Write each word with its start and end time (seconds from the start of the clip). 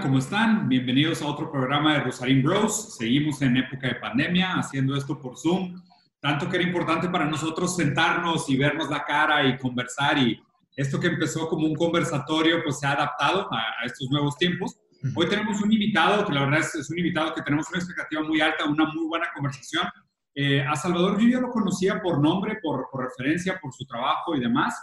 Hola, 0.00 0.08
¿cómo 0.08 0.18
están? 0.18 0.66
Bienvenidos 0.66 1.20
a 1.20 1.26
otro 1.26 1.52
programa 1.52 1.92
de 1.92 2.00
Rosarín 2.00 2.42
Bros. 2.42 2.96
Seguimos 2.96 3.42
en 3.42 3.58
época 3.58 3.86
de 3.86 3.96
pandemia 3.96 4.54
haciendo 4.54 4.96
esto 4.96 5.20
por 5.20 5.36
Zoom. 5.36 5.78
Tanto 6.20 6.48
que 6.48 6.56
era 6.56 6.64
importante 6.64 7.10
para 7.10 7.26
nosotros 7.26 7.76
sentarnos 7.76 8.48
y 8.48 8.56
vernos 8.56 8.88
la 8.88 9.04
cara 9.04 9.46
y 9.46 9.58
conversar 9.58 10.16
y 10.16 10.42
esto 10.74 10.98
que 10.98 11.08
empezó 11.08 11.50
como 11.50 11.66
un 11.66 11.74
conversatorio 11.74 12.62
pues 12.64 12.78
se 12.78 12.86
ha 12.86 12.92
adaptado 12.92 13.46
a, 13.52 13.58
a 13.58 13.84
estos 13.84 14.08
nuevos 14.08 14.38
tiempos. 14.38 14.80
Hoy 15.14 15.28
tenemos 15.28 15.60
un 15.60 15.70
invitado 15.70 16.24
que 16.24 16.32
la 16.32 16.46
verdad 16.46 16.60
es, 16.60 16.74
es, 16.76 16.88
un 16.88 16.96
invitado 16.96 17.34
que 17.34 17.42
tenemos 17.42 17.68
una 17.68 17.80
expectativa 17.80 18.22
muy 18.22 18.40
alta, 18.40 18.64
una 18.64 18.86
muy 18.86 19.06
buena 19.06 19.26
conversación. 19.34 19.86
Eh, 20.34 20.62
a 20.62 20.76
Salvador 20.76 21.20
yo 21.20 21.28
ya 21.28 21.40
lo 21.40 21.50
conocía 21.50 22.00
por 22.00 22.22
nombre, 22.22 22.58
por, 22.62 22.88
por 22.90 23.04
referencia, 23.04 23.58
por 23.60 23.74
su 23.74 23.84
trabajo 23.84 24.34
y 24.34 24.40
demás. 24.40 24.82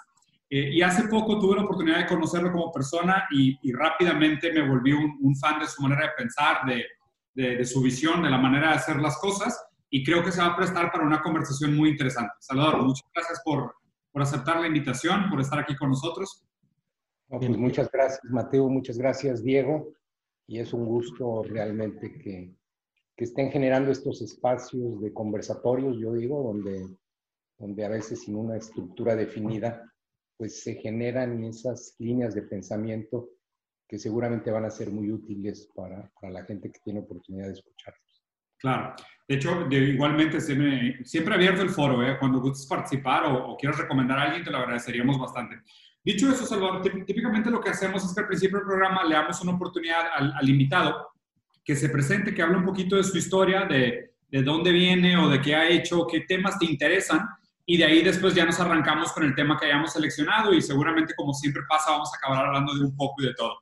Eh, 0.50 0.76
y 0.76 0.82
hace 0.82 1.08
poco 1.10 1.40
tuve 1.40 1.58
la 1.58 1.64
oportunidad 1.64 1.98
de 1.98 2.06
conocerlo 2.06 2.52
como 2.52 2.72
persona 2.72 3.26
y, 3.32 3.58
rápidamente 3.74 4.52
me 4.52 4.68
volví 4.68 4.94
un, 4.94 5.36
fan 5.36 5.60
de 5.60 5.68
su 5.68 5.82
manera 5.82 6.04
de 6.04 6.12
pensar, 6.18 6.62
de, 7.36 7.66
su 7.66 7.82
visión, 7.82 8.24
de 8.24 8.30
la 8.30 8.38
manera 8.38 8.70
de 8.70 8.76
hacer 8.76 8.98
las 8.98 9.18
cosas 9.20 9.62
y 9.90 10.04
creo 10.04 10.24
que 10.24 10.32
se 10.32 10.42
va 10.42 10.48
a 10.48 10.56
prestar 10.56 10.92
para 10.92 11.06
una 11.06 11.22
conversación 11.22 11.76
muy 11.76 11.90
interesante. 11.90 12.34
Salvador, 12.40 12.82
muchas 12.82 13.10
gracias 13.14 13.42
por, 13.44 13.76
aceptar 14.14 14.60
la 14.60 14.66
invitación, 14.66 15.30
por 15.30 15.40
estar 15.40 15.60
aquí 15.60 15.76
con 15.76 15.90
nosotros. 15.90 16.44
No, 17.30 17.38
pues 17.38 17.56
muchas 17.58 17.92
gracias, 17.92 18.20
Mateo, 18.24 18.68
muchas 18.68 18.98
gracias, 18.98 19.44
Diego. 19.44 19.94
Y 20.48 20.60
es 20.60 20.74
un 20.74 20.86
gusto 20.86 21.44
realmente 21.44 22.18
que, 22.18 22.56
que 23.16 23.24
estén 23.24 23.52
generando 23.52 23.92
estos 23.92 24.22
espacios 24.24 25.02
de 25.02 25.14
conversatorios, 25.14 25.98
yo 26.00 26.14
digo, 26.14 26.42
donde, 26.42 26.88
donde 27.60 27.86
a 27.86 27.90
veces 27.90 28.24
sin 28.24 28.38
una 28.38 28.56
estructura 28.58 29.16
definida 29.16 29.84
pues 30.38 30.62
se 30.62 30.76
generan 30.76 31.44
esas 31.44 31.96
líneas 32.00 32.36
de 32.36 32.44
pensamiento 32.44 33.30
que 33.88 33.98
seguramente 33.98 34.52
van 34.52 34.66
a 34.66 34.70
ser 34.70 34.92
muy 34.92 35.12
útiles 35.12 35.70
para, 35.74 36.12
para 36.20 36.34
la 36.34 36.46
gente 36.46 36.72
que 36.72 36.80
tiene 36.84 37.00
oportunidad 37.00 37.48
de 37.48 37.54
escucharlos. 37.54 38.24
Claro. 38.60 38.96
De 39.28 39.36
hecho, 39.36 39.66
de, 39.70 39.78
igualmente 39.78 40.40
siempre, 40.42 41.04
siempre 41.06 41.36
abierto 41.36 41.62
el 41.62 41.70
foro. 41.70 42.06
¿eh? 42.06 42.18
Cuando 42.20 42.40
gustes 42.40 42.68
participar 42.68 43.26
o, 43.26 43.52
o, 43.52 43.58
quieras 43.58 43.80
recomendar 43.80 44.20
a 44.20 44.24
alguien, 44.24 44.44
te 44.44 44.52
lo 44.52 44.58
agradeceríamos 44.58 45.20
bastante. 45.20 45.62
Dicho 46.04 46.32
eso, 46.32 46.46
Salvador, 46.46 46.82
típicamente 46.82 47.50
lo 47.50 47.60
que 47.60 47.70
hacemos 47.70 48.04
es 48.04 48.14
que 48.14 48.22
al 48.22 48.28
principio 48.28 48.58
del 48.58 48.68
programa 48.68 49.04
le 49.04 49.16
damos 49.16 49.42
una 49.42 49.54
oportunidad 49.54 50.06
al, 50.14 50.34
al 50.34 50.50
invitado 50.50 51.10
que 51.64 51.76
se 51.76 51.90
presente, 51.90 52.34
que 52.34 52.42
hable 52.42 52.58
un 52.58 52.66
poquito 52.66 52.96
de 52.96 53.04
su 53.04 53.18
historia, 53.18 53.66
de, 53.66 54.14
de 54.30 54.42
dónde 54.42 54.72
viene 54.72 55.18
o 55.18 55.28
de 55.30 55.42
qué 55.42 55.56
ha 55.56 55.70
hecho, 55.70 56.08
qué 56.08 56.22
temas 56.22 56.58
te 56.58 56.66
interesan 56.66 57.28
y 57.70 57.78
de 57.78 57.84
ahí 57.84 58.02
después 58.02 58.34
ya 58.34 58.46
nos 58.46 58.60
arrancamos 58.62 59.12
con 59.12 59.26
el 59.26 59.36
tema 59.36 59.60
que 59.60 59.66
hayamos 59.66 59.92
seleccionado 59.92 60.54
y 60.54 60.62
seguramente 60.62 61.14
como 61.14 61.34
siempre 61.34 61.64
pasa 61.68 61.92
vamos 61.92 62.10
a 62.14 62.18
acabar 62.18 62.46
hablando 62.46 62.74
de 62.74 62.86
un 62.86 62.96
poco 62.96 63.22
y 63.22 63.26
de 63.26 63.34
todo. 63.34 63.60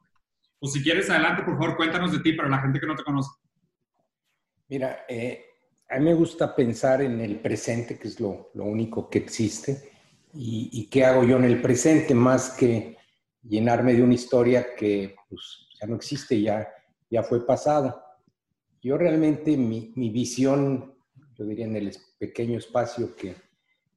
Pues 0.59 0.73
si 0.73 0.83
quieres 0.83 1.09
adelante, 1.09 1.41
por 1.41 1.57
favor, 1.57 1.75
cuéntanos 1.75 2.11
de 2.11 2.19
ti 2.19 2.33
para 2.33 2.47
la 2.47 2.59
gente 2.59 2.79
que 2.79 2.85
no 2.85 2.95
te 2.95 3.03
conoce. 3.03 3.31
Mira, 4.69 5.05
eh, 5.09 5.43
a 5.89 5.97
mí 5.97 6.05
me 6.05 6.13
gusta 6.13 6.55
pensar 6.55 7.01
en 7.01 7.19
el 7.19 7.39
presente, 7.39 7.97
que 7.97 8.07
es 8.07 8.19
lo, 8.19 8.51
lo 8.53 8.65
único 8.65 9.09
que 9.09 9.17
existe, 9.17 9.91
y, 10.35 10.69
y, 10.71 10.87
qué 10.87 11.05
hago 11.05 11.23
yo 11.23 11.37
en 11.37 11.45
el 11.45 11.61
presente 11.61 12.13
más 12.13 12.51
que 12.51 12.97
llenarme 13.41 13.93
de 13.93 14.03
una 14.03 14.15
historia 14.15 14.75
que 14.75 15.15
pues, 15.29 15.67
ya 15.79 15.87
no 15.87 15.95
existe, 15.95 16.41
ya, 16.41 16.67
ya 17.09 17.23
fue 17.23 17.45
pasada. 17.45 18.03
Yo 18.81 18.97
realmente 18.97 19.55
mi, 19.55 19.93
mi 19.95 20.09
visión, 20.09 20.93
yo 21.35 21.45
diría 21.45 21.65
en 21.65 21.77
el 21.77 21.95
pequeño 22.19 22.57
espacio 22.59 23.15
que, 23.15 23.44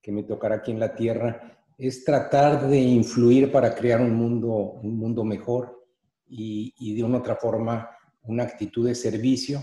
que 0.09 0.13
me 0.13 0.23
tocará 0.23 0.55
aquí 0.55 0.71
en 0.71 0.81
la 0.81 0.97
Tierra, 0.97 1.61
es 1.77 2.03
tratar 2.03 2.67
de 2.67 2.79
influir 2.79 3.53
para 3.53 3.75
crear 3.75 4.01
un 4.01 4.15
mundo, 4.15 4.49
un 4.83 4.97
mundo 4.97 5.23
mejor 5.23 5.85
y, 6.27 6.73
y 6.79 6.95
de 6.95 7.05
una 7.05 7.19
otra 7.19 7.37
forma 7.37 7.91
una 8.23 8.45
actitud 8.45 8.87
de 8.89 8.95
servicio 8.95 9.63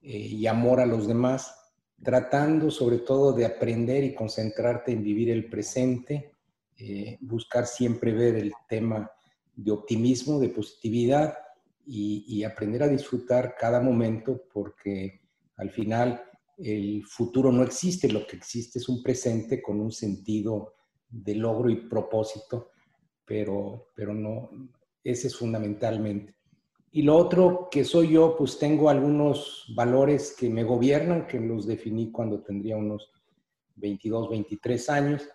eh, 0.00 0.16
y 0.16 0.46
amor 0.46 0.80
a 0.80 0.86
los 0.86 1.06
demás, 1.06 1.54
tratando 2.02 2.70
sobre 2.70 2.96
todo 2.96 3.34
de 3.34 3.44
aprender 3.44 4.04
y 4.04 4.14
concentrarte 4.14 4.92
en 4.92 5.02
vivir 5.02 5.28
el 5.28 5.50
presente, 5.50 6.32
eh, 6.78 7.18
buscar 7.20 7.66
siempre 7.66 8.12
ver 8.12 8.36
el 8.36 8.54
tema 8.66 9.10
de 9.54 9.70
optimismo, 9.70 10.40
de 10.40 10.48
positividad 10.48 11.36
y, 11.84 12.24
y 12.26 12.42
aprender 12.42 12.84
a 12.84 12.88
disfrutar 12.88 13.54
cada 13.54 13.82
momento 13.82 14.44
porque 14.50 15.20
al 15.58 15.68
final 15.68 16.22
el 16.58 17.04
futuro 17.06 17.50
no 17.50 17.62
existe, 17.62 18.10
lo 18.10 18.26
que 18.26 18.36
existe 18.36 18.78
es 18.78 18.88
un 18.88 19.02
presente 19.02 19.60
con 19.60 19.80
un 19.80 19.92
sentido 19.92 20.74
de 21.08 21.34
logro 21.34 21.70
y 21.70 21.88
propósito, 21.88 22.70
pero, 23.24 23.90
pero 23.94 24.14
no, 24.14 24.50
ese 25.02 25.28
es 25.28 25.36
fundamentalmente. 25.36 26.34
Y 26.90 27.02
lo 27.02 27.16
otro 27.16 27.68
que 27.70 27.84
soy 27.84 28.12
yo, 28.12 28.36
pues 28.36 28.58
tengo 28.58 28.88
algunos 28.88 29.72
valores 29.74 30.34
que 30.38 30.48
me 30.48 30.62
gobiernan, 30.62 31.26
que 31.26 31.40
los 31.40 31.66
definí 31.66 32.12
cuando 32.12 32.42
tendría 32.42 32.76
unos 32.76 33.10
22, 33.76 34.30
23 34.30 34.90
años, 34.90 35.28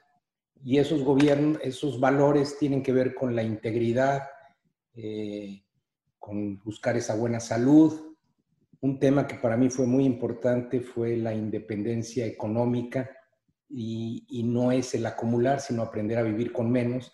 y 0.63 0.77
esos, 0.77 1.03
gobiernos, 1.03 1.59
esos 1.61 1.99
valores 1.99 2.57
tienen 2.59 2.83
que 2.83 2.93
ver 2.93 3.13
con 3.13 3.35
la 3.35 3.43
integridad, 3.43 4.23
eh, 4.93 5.63
con 6.17 6.59
buscar 6.59 6.97
esa 6.97 7.15
buena 7.15 7.39
salud, 7.39 8.08
un 8.81 8.99
tema 8.99 9.27
que 9.27 9.35
para 9.35 9.57
mí 9.57 9.69
fue 9.69 9.85
muy 9.85 10.05
importante 10.05 10.79
fue 10.79 11.17
la 11.17 11.33
independencia 11.33 12.25
económica 12.25 13.09
y, 13.69 14.43
no 14.43 14.71
es 14.71 14.95
el 14.95 15.05
acumular, 15.05 15.59
sino 15.59 15.83
aprender 15.83 16.17
a 16.17 16.23
vivir 16.23 16.51
con 16.51 16.71
menos, 16.71 17.11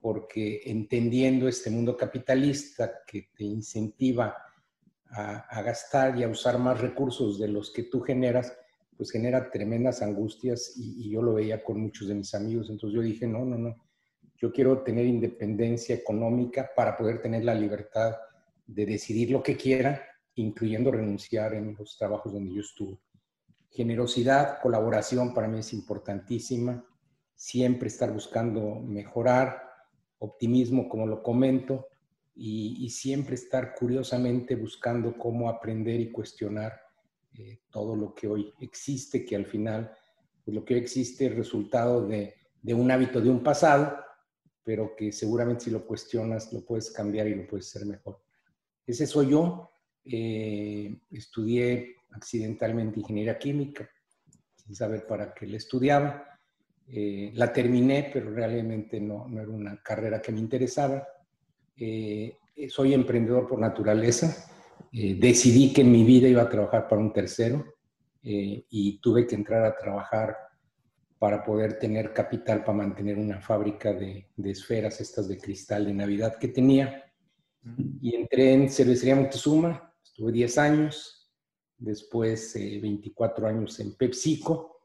porque 0.00 0.62
entendiendo 0.64 1.46
este 1.46 1.68
mundo 1.68 1.96
capitalista 1.96 3.02
que 3.06 3.28
te 3.36 3.44
incentiva 3.44 4.34
a, 5.10 5.62
gastar 5.62 6.16
y 6.16 6.22
a 6.22 6.28
usar 6.28 6.58
más 6.58 6.80
recursos 6.80 7.38
de 7.38 7.48
los 7.48 7.70
que 7.70 7.82
tú 7.82 8.00
generas, 8.00 8.56
pues 8.96 9.10
genera 9.10 9.50
tremendas 9.50 10.00
angustias 10.00 10.72
y 10.76 11.10
yo 11.10 11.20
lo 11.20 11.34
veía 11.34 11.62
con 11.62 11.80
muchos 11.80 12.08
de 12.08 12.14
mis 12.14 12.32
amigos. 12.34 12.70
Entonces 12.70 12.94
yo 12.94 13.02
dije, 13.02 13.26
no, 13.26 13.44
no, 13.44 13.58
no, 13.58 13.76
yo 14.36 14.52
quiero 14.52 14.82
tener 14.82 15.04
independencia 15.04 15.94
económica 15.94 16.70
para 16.74 16.96
poder 16.96 17.20
tener 17.20 17.44
la 17.44 17.54
libertad 17.54 18.16
de 18.66 18.86
decidir 18.86 19.32
lo 19.32 19.42
que 19.42 19.56
quiera 19.56 20.09
incluyendo 20.34 20.90
renunciar 20.90 21.54
en 21.54 21.76
los 21.78 21.96
trabajos 21.96 22.32
donde 22.32 22.54
yo 22.54 22.60
estuve. 22.60 22.98
Generosidad, 23.70 24.60
colaboración 24.60 25.32
para 25.32 25.48
mí 25.48 25.60
es 25.60 25.72
importantísima, 25.72 26.84
siempre 27.34 27.88
estar 27.88 28.12
buscando 28.12 28.76
mejorar, 28.80 29.62
optimismo, 30.18 30.88
como 30.88 31.06
lo 31.06 31.22
comento, 31.22 31.86
y, 32.34 32.84
y 32.84 32.90
siempre 32.90 33.34
estar 33.34 33.74
curiosamente 33.74 34.56
buscando 34.56 35.16
cómo 35.16 35.48
aprender 35.48 36.00
y 36.00 36.10
cuestionar 36.10 36.80
eh, 37.38 37.60
todo 37.70 37.94
lo 37.94 38.14
que 38.14 38.26
hoy 38.26 38.52
existe, 38.60 39.24
que 39.24 39.36
al 39.36 39.46
final 39.46 39.92
pues 40.44 40.54
lo 40.54 40.64
que 40.64 40.74
hoy 40.74 40.80
existe 40.80 41.26
es 41.26 41.34
resultado 41.34 42.06
de, 42.06 42.34
de 42.62 42.74
un 42.74 42.90
hábito 42.90 43.20
de 43.20 43.30
un 43.30 43.42
pasado, 43.42 43.96
pero 44.64 44.94
que 44.96 45.12
seguramente 45.12 45.64
si 45.64 45.70
lo 45.70 45.86
cuestionas 45.86 46.52
lo 46.52 46.64
puedes 46.64 46.90
cambiar 46.90 47.28
y 47.28 47.34
lo 47.34 47.46
puedes 47.46 47.68
hacer 47.68 47.86
mejor. 47.86 48.20
Ese 48.86 49.06
soy 49.06 49.30
yo, 49.30 49.69
eh, 50.04 50.96
estudié 51.10 51.96
accidentalmente 52.12 53.00
ingeniería 53.00 53.38
química, 53.38 53.88
sin 54.56 54.74
saber 54.74 55.06
para 55.06 55.32
qué 55.32 55.46
la 55.46 55.56
estudiaba. 55.56 56.26
Eh, 56.88 57.30
la 57.34 57.52
terminé, 57.52 58.10
pero 58.12 58.30
realmente 58.30 59.00
no, 59.00 59.28
no, 59.28 59.40
era 59.40 59.50
una 59.50 59.80
carrera 59.82 60.20
que 60.20 60.32
me 60.32 60.40
interesaba. 60.40 61.06
Eh, 61.76 62.36
soy 62.68 62.94
emprendedor 62.94 63.46
por 63.46 63.58
naturaleza. 63.58 64.50
Eh, 64.92 65.16
decidí 65.18 65.72
que 65.72 65.82
en 65.82 65.92
mi 65.92 66.04
vida 66.04 66.28
iba 66.28 66.42
a 66.42 66.48
trabajar 66.48 66.88
para 66.88 67.00
un 67.00 67.12
tercero 67.12 67.64
eh, 68.22 68.64
y 68.68 68.98
tuve 69.00 69.26
que 69.26 69.36
entrar 69.36 69.64
a 69.64 69.76
trabajar 69.76 70.36
para 71.18 71.44
poder 71.44 71.78
tener 71.78 72.12
capital 72.12 72.64
para 72.64 72.78
mantener 72.78 73.18
una 73.18 73.40
fábrica 73.40 73.92
de, 73.92 74.28
de 74.36 74.50
esferas, 74.50 75.00
estas 75.00 75.28
de 75.28 75.38
cristal 75.38 75.84
de 75.84 75.94
Navidad 75.94 76.36
que 76.38 76.48
tenía. 76.48 77.04
Y 78.00 78.16
entré 78.16 78.54
en 78.54 78.70
Cervecería 78.70 79.16
Montezuma, 79.16 79.89
Tuve 80.14 80.32
10 80.32 80.58
años, 80.58 81.30
después 81.76 82.54
eh, 82.56 82.78
24 82.80 83.46
años 83.46 83.78
en 83.80 83.96
PepsiCo, 83.96 84.80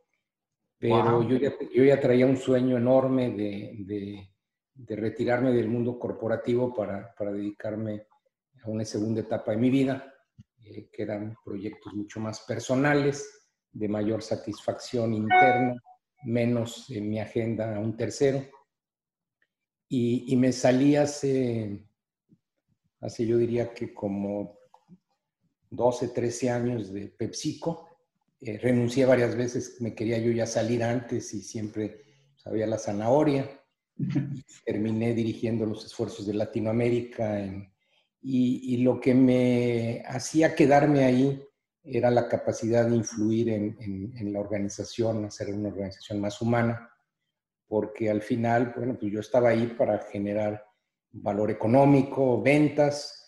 pero 0.77 1.19
wow. 1.19 1.29
yo, 1.29 1.37
ya, 1.37 1.53
yo, 1.73 1.83
ya, 1.83 1.99
traía 1.99 2.25
un 2.25 2.37
sueño 2.37 2.77
enorme 2.77 3.31
de, 3.31 3.75
de, 3.85 4.29
de 4.73 4.95
retirarme 4.95 5.51
del 5.51 5.67
mundo 5.67 5.97
corporativo 5.97 6.73
para, 6.73 7.13
para, 7.15 7.31
dedicarme 7.31 8.07
a 8.63 8.69
una 8.69 8.85
segunda 8.85 9.21
etapa 9.21 9.51
de 9.51 9.57
mi 9.57 9.69
vida. 9.69 10.13
eh, 10.63 10.89
que 10.91 11.03
eran 11.03 11.35
proyectos 11.43 11.93
mucho 11.93 12.19
más 12.19 12.41
personales, 12.41 13.45
de 13.71 13.87
mayor 13.89 14.23
satisfacción 14.23 15.13
interna, 15.13 15.75
menos 16.23 16.89
en 16.89 17.09
mi 17.09 17.19
agenda 17.19 17.75
a 17.75 17.79
un 17.79 17.95
tercero. 17.97 18.41
Y, 19.89 20.33
y 20.33 20.37
me 20.37 20.51
salí 20.51 20.95
hace, 20.95 21.85
hace, 23.01 23.27
yo 23.27 23.37
diría 23.37 23.73
que 23.73 23.93
como 23.93 24.57
12, 25.75 26.09
13 26.09 26.49
años 26.49 26.93
de 26.93 27.07
PepsiCo. 27.07 27.89
Eh, 28.41 28.57
renuncié 28.57 29.05
varias 29.05 29.35
veces, 29.35 29.81
me 29.81 29.95
quería 29.95 30.17
yo 30.17 30.31
ya 30.31 30.45
salir 30.45 30.83
antes 30.83 31.33
y 31.33 31.41
siempre 31.41 32.03
sabía 32.35 32.67
la 32.67 32.77
zanahoria. 32.77 33.49
Terminé 34.65 35.13
dirigiendo 35.13 35.65
los 35.65 35.85
esfuerzos 35.85 36.27
de 36.27 36.33
Latinoamérica 36.33 37.39
y, 38.21 38.73
y, 38.73 38.77
lo 38.77 38.99
que 38.99 39.13
me 39.13 40.03
hacía 40.05 40.55
quedarme 40.55 41.05
ahí 41.05 41.41
era 41.83 42.09
la 42.09 42.27
capacidad 42.27 42.87
de 42.87 42.95
influir 42.95 43.49
en, 43.49 43.77
en, 44.17 44.33
la 44.33 44.39
organización, 44.39 45.25
hacer 45.25 45.53
una 45.53 45.69
organización 45.69 46.19
más 46.19 46.41
humana, 46.41 46.89
porque 47.67 48.09
al 48.09 48.23
final, 48.23 48.73
bueno, 48.75 48.97
pues 48.99 49.11
yo 49.11 49.19
estaba 49.19 49.49
ahí 49.49 49.67
para 49.77 49.99
generar 50.11 50.65
valor 51.11 51.51
económico, 51.51 52.41
ventas, 52.41 53.24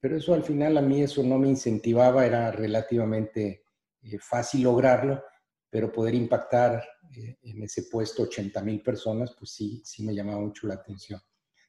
pero 0.00 0.16
eso 0.16 0.34
al 0.34 0.42
final 0.42 0.76
a 0.76 0.82
mí 0.82 1.02
eso 1.02 1.22
no 1.22 1.38
me 1.38 1.48
incentivaba, 1.48 2.26
era 2.26 2.50
relativamente 2.50 3.64
eh, 4.02 4.18
fácil 4.18 4.62
lograrlo, 4.62 5.22
pero 5.68 5.92
poder 5.92 6.14
impactar 6.14 6.82
eh, 7.16 7.38
en 7.42 7.62
ese 7.62 7.84
puesto 7.84 8.24
80 8.24 8.62
mil 8.62 8.82
personas, 8.82 9.34
pues 9.38 9.52
sí, 9.52 9.82
sí 9.84 10.04
me 10.04 10.14
llamaba 10.14 10.40
mucho 10.40 10.66
la 10.66 10.74
atención. 10.74 11.20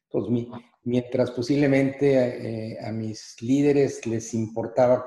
Entonces, 0.04 0.48
mientras 0.84 1.32
posiblemente 1.32 2.74
eh, 2.74 2.78
a 2.84 2.92
mis 2.92 3.42
líderes 3.42 4.06
les 4.06 4.34
importaba 4.34 5.06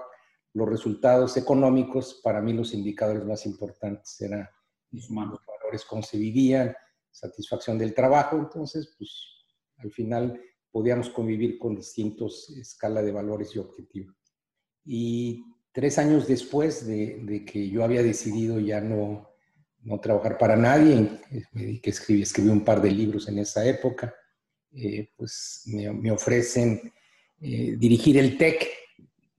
los 0.54 0.68
resultados 0.68 1.36
económicos, 1.36 2.20
para 2.22 2.40
mí 2.40 2.52
los 2.52 2.72
indicadores 2.72 3.24
más 3.24 3.44
importantes 3.44 4.18
eran 4.20 4.48
los 4.90 5.08
valores 5.10 5.84
cómo 5.84 6.02
se 6.02 6.16
vivían, 6.16 6.74
satisfacción 7.10 7.76
del 7.76 7.94
trabajo, 7.94 8.36
entonces, 8.36 8.94
pues 8.96 9.44
al 9.78 9.90
final 9.90 10.40
podíamos 10.74 11.08
convivir 11.08 11.56
con 11.56 11.76
distintos 11.76 12.50
escalas 12.50 13.04
de 13.04 13.12
valores 13.12 13.54
y 13.54 13.60
objetivos. 13.60 14.16
Y 14.84 15.44
tres 15.70 15.98
años 15.98 16.26
después 16.26 16.84
de, 16.84 17.44
que 17.46 17.70
yo 17.70 17.84
había 17.84 18.02
decidido 18.02 18.58
ya 18.58 18.80
no, 18.80 19.30
no 19.82 20.00
trabajar 20.00 20.36
para 20.36 20.56
nadie, 20.56 21.20
me 21.52 21.80
que 21.80 21.90
escribí, 21.90 22.22
escribí 22.22 22.48
un 22.48 22.64
par 22.64 22.82
de 22.82 22.90
libros 22.90 23.28
en 23.28 23.38
esa 23.38 23.64
época, 23.64 24.12
eh, 24.72 25.10
pues 25.16 25.62
me, 25.66 25.92
me 25.92 26.10
ofrecen 26.10 26.92
eh, 27.40 27.76
dirigir 27.78 28.18
el 28.18 28.36
TEC 28.36 28.66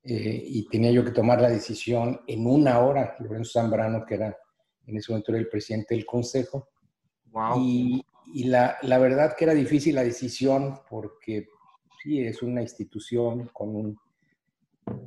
eh, 0.03 0.41
y 0.41 0.69
tenía 0.69 0.91
yo 0.91 1.03
que 1.03 1.11
tomar 1.11 1.41
la 1.41 1.49
decisión 1.49 2.21
en 2.27 2.47
una 2.47 2.79
hora, 2.79 3.17
Lorenzo 3.19 3.59
Zambrano, 3.59 4.05
que 4.05 4.15
era 4.15 4.37
en 4.87 4.95
ese 4.95 5.11
momento 5.11 5.33
era 5.33 5.41
el 5.41 5.49
presidente 5.49 5.95
del 5.95 6.05
consejo. 6.05 6.69
Wow. 7.25 7.59
Y, 7.59 8.05
y 8.33 8.45
la, 8.45 8.77
la, 8.81 8.97
verdad 8.97 9.35
que 9.37 9.45
era 9.45 9.53
difícil 9.53 9.95
la 9.95 10.03
decisión 10.03 10.79
porque 10.89 11.47
sí, 12.01 12.21
es 12.21 12.41
una 12.41 12.61
institución 12.61 13.49
con 13.53 13.75
un 13.75 13.99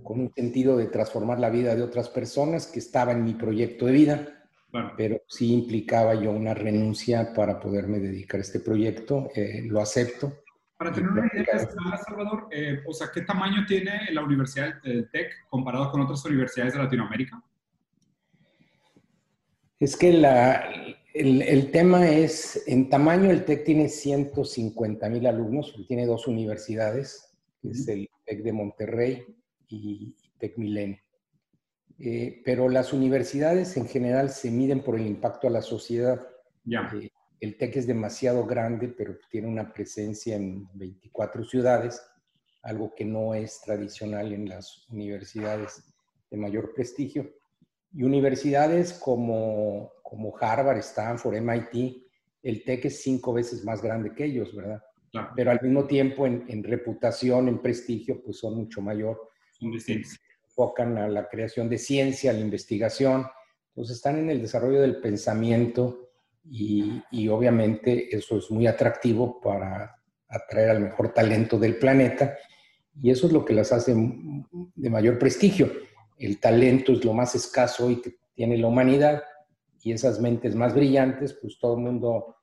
con 0.03 0.21
un 0.21 0.33
sentido 0.35 0.77
de 0.77 0.87
transformar 0.87 1.39
la 1.39 1.51
vida 1.51 1.75
de 1.75 1.83
otras 1.83 2.09
personas 2.09 2.67
que 2.67 2.81
estaba 2.81 3.13
en 3.13 3.25
mi 3.25 3.35
proyecto 3.35 3.87
de 3.87 3.93
vida, 3.93 4.49
pero 4.97 5.21
sí 5.29 5.53
implicaba 5.53 6.15
yo 6.15 6.33
una 6.33 6.55
renuncia 6.55 7.33
para 7.33 7.61
poderme 7.61 7.99
dedicar 8.01 8.39
a 8.39 8.43
este 8.43 8.61
proyecto. 8.61 9.29
Eh, 9.35 9.63
lo 9.65 9.81
acepto. 9.81 10.43
Para 10.77 10.93
tener 10.93 11.11
una 11.11 11.31
idea, 11.33 11.59
Salvador, 12.05 12.49
eh, 12.51 12.83
o 12.87 12.93
sea, 12.93 13.09
¿qué 13.13 13.23
tamaño 13.23 13.65
tiene 13.67 14.13
la 14.13 14.23
Universidad 14.23 14.81
del 14.83 15.11
TEC 15.11 15.49
comparado 15.49 15.91
con 15.91 16.01
otras 16.01 16.25
universidades 16.25 16.75
de 16.75 16.81
Latinoamérica? 16.81 17.43
Es 19.81 19.97
que 19.97 20.13
la, 20.13 20.71
el, 21.15 21.43
el, 21.43 21.71
tema 21.71 22.11
es, 22.11 22.65
en 22.67 22.89
tamaño 22.89 23.31
el 23.31 23.45
TEC 23.45 23.65
tiene 23.65 23.89
150 23.89 25.09
mil 25.09 25.27
alumnos, 25.27 25.75
tiene 25.87 26.07
dos 26.07 26.27
universidades, 26.27 27.35
que 27.61 27.71
es 27.71 27.89
el 27.89 28.09
TEC 28.25 28.43
de 28.43 28.53
Monterrey 28.53 29.25
y 29.69 30.15
TecMilenio. 30.39 30.99
Eh, 32.01 32.43
pero 32.45 32.69
las 32.69 32.93
universidades 32.93 33.77
en 33.77 33.89
general 33.89 34.31
se 34.31 34.51
miden 34.51 34.83
por 34.83 34.97
el 34.97 35.07
impacto 35.07 35.49
a 35.49 35.51
la 35.51 35.63
sociedad. 35.63 36.25
Ya. 36.65 36.89
Eh, 36.95 37.11
el 37.41 37.57
TEC 37.57 37.77
es 37.77 37.87
demasiado 37.87 38.47
grande, 38.47 38.89
pero 38.89 39.17
tiene 39.31 39.49
una 39.49 39.73
presencia 39.73 40.37
en 40.37 40.69
24 40.75 41.45
ciudades, 41.45 42.03
algo 42.63 42.95
que 42.95 43.05
no 43.05 43.35
es 43.35 43.61
tradicional 43.63 44.33
en 44.33 44.49
las 44.49 44.87
universidades 44.89 45.83
de 46.31 46.37
mayor 46.37 46.75
prestigio. 46.75 47.33
Y 47.93 48.03
universidades 48.03 48.93
como, 48.93 49.93
como 50.09 50.35
Harvard, 50.39 50.79
Stanford, 50.79 51.37
MIT, 51.37 52.03
el 52.43 52.65
TEC 52.65 52.87
es 52.87 53.03
cinco 53.03 53.33
veces 53.33 53.65
más 53.65 53.83
grande 53.83 54.15
que 54.15 54.25
ellos, 54.25 54.55
¿verdad? 54.55 54.83
Pero 55.35 55.51
al 55.51 55.61
mismo 55.61 55.87
tiempo 55.87 56.27
en, 56.27 56.45
en 56.49 56.63
reputación, 56.63 57.49
en 57.49 57.59
prestigio, 57.59 58.23
pues 58.23 58.39
son 58.39 58.57
mucho 58.57 58.81
mayor 58.81 59.29
se 59.79 60.03
enfocan 60.47 60.99
a 60.99 61.09
la 61.09 61.29
creación 61.29 61.69
de 61.69 61.79
ciencia, 61.79 62.31
a 62.31 62.35
la 62.35 62.41
investigación. 62.41 63.27
Entonces 63.71 63.97
están 63.97 64.19
en 64.19 64.31
el 64.31 64.41
desarrollo 64.41 64.81
del 64.81 65.01
pensamiento 65.01 66.11
y, 66.45 67.03
y 67.11 67.29
obviamente 67.29 68.15
eso 68.15 68.39
es 68.39 68.51
muy 68.51 68.67
atractivo 68.67 69.41
para 69.41 69.97
atraer 70.29 70.71
al 70.71 70.81
mejor 70.81 71.13
talento 71.13 71.59
del 71.59 71.79
planeta 71.79 72.37
y 72.95 73.11
eso 73.11 73.27
es 73.27 73.33
lo 73.33 73.45
que 73.45 73.55
las 73.55 73.73
hace 73.73 73.95
de 74.75 74.91
mayor 74.91 75.19
prestigio. 75.19 75.71
El 76.19 76.41
talento 76.41 76.93
es 76.93 77.05
lo 77.05 77.13
más 77.13 77.35
escaso 77.35 77.87
hoy 77.87 78.01
que 78.01 78.17
tiene 78.35 78.57
la 78.59 78.67
humanidad 78.67 79.23
y 79.83 79.93
esas 79.93 80.21
mentes 80.21 80.55
más 80.55 80.75
brillantes, 80.75 81.35
pues 81.35 81.59
todo 81.59 81.77
el 81.77 81.83
mundo, 81.83 82.37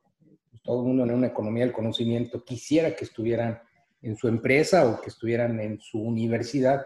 pues 0.49 0.61
todo 0.61 0.83
mundo 0.83 1.03
en 1.03 1.11
una 1.11 1.27
economía 1.27 1.65
del 1.65 1.73
conocimiento 1.73 2.43
quisiera 2.43 2.95
que 2.95 3.05
estuvieran 3.05 3.59
en 4.01 4.15
su 4.15 4.27
empresa 4.27 4.87
o 4.87 5.01
que 5.01 5.09
estuvieran 5.09 5.59
en 5.59 5.79
su 5.79 5.99
universidad 5.99 6.85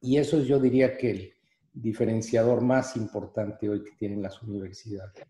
y 0.00 0.16
eso 0.16 0.38
es, 0.38 0.46
yo 0.46 0.58
diría 0.58 0.96
que 0.96 1.10
el 1.10 1.32
diferenciador 1.72 2.62
más 2.62 2.96
importante 2.96 3.68
hoy 3.68 3.84
que 3.84 3.92
tienen 3.98 4.22
las 4.22 4.42
universidades. 4.42 5.24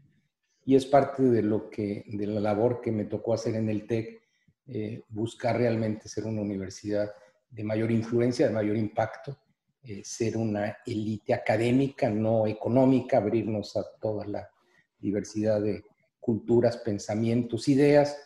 Y 0.64 0.76
es 0.76 0.87
parte 0.87 1.23
de 1.23 1.43
lo 1.43 1.69
que, 1.69 2.05
de 2.06 2.26
la 2.26 2.40
labor 2.40 2.81
que 2.81 2.93
me 2.93 3.05
tocó 3.05 3.34
hacer 3.34 3.56
en 3.56 3.69
el 3.69 3.87
TEC, 3.87 4.20
eh, 4.69 5.02
buscar 5.08 5.56
realmente 5.56 6.08
ser 6.08 6.25
una 6.25 6.43
universidad 6.43 7.11
de 7.50 7.64
mayor 7.64 7.90
influencia, 7.90 8.46
de 8.46 8.55
mayor 8.55 8.76
impacto, 8.76 9.37
eh, 9.82 10.03
ser 10.05 10.37
una 10.37 10.79
élite 10.87 11.35
académica, 11.35 12.09
no 12.09 12.47
económica, 12.47 13.19
abrirnos 13.19 13.76
a 13.76 13.85
toda 14.00 14.26
la 14.26 14.50
diversidad 14.99 15.61
de 15.61 15.85
culturas, 16.19 16.76
pensamientos, 16.78 17.69
ideas, 17.69 18.16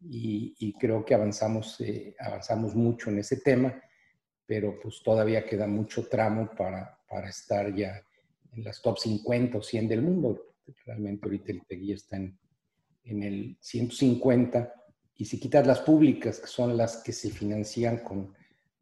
y, 0.00 0.54
y 0.58 0.72
creo 0.74 1.04
que 1.04 1.14
avanzamos, 1.14 1.80
eh, 1.80 2.14
avanzamos 2.18 2.74
mucho 2.74 3.10
en 3.10 3.18
ese 3.20 3.38
tema 3.38 3.80
pero 4.46 4.78
pues 4.80 5.02
todavía 5.02 5.44
queda 5.44 5.66
mucho 5.66 6.06
tramo 6.08 6.50
para, 6.56 6.98
para 7.08 7.28
estar 7.28 7.74
ya 7.74 8.04
en 8.52 8.64
las 8.64 8.80
top 8.82 8.98
50 8.98 9.58
o 9.58 9.62
100 9.62 9.88
del 9.88 10.02
mundo. 10.02 10.54
Realmente 10.84 11.26
ahorita 11.26 11.52
el 11.52 11.66
TEGI 11.66 11.92
está 11.92 12.16
en, 12.16 12.38
en 13.04 13.22
el 13.22 13.56
150 13.60 14.74
y 15.16 15.24
si 15.24 15.38
quitas 15.38 15.66
las 15.66 15.80
públicas, 15.80 16.40
que 16.40 16.46
son 16.46 16.76
las 16.76 17.02
que 17.02 17.12
se 17.12 17.30
financian 17.30 17.98
con, 17.98 18.34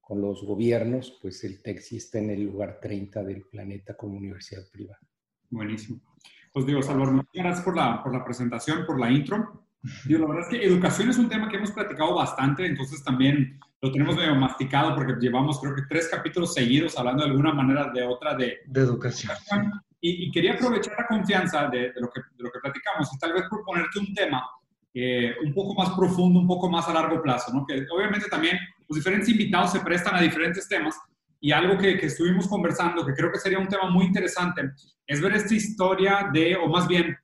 con 0.02 0.20
los 0.20 0.44
gobiernos, 0.44 1.18
pues 1.22 1.42
el 1.44 1.62
TEC 1.62 1.78
sí 1.80 1.96
está 1.96 2.18
en 2.18 2.30
el 2.30 2.42
lugar 2.42 2.78
30 2.82 3.22
del 3.22 3.42
planeta 3.44 3.96
como 3.96 4.18
universidad 4.18 4.68
privada. 4.70 5.00
Buenísimo. 5.48 6.00
Pues 6.52 6.66
digo, 6.66 6.82
Salvador, 6.82 7.14
muchas 7.14 7.32
gracias 7.32 7.64
por 7.64 7.76
la, 7.76 8.02
por 8.02 8.12
la 8.12 8.24
presentación, 8.24 8.84
por 8.84 9.00
la 9.00 9.10
intro. 9.10 9.64
Digo, 10.04 10.20
la 10.20 10.26
verdad 10.26 10.52
es 10.52 10.58
que 10.58 10.66
educación 10.66 11.08
es 11.08 11.18
un 11.18 11.28
tema 11.28 11.48
que 11.48 11.56
hemos 11.56 11.70
platicado 11.70 12.14
bastante, 12.14 12.66
entonces 12.66 13.02
también 13.02 13.58
lo 13.80 13.90
tenemos 13.90 14.16
medio 14.16 14.34
masticado 14.34 14.94
porque 14.94 15.14
llevamos 15.20 15.60
creo 15.60 15.74
que 15.74 15.82
tres 15.88 16.08
capítulos 16.08 16.52
seguidos 16.52 16.98
hablando 16.98 17.24
de 17.24 17.30
alguna 17.30 17.52
manera 17.54 17.90
de 17.92 18.02
otra 18.04 18.34
de, 18.34 18.58
de 18.66 18.80
educación. 18.80 19.32
Y, 20.00 20.32
quería 20.32 20.54
aprovechar 20.54 20.96
la 20.98 21.06
confianza 21.06 21.68
de, 21.68 21.92
lo 21.96 22.10
que, 22.10 22.20
de, 22.20 22.42
lo 22.42 22.50
que, 22.50 22.58
platicamos 22.58 23.08
y 23.14 23.18
tal 23.18 23.32
vez 23.34 23.44
proponerte 23.48 24.00
un 24.00 24.12
tema 24.12 24.44
eh, 24.92 25.32
un 25.44 25.54
poco 25.54 25.74
más 25.74 25.90
profundo, 25.90 26.40
un 26.40 26.46
poco 26.46 26.68
más 26.68 26.88
a 26.88 26.92
largo 26.92 27.22
plazo, 27.22 27.52
¿no? 27.54 27.64
Que 27.64 27.86
obviamente 27.88 28.28
también 28.28 28.58
los 28.88 28.96
diferentes 28.96 29.28
invitados 29.28 29.72
se 29.72 29.80
prestan 29.80 30.14
a 30.14 30.20
diferentes 30.20 30.68
temas 30.68 30.96
y 31.40 31.50
algo 31.50 31.76
que, 31.76 31.98
que 31.98 32.06
estuvimos 32.06 32.46
conversando, 32.46 33.04
que 33.04 33.14
creo 33.14 33.32
que 33.32 33.38
sería 33.38 33.58
un 33.58 33.66
tema 33.66 33.90
muy 33.90 34.06
interesante, 34.06 34.70
es 35.06 35.20
ver 35.20 35.34
esta 35.34 35.54
historia 35.54 36.30
de, 36.32 36.54
o 36.54 36.68
más 36.68 36.86
bien, 36.86 37.16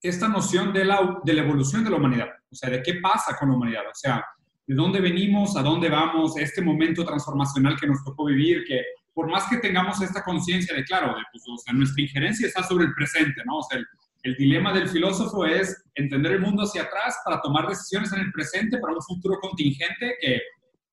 esta 0.00 0.28
noción 0.28 0.72
de 0.72 0.84
la, 0.84 1.18
de 1.24 1.32
la 1.32 1.42
evolución 1.42 1.82
de 1.82 1.90
la 1.90 1.96
humanidad, 1.96 2.28
o 2.48 2.54
sea, 2.54 2.70
de 2.70 2.80
qué 2.80 2.94
pasa 3.02 3.36
con 3.36 3.48
la 3.48 3.56
humanidad, 3.56 3.82
o 3.90 3.94
sea, 3.94 4.24
de 4.66 4.74
dónde 4.74 5.00
venimos, 5.00 5.56
a 5.56 5.62
dónde 5.62 5.88
vamos, 5.88 6.36
este 6.36 6.62
momento 6.62 7.04
transformacional 7.04 7.76
que 7.78 7.88
nos 7.88 8.04
tocó 8.04 8.26
vivir, 8.26 8.64
que 8.66 8.82
por 9.12 9.28
más 9.28 9.48
que 9.48 9.56
tengamos 9.56 10.00
esta 10.00 10.22
conciencia 10.22 10.74
de, 10.74 10.84
claro, 10.84 11.08
de, 11.08 11.22
pues, 11.32 11.42
o 11.48 11.58
sea, 11.58 11.72
nuestra 11.72 12.02
injerencia 12.02 12.46
está 12.46 12.62
sobre 12.62 12.84
el 12.84 12.94
presente, 12.94 13.42
¿no? 13.46 13.58
O 13.58 13.62
sea, 13.62 13.78
el, 13.78 13.86
el, 14.22 14.36
dilema 14.36 14.72
del 14.72 14.88
filósofo 14.88 15.44
es 15.44 15.84
entender 15.94 16.32
el 16.32 16.40
mundo 16.40 16.64
hacia 16.64 16.82
atrás 16.82 17.16
para 17.24 17.40
tomar 17.40 17.66
decisiones 17.66 18.12
en 18.12 18.20
el 18.20 18.32
presente 18.32 18.78
para 18.78 18.94
un 18.94 19.02
futuro 19.02 19.38
contingente 19.40 20.16
que, 20.20 20.40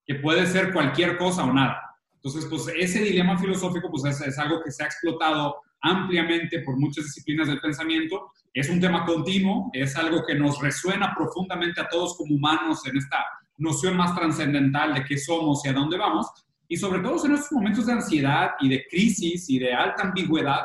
que 0.05 0.15
puede 0.15 0.45
ser 0.45 0.73
cualquier 0.73 1.17
cosa 1.17 1.43
o 1.43 1.53
nada. 1.53 1.93
Entonces, 2.15 2.45
pues 2.49 2.67
ese 2.79 3.03
dilema 3.03 3.37
filosófico 3.37 3.89
pues 3.89 4.21
es, 4.21 4.39
algo 4.39 4.63
que 4.63 4.71
se 4.71 4.83
ha 4.83 4.85
explotado 4.85 5.57
ampliamente 5.81 6.59
por 6.59 6.77
muchas 6.77 7.03
disciplinas 7.05 7.47
del 7.47 7.59
pensamiento. 7.59 8.31
Es 8.53 8.69
un 8.69 8.79
tema 8.79 9.05
continuo, 9.05 9.69
es 9.73 9.95
algo 9.97 10.25
que 10.25 10.35
nos 10.35 10.61
resuena 10.61 11.13
profundamente 11.13 11.81
a 11.81 11.89
todos 11.89 12.15
como 12.15 12.35
humanos 12.35 12.85
en 12.87 12.97
esta 12.97 13.17
noción 13.57 13.97
más 13.97 14.15
trascendental 14.15 14.93
de 14.93 15.03
qué 15.03 15.17
somos 15.17 15.65
y 15.65 15.69
a 15.69 15.73
dónde 15.73 15.97
vamos. 15.97 16.27
Y 16.67 16.77
sobre 16.77 17.01
todo 17.01 17.25
en 17.25 17.33
estos 17.33 17.51
momentos 17.51 17.85
de 17.87 17.93
ansiedad 17.93 18.51
y 18.61 18.69
de 18.69 18.85
crisis 18.89 19.49
y 19.49 19.59
de 19.59 19.73
alta 19.73 20.03
ambigüedad, 20.03 20.61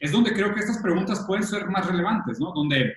es 0.00 0.10
donde 0.10 0.32
creo 0.32 0.54
que 0.54 0.60
estas 0.60 0.78
preguntas 0.78 1.24
pueden 1.26 1.44
ser 1.44 1.66
más 1.68 1.86
relevantes, 1.86 2.40
¿no? 2.40 2.52
Donde 2.52 2.94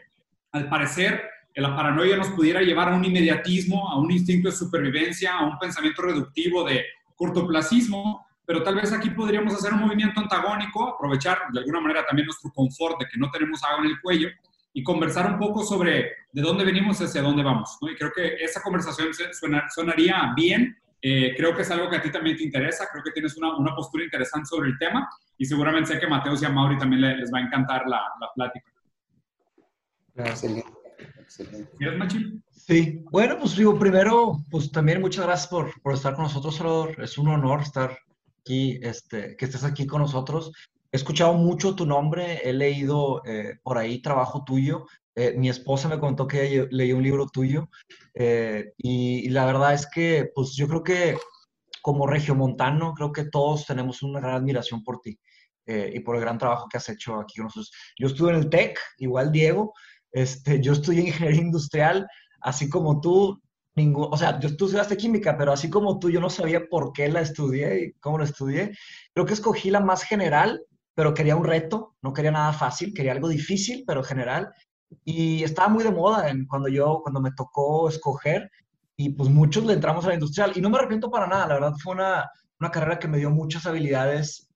al 0.54 0.70
parecer 0.70 1.22
la 1.62 1.76
paranoia 1.76 2.18
nos 2.18 2.30
pudiera 2.30 2.62
llevar 2.62 2.90
a 2.90 2.96
un 2.96 3.06
inmediatismo, 3.06 3.90
a 3.90 3.98
un 3.98 4.12
instinto 4.12 4.50
de 4.50 4.56
supervivencia, 4.56 5.38
a 5.38 5.46
un 5.46 5.58
pensamiento 5.58 6.02
reductivo 6.02 6.64
de 6.66 6.86
cortoplacismo, 7.16 8.26
pero 8.46 8.62
tal 8.62 8.76
vez 8.76 8.92
aquí 8.92 9.10
podríamos 9.10 9.54
hacer 9.54 9.74
un 9.74 9.80
movimiento 9.80 10.20
antagónico, 10.20 10.96
aprovechar 10.96 11.40
de 11.52 11.60
alguna 11.60 11.80
manera 11.80 12.06
también 12.06 12.28
nuestro 12.28 12.52
confort 12.52 13.00
de 13.00 13.08
que 13.08 13.18
no 13.18 13.32
tenemos 13.32 13.64
agua 13.64 13.86
en 13.86 13.92
el 13.92 14.02
cuello 14.02 14.30
y 14.74 14.84
conversar 14.84 15.32
un 15.32 15.40
poco 15.40 15.64
sobre 15.64 16.12
de 16.32 16.42
dónde 16.42 16.66
venimos 16.66 17.00
y 17.00 17.06
hacia 17.06 17.22
dónde 17.22 17.42
vamos. 17.42 17.78
¿no? 17.82 17.90
Y 17.90 17.96
creo 17.96 18.12
que 18.12 18.36
esa 18.36 18.62
conversación 18.62 19.08
sonaría 19.74 20.34
bien. 20.36 20.78
Eh, 21.02 21.34
creo 21.38 21.56
que 21.56 21.62
es 21.62 21.72
algo 21.72 21.90
que 21.90 21.96
a 21.96 22.02
ti 22.02 22.12
también 22.12 22.36
te 22.36 22.44
interesa. 22.44 22.90
Creo 22.92 23.04
que 23.04 23.12
tienes 23.12 23.38
una, 23.38 23.56
una 23.56 23.74
postura 23.74 24.04
interesante 24.04 24.48
sobre 24.48 24.70
el 24.70 24.78
tema 24.78 25.10
y 25.38 25.46
seguramente 25.46 25.94
sé 25.94 26.00
que 26.00 26.08
Mateos 26.08 26.42
y 26.42 26.46
a 26.46 26.50
Mauri 26.50 26.78
también 26.78 27.02
les, 27.02 27.34
va 27.34 27.40
a 27.40 27.42
encantar 27.42 27.88
la, 27.88 28.02
la 28.20 28.30
plática. 28.36 28.70
Excelente. 30.18 30.75
¿Quieres, 31.78 31.98
Machín? 31.98 32.44
Sí, 32.52 33.04
bueno, 33.12 33.38
pues 33.40 33.56
digo, 33.56 33.78
primero, 33.78 34.38
pues 34.50 34.72
también 34.72 35.02
muchas 35.02 35.26
gracias 35.26 35.48
por, 35.48 35.82
por 35.82 35.94
estar 35.94 36.16
con 36.16 36.24
nosotros, 36.24 36.56
Salvador. 36.56 37.02
Es 37.02 37.18
un 37.18 37.28
honor 37.28 37.62
estar 37.62 37.98
aquí, 38.40 38.80
este, 38.82 39.36
que 39.36 39.46
estés 39.46 39.64
aquí 39.64 39.86
con 39.86 40.02
nosotros. 40.02 40.52
He 40.92 40.98
escuchado 40.98 41.34
mucho 41.34 41.76
tu 41.76 41.86
nombre, 41.86 42.42
he 42.44 42.54
leído 42.54 43.22
eh, 43.26 43.60
por 43.64 43.78
ahí 43.78 44.02
trabajo 44.02 44.44
tuyo. 44.46 44.86
Eh, 45.14 45.36
mi 45.38 45.50
esposa 45.50 45.90
me 45.90 46.00
contó 46.00 46.28
que 46.28 46.68
leí 46.72 46.92
un 46.94 47.04
libro 47.04 47.28
tuyo 47.28 47.70
eh, 48.14 48.74
y, 48.78 49.26
y, 49.26 49.30
la 49.30 49.46
verdad 49.46 49.74
es 49.74 49.88
que, 49.88 50.30
pues 50.34 50.56
yo 50.56 50.68
creo 50.68 50.84
que 50.84 51.18
como 51.82 52.08
regiomontano, 52.08 52.94
creo 52.94 53.12
que 53.12 53.26
todos 53.26 53.66
tenemos 53.66 54.04
una 54.04 54.20
gran 54.20 54.36
admiración 54.36 54.84
por 54.84 55.02
ti 55.02 55.20
y 55.68 56.00
por 56.02 56.16
el 56.16 56.22
gran 56.22 56.38
trabajo 56.38 56.68
que 56.70 56.78
has 56.78 56.88
hecho 56.90 57.20
aquí 57.20 57.38
con 57.38 57.46
nosotros. 57.46 57.72
Yo 57.98 58.06
estuve 58.08 58.30
en 58.30 58.38
el 58.38 58.50
TEC, 58.50 58.80
igual 59.00 59.32
Diego, 59.32 59.74
este, 60.16 60.62
yo 60.62 60.72
estudié 60.72 61.02
ingeniería 61.02 61.42
industrial, 61.42 62.08
así 62.40 62.70
como 62.70 63.02
tú, 63.02 63.42
ningún, 63.76 64.08
o 64.10 64.16
sea, 64.16 64.40
yo, 64.40 64.48
estudiaste 64.48 64.96
química, 64.96 65.38
pero 65.38 65.52
así 65.52 65.70
como 65.70 66.00
tú, 66.00 66.10
yo 66.10 66.22
no 66.22 66.30
sabía 66.30 66.70
por 66.70 66.94
qué 66.94 67.10
la 67.10 67.20
estudié 67.20 67.84
y 67.84 67.94
cómo 68.00 68.18
la 68.20 68.24
estudié. 68.24 68.72
Creo 69.14 69.26
que 69.26 69.34
escogí 69.34 69.70
la 69.70 69.82
más 69.82 70.04
general, 70.04 70.62
pero 70.94 71.14
quería 71.14 71.36
un 71.36 71.44
reto, 71.44 71.96
no 72.02 72.14
quería 72.14 72.32
nada 72.32 72.54
fácil, 72.54 72.94
quería 72.94 73.12
algo 73.12 73.28
difícil, 73.28 73.84
pero 73.86 74.06
general. 74.06 74.54
Y 75.04 75.44
estaba 75.44 75.68
muy 75.68 75.84
de 75.84 75.92
moda 75.92 76.32
cuando 76.48 76.70
yo, 76.70 77.02
cuando 77.04 77.20
me 77.20 77.34
tocó 77.34 77.90
escoger, 77.90 78.50
y 78.96 79.10
pues 79.10 79.30
muchos 79.30 79.66
le 79.66 79.74
entramos 79.74 80.06
a 80.06 80.10
la 80.10 80.14
industrial. 80.14 80.54
Y 80.56 80.62
no 80.62 80.70
me 80.70 80.78
arrepiento 80.78 81.12
para 81.12 81.28
nada, 81.28 81.48
la 81.48 81.54
verdad 81.56 81.74
fue 81.84 81.94
una, 81.94 82.30
una 82.62 82.72
carrera 82.72 83.00
que 83.00 83.10
me 83.10 83.18
dio 83.18 83.30
muchas 83.32 83.66
habilidades 83.66 84.50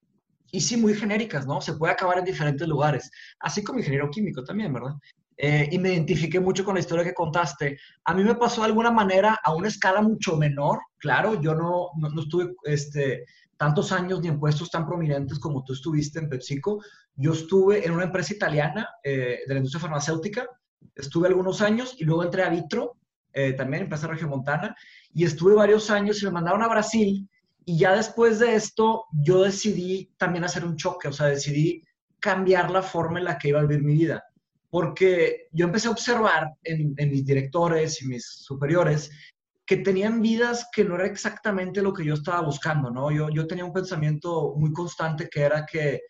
y 0.52 0.62
sí 0.62 0.78
muy 0.78 0.94
genéricas, 0.94 1.46
¿no? 1.46 1.60
Se 1.60 1.74
puede 1.74 1.92
acabar 1.92 2.18
en 2.18 2.24
diferentes 2.24 2.66
lugares, 2.66 3.10
así 3.40 3.62
como 3.62 3.78
ingeniero 3.80 4.08
químico 4.10 4.42
también, 4.42 4.72
¿verdad? 4.72 4.94
Eh, 5.42 5.70
y 5.72 5.78
me 5.78 5.94
identifiqué 5.94 6.38
mucho 6.38 6.66
con 6.66 6.74
la 6.74 6.80
historia 6.80 7.02
que 7.02 7.14
contaste. 7.14 7.78
A 8.04 8.12
mí 8.12 8.22
me 8.22 8.34
pasó 8.34 8.60
de 8.60 8.66
alguna 8.66 8.90
manera 8.90 9.38
a 9.42 9.54
una 9.54 9.68
escala 9.68 10.02
mucho 10.02 10.36
menor, 10.36 10.80
claro, 10.98 11.40
yo 11.40 11.54
no, 11.54 11.92
no, 11.96 12.20
estuve 12.20 12.52
este, 12.64 13.24
tantos 13.56 13.90
años 13.90 14.20
ni 14.20 14.28
en 14.28 14.38
puestos 14.38 14.70
tan 14.70 14.86
prominentes 14.86 15.38
como 15.38 15.64
tú 15.64 15.72
estuviste 15.72 16.18
en 16.18 16.28
PepsiCo. 16.28 16.84
Yo 17.14 17.32
estuve 17.32 17.86
en 17.86 17.92
una 17.92 18.04
empresa 18.04 18.34
italiana 18.34 18.86
eh, 19.02 19.38
de 19.46 19.54
la 19.54 19.60
industria 19.60 19.80
farmacéutica, 19.80 20.46
estuve 20.94 21.28
algunos 21.28 21.62
años 21.62 21.96
y 21.98 22.04
luego 22.04 22.22
entré 22.22 22.42
a 22.42 22.50
Vitro, 22.50 22.98
eh, 23.32 23.54
también 23.54 23.84
empresa 23.84 24.08
regiomontana, 24.08 24.76
y 25.14 25.24
estuve 25.24 25.54
varios 25.54 25.90
años 25.90 26.20
y 26.20 26.26
me 26.26 26.32
mandaron 26.32 26.62
a 26.62 26.68
Brasil. 26.68 27.26
Y 27.64 27.78
ya 27.78 27.96
después 27.96 28.40
de 28.40 28.56
esto, 28.56 29.06
yo 29.10 29.42
decidí 29.42 30.12
también 30.18 30.44
hacer 30.44 30.66
un 30.66 30.76
choque, 30.76 31.08
o 31.08 31.12
sea, 31.14 31.28
decidí 31.28 31.82
cambiar 32.18 32.70
la 32.70 32.82
forma 32.82 33.20
en 33.20 33.24
la 33.24 33.38
que 33.38 33.48
iba 33.48 33.60
a 33.60 33.62
vivir 33.62 33.82
mi 33.82 33.94
vida 33.94 34.22
porque 34.70 35.48
yo 35.52 35.66
empecé 35.66 35.88
a 35.88 35.92
observar 35.92 36.54
en, 36.62 36.94
mis 36.96 37.26
directores 37.26 38.00
y 38.02 38.06
mis 38.06 38.24
superiores 38.24 39.10
que 39.66 39.78
tenían 39.78 40.22
vidas 40.22 40.68
que 40.72 40.84
no 40.84 40.94
era 40.94 41.06
exactamente 41.06 41.82
lo 41.82 41.92
que 41.92 42.04
yo 42.04 42.14
estaba 42.14 42.40
buscando, 42.40 42.90
¿no? 42.90 43.10
Yo, 43.10 43.28
yo 43.30 43.46
tenía 43.46 43.64
un 43.64 43.72
pensamiento 43.72 44.54
muy 44.56 44.72
constante 44.72 45.28
que 45.28 45.42
era 45.42 45.66
que 45.66 46.00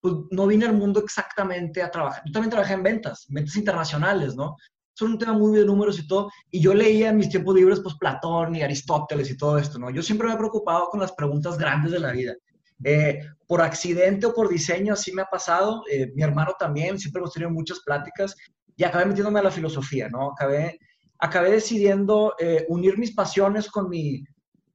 pues, 0.00 0.14
no 0.30 0.46
vine 0.46 0.66
al 0.66 0.74
mundo 0.74 1.00
exactamente 1.00 1.82
a 1.82 1.90
trabajar. 1.90 2.22
Yo 2.24 2.32
también 2.32 2.50
trabajé 2.50 2.74
en 2.74 2.82
ventas, 2.82 3.26
ventas 3.28 3.56
internacionales, 3.56 4.36
¿no? 4.36 4.56
Son 4.94 5.12
un 5.12 5.18
tema 5.18 5.32
muy 5.32 5.58
de 5.58 5.64
números 5.64 5.98
y 5.98 6.06
todo. 6.06 6.30
Y 6.50 6.60
yo 6.60 6.74
leía 6.74 7.10
en 7.10 7.16
mis 7.16 7.28
tiempos 7.28 7.54
libres, 7.54 7.80
pues, 7.80 7.94
Platón 7.96 8.54
y 8.54 8.62
Aristóteles 8.62 9.30
y 9.30 9.36
todo 9.36 9.58
esto, 9.58 9.78
¿no? 9.78 9.90
Yo 9.90 10.02
siempre 10.02 10.28
me 10.28 10.34
he 10.34 10.38
preocupado 10.38 10.88
con 10.88 11.00
las 11.00 11.12
preguntas 11.12 11.56
grandes 11.58 11.92
de 11.92 12.00
la 12.00 12.12
vida. 12.12 12.34
Eh, 12.82 13.20
por 13.46 13.62
accidente 13.62 14.26
o 14.26 14.32
por 14.32 14.48
diseño, 14.48 14.92
así 14.92 15.12
me 15.12 15.22
ha 15.22 15.26
pasado. 15.26 15.82
Eh, 15.90 16.12
mi 16.14 16.22
hermano 16.22 16.54
también, 16.58 16.98
siempre 16.98 17.20
hemos 17.20 17.32
tenido 17.32 17.50
muchas 17.50 17.80
pláticas 17.80 18.36
y 18.76 18.84
acabé 18.84 19.06
metiéndome 19.06 19.40
a 19.40 19.44
la 19.44 19.50
filosofía, 19.50 20.08
¿no? 20.08 20.30
Acabé, 20.30 20.78
acabé 21.18 21.50
decidiendo 21.50 22.34
eh, 22.38 22.64
unir 22.68 22.96
mis 22.96 23.12
pasiones 23.12 23.68
con, 23.68 23.88
mi, 23.88 24.24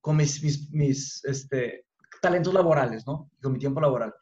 con 0.02 0.18
mis, 0.18 0.72
mis, 0.72 1.24
este, 1.24 1.86
talentos 2.22 2.54
laborales, 2.54 3.08
¿no? 3.08 3.30
Con 3.42 3.54
mi 3.54 3.60
tiempo 3.60 3.80
laboral. 3.80 4.14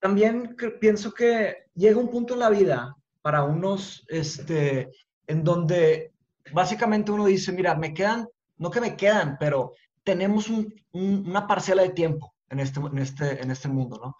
También 0.00 0.56
pienso 0.80 1.12
que 1.12 1.66
llega 1.74 2.00
un 2.00 2.10
punto 2.10 2.34
en 2.34 2.40
la 2.40 2.50
vida 2.50 2.96
para 3.20 3.44
unos, 3.44 4.04
este, 4.08 4.90
en 5.26 5.44
donde 5.44 6.12
básicamente 6.52 7.12
uno 7.12 7.26
dice, 7.26 7.52
mira, 7.52 7.76
me 7.76 7.94
quedan, 7.94 8.26
no 8.56 8.70
que 8.70 8.80
me 8.80 8.96
quedan, 8.96 9.36
pero 9.38 9.74
tenemos 10.02 10.48
un, 10.48 10.74
una 10.92 11.46
parcela 11.46 11.82
de 11.82 11.90
tiempo 11.90 12.32
en 12.52 12.60
este, 12.60 12.80
en 12.80 12.98
este, 12.98 13.42
en 13.42 13.50
este 13.50 13.68
mundo, 13.68 13.98
¿no? 14.02 14.16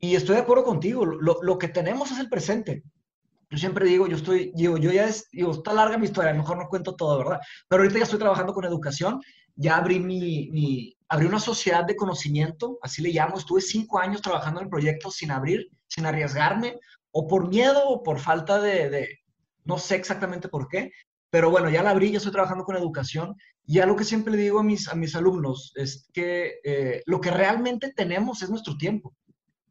Y 0.00 0.16
estoy 0.16 0.36
de 0.36 0.42
acuerdo 0.42 0.64
contigo, 0.64 1.04
lo, 1.04 1.42
lo, 1.42 1.58
que 1.58 1.68
tenemos 1.68 2.10
es 2.10 2.18
el 2.18 2.28
presente. 2.28 2.82
Yo 3.50 3.58
siempre 3.58 3.86
digo, 3.86 4.08
yo 4.08 4.16
estoy, 4.16 4.50
digo, 4.56 4.78
yo 4.78 4.90
ya 4.90 5.04
es, 5.04 5.28
digo, 5.30 5.52
está 5.52 5.72
larga 5.72 5.98
mi 5.98 6.06
historia, 6.06 6.30
a 6.30 6.34
lo 6.34 6.40
mejor 6.40 6.56
no 6.56 6.68
cuento 6.68 6.96
todo, 6.96 7.18
¿verdad? 7.18 7.40
Pero 7.68 7.82
ahorita 7.82 7.98
ya 7.98 8.04
estoy 8.04 8.18
trabajando 8.18 8.54
con 8.54 8.64
educación, 8.64 9.20
ya 9.54 9.76
abrí 9.76 10.00
mi, 10.00 10.50
mi, 10.50 10.96
abrí 11.08 11.26
una 11.26 11.38
sociedad 11.38 11.84
de 11.84 11.94
conocimiento, 11.94 12.78
así 12.82 13.02
le 13.02 13.10
llamo, 13.10 13.36
estuve 13.36 13.60
cinco 13.60 13.98
años 13.98 14.22
trabajando 14.22 14.60
en 14.60 14.64
el 14.64 14.70
proyecto 14.70 15.10
sin 15.10 15.30
abrir, 15.30 15.68
sin 15.86 16.06
arriesgarme, 16.06 16.80
o 17.12 17.28
por 17.28 17.48
miedo 17.48 17.86
o 17.86 18.02
por 18.02 18.18
falta 18.18 18.60
de, 18.60 18.88
de 18.88 19.18
no 19.64 19.78
sé 19.78 19.96
exactamente 19.96 20.48
por 20.48 20.66
qué, 20.68 20.90
pero 21.32 21.50
bueno, 21.50 21.70
ya 21.70 21.82
la 21.82 21.90
abrí, 21.90 22.10
ya 22.10 22.18
estoy 22.18 22.30
trabajando 22.30 22.62
con 22.62 22.76
educación 22.76 23.34
y 23.64 23.78
algo 23.78 23.96
que 23.96 24.04
siempre 24.04 24.34
le 24.34 24.42
digo 24.42 24.58
a 24.58 24.62
mis, 24.62 24.86
a 24.86 24.94
mis 24.94 25.16
alumnos 25.16 25.72
es 25.76 26.06
que 26.12 26.60
eh, 26.62 27.02
lo 27.06 27.22
que 27.22 27.30
realmente 27.30 27.90
tenemos 27.96 28.42
es 28.42 28.50
nuestro 28.50 28.76
tiempo. 28.76 29.14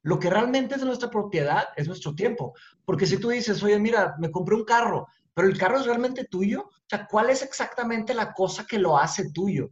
Lo 0.01 0.17
que 0.17 0.31
realmente 0.31 0.73
es 0.73 0.81
nuestra 0.81 1.11
propiedad 1.11 1.65
es 1.75 1.87
nuestro 1.87 2.15
tiempo. 2.15 2.55
Porque 2.83 3.05
si 3.05 3.17
tú 3.17 3.29
dices, 3.29 3.61
oye, 3.61 3.77
mira, 3.77 4.15
me 4.17 4.31
compré 4.31 4.55
un 4.55 4.65
carro, 4.65 5.05
pero 5.35 5.47
el 5.47 5.55
carro 5.55 5.77
es 5.77 5.85
realmente 5.85 6.25
tuyo, 6.25 6.61
o 6.63 6.87
sea, 6.89 7.05
¿cuál 7.05 7.29
es 7.29 7.43
exactamente 7.43 8.15
la 8.15 8.33
cosa 8.33 8.65
que 8.65 8.79
lo 8.79 8.97
hace 8.97 9.29
tuyo? 9.31 9.69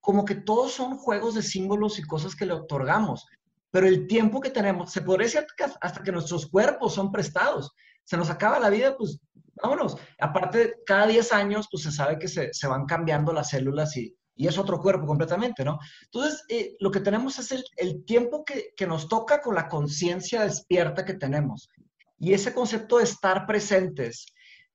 Como 0.00 0.24
que 0.24 0.34
todos 0.34 0.72
son 0.72 0.96
juegos 0.96 1.36
de 1.36 1.42
símbolos 1.42 2.00
y 2.00 2.02
cosas 2.02 2.34
que 2.34 2.46
le 2.46 2.54
otorgamos, 2.54 3.28
pero 3.70 3.86
el 3.86 4.08
tiempo 4.08 4.40
que 4.40 4.50
tenemos, 4.50 4.90
se 4.90 5.02
podría 5.02 5.26
decir 5.26 5.46
hasta 5.80 6.02
que 6.02 6.10
nuestros 6.10 6.46
cuerpos 6.46 6.94
son 6.94 7.12
prestados. 7.12 7.70
Se 8.02 8.16
nos 8.16 8.28
acaba 8.28 8.58
la 8.58 8.70
vida, 8.70 8.96
pues 8.96 9.20
vámonos. 9.62 9.96
Aparte, 10.18 10.76
cada 10.86 11.06
10 11.06 11.32
años, 11.32 11.68
pues 11.70 11.82
se 11.82 11.92
sabe 11.92 12.18
que 12.18 12.28
se, 12.28 12.52
se 12.52 12.66
van 12.66 12.86
cambiando 12.86 13.32
las 13.32 13.50
células 13.50 13.96
y, 13.96 14.16
y, 14.34 14.46
es 14.46 14.58
otro 14.58 14.80
cuerpo 14.80 15.06
completamente, 15.06 15.64
¿no? 15.64 15.78
Entonces, 16.04 16.44
eh, 16.48 16.76
lo 16.80 16.90
que 16.90 17.00
tenemos 17.00 17.38
es 17.38 17.52
el, 17.52 17.64
el 17.76 18.04
tiempo 18.04 18.44
que, 18.44 18.72
que, 18.76 18.86
nos 18.86 19.08
toca 19.08 19.40
con 19.40 19.54
la 19.54 19.68
conciencia 19.68 20.42
despierta 20.42 21.04
que 21.04 21.14
tenemos. 21.14 21.70
Y 22.18 22.32
ese 22.32 22.52
concepto 22.52 22.98
de 22.98 23.04
estar 23.04 23.46
presentes, 23.46 24.26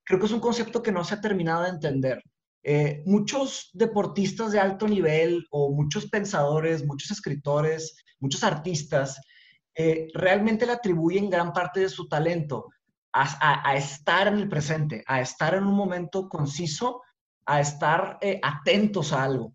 creo 0.04 0.20
que 0.20 0.26
es 0.26 0.32
un 0.32 0.40
concepto 0.40 0.82
que 0.82 0.92
no 0.92 1.04
se 1.04 1.16
ha 1.16 1.22
terminado 1.22 1.64
de 1.64 1.70
entender. 1.70 2.22
Eh, 2.66 3.04
muchos 3.06 3.70
deportistas 3.74 4.54
de 4.54 4.60
alto 4.60 4.88
nivel 4.88 5.46
o 5.52 5.72
muchos 5.72 6.10
pensadores, 6.10 6.86
muchos 6.86 7.12
escritores, 7.12 7.98
muchos 8.20 8.42
artistas, 8.44 9.20
eh, 9.76 10.08
realmente 10.14 10.66
le 10.66 10.72
atribuyen 10.72 11.30
gran 11.30 11.52
parte 11.52 11.82
de 11.82 11.90
su 11.90 12.08
talento 12.08 12.70
a, 13.14 13.76
estar 13.76 14.28
en 14.28 14.36
el 14.36 14.50
presente, 14.50 15.04
a 15.08 15.22
estar 15.22 15.54
en 15.54 15.66
un 15.66 15.76
momento 15.76 16.28
conciso, 16.28 17.02
a 17.46 17.62
estar 17.62 18.18
eh, 18.22 18.40
atentos 18.42 19.14
a 19.14 19.24
algo. 19.24 19.54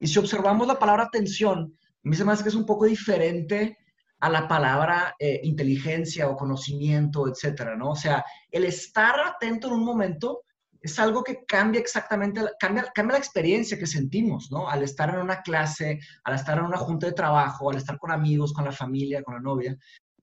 Y 0.00 0.08
si 0.08 0.18
observamos 0.18 0.66
la 0.66 0.78
palabra 0.78 1.04
atención, 1.04 1.76
a 2.04 2.08
mí 2.08 2.16
se 2.16 2.24
me 2.24 2.32
hace 2.32 2.42
que 2.42 2.48
es 2.48 2.54
un 2.54 2.66
poco 2.66 2.86
diferente 2.86 3.78
a 4.20 4.28
la 4.28 4.48
palabra 4.48 5.14
eh, 5.18 5.40
inteligencia 5.44 6.28
o 6.28 6.36
conocimiento, 6.36 7.28
etcétera, 7.28 7.76
¿no? 7.76 7.90
O 7.90 7.96
sea, 7.96 8.24
el 8.50 8.64
estar 8.64 9.14
atento 9.20 9.68
en 9.68 9.74
un 9.74 9.84
momento 9.84 10.42
es 10.80 10.98
algo 10.98 11.22
que 11.22 11.44
cambia 11.44 11.80
exactamente, 11.80 12.40
cambia, 12.58 12.90
cambia 12.94 13.14
la 13.14 13.18
experiencia 13.18 13.78
que 13.78 13.86
sentimos, 13.86 14.50
¿no? 14.50 14.68
Al 14.68 14.82
estar 14.82 15.10
en 15.10 15.20
una 15.20 15.42
clase, 15.42 16.00
al 16.24 16.34
estar 16.34 16.58
en 16.58 16.64
una 16.64 16.78
junta 16.78 17.06
de 17.06 17.12
trabajo, 17.12 17.70
al 17.70 17.76
estar 17.76 17.98
con 17.98 18.10
amigos, 18.10 18.52
con 18.52 18.64
la 18.64 18.72
familia, 18.72 19.22
con 19.22 19.34
la 19.34 19.40
novia. 19.40 19.76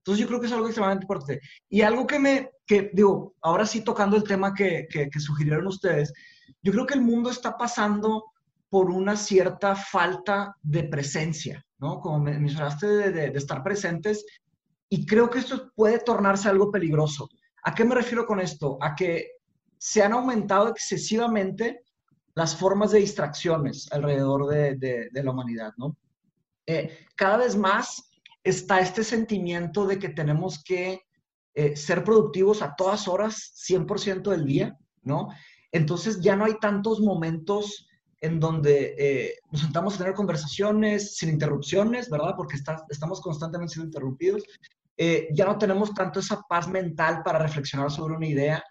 Entonces 0.05 0.21
yo 0.21 0.27
creo 0.27 0.39
que 0.39 0.45
es 0.45 0.53
algo 0.53 0.67
extremadamente 0.67 1.05
importante. 1.05 1.41
Y 1.67 1.81
algo 1.81 2.05
que 2.05 2.19
me, 2.19 2.51
que 2.67 2.91
digo, 2.93 3.33
ahora 3.41 3.65
sí 3.65 3.81
tocando 3.81 4.15
el 4.15 4.24
tema 4.24 4.53
que, 4.53 4.88
que, 4.88 5.19
sugirieron 5.19 5.65
ustedes, 5.65 6.13
yo 6.62 6.71
creo 6.71 6.85
que 6.85 6.93
el 6.93 7.01
mundo 7.01 7.31
está 7.31 7.57
pasando 7.57 8.25
por 8.69 8.91
una 8.91 9.15
cierta 9.15 9.75
falta 9.75 10.55
de 10.62 10.83
presencia, 10.83 11.65
¿no? 11.79 12.00
Como 12.00 12.19
mencionaste, 12.19 12.85
de, 12.85 13.12
de, 13.12 13.31
de 13.31 13.38
estar 13.39 13.63
presentes. 13.63 14.24
Y 14.89 15.07
creo 15.07 15.27
que 15.27 15.39
esto 15.39 15.71
puede 15.75 15.97
tornarse 15.97 16.50
algo 16.50 16.69
peligroso. 16.69 17.27
¿A 17.63 17.74
qué 17.74 17.83
me 17.83 17.95
refiero 17.95 18.27
con 18.27 18.39
esto? 18.39 18.77
A 18.81 18.93
que 18.93 19.31
se 19.79 20.03
han 20.03 20.13
aumentado 20.13 20.67
excesivamente 20.67 21.81
las 22.35 22.55
formas 22.55 22.91
de 22.91 23.00
distracciones 23.00 23.91
alrededor 23.91 24.45
de, 24.45 25.09
la 25.12 25.31
humanidad, 25.31 25.74
¿no? 25.77 25.97
Eh, 26.67 27.07
cada 27.15 27.38
vez 27.38 27.55
más 27.55 28.12
está 28.45 28.79
este 28.79 29.03
sentimiento 29.03 29.85
de 29.85 29.99
que 29.99 30.09
tenemos 30.09 30.63
que 30.63 31.01
eh, 31.53 31.75
ser 31.75 32.03
productivos 32.03 32.61
a 32.61 32.75
todas 32.75 33.07
horas, 33.07 33.53
100% 33.67 34.31
del 34.31 34.45
día, 34.45 34.77
¿no? 35.03 35.27
Entonces 35.71 36.21
ya 36.21 36.37
no 36.37 36.45
hay 36.45 36.57
tantos 36.59 37.01
momentos 37.01 37.87
en 38.21 38.39
donde 38.39 38.95
eh, 38.97 39.33
nos 39.51 39.61
sentamos 39.61 39.95
a 39.95 39.97
tener 39.97 40.13
conversaciones 40.13 41.17
sin 41.17 41.29
interrupciones, 41.29 42.09
¿verdad? 42.09 42.35
Porque 42.37 42.55
estamos 42.89 43.19
constantemente 43.19 43.73
siendo 43.73 43.87
interrumpidos. 43.87 44.43
ya 44.97 45.45
no 45.45 45.57
tenemos 45.57 45.93
tanto 45.93 46.21
esa 46.21 46.41
paz 46.47 46.69
mental 46.69 47.21
para 47.23 47.39
reflexionar 47.39 47.91
sobre 47.91 48.15
una 48.15 48.27
idea. 48.27 48.63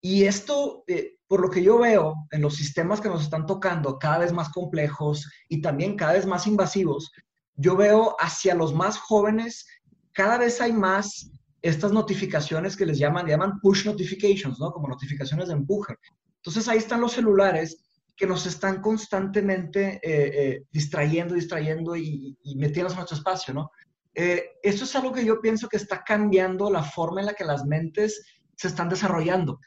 Y 0.00 0.24
esto, 0.24 0.84
eh, 0.86 1.16
por 1.26 1.40
lo 1.40 1.50
que 1.50 1.62
yo 1.62 1.78
veo 1.78 2.14
en 2.30 2.42
los 2.42 2.54
sistemas 2.54 3.00
que 3.00 3.08
nos 3.08 3.22
están 3.22 3.46
tocando, 3.46 3.98
cada 3.98 4.18
vez 4.18 4.32
más 4.32 4.48
complejos 4.50 5.28
y 5.48 5.60
también 5.60 5.96
cada 5.96 6.12
vez 6.12 6.24
más 6.24 6.46
invasivos, 6.46 7.10
yo 7.58 7.76
veo 7.76 8.16
hacia 8.18 8.54
los 8.54 8.74
más 8.74 8.96
jóvenes, 8.96 9.66
cada 10.12 10.38
vez 10.38 10.60
hay 10.60 10.72
más 10.72 11.30
estas 11.60 11.92
notificaciones 11.92 12.76
que 12.76 12.86
les 12.86 12.98
llaman, 12.98 13.26
llaman 13.26 13.60
push 13.60 13.84
notifications, 13.84 14.58
¿no? 14.58 14.72
Como 14.72 14.88
notificaciones 14.88 15.48
de 15.48 15.54
empuje. 15.54 15.94
Entonces 16.36 16.66
ahí 16.68 16.78
están 16.78 17.02
los 17.02 17.12
celulares 17.12 17.84
que 18.16 18.26
nos 18.26 18.46
están 18.46 18.80
constantemente 18.80 20.00
eh, 20.02 20.02
eh, 20.02 20.62
distrayendo, 20.72 21.34
distrayendo 21.34 21.94
y, 21.94 22.38
y 22.42 22.52
en 22.64 22.72
nuestro 22.82 23.16
espacio, 23.16 23.52
¿no? 23.54 23.70
esto 24.14 24.82
es 24.82 24.96
algo 24.96 25.12
que 25.12 25.24
yo 25.24 25.40
pienso 25.40 25.68
que 25.68 25.76
está 25.76 26.02
cambiando 26.02 26.72
la 26.72 26.82
forma 26.82 27.20
en 27.20 27.26
la 27.26 27.34
que 27.34 27.44
las 27.44 27.64
mentes 27.64 28.20
se 28.56 28.66
están 28.66 28.88
desarrollando. 28.88 29.60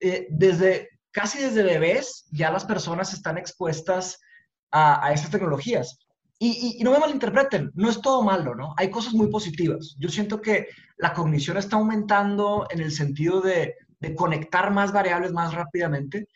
Eh, 0.00 0.26
desde, 0.30 0.90
casi 1.10 1.38
desde 1.38 1.62
bebés 1.62 2.26
ya 2.32 2.50
las 2.50 2.64
personas 2.64 3.14
están 3.14 3.38
expuestas 3.38 4.20
a, 4.70 5.06
a 5.06 5.14
tecnologías. 5.30 6.05
Y, 6.38 6.80
no 6.84 6.90
me 6.90 6.98
malinterpreten, 6.98 7.72
no 7.74 7.88
es 7.88 8.00
todo 8.00 8.22
malo, 8.22 8.54
¿no? 8.54 8.74
Hay 8.76 8.90
cosas 8.90 9.14
muy 9.14 9.28
positivas. 9.28 9.96
Yo 9.98 10.10
siento 10.10 10.40
que 10.42 10.68
la 10.98 11.14
cognición 11.14 11.56
está 11.56 11.76
aumentando 11.76 12.66
en 12.70 12.80
el 12.80 12.92
sentido 12.92 13.40
de, 13.40 13.74
de 14.00 14.14
conectar 14.14 14.70
más 14.70 14.92
variables 14.92 15.32
más 15.32 15.54
rápidamente, 15.54 16.28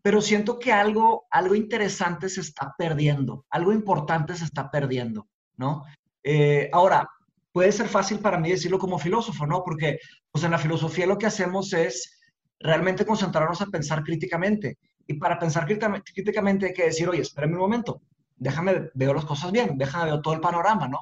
pero 0.00 0.20
siento 0.20 0.58
que 0.58 0.72
algo, 0.72 1.26
algo 1.30 1.54
interesante 1.54 2.28
se 2.28 2.40
está 2.40 2.74
perdiendo, 2.76 3.44
algo 3.50 3.72
importante 3.72 4.34
se 4.34 4.44
está 4.44 4.70
perdiendo, 4.70 5.28
¿no? 5.56 5.84
Eh, 6.24 6.70
ahora, 6.72 7.08
puede 7.52 7.70
ser 7.72 7.88
fácil 7.88 8.18
para 8.18 8.38
mí 8.38 8.50
decirlo 8.50 8.78
como 8.78 8.98
filósofo, 8.98 9.46
¿no? 9.46 9.62
Porque 9.62 9.98
pues 10.30 10.44
en 10.44 10.50
la 10.50 10.58
filosofía 10.58 11.06
lo 11.06 11.18
que 11.18 11.26
hacemos 11.26 11.72
es 11.72 12.18
realmente 12.58 13.06
concentrarnos 13.06 13.60
a 13.60 13.66
pensar 13.66 14.02
críticamente. 14.02 14.78
Y 15.06 15.14
para 15.14 15.38
pensar 15.38 15.66
críticamente 15.66 16.66
hay 16.66 16.72
que 16.72 16.84
decir, 16.84 17.08
oye, 17.08 17.22
espérame 17.22 17.54
un 17.54 17.58
momento, 17.58 18.02
déjame, 18.42 18.90
veo 18.94 19.14
las 19.14 19.24
cosas 19.24 19.52
bien, 19.52 19.78
déjame 19.78 20.10
ver 20.10 20.20
todo 20.20 20.34
el 20.34 20.40
panorama, 20.40 20.88
¿no? 20.88 20.98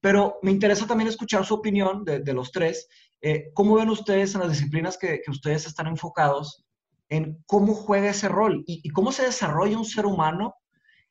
Pero 0.00 0.38
me 0.42 0.50
interesa 0.50 0.86
también 0.86 1.08
escuchar 1.08 1.44
su 1.44 1.54
opinión 1.54 2.04
de, 2.04 2.32
los 2.32 2.50
tres. 2.52 2.88
Eh, 3.20 3.50
¿Cómo 3.52 3.74
ven 3.74 3.90
ustedes 3.90 4.34
en 4.34 4.40
las 4.40 4.50
disciplinas 4.50 4.96
que, 4.96 5.20
ustedes 5.28 5.66
están 5.66 5.86
enfocados 5.86 6.64
en 7.10 7.42
cómo 7.46 7.74
juega 7.74 8.10
ese 8.10 8.28
rol 8.28 8.64
y, 8.66 8.88
cómo 8.90 9.12
se 9.12 9.24
desarrolla 9.24 9.76
un 9.76 9.84
ser 9.84 10.06
humano 10.06 10.54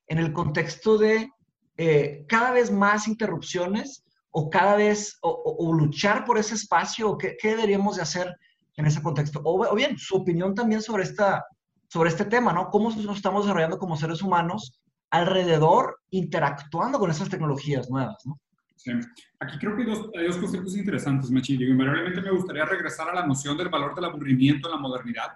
en 0.07 0.17
el 0.17 0.33
contexto 0.33 0.97
de 0.97 1.29
eh, 1.77 2.25
cada 2.27 2.51
vez 2.51 2.71
más 2.71 3.07
interrupciones 3.07 4.03
o 4.31 4.49
cada 4.49 4.75
vez, 4.75 5.17
o, 5.21 5.71
luchar 5.73 6.25
por 6.25 6.37
ese 6.37 6.55
espacio, 6.55 7.11
o 7.11 7.17
qué, 7.17 7.37
deberíamos 7.43 7.97
de 7.97 8.01
hacer 8.01 8.35
en 8.75 8.85
ese 8.85 9.03
contexto. 9.03 9.41
O, 9.43 9.75
bien, 9.75 9.97
su 9.99 10.15
opinión 10.15 10.55
también 10.55 10.81
sobre, 10.81 11.03
esta, 11.03 11.45
sobre 11.87 12.09
este 12.09 12.25
tema, 12.25 12.53
¿no? 12.53 12.69
¿Cómo 12.69 12.89
nos 12.89 13.17
estamos 13.17 13.43
desarrollando 13.43 13.77
como 13.77 13.97
seres 13.97 14.21
humanos 14.21 14.79
alrededor, 15.11 15.99
interactuando 16.11 16.99
con 16.99 17.09
esas 17.09 17.29
tecnologías 17.29 17.89
nuevas, 17.89 18.25
¿no? 18.25 18.39
Sí. 18.75 18.91
Aquí 19.39 19.57
creo 19.57 19.75
que 19.75 19.83
hay 19.83 19.89
dos, 19.89 20.09
hay 20.17 20.27
dos 20.27 20.37
conceptos 20.37 20.77
interesantes, 20.77 21.29
Mechi. 21.29 21.55
Invariablemente 21.55 22.21
me 22.21 22.31
gustaría 22.31 22.65
regresar 22.65 23.09
a 23.09 23.13
la 23.13 23.25
noción 23.25 23.57
del 23.57 23.69
valor 23.69 23.93
del 23.93 24.05
aburrimiento 24.05 24.69
en 24.69 24.75
la 24.75 24.79
modernidad 24.79 25.33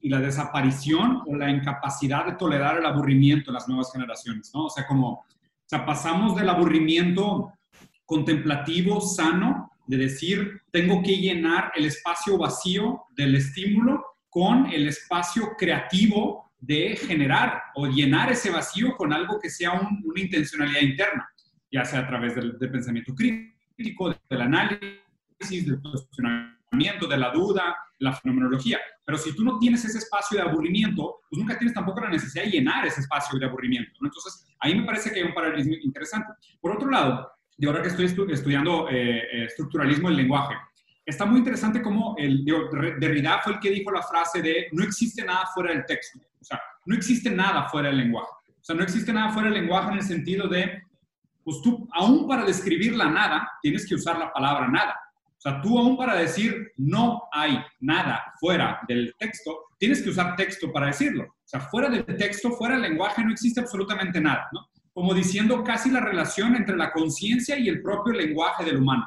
y 0.00 0.08
la 0.08 0.20
desaparición 0.20 1.22
o 1.26 1.34
la 1.34 1.50
incapacidad 1.50 2.26
de 2.26 2.32
tolerar 2.32 2.78
el 2.78 2.86
aburrimiento 2.86 3.50
en 3.50 3.54
las 3.54 3.66
nuevas 3.68 3.90
generaciones, 3.90 4.50
¿no? 4.54 4.66
O 4.66 4.70
sea, 4.70 4.86
como, 4.86 5.10
o 5.12 5.24
sea, 5.66 5.84
pasamos 5.84 6.36
del 6.36 6.48
aburrimiento 6.48 7.52
contemplativo, 8.04 9.00
sano, 9.00 9.70
de 9.86 9.96
decir, 9.96 10.62
tengo 10.70 11.02
que 11.02 11.16
llenar 11.16 11.72
el 11.74 11.86
espacio 11.86 12.38
vacío 12.38 13.04
del 13.16 13.34
estímulo 13.34 14.04
con 14.28 14.66
el 14.66 14.88
espacio 14.88 15.52
creativo 15.58 16.43
de 16.66 16.96
generar 16.96 17.62
o 17.74 17.86
llenar 17.86 18.32
ese 18.32 18.50
vacío 18.50 18.96
con 18.96 19.12
algo 19.12 19.38
que 19.38 19.50
sea 19.50 19.72
una 19.72 20.20
intencionalidad 20.20 20.80
interna, 20.80 21.28
ya 21.70 21.84
sea 21.84 22.00
a 22.00 22.06
través 22.06 22.34
del, 22.34 22.56
pensamiento 22.56 23.14
crítico, 23.14 24.14
del 24.30 24.40
análisis, 24.40 25.66
del 25.66 25.80
cuestionamiento, 25.80 27.06
de 27.06 27.16
la 27.16 27.30
duda, 27.30 27.76
la 27.98 28.12
fenomenología. 28.12 28.78
Pero 29.04 29.18
si 29.18 29.34
tú 29.34 29.44
no 29.44 29.58
tienes 29.58 29.84
ese 29.84 29.98
espacio 29.98 30.38
de 30.38 30.44
aburrimiento, 30.44 31.20
pues 31.28 31.38
nunca 31.38 31.58
tienes 31.58 31.74
tampoco 31.74 32.00
la 32.00 32.10
necesidad 32.10 32.44
de 32.44 32.50
llenar 32.50 32.86
ese 32.86 33.00
espacio 33.00 33.38
de 33.38 33.46
aburrimiento. 33.46 33.92
Entonces, 34.02 34.46
ahí 34.60 34.74
me 34.74 34.86
parece 34.86 35.10
que 35.10 35.20
hay 35.20 35.26
un 35.26 35.34
paralelismo 35.34 35.74
interesante. 35.82 36.32
Por 36.60 36.72
otro 36.72 36.90
lado, 36.90 37.30
de 37.56 37.66
ahora 37.66 37.82
que 37.82 37.88
estoy 37.88 38.06
estudiando 38.06 38.88
eh, 38.88 39.18
eh, 39.18 39.44
estructuralismo 39.44 40.08
del 40.08 40.16
lenguaje, 40.16 40.54
está 41.04 41.24
muy 41.26 41.38
interesante 41.38 41.82
cómo 41.82 42.14
el, 42.18 42.44
Derrida 42.98 43.40
fue 43.42 43.54
el 43.54 43.60
que 43.60 43.70
dijo 43.70 43.90
la 43.90 44.02
frase 44.02 44.42
de 44.42 44.68
no 44.72 44.84
existe 44.84 45.24
nada 45.24 45.46
fuera 45.54 45.72
del 45.72 45.84
texto. 45.86 46.18
O 46.40 46.44
sea, 46.44 46.60
no 46.86 46.94
existe 46.94 47.30
nada 47.30 47.68
fuera 47.68 47.88
del 47.88 47.98
lenguaje. 47.98 48.30
O 48.48 48.64
sea, 48.64 48.76
no 48.76 48.82
existe 48.82 49.12
nada 49.12 49.30
fuera 49.30 49.50
del 49.50 49.60
lenguaje 49.60 49.90
en 49.90 49.98
el 49.98 50.02
sentido 50.02 50.48
de, 50.48 50.82
pues 51.42 51.60
tú, 51.62 51.88
aún 51.92 52.26
para 52.26 52.44
describir 52.44 52.96
la 52.96 53.10
nada, 53.10 53.50
tienes 53.60 53.86
que 53.86 53.94
usar 53.94 54.18
la 54.18 54.32
palabra 54.32 54.68
nada. 54.68 54.94
O 55.36 55.40
sea, 55.40 55.60
tú 55.60 55.78
aún 55.78 55.96
para 55.96 56.14
decir 56.14 56.72
no 56.78 57.24
hay 57.30 57.62
nada 57.80 58.32
fuera 58.40 58.80
del 58.88 59.14
texto, 59.18 59.66
tienes 59.78 60.02
que 60.02 60.10
usar 60.10 60.36
texto 60.36 60.72
para 60.72 60.86
decirlo. 60.86 61.24
O 61.24 61.46
sea, 61.46 61.60
fuera 61.60 61.90
del 61.90 62.04
texto, 62.16 62.52
fuera 62.52 62.74
del 62.74 62.90
lenguaje, 62.90 63.22
no 63.22 63.30
existe 63.30 63.60
absolutamente 63.60 64.20
nada, 64.20 64.48
¿no? 64.52 64.68
como 64.94 65.12
diciendo 65.12 65.62
casi 65.64 65.90
la 65.90 66.00
relación 66.00 66.54
entre 66.54 66.76
la 66.76 66.92
conciencia 66.92 67.58
y 67.58 67.68
el 67.68 67.82
propio 67.82 68.14
lenguaje 68.14 68.64
del 68.64 68.76
humano. 68.76 69.04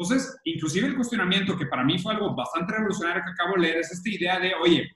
Entonces, 0.00 0.34
inclusive 0.44 0.86
el 0.86 0.96
cuestionamiento, 0.96 1.58
que 1.58 1.66
para 1.66 1.84
mí 1.84 1.98
fue 1.98 2.14
algo 2.14 2.34
bastante 2.34 2.72
revolucionario 2.72 3.22
que 3.22 3.32
acabo 3.32 3.56
de 3.56 3.60
leer, 3.60 3.76
es 3.80 3.92
esta 3.92 4.08
idea 4.08 4.40
de, 4.40 4.54
oye, 4.54 4.90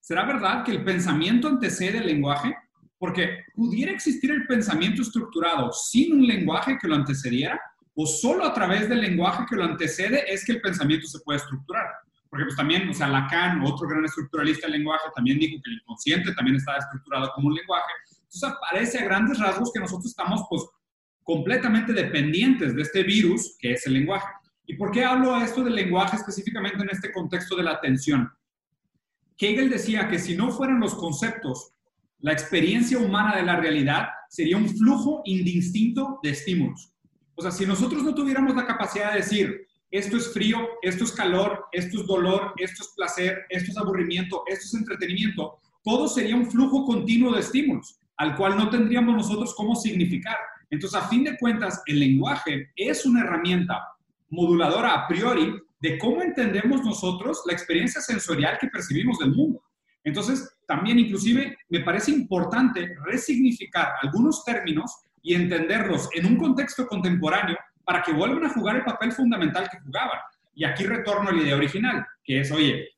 ¿será 0.00 0.26
verdad 0.26 0.62
que 0.64 0.72
el 0.72 0.84
pensamiento 0.84 1.48
antecede 1.48 1.96
el 1.96 2.06
lenguaje? 2.08 2.54
Porque 2.98 3.44
pudiera 3.54 3.90
existir 3.90 4.30
el 4.30 4.46
pensamiento 4.46 5.00
estructurado 5.00 5.72
sin 5.72 6.12
un 6.12 6.26
lenguaje 6.26 6.76
que 6.78 6.88
lo 6.88 6.96
antecediera, 6.96 7.58
o 7.94 8.06
solo 8.06 8.44
a 8.44 8.52
través 8.52 8.86
del 8.90 9.00
lenguaje 9.00 9.46
que 9.48 9.56
lo 9.56 9.64
antecede 9.64 10.30
es 10.30 10.44
que 10.44 10.52
el 10.52 10.60
pensamiento 10.60 11.06
se 11.06 11.20
puede 11.20 11.38
estructurar. 11.38 11.86
Porque 12.28 12.44
pues 12.44 12.56
también, 12.56 12.86
o 12.86 12.92
sea, 12.92 13.08
Lacan, 13.08 13.62
otro 13.64 13.88
gran 13.88 14.04
estructuralista 14.04 14.66
del 14.66 14.76
lenguaje, 14.76 15.04
también 15.16 15.38
dijo 15.38 15.58
que 15.64 15.70
el 15.70 15.78
inconsciente 15.78 16.34
también 16.34 16.58
estaba 16.58 16.76
estructurado 16.76 17.32
como 17.34 17.48
un 17.48 17.54
lenguaje. 17.54 17.92
Entonces 18.24 18.58
parece 18.70 18.98
a 18.98 19.04
grandes 19.04 19.38
rasgos 19.38 19.72
que 19.72 19.80
nosotros 19.80 20.04
estamos 20.04 20.44
pues 20.50 20.66
completamente 21.28 21.92
dependientes 21.92 22.74
de 22.74 22.80
este 22.80 23.02
virus 23.02 23.54
que 23.58 23.72
es 23.72 23.86
el 23.86 23.92
lenguaje. 23.92 24.32
¿Y 24.66 24.76
por 24.76 24.90
qué 24.90 25.04
hablo 25.04 25.36
esto 25.36 25.62
del 25.62 25.74
lenguaje 25.74 26.16
específicamente 26.16 26.82
en 26.82 26.88
este 26.88 27.12
contexto 27.12 27.54
de 27.54 27.64
la 27.64 27.72
atención? 27.72 28.32
Hegel 29.36 29.68
decía 29.68 30.08
que 30.08 30.18
si 30.18 30.34
no 30.34 30.50
fueran 30.50 30.80
los 30.80 30.94
conceptos, 30.94 31.74
la 32.20 32.32
experiencia 32.32 32.96
humana 32.96 33.36
de 33.36 33.42
la 33.42 33.56
realidad 33.56 34.08
sería 34.30 34.56
un 34.56 34.70
flujo 34.70 35.20
indistinto 35.26 36.18
de 36.22 36.30
estímulos. 36.30 36.94
O 37.34 37.42
sea, 37.42 37.50
si 37.50 37.66
nosotros 37.66 38.02
no 38.02 38.14
tuviéramos 38.14 38.56
la 38.56 38.66
capacidad 38.66 39.12
de 39.12 39.18
decir, 39.18 39.66
esto 39.90 40.16
es 40.16 40.32
frío, 40.32 40.66
esto 40.80 41.04
es 41.04 41.12
calor, 41.12 41.66
esto 41.72 42.00
es 42.00 42.06
dolor, 42.06 42.54
esto 42.56 42.84
es 42.84 42.94
placer, 42.96 43.44
esto 43.50 43.70
es 43.70 43.76
aburrimiento, 43.76 44.44
esto 44.46 44.64
es 44.64 44.72
entretenimiento, 44.72 45.58
todo 45.84 46.08
sería 46.08 46.36
un 46.36 46.50
flujo 46.50 46.86
continuo 46.86 47.34
de 47.34 47.40
estímulos 47.40 48.00
al 48.16 48.34
cual 48.34 48.56
no 48.56 48.70
tendríamos 48.70 49.14
nosotros 49.14 49.54
cómo 49.54 49.76
significar. 49.76 50.36
Entonces, 50.70 51.00
a 51.00 51.08
fin 51.08 51.24
de 51.24 51.36
cuentas, 51.38 51.82
el 51.86 52.00
lenguaje 52.00 52.70
es 52.76 53.06
una 53.06 53.22
herramienta 53.22 53.80
moduladora 54.30 54.94
a 54.94 55.08
priori 55.08 55.54
de 55.80 55.98
cómo 55.98 56.22
entendemos 56.22 56.84
nosotros 56.84 57.42
la 57.46 57.52
experiencia 57.52 58.00
sensorial 58.00 58.58
que 58.60 58.68
percibimos 58.68 59.18
del 59.18 59.34
mundo. 59.34 59.62
Entonces, 60.04 60.58
también 60.66 60.98
inclusive 60.98 61.56
me 61.68 61.80
parece 61.80 62.10
importante 62.10 62.96
resignificar 63.04 63.92
algunos 64.02 64.44
términos 64.44 64.92
y 65.22 65.34
entenderlos 65.34 66.08
en 66.14 66.26
un 66.26 66.36
contexto 66.36 66.86
contemporáneo 66.86 67.56
para 67.84 68.02
que 68.02 68.12
vuelvan 68.12 68.44
a 68.44 68.52
jugar 68.52 68.76
el 68.76 68.84
papel 68.84 69.12
fundamental 69.12 69.68
que 69.70 69.80
jugaban. 69.80 70.18
Y 70.54 70.64
aquí 70.64 70.84
retorno 70.84 71.30
a 71.30 71.32
la 71.32 71.42
idea 71.42 71.56
original, 71.56 72.06
que 72.22 72.40
es, 72.40 72.50
oye, 72.50 72.88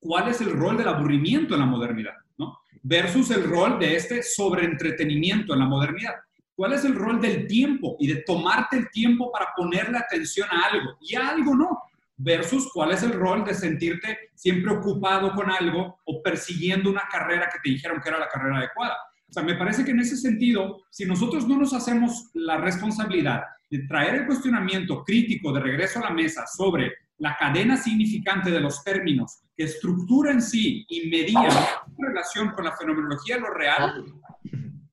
¿cuál 0.00 0.28
es 0.28 0.40
el 0.40 0.52
rol 0.52 0.76
del 0.76 0.88
aburrimiento 0.88 1.54
en 1.54 1.60
la 1.60 1.66
modernidad? 1.66 2.14
¿no? 2.38 2.58
Versus 2.82 3.30
el 3.30 3.44
rol 3.44 3.78
de 3.78 3.96
este 3.96 4.22
sobreentretenimiento 4.22 5.54
en 5.54 5.60
la 5.60 5.66
modernidad. 5.66 6.14
¿Cuál 6.56 6.72
es 6.74 6.84
el 6.84 6.94
rol 6.94 7.20
del 7.20 7.46
tiempo 7.46 7.96
y 7.98 8.06
de 8.06 8.22
tomarte 8.22 8.76
el 8.76 8.90
tiempo 8.90 9.30
para 9.32 9.48
ponerle 9.56 9.98
atención 9.98 10.48
a 10.50 10.68
algo 10.68 10.96
y 11.00 11.16
a 11.16 11.28
algo 11.28 11.54
no? 11.54 11.82
Versus 12.16 12.70
cuál 12.72 12.92
es 12.92 13.02
el 13.02 13.12
rol 13.12 13.44
de 13.44 13.54
sentirte 13.54 14.30
siempre 14.34 14.72
ocupado 14.72 15.32
con 15.34 15.50
algo 15.50 15.98
o 16.04 16.22
persiguiendo 16.22 16.90
una 16.90 17.08
carrera 17.10 17.48
que 17.52 17.58
te 17.62 17.70
dijeron 17.70 18.00
que 18.00 18.08
era 18.08 18.20
la 18.20 18.28
carrera 18.28 18.58
adecuada. 18.58 18.94
O 19.28 19.32
sea, 19.32 19.42
me 19.42 19.56
parece 19.56 19.84
que 19.84 19.90
en 19.90 19.98
ese 19.98 20.16
sentido, 20.16 20.84
si 20.90 21.06
nosotros 21.06 21.48
no 21.48 21.58
nos 21.58 21.72
hacemos 21.72 22.30
la 22.34 22.56
responsabilidad 22.58 23.42
de 23.68 23.80
traer 23.88 24.14
el 24.14 24.26
cuestionamiento 24.26 25.02
crítico 25.02 25.52
de 25.52 25.60
regreso 25.60 25.98
a 25.98 26.02
la 26.02 26.10
mesa 26.10 26.46
sobre 26.46 26.92
la 27.18 27.36
cadena 27.36 27.76
significante 27.76 28.50
de 28.50 28.60
los 28.60 28.84
términos 28.84 29.40
que 29.56 29.64
estructura 29.64 30.30
en 30.30 30.42
sí 30.42 30.84
y 30.88 31.08
medía 31.08 31.48
en 31.48 32.06
relación 32.06 32.50
con 32.50 32.64
la 32.64 32.76
fenomenología 32.76 33.36
de 33.36 33.40
lo 33.40 33.50
real, 33.50 34.04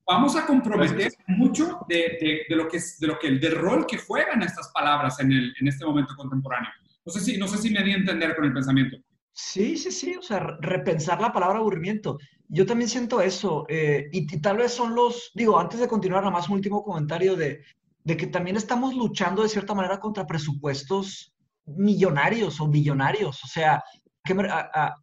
vamos 0.07 0.35
a 0.35 0.45
comprometer 0.45 1.11
mucho 1.27 1.79
de, 1.87 2.45
lo 2.49 2.67
que, 2.67 2.79
de 2.99 3.07
lo 3.07 3.19
que 3.19 3.27
el 3.27 3.39
del 3.39 3.55
rol 3.55 3.85
que 3.85 3.97
juegan 3.97 4.41
estas 4.43 4.71
palabras 4.73 5.19
en, 5.19 5.31
el, 5.31 5.53
en 5.59 5.67
este 5.67 5.85
momento 5.85 6.15
contemporáneo. 6.15 6.69
No 7.05 7.11
sé, 7.11 7.19
si, 7.19 7.37
no 7.37 7.47
sé 7.47 7.57
si 7.57 7.71
me 7.71 7.83
di 7.83 7.91
a 7.93 7.97
entender 7.97 8.35
con 8.35 8.45
el 8.45 8.53
pensamiento. 8.53 8.97
Sí, 9.33 9.77
sí, 9.77 9.91
sí, 9.91 10.15
o 10.15 10.21
sea, 10.21 10.57
repensar 10.59 11.21
la 11.21 11.31
palabra 11.31 11.59
aburrimiento. 11.59 12.17
Yo 12.47 12.65
también 12.65 12.89
siento 12.89 13.21
eso, 13.21 13.65
eh, 13.69 14.09
y, 14.11 14.25
tal 14.41 14.57
vez 14.57 14.73
son 14.73 14.93
los, 14.93 15.31
digo, 15.33 15.57
antes 15.57 15.79
de 15.79 15.87
continuar, 15.87 16.21
nada 16.21 16.33
más 16.33 16.49
un 16.49 16.55
último 16.55 16.83
comentario 16.83 17.35
de, 17.35 17.63
de 18.03 18.17
que 18.17 18.27
también 18.27 18.57
estamos 18.57 18.93
luchando 18.93 19.43
de 19.43 19.49
cierta 19.49 19.73
manera 19.73 19.99
contra 19.99 20.27
presupuestos 20.27 21.33
millonarios 21.65 22.59
o 22.59 22.67
billonarios. 22.67 23.43
O 23.43 23.47
sea, 23.47 23.83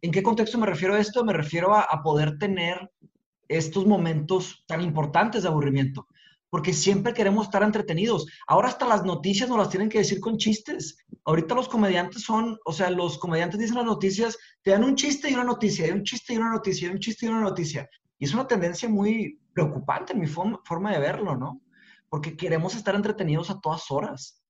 ¿en 0.01 0.11
qué 0.11 0.23
contexto 0.23 0.57
me 0.57 0.65
refiero 0.65 0.95
a 0.95 0.99
esto? 0.99 1.23
Me 1.23 1.33
refiero 1.33 1.75
a, 1.75 2.01
poder 2.03 2.37
tener 2.37 2.89
estos 3.49 3.85
momentos 3.85 4.63
tan 4.67 4.81
importantes 4.81 5.43
de 5.43 5.49
aburrimiento, 5.49 6.07
porque 6.49 6.71
siempre 6.71 7.13
queremos 7.13 7.47
estar 7.47 7.63
entretenidos. 7.63 8.25
Ahora 8.47 8.69
hasta 8.69 8.87
las 8.87 9.03
noticias 9.03 9.49
nos 9.49 9.57
las 9.57 9.69
tienen 9.69 9.89
que 9.89 9.97
decir 9.97 10.21
con 10.21 10.37
chistes. 10.37 10.97
Ahorita 11.25 11.55
los 11.55 11.67
comediantes 11.67 12.23
son, 12.23 12.57
o 12.63 12.71
sea, 12.71 12.89
los 12.89 13.17
comediantes 13.17 13.59
dicen 13.59 13.75
las 13.75 13.85
noticias, 13.85 14.37
te 14.61 14.71
dan 14.71 14.85
un 14.85 14.95
chiste 14.95 15.29
y 15.29 15.33
una 15.33 15.43
noticia, 15.43 15.87
y 15.87 15.91
un 15.91 16.03
chiste 16.03 16.33
y 16.33 16.37
una 16.37 16.51
noticia, 16.51 16.87
y 16.87 16.91
un 16.91 16.99
chiste 16.99 17.25
y 17.25 17.29
una 17.29 17.41
noticia. 17.41 17.89
Y 18.17 18.25
es 18.25 18.33
una 18.33 18.47
tendencia 18.47 18.87
muy 18.87 19.41
preocupante 19.53 20.13
en 20.13 20.19
mi 20.19 20.27
forma 20.27 20.91
de 20.93 20.99
verlo, 20.99 21.35
¿no? 21.35 21.61
porque 22.09 22.35
queremos 22.35 22.75
estar 22.75 22.95
entretenidos 22.95 23.49
a 23.49 23.59
todas 23.59 23.89
horas. 23.91 24.41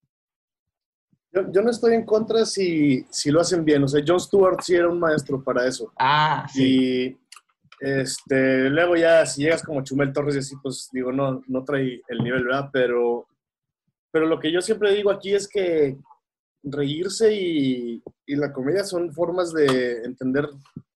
Yo, 1.31 1.61
no 1.61 1.69
estoy 1.69 1.93
en 1.93 2.05
contra 2.05 2.43
si, 2.43 3.05
si, 3.11 3.29
lo 3.29 3.41
hacen 3.41 3.63
bien. 3.63 3.83
O 3.83 3.87
sea, 3.87 4.03
John 4.05 4.19
Stewart 4.19 4.61
sí 4.61 4.73
era 4.73 4.89
un 4.89 4.99
maestro 4.99 5.43
para 5.43 5.67
eso. 5.67 5.91
Ah, 5.99 6.47
sí. 6.51 7.18
Este, 7.79 8.69
luego 8.69 8.95
ya, 8.95 9.25
si 9.25 9.43
llegas 9.43 9.63
como 9.63 9.83
Chumel 9.83 10.11
Torres 10.11 10.35
y 10.35 10.39
así, 10.39 10.55
pues 10.61 10.89
digo, 10.91 11.11
no, 11.11 11.41
no 11.47 11.63
trae 11.63 12.01
el 12.07 12.17
nivel, 12.19 12.45
¿verdad? 12.45 12.69
Pero, 12.73 13.27
pero 14.11 14.25
lo 14.25 14.39
que 14.39 14.51
yo 14.51 14.61
siempre 14.61 14.93
digo 14.93 15.11
aquí 15.11 15.33
es 15.33 15.47
que 15.47 15.97
reírse 16.63 17.33
y, 17.33 18.03
y 18.25 18.35
la 18.35 18.51
comedia 18.51 18.83
son 18.83 19.13
formas 19.13 19.53
de 19.53 20.03
entender 20.03 20.49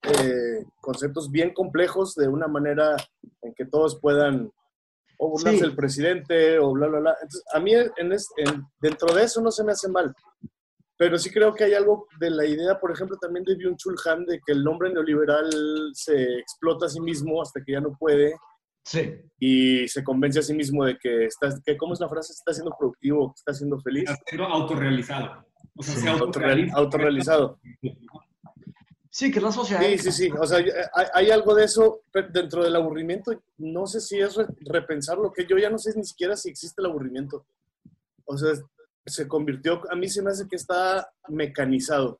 eh, 0.03 0.65
conceptos 0.81 1.31
bien 1.31 1.53
complejos 1.53 2.15
de 2.15 2.27
una 2.27 2.47
manera 2.47 2.97
en 3.41 3.53
que 3.53 3.65
todos 3.65 3.99
puedan 4.01 4.51
o 5.17 5.29
burlarse 5.29 5.61
del 5.61 5.75
presidente, 5.75 6.59
o 6.59 6.73
bla, 6.73 6.87
bla, 6.87 6.99
bla. 6.99 7.15
Entonces, 7.21 7.43
a 7.53 7.59
mí 7.59 7.73
en, 7.73 8.65
dentro 8.81 9.13
de 9.13 9.23
eso 9.23 9.41
no 9.41 9.51
se 9.51 9.63
me 9.63 9.71
hace 9.71 9.87
mal. 9.87 10.13
Pero 11.03 11.19
sí 11.19 11.29
creo 11.31 11.53
que 11.53 11.65
hay 11.65 11.73
algo 11.73 12.07
de 12.17 12.29
la 12.29 12.45
idea, 12.45 12.79
por 12.79 12.89
ejemplo, 12.89 13.17
también 13.17 13.43
de 13.43 13.57
Byung-Chul 13.57 13.95
Han, 14.05 14.25
de 14.25 14.39
que 14.39 14.53
el 14.53 14.65
hombre 14.65 14.89
neoliberal 14.89 15.49
se 15.91 16.39
explota 16.39 16.85
a 16.85 16.89
sí 16.89 17.01
mismo 17.01 17.41
hasta 17.41 17.61
que 17.61 17.73
ya 17.73 17.81
no 17.81 17.93
puede. 17.99 18.33
Sí. 18.85 19.13
Y 19.37 19.85
se 19.89 20.01
convence 20.01 20.39
a 20.39 20.43
sí 20.43 20.53
mismo 20.53 20.85
de 20.85 20.97
que, 20.97 21.25
está, 21.25 21.49
que 21.65 21.75
¿cómo 21.75 21.91
es 21.91 21.99
la 21.99 22.07
frase? 22.07 22.31
Está 22.31 22.53
siendo 22.53 22.73
productivo, 22.79 23.33
está 23.35 23.53
siendo 23.53 23.81
feliz. 23.81 24.09
Está 24.09 24.23
siendo 24.25 24.45
autorrealizado. 24.45 25.45
O 25.75 25.83
sea, 25.83 26.13
autorrealizado. 26.73 27.59
Sí, 29.09 29.29
que 29.29 29.39
es 29.39 29.43
la 29.43 29.51
sociedad. 29.51 29.81
Sí, 29.81 29.97
sí, 29.97 30.11
sí. 30.13 30.31
O 30.39 30.47
sea, 30.47 30.63
hay, 31.15 31.31
algo 31.31 31.53
de 31.53 31.65
eso 31.65 32.03
dentro 32.31 32.63
del 32.63 32.77
aburrimiento. 32.77 33.43
No 33.57 33.87
sé 33.87 33.99
si 33.99 34.21
es 34.21 34.37
repensar 34.61 35.17
lo 35.17 35.33
que 35.33 35.45
yo 35.45 35.57
ya 35.57 35.69
no 35.69 35.79
sé 35.79 35.91
ni 35.97 36.05
siquiera 36.05 36.37
si 36.37 36.49
existe 36.49 36.81
el 36.81 36.85
aburrimiento. 36.85 37.45
O 38.23 38.37
sea, 38.37 38.53
se 39.05 39.27
convirtió, 39.27 39.81
a 39.91 39.95
mí 39.95 40.07
se 40.07 40.21
me 40.21 40.31
hace 40.31 40.47
que 40.47 40.55
está 40.55 41.07
mecanizado. 41.27 42.19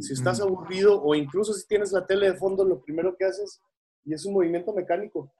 Si 0.00 0.12
estás 0.12 0.40
aburrido 0.40 1.02
o 1.02 1.14
incluso 1.16 1.52
si 1.52 1.66
tienes 1.66 1.90
la 1.90 2.06
tele 2.06 2.30
de 2.30 2.36
fondo, 2.36 2.64
lo 2.64 2.80
primero 2.80 3.16
que 3.16 3.24
haces 3.24 3.60
y 4.04 4.14
es 4.14 4.24
un 4.24 4.34
movimiento 4.34 4.72
mecánico. 4.72 5.32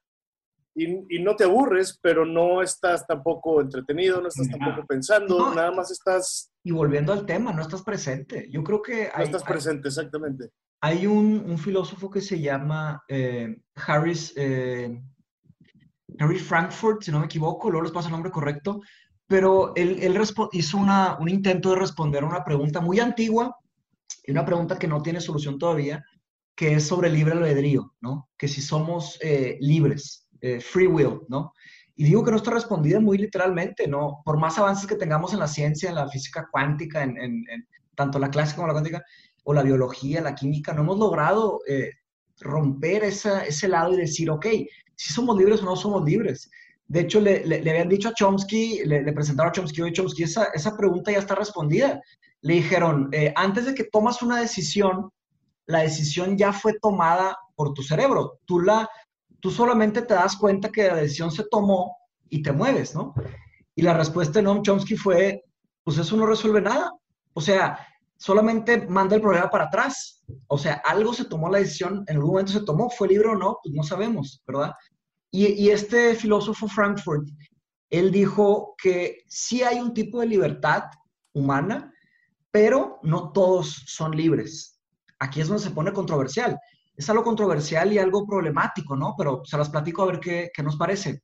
Y, 0.74 1.18
no 1.20 1.36
te 1.36 1.44
aburres, 1.44 1.98
pero 2.00 2.24
no 2.24 2.62
estás 2.62 3.06
tampoco 3.06 3.60
entretenido, 3.60 4.20
no 4.20 4.28
estás 4.28 4.48
tampoco 4.48 4.86
pensando, 4.86 5.52
nada 5.54 5.72
más 5.72 5.90
estás... 5.90 6.52
Y 6.62 6.70
volviendo 6.70 7.12
al 7.12 7.26
tema, 7.26 7.52
no 7.52 7.60
estás 7.60 7.82
presente. 7.82 8.48
Yo 8.50 8.62
creo 8.62 8.80
que... 8.80 9.10
no 9.14 9.22
estás 9.22 9.42
presente, 9.42 9.88
exactamente. 9.88 10.50
Hay 10.80 11.06
un, 11.06 11.58
filósofo 11.58 12.08
que 12.08 12.20
se 12.20 12.40
llama 12.40 13.02
eh, 13.08 13.60
Harris, 13.74 14.32
eh, 14.36 15.02
Harry 16.18 16.38
Frankfurt, 16.38 17.02
si 17.02 17.10
no 17.10 17.18
me 17.18 17.26
equivoco, 17.26 17.68
luego 17.68 17.84
les 17.84 17.92
paso 17.92 18.08
el 18.08 18.12
nombre 18.12 18.30
correcto, 18.30 18.80
pero 19.30 19.72
él, 19.76 19.98
él 20.02 20.20
hizo 20.50 20.76
una, 20.76 21.16
un 21.20 21.28
intento 21.28 21.70
de 21.70 21.76
responder 21.76 22.24
a 22.24 22.26
una 22.26 22.42
pregunta 22.42 22.80
muy 22.80 22.98
antigua 22.98 23.56
y 24.26 24.32
una 24.32 24.44
pregunta 24.44 24.76
que 24.76 24.88
no 24.88 25.02
tiene 25.02 25.20
solución 25.20 25.56
todavía, 25.56 26.04
que 26.56 26.74
es 26.74 26.88
sobre 26.88 27.10
libre 27.10 27.34
albedrío, 27.34 27.94
¿no? 28.00 28.28
Que 28.36 28.48
si 28.48 28.60
somos 28.60 29.20
eh, 29.22 29.56
libres, 29.60 30.26
free 30.60 30.88
will, 30.88 31.20
¿no? 31.28 31.52
Y 31.94 32.02
digo 32.02 32.24
que 32.24 32.32
no 32.32 32.38
está 32.38 32.50
respondida 32.50 32.98
muy 32.98 33.18
literalmente, 33.18 33.86
¿no? 33.86 34.20
Por 34.24 34.36
más 34.36 34.58
avances 34.58 34.88
que 34.88 34.96
tengamos 34.96 35.32
en 35.32 35.38
la 35.38 35.46
ciencia, 35.46 35.90
en 35.90 35.94
la 35.94 36.08
física 36.08 36.48
cuántica, 36.50 37.04
en, 37.04 37.16
en 37.16 37.44
tanto 37.94 38.18
la 38.18 38.30
clásica 38.30 38.56
como 38.56 38.66
la 38.66 38.74
cuántica, 38.74 39.04
o 39.44 39.54
la 39.54 39.62
biología, 39.62 40.20
la 40.22 40.34
química, 40.34 40.72
no 40.72 40.82
hemos 40.82 40.98
logrado 40.98 41.60
eh, 41.68 41.92
romper 42.40 43.04
ese 43.04 43.68
lado 43.68 43.94
y 43.94 43.98
decir, 43.98 44.28
ok, 44.28 44.46
si 44.96 45.12
somos 45.12 45.38
libres 45.38 45.62
o 45.62 45.66
no 45.66 45.76
somos 45.76 46.04
libres. 46.04 46.50
De 46.90 47.02
hecho, 47.02 47.20
le, 47.20 47.44
habían 47.70 47.88
dicho 47.88 48.08
a 48.08 48.14
Chomsky, 48.14 48.82
le, 48.84 49.12
presentaron 49.12 49.50
a 49.50 49.52
Chomsky, 49.52 49.80
oye 49.80 49.92
Chomsky, 49.92 50.24
esa, 50.24 50.46
esa, 50.52 50.76
pregunta 50.76 51.12
ya 51.12 51.20
está 51.20 51.36
respondida. 51.36 52.02
Le 52.40 52.54
dijeron, 52.54 53.08
eh, 53.12 53.32
antes 53.36 53.66
de 53.66 53.76
que 53.76 53.84
tomas 53.84 54.22
una 54.22 54.40
decisión, 54.40 55.08
la 55.66 55.82
decisión 55.82 56.36
ya 56.36 56.52
fue 56.52 56.72
tomada 56.82 57.38
por 57.54 57.74
tu 57.74 57.84
cerebro. 57.84 58.40
Tú, 58.44 58.58
la, 58.58 58.90
tú 59.38 59.52
solamente 59.52 60.02
te 60.02 60.14
das 60.14 60.34
cuenta 60.34 60.70
que 60.70 60.88
la 60.88 60.96
decisión 60.96 61.30
se 61.30 61.44
tomó 61.48 61.96
y 62.28 62.42
te 62.42 62.50
mueves, 62.50 62.92
¿no? 62.92 63.14
Y 63.76 63.82
la 63.82 63.94
respuesta 63.94 64.40
de 64.40 64.42
Noam 64.42 64.62
Chomsky 64.62 64.96
fue, 64.96 65.44
pues 65.84 65.96
eso 65.96 66.16
no 66.16 66.26
resuelve 66.26 66.60
nada. 66.60 66.90
O 67.34 67.40
sea, 67.40 67.86
solamente 68.16 68.88
manda 68.88 69.14
el 69.14 69.22
problema 69.22 69.48
para 69.48 69.66
atrás. 69.66 70.24
O 70.48 70.58
sea, 70.58 70.82
algo 70.84 71.14
se 71.14 71.26
tomó 71.26 71.48
la 71.48 71.58
decisión, 71.58 72.02
en 72.08 72.16
algún 72.16 72.32
momento 72.32 72.50
se 72.50 72.64
tomó, 72.64 72.90
fue 72.90 73.06
libre 73.06 73.28
o 73.28 73.36
no, 73.36 73.58
pues 73.62 73.72
no 73.76 73.84
sabemos, 73.84 74.42
¿verdad? 74.44 74.72
Y, 75.30 75.70
este 75.70 76.14
filósofo 76.14 76.66
Frankfurt, 76.66 77.28
él 77.88 78.10
dijo 78.10 78.74
que 78.82 79.24
sí 79.28 79.62
hay 79.62 79.78
un 79.78 79.94
tipo 79.94 80.20
de 80.20 80.26
libertad 80.26 80.84
humana, 81.32 81.92
pero 82.50 82.98
no 83.02 83.32
todos 83.32 83.84
son 83.86 84.16
libres. 84.16 84.80
Aquí 85.18 85.40
es 85.40 85.48
donde 85.48 85.62
se 85.62 85.70
pone 85.70 85.92
controversial. 85.92 86.58
Es 86.96 87.08
algo 87.08 87.22
controversial 87.22 87.92
y 87.92 87.98
algo 87.98 88.26
problemático, 88.26 88.96
¿no? 88.96 89.14
Pero 89.16 89.42
se 89.44 89.56
las 89.56 89.70
platico 89.70 90.02
a 90.02 90.06
ver 90.06 90.20
qué, 90.20 90.50
nos 90.62 90.76
parece. 90.76 91.22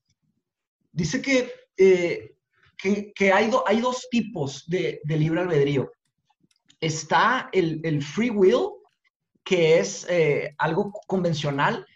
Dice 0.93 1.21
que, 1.21 1.53
eh, 1.77 2.37
que, 2.77 3.33
hay, 3.33 3.51
hay, 3.67 3.81
dos 3.81 4.07
tipos 4.11 4.65
de, 4.69 5.01
de 5.05 5.17
libre 5.17 5.41
albedrío 5.41 5.91
está 6.81 7.49
el, 7.53 8.03
free 8.03 8.31
will, 8.31 8.71
que 9.45 9.79
es 9.79 10.07
eh, 10.09 10.55
algo 10.59 10.93
convencional, 11.07 11.87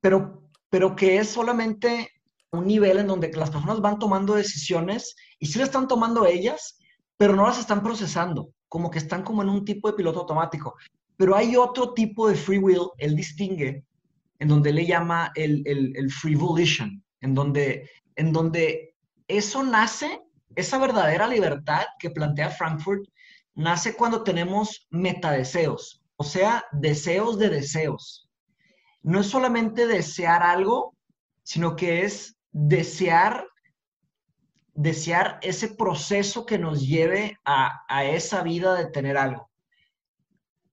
pero, 0.00 0.45
pero 0.76 0.94
que 0.94 1.16
es 1.16 1.30
solamente 1.30 2.10
un 2.52 2.66
nivel 2.66 2.98
en 2.98 3.06
donde 3.06 3.32
las 3.32 3.48
personas 3.48 3.80
van 3.80 3.98
tomando 3.98 4.34
decisiones 4.34 5.16
y 5.38 5.46
sí 5.46 5.58
las 5.58 5.68
están 5.68 5.88
tomando 5.88 6.26
ellas, 6.26 6.76
pero 7.16 7.34
no 7.34 7.46
las 7.46 7.58
están 7.58 7.82
procesando, 7.82 8.50
como 8.68 8.90
que 8.90 8.98
están 8.98 9.22
como 9.22 9.40
en 9.40 9.48
un 9.48 9.64
tipo 9.64 9.88
de 9.88 9.96
piloto 9.96 10.20
automático. 10.20 10.74
Pero 11.16 11.34
hay 11.34 11.56
otro 11.56 11.94
tipo 11.94 12.28
de 12.28 12.34
free 12.34 12.58
will, 12.58 12.90
él 12.98 13.16
distingue, 13.16 13.86
en 14.38 14.48
donde 14.48 14.70
le 14.70 14.84
llama 14.84 15.32
el, 15.34 15.62
el, 15.64 16.10
free 16.10 16.34
volition, 16.34 17.02
en 17.22 17.34
donde, 17.34 17.88
en 18.14 18.34
donde 18.34 18.94
eso 19.28 19.64
nace, 19.64 20.20
esa 20.56 20.76
verdadera 20.76 21.26
libertad 21.26 21.86
que 21.98 22.10
plantea 22.10 22.50
Frankfurt, 22.50 23.08
nace 23.54 23.96
cuando 23.96 24.24
tenemos 24.24 24.86
metadeseos, 24.90 26.04
o 26.16 26.24
sea, 26.24 26.66
deseos 26.70 27.38
de 27.38 27.48
deseos. 27.48 28.25
No 29.06 29.20
es 29.20 29.28
solamente 29.28 29.86
desear 29.86 30.42
algo, 30.42 30.96
sino 31.44 31.76
que 31.76 32.02
es 32.02 32.36
desear, 32.50 33.46
desear 34.74 35.38
ese 35.42 35.68
proceso 35.68 36.44
que 36.44 36.58
nos 36.58 36.84
lleve 36.84 37.38
a, 37.44 38.04
esa 38.04 38.42
vida 38.42 38.74
de 38.74 38.86
tener 38.86 39.16
algo. 39.16 39.48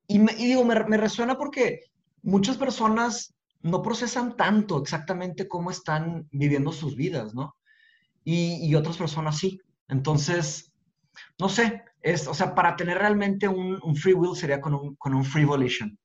Y, 0.08 0.18
digo, 0.18 0.66
me, 0.66 0.98
resuena 0.98 1.38
porque 1.38 1.82
muchas 2.24 2.58
personas 2.58 3.36
no 3.62 3.84
procesan 3.84 4.36
tanto 4.36 4.82
exactamente 4.82 5.48
cómo 5.48 5.70
están 5.70 6.28
viviendo 6.32 6.72
sus 6.72 6.96
vidas, 6.96 7.36
¿no? 7.36 7.56
Y, 8.24 8.74
otras 8.74 8.98
personas 8.98 9.38
sí. 9.38 9.62
Entonces, 9.88 10.74
no 11.38 11.50
sé, 11.50 11.84
es, 12.02 12.28
o 12.28 12.34
sea, 12.34 12.56
para 12.56 12.76
tener 12.76 12.98
realmente 12.98 13.48
un, 13.48 13.96
free 13.96 14.14
will 14.16 14.36
sería 14.36 14.60
con 14.60 14.74
un, 14.74 14.96
con 14.96 15.14
un 15.14 15.24
free 15.24 15.46
volition. 15.46 16.00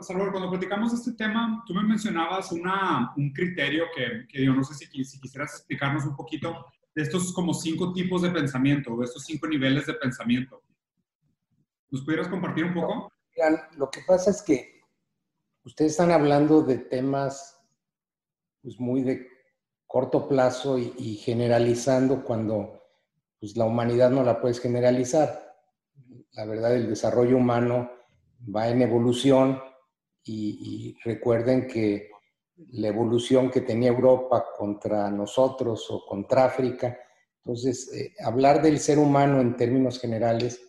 Salvador, 0.00 0.32
cuando 0.32 0.50
platicamos 0.50 0.92
este 0.92 1.12
tema, 1.12 1.62
tú 1.66 1.74
me 1.74 1.82
mencionabas 1.82 2.52
una, 2.52 3.12
un 3.16 3.32
criterio 3.32 3.84
que, 3.94 4.26
que, 4.28 4.44
yo 4.44 4.54
no 4.54 4.62
sé 4.62 4.74
si, 4.74 5.04
si 5.04 5.20
quisieras 5.20 5.54
explicarnos 5.54 6.04
un 6.04 6.16
poquito 6.16 6.66
de 6.94 7.02
estos 7.02 7.32
como 7.32 7.52
cinco 7.52 7.92
tipos 7.92 8.22
de 8.22 8.30
pensamiento, 8.30 8.96
de 8.96 9.04
estos 9.04 9.24
cinco 9.24 9.46
niveles 9.48 9.86
de 9.86 9.94
pensamiento. 9.94 10.62
¿Nos 11.90 12.02
pudieras 12.02 12.28
compartir 12.28 12.64
un 12.64 12.74
poco? 12.74 13.12
lo 13.76 13.90
que 13.90 14.02
pasa 14.06 14.30
es 14.30 14.42
que 14.42 14.82
ustedes 15.64 15.92
están 15.92 16.12
hablando 16.12 16.62
de 16.62 16.76
temas 16.76 17.58
pues, 18.60 18.78
muy 18.78 19.02
de 19.02 19.26
corto 19.86 20.28
plazo 20.28 20.78
y, 20.78 20.94
y 20.98 21.16
generalizando 21.16 22.22
cuando 22.22 22.82
pues, 23.40 23.56
la 23.56 23.64
humanidad 23.64 24.10
no 24.10 24.22
la 24.22 24.40
puedes 24.40 24.60
generalizar. 24.60 25.56
La 26.32 26.44
verdad, 26.44 26.74
el 26.76 26.88
desarrollo 26.88 27.36
humano 27.36 27.90
va 28.54 28.68
en 28.68 28.82
evolución 28.82 29.60
y, 30.24 30.96
recuerden 31.04 31.66
que 31.66 32.10
la 32.72 32.88
evolución 32.88 33.50
que 33.50 33.62
tenía 33.62 33.90
Europa 33.90 34.44
contra 34.56 35.10
nosotros 35.10 35.86
o 35.90 36.04
contra 36.06 36.44
África, 36.44 36.96
entonces 37.38 37.92
eh, 37.92 38.14
hablar 38.24 38.62
del 38.62 38.78
ser 38.78 38.98
humano 38.98 39.40
en 39.40 39.56
términos 39.56 39.98
generales 39.98 40.60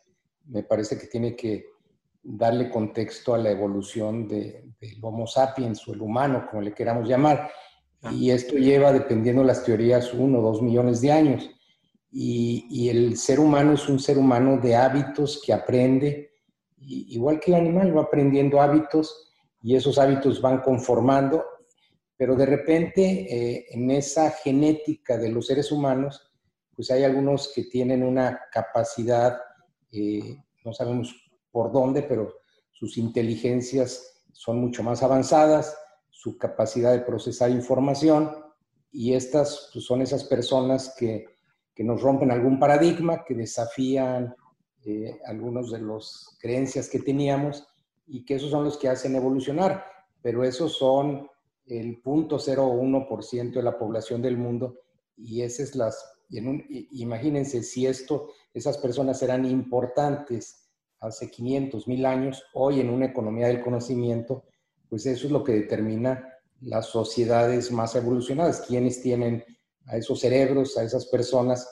me 0.46 0.64
parece 0.64 0.98
que 0.98 1.08
tiene 1.08 1.36
que 1.36 1.66
darle 2.24 2.70
contexto 2.70 3.36
a 3.36 3.38
la 3.38 3.52
evolución 3.52 4.28
del 4.28 4.74
Homo 5.02 5.28
sapiens 5.28 5.88
o 5.88 5.94
el 5.94 6.02
humano, 6.02 6.48
como 6.50 6.62
le 6.62 6.74
queramos 6.74 7.08
llamar. 7.08 7.50
Ah. 8.02 8.12
Y 8.12 8.32
esto 8.32 8.56
lleva, 8.56 8.92
dependiendo 8.92 9.42
de 9.42 9.50
las 9.50 9.64
teorías, 9.64 10.14
uno 10.14 10.40
o 10.40 10.42
dos 10.42 10.62
millones 10.62 11.02
de 11.02 11.12
años. 11.12 11.50
Y, 12.12 12.66
y, 12.70 12.90
el 12.90 13.18
ser 13.18 13.40
humano 13.40 13.74
es 13.74 13.90
un 13.90 14.00
ser 14.00 14.18
humano 14.18 14.58
de 14.58 14.76
hábitos 14.76 15.42
que 15.44 15.52
aprende, 15.52 16.32
igual 16.78 17.40
que 17.40 17.52
el 17.52 17.58
animal, 17.58 17.96
va 17.98 18.04
aprendiendo 18.04 18.62
hábitos 18.62 19.33
y 19.64 19.76
esos 19.76 19.98
hábitos 19.98 20.42
van 20.42 20.62
conformando, 20.62 21.46
pero 22.18 22.36
de 22.36 22.46
repente 22.46 23.02
eh, 23.02 23.66
en 23.72 23.90
esa 23.92 24.30
genética 24.30 25.18
de 25.18 25.30
los 25.30 25.48
seres 25.48 25.72
humanos, 25.72 26.34
pues 26.76 26.92
hay 26.92 27.04
algunos 27.06 27.52
que 27.56 27.64
tienen 27.64 28.04
una 28.04 28.42
capacidad, 28.52 29.40
eh, 29.92 30.38
no 30.66 30.74
sabemos 30.74 31.16
por 31.50 31.72
dónde, 31.72 32.04
pero 32.04 32.34
sus 32.72 32.98
inteligencias 32.98 34.26
son 34.34 34.60
mucho 34.60 34.84
más 34.84 35.02
avanzadas, 35.02 35.78
su 36.10 36.38
capacidad 36.38 36.92
de 36.92 37.00
procesar 37.00 37.50
información, 37.50 38.32
y 38.92 39.14
estas 39.14 39.70
pues, 39.72 39.86
son 39.86 40.02
esas 40.02 40.26
personas 40.26 40.94
que, 40.98 41.26
que, 41.74 41.84
nos 41.84 42.02
rompen 42.02 42.32
algún 42.32 42.60
paradigma, 42.60 43.24
que 43.24 43.34
desafían 43.34 44.36
eh, 44.86 45.20
algunos 45.26 45.72
de 45.72 45.80
las 45.80 46.38
creencias 46.40 46.90
que 46.90 47.00
teníamos 47.00 47.66
y 48.06 48.26
que 48.26 48.36
esos 48.36 48.52
son 48.52 48.64
los 48.64 48.78
que 48.78 48.90
hacen 48.90 49.16
evolucionar, 49.16 49.86
pero 50.22 50.44
esos 50.44 50.74
son 50.78 51.28
el 51.66 52.02
0.01% 52.02 53.54
de 53.54 53.64
la 53.64 53.78
población 53.78 54.22
del 54.22 54.38
mundo 54.38 54.80
y 55.16 55.42
esas 55.42 55.76
las, 55.76 56.04
imagínense 56.30 57.64
si 57.64 57.86
esto, 57.86 58.30
esas 58.54 58.78
personas 58.78 59.22
eran 59.22 59.46
importantes 59.46 60.70
hace 61.00 61.30
500, 61.30 61.88
mil 61.88 62.06
años, 62.06 62.44
hoy 62.54 62.80
en 62.80 62.90
una 62.90 63.08
economía 63.08 63.48
del 63.48 63.62
conocimiento, 63.62 64.46
pues 64.90 65.06
eso 65.06 65.28
es 65.28 65.32
lo 65.32 65.44
que 65.44 65.54
determina 65.54 66.30
las 66.62 66.88
sociedades 66.88 67.72
más 67.72 67.96
evolucionadas, 67.96 68.62
quienes 68.62 69.02
tienen 69.02 69.44
a 69.86 69.98
esos 69.98 70.22
cerebros, 70.22 70.78
a 70.78 70.84
esas 70.84 71.08
personas 71.08 71.68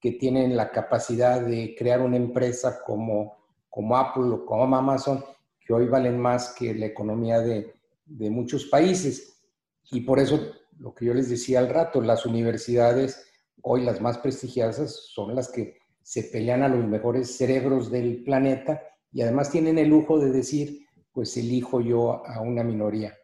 que 0.00 0.12
tienen 0.12 0.56
la 0.56 0.72
capacidad 0.72 1.40
de 1.40 1.76
crear 1.78 2.00
una 2.00 2.16
empresa 2.16 2.82
como, 2.84 3.36
como 3.70 3.96
Apple 3.96 4.30
o 4.32 4.44
como 4.44 4.64
Amazon 4.76 5.24
hoy 5.72 5.86
valen 5.86 6.18
más 6.18 6.54
que 6.58 6.74
la 6.74 6.86
economía 6.86 7.40
de, 7.40 7.74
de 8.04 8.30
muchos 8.30 8.66
países. 8.66 9.42
Y 9.90 10.00
por 10.00 10.18
eso, 10.18 10.40
lo 10.78 10.94
que 10.94 11.06
yo 11.06 11.14
les 11.14 11.28
decía 11.28 11.58
al 11.58 11.68
rato, 11.68 12.00
las 12.00 12.26
universidades, 12.26 13.26
hoy 13.62 13.82
las 13.82 14.00
más 14.00 14.18
prestigiosas, 14.18 14.94
son 15.12 15.34
las 15.34 15.50
que 15.50 15.76
se 16.02 16.24
pelean 16.24 16.62
a 16.62 16.68
los 16.68 16.84
mejores 16.86 17.36
cerebros 17.36 17.90
del 17.90 18.22
planeta 18.24 18.82
y 19.12 19.22
además 19.22 19.50
tienen 19.50 19.78
el 19.78 19.88
lujo 19.88 20.18
de 20.18 20.30
decir, 20.30 20.86
pues 21.12 21.36
elijo 21.36 21.80
yo 21.80 22.26
a 22.26 22.40
una 22.40 22.64
minoría. 22.64 23.16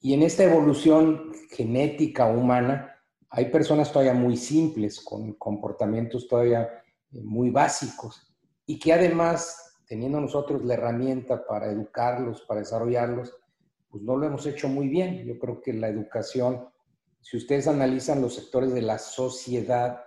Y 0.00 0.14
en 0.14 0.22
esta 0.22 0.44
evolución 0.44 1.32
genética 1.50 2.26
humana, 2.26 2.94
hay 3.28 3.46
personas 3.46 3.90
todavía 3.90 4.14
muy 4.14 4.36
simples, 4.36 5.00
con 5.00 5.32
comportamientos 5.34 6.28
todavía 6.28 6.62
eh, 7.12 7.20
muy 7.22 7.50
básicos, 7.50 8.32
y 8.66 8.78
que 8.78 8.92
además 8.92 9.65
teniendo 9.86 10.20
nosotros 10.20 10.64
la 10.64 10.74
herramienta 10.74 11.46
para 11.46 11.70
educarlos, 11.70 12.42
para 12.42 12.60
desarrollarlos, 12.60 13.34
pues 13.88 14.02
no 14.02 14.16
lo 14.16 14.26
hemos 14.26 14.46
hecho 14.46 14.68
muy 14.68 14.88
bien. 14.88 15.24
Yo 15.24 15.38
creo 15.38 15.60
que 15.62 15.72
la 15.72 15.88
educación, 15.88 16.68
si 17.20 17.36
ustedes 17.36 17.68
analizan 17.68 18.20
los 18.20 18.34
sectores 18.34 18.74
de 18.74 18.82
la 18.82 18.98
sociedad, 18.98 20.02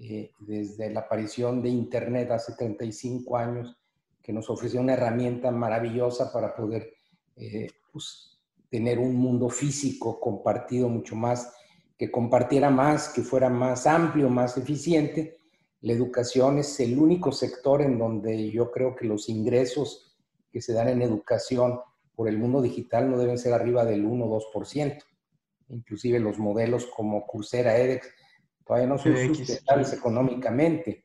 eh, 0.00 0.32
desde 0.38 0.90
la 0.90 1.00
aparición 1.00 1.62
de 1.62 1.68
Internet 1.68 2.30
hace 2.30 2.54
35 2.54 3.36
años, 3.36 3.76
que 4.22 4.32
nos 4.32 4.48
ofreció 4.48 4.80
una 4.80 4.92
herramienta 4.94 5.50
maravillosa 5.50 6.32
para 6.32 6.54
poder 6.54 6.92
eh, 7.36 7.68
pues, 7.92 8.38
tener 8.70 8.98
un 8.98 9.14
mundo 9.16 9.48
físico 9.48 10.20
compartido 10.20 10.88
mucho 10.88 11.16
más, 11.16 11.52
que 11.96 12.10
compartiera 12.10 12.70
más, 12.70 13.08
que 13.08 13.22
fuera 13.22 13.50
más 13.50 13.86
amplio, 13.86 14.28
más 14.28 14.56
eficiente, 14.56 15.37
la 15.80 15.92
educación 15.92 16.58
es 16.58 16.80
el 16.80 16.98
único 16.98 17.30
sector 17.30 17.82
en 17.82 17.98
donde 17.98 18.50
yo 18.50 18.70
creo 18.70 18.96
que 18.96 19.06
los 19.06 19.28
ingresos 19.28 20.16
que 20.50 20.60
se 20.60 20.72
dan 20.72 20.88
en 20.88 21.02
educación 21.02 21.80
por 22.14 22.28
el 22.28 22.38
mundo 22.38 22.60
digital 22.60 23.10
no 23.10 23.18
deben 23.18 23.38
ser 23.38 23.52
arriba 23.52 23.84
del 23.84 24.04
1 24.04 24.24
o 24.24 24.40
2%. 24.52 24.98
Inclusive 25.68 26.18
los 26.18 26.38
modelos 26.38 26.86
como 26.86 27.26
Coursera, 27.26 27.78
edX, 27.78 28.08
todavía 28.66 28.88
no 28.88 28.98
son 28.98 29.16
sustentables 29.34 29.92
económicamente. 29.92 31.04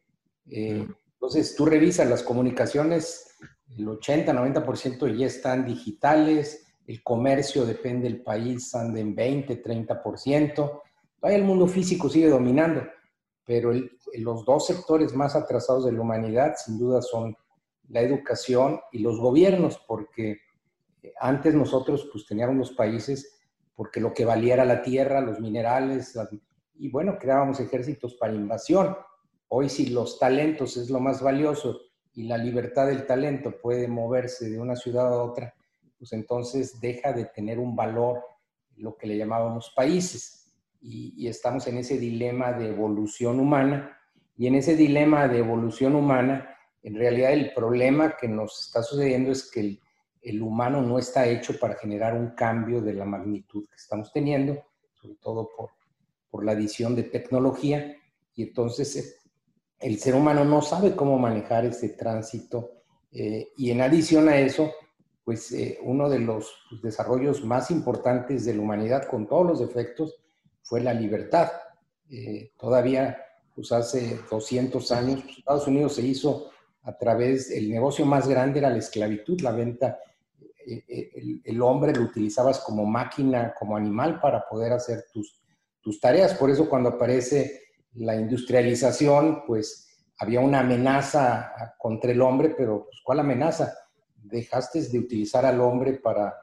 Eh, 0.49 0.87
entonces, 1.13 1.55
tú 1.55 1.65
revisas 1.65 2.09
las 2.09 2.23
comunicaciones, 2.23 3.37
el 3.77 3.87
80-90% 3.87 5.15
ya 5.15 5.27
están 5.27 5.65
digitales, 5.65 6.65
el 6.87 7.03
comercio 7.03 7.65
depende 7.65 8.09
del 8.09 8.23
país, 8.23 8.73
anda 8.73 8.99
en 8.99 9.13
20, 9.13 9.61
30%. 9.63 10.81
Todavía 11.19 11.37
el 11.37 11.45
mundo 11.45 11.67
físico 11.67 12.09
sigue 12.09 12.29
dominando 12.29 12.83
pero 13.45 13.71
los 14.17 14.45
dos 14.45 14.67
sectores 14.67 15.13
más 15.13 15.35
atrasados 15.35 15.85
de 15.85 15.91
la 15.91 16.01
humanidad 16.01 16.53
sin 16.55 16.77
duda 16.77 17.01
son 17.01 17.35
la 17.89 18.01
educación 18.01 18.79
y 18.91 18.99
los 18.99 19.19
gobiernos, 19.19 19.79
porque 19.87 20.39
eh, 21.01 21.13
antes 21.19 21.53
nosotros 21.53 22.09
pues 22.11 22.25
teníamos 22.25 22.55
los 22.55 22.71
países 22.71 23.39
porque 23.75 23.99
lo 23.99 24.13
que 24.13 24.25
valía 24.25 24.53
era 24.53 24.65
la 24.65 24.81
tierra, 24.81 25.19
los 25.19 25.39
minerales, 25.39 26.17
y 26.75 26.89
bueno, 26.89 27.17
creábamos 27.19 27.59
ejércitos 27.59 28.13
para 28.15 28.33
invasión. 28.33 28.95
Hoy 29.47 29.67
si 29.67 29.87
los 29.87 30.19
talentos 30.19 30.77
es 30.77 30.89
lo 30.89 30.99
más 30.99 31.21
valioso 31.21 31.81
y 32.13 32.23
la 32.23 32.37
libertad 32.37 32.87
del 32.87 33.05
talento 33.05 33.59
puede 33.59 33.87
moverse 33.87 34.49
de 34.49 34.59
una 34.59 34.75
ciudad 34.75 35.07
a 35.07 35.23
otra, 35.23 35.55
pues 35.97 36.13
entonces 36.13 36.79
deja 36.79 37.13
de 37.13 37.25
tener 37.25 37.59
un 37.59 37.75
valor 37.75 38.23
lo 38.75 38.95
que 38.95 39.07
le 39.07 39.17
llamábamos 39.17 39.71
países 39.75 40.42
y, 40.83 41.27
estamos 41.27 41.65
en 41.67 41.77
ese 41.77 41.97
dilema 41.97 42.51
de 42.51 42.69
evolución 42.69 43.39
humana. 43.39 43.97
Y 44.35 44.47
en 44.47 44.55
ese 44.55 44.75
dilema 44.75 45.27
de 45.27 45.39
evolución 45.39 45.95
humana, 45.95 46.55
en 46.81 46.95
realidad 46.95 47.31
el 47.31 47.53
problema 47.53 48.17
que 48.19 48.27
nos 48.27 48.67
está 48.67 48.83
sucediendo 48.83 49.31
es 49.31 49.49
que 49.49 49.61
el, 49.61 49.81
el 50.21 50.41
humano 50.41 50.81
no 50.81 50.99
está 50.99 51.25
hecho 51.25 51.57
para 51.57 51.75
generar 51.75 52.15
un 52.15 52.31
cambio 52.31 52.81
de 52.81 52.93
la 52.93 53.05
magnitud 53.05 53.65
que 53.69 53.75
estamos 53.75 54.11
teniendo, 54.11 54.61
sobre 54.93 55.15
todo 55.15 55.49
por, 55.55 55.69
por 56.29 56.43
la 56.43 56.51
adición 56.51 56.95
de 56.95 57.03
tecnología. 57.03 57.95
Y 58.35 58.43
entonces 58.43 58.95
eh, 58.97 59.15
el 59.79 59.99
ser 59.99 60.15
humano 60.15 60.43
no 60.43 60.61
sabe 60.61 60.95
cómo 60.95 61.17
manejar 61.17 61.65
ese 61.65 61.89
tránsito. 61.89 62.71
Eh, 63.11 63.53
y 63.55 63.71
en 63.71 63.81
adición 63.81 64.27
a 64.27 64.37
eso, 64.37 64.71
pues 65.23 65.51
eh, 65.53 65.79
uno 65.83 66.09
de 66.09 66.19
los 66.19 66.53
desarrollos 66.81 67.45
más 67.45 67.71
importantes 67.71 68.43
de 68.43 68.55
la 68.55 68.61
humanidad, 68.61 69.07
con 69.07 69.27
todos 69.27 69.45
los 69.45 69.59
defectos, 69.59 70.22
fue 70.63 70.81
la 70.81 70.93
libertad. 70.93 71.51
Eh, 72.09 72.51
todavía, 72.57 73.17
pues 73.55 73.71
hace 73.71 74.19
200 74.29 74.91
años, 74.91 75.21
pues, 75.23 75.37
Estados 75.37 75.67
Unidos 75.67 75.95
se 75.95 76.01
hizo 76.01 76.49
a 76.83 76.97
través, 76.97 77.51
el 77.51 77.69
negocio 77.69 78.05
más 78.05 78.27
grande 78.27 78.59
era 78.59 78.69
la 78.69 78.77
esclavitud, 78.77 79.39
la 79.41 79.51
venta, 79.51 79.99
el, 80.65 81.41
el, 81.43 81.61
hombre 81.61 81.93
lo 81.93 82.03
utilizabas 82.03 82.59
como 82.59 82.85
máquina, 82.85 83.53
como 83.57 83.75
animal 83.75 84.19
para 84.21 84.47
poder 84.47 84.71
hacer 84.73 85.05
tus, 85.13 85.41
tus 85.81 85.99
tareas. 85.99 86.33
Por 86.35 86.49
eso 86.49 86.69
cuando 86.69 86.89
aparece 86.89 87.61
la 87.95 88.15
industrialización, 88.15 89.43
pues 89.45 89.87
había 90.17 90.39
una 90.39 90.59
amenaza 90.61 91.53
contra 91.77 92.11
el 92.11 92.21
hombre, 92.21 92.53
pero 92.57 92.85
pues, 92.85 93.01
¿cuál 93.03 93.19
amenaza? 93.19 93.73
Dejaste 94.15 94.81
de 94.81 94.99
utilizar 94.99 95.45
al 95.45 95.59
hombre 95.59 95.93
para, 95.93 96.33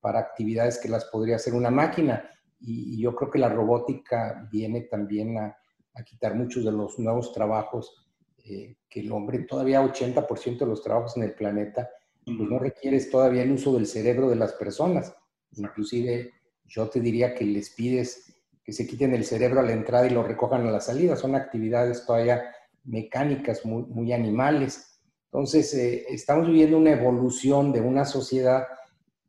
para 0.00 0.18
actividades 0.18 0.78
que 0.78 0.88
las 0.88 1.04
podría 1.06 1.36
hacer 1.36 1.54
una 1.54 1.70
máquina. 1.70 2.28
Y, 2.60 3.00
yo 3.00 3.14
creo 3.14 3.30
que 3.30 3.38
la 3.38 3.48
robótica 3.48 4.48
viene 4.50 4.82
también 4.82 5.38
a, 5.38 5.56
a 5.94 6.02
quitar 6.02 6.34
muchos 6.34 6.64
de 6.64 6.72
los 6.72 6.98
nuevos 6.98 7.32
trabajos 7.32 8.08
eh, 8.44 8.76
que 8.88 9.00
el 9.00 9.12
hombre, 9.12 9.40
todavía 9.40 9.82
80% 9.82 10.58
de 10.58 10.66
los 10.66 10.82
trabajos 10.82 11.16
en 11.16 11.24
el 11.24 11.34
planeta, 11.34 11.90
pues 12.24 12.50
no 12.50 12.58
requieres 12.58 13.10
todavía 13.10 13.42
el 13.42 13.52
uso 13.52 13.74
del 13.74 13.86
cerebro 13.86 14.28
de 14.28 14.36
las 14.36 14.52
personas. 14.54 15.14
Inclusive 15.56 16.30
yo 16.66 16.88
te 16.88 17.00
diría 17.00 17.34
que 17.34 17.44
les 17.44 17.70
pides 17.70 18.34
que 18.62 18.72
se 18.72 18.86
quiten 18.86 19.14
el 19.14 19.24
cerebro 19.24 19.60
a 19.60 19.62
la 19.62 19.72
entrada 19.72 20.06
y 20.06 20.10
lo 20.10 20.22
recojan 20.22 20.66
a 20.66 20.70
la 20.70 20.80
salida. 20.80 21.16
Son 21.16 21.34
actividades 21.34 22.04
todavía 22.04 22.42
mecánicas, 22.84 23.64
muy, 23.64 23.84
muy 23.84 24.12
animales. 24.12 25.00
Entonces, 25.32 25.72
eh, 25.74 26.04
estamos 26.08 26.46
viviendo 26.46 26.76
una 26.76 26.92
evolución 26.92 27.72
de 27.72 27.80
una 27.80 28.04
sociedad 28.04 28.66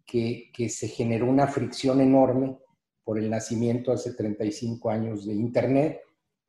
que, 0.06 0.50
que, 0.54 0.70
se 0.70 0.88
generó 0.88 1.26
una 1.28 1.48
fricción 1.48 2.02
enorme 2.02 2.58
por 3.10 3.18
el 3.18 3.28
nacimiento 3.28 3.92
hace 3.92 4.14
35 4.14 4.88
años 4.88 5.26
de 5.26 5.34
Internet, 5.34 6.02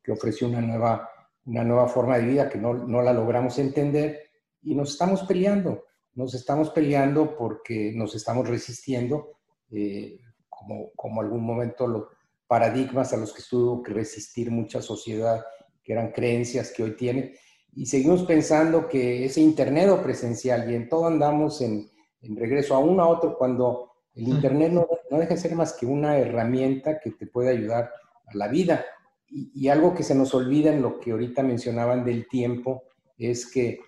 que 0.02 0.12
ofreció 0.12 0.46
una 0.46 0.60
nueva, 0.60 1.08
una 1.46 1.64
nueva 1.64 1.88
forma 1.88 2.18
de 2.18 2.26
vida 2.26 2.50
que 2.50 2.58
no, 2.58 2.74
no 2.74 3.00
la 3.00 3.14
logramos 3.14 3.58
entender 3.58 4.28
y 4.60 4.74
nos 4.74 4.90
estamos 4.90 5.22
peleando. 5.22 5.86
Nos 6.12 6.34
estamos 6.34 6.68
peleando 6.68 7.34
porque 7.34 7.94
nos 7.96 8.14
estamos 8.14 8.46
resistiendo, 8.46 9.38
eh, 9.70 10.18
como, 10.50 10.90
como 10.94 11.22
algún 11.22 11.46
momento 11.46 11.86
los 11.86 12.08
paradigmas 12.46 13.14
a 13.14 13.16
los 13.16 13.32
que 13.32 13.42
tuvo 13.48 13.82
que 13.82 13.94
resistir 13.94 14.50
mucha 14.50 14.82
sociedad, 14.82 15.42
que 15.82 15.94
eran 15.94 16.12
creencias 16.12 16.72
que 16.72 16.82
hoy 16.82 16.94
tiene. 16.94 17.36
Y 17.72 17.86
seguimos 17.86 18.24
pensando 18.24 18.86
que 18.86 19.24
ese 19.24 19.40
Internet 19.40 19.88
o 19.88 20.02
presencial, 20.02 20.70
y 20.70 20.74
en 20.74 20.90
todo 20.90 21.06
andamos 21.06 21.62
en, 21.62 21.90
en 22.20 22.36
regreso 22.36 22.74
a 22.74 22.80
uno 22.80 23.02
a 23.02 23.08
otro, 23.08 23.38
cuando 23.38 23.89
el 24.14 24.28
Internet 24.28 24.72
no, 24.72 24.86
no, 25.10 25.18
deja 25.18 25.34
de 25.34 25.40
ser 25.40 25.54
más 25.54 25.72
que 25.72 25.86
una 25.86 26.18
herramienta 26.18 26.98
que 27.00 27.12
te 27.12 27.26
puede 27.26 27.50
ayudar 27.50 27.90
a 28.26 28.36
la 28.36 28.48
vida. 28.48 28.84
Y, 29.28 29.50
y 29.54 29.68
algo 29.68 29.94
que 29.94 30.02
se 30.02 30.14
nos 30.14 30.34
olvida 30.34 30.72
en 30.72 30.82
lo 30.82 30.98
que 30.98 31.12
ahorita 31.12 31.42
mencionaban 31.42 32.04
del 32.04 32.28
tiempo 32.28 32.84
es 33.16 33.50
que, 33.50 33.80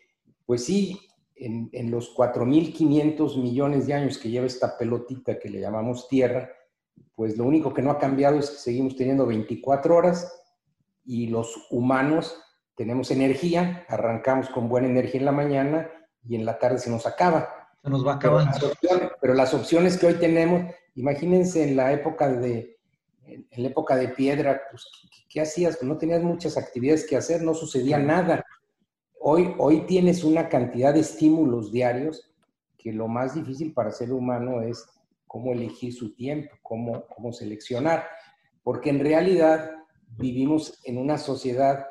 pues 0.47 0.65
sí, 0.65 1.01
en, 1.35 1.69
en 1.73 1.91
los 1.91 2.15
4.500 2.15 3.41
millones 3.43 3.87
de 3.87 3.95
años 3.95 4.19
que 4.19 4.31
lleva 4.31 4.47
esta 4.47 4.79
pelotita 4.79 5.39
que 5.39 5.51
le 5.51 5.61
llamamos 5.61 6.09
Tierra, 6.09 6.51
pues 7.15 7.37
lo 7.37 7.45
único 7.45 7.73
que 7.75 7.83
no 7.83 7.91
ha 7.91 7.99
cambiado 7.99 8.39
es 8.39 8.51
que 8.51 8.57
seguimos 8.57 8.97
teniendo 8.97 9.27
24 9.27 9.97
horas 9.97 10.33
y 11.05 11.27
los 11.27 11.67
humanos 11.71 12.37
tenemos 12.75 13.11
energía, 13.11 13.85
arrancamos 13.89 14.49
con 14.49 14.69
buena 14.69 14.89
energía 14.89 15.21
en 15.21 15.27
la 15.27 15.33
mañana 15.33 15.91
y 16.25 16.37
en 16.37 16.45
la 16.45 16.59
tarde 16.59 16.79
se 16.79 16.91
nos 16.91 17.07
acaba. 17.07 17.62
Se 17.83 17.91
nos 17.91 18.07
va. 18.07 18.19
Pero 18.19 18.39
las 18.39 18.63
opciones, 18.63 19.11
pero 19.21 19.35
las 19.35 19.55
opciones 19.55 19.99
que 19.99 20.07
hoy 20.07 20.15
tenemos, 20.15 20.73
imagínense 20.95 21.69
en 21.69 21.77
la 21.77 21.93
época 21.93 22.29
de, 22.29 22.79
en 23.27 23.63
la 23.63 23.69
época 23.69 23.97
de 23.97 24.09
piedra, 24.09 24.63
pues, 24.71 24.87
¿qué, 25.11 25.23
qué 25.29 25.41
hacías? 25.41 25.77
Pues 25.77 25.89
no 25.89 25.99
tenías 25.99 26.23
muchas 26.23 26.57
actividades 26.57 27.07
que 27.07 27.17
hacer, 27.17 27.43
no 27.43 27.55
sucedía 27.55 27.99
nada. 27.99 28.45
Hoy, 29.19 29.55
hoy 29.59 29.87
tienes 29.87 30.25
una 30.25 30.49
cantidad 30.49 30.95
de 30.95 31.01
estímulos 31.01 31.73
diarios 31.73 32.33
que 32.79 32.93
lo 32.93 33.09
más 33.09 33.35
difícil 33.35 33.73
para 33.73 33.91
el 33.91 33.95
ser 33.95 34.13
humano 34.13 34.63
es 34.63 34.85
cómo 35.27 35.53
elegir 35.53 35.93
su 35.95 36.15
tiempo, 36.15 36.55
cómo, 36.63 37.07
cómo 37.07 37.33
seleccionar. 37.33 38.07
Porque 38.63 38.91
en 38.91 39.01
realidad 39.01 39.71
vivimos 40.19 40.81
en 40.85 40.99
una 40.99 41.19
sociedad 41.19 41.87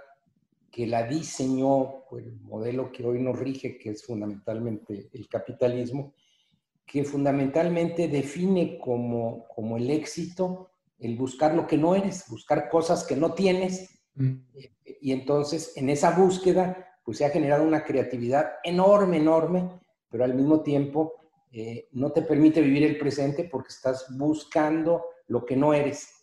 que 0.71 0.87
la 0.87 1.03
diseñó 1.03 2.05
por 2.09 2.21
el 2.21 2.39
modelo 2.39 2.91
que 2.91 3.05
hoy 3.05 3.19
nos 3.19 3.37
rige, 3.37 3.77
que 3.77 3.91
es 3.91 4.05
fundamentalmente 4.05 5.09
el 5.11 5.27
capitalismo, 5.27 6.13
que 6.85 7.03
fundamentalmente 7.03 8.07
define 8.07 8.79
como, 8.79 9.45
como 9.47 9.77
el 9.77 9.89
éxito 9.89 10.71
el 11.01 11.17
buscar 11.17 11.55
lo 11.55 11.67
que 11.67 11.77
no 11.77 11.95
eres, 11.95 12.25
buscar 12.29 12.69
cosas 12.69 13.03
que 13.03 13.15
no 13.15 13.33
tienes. 13.33 13.89
Mm. 14.13 14.35
Y 15.01 15.11
entonces 15.11 15.73
en 15.75 15.89
esa 15.89 16.11
búsqueda 16.11 16.87
pues 17.03 17.17
se 17.17 17.25
ha 17.25 17.31
generado 17.31 17.63
una 17.63 17.83
creatividad 17.83 18.51
enorme, 18.63 19.17
enorme, 19.17 19.67
pero 20.09 20.23
al 20.23 20.35
mismo 20.35 20.61
tiempo 20.61 21.13
eh, 21.51 21.87
no 21.91 22.11
te 22.11 22.21
permite 22.21 22.61
vivir 22.61 22.83
el 22.83 22.97
presente 22.99 23.45
porque 23.45 23.69
estás 23.69 24.05
buscando 24.17 25.05
lo 25.27 25.43
que 25.43 25.55
no 25.55 25.73
eres. 25.73 26.20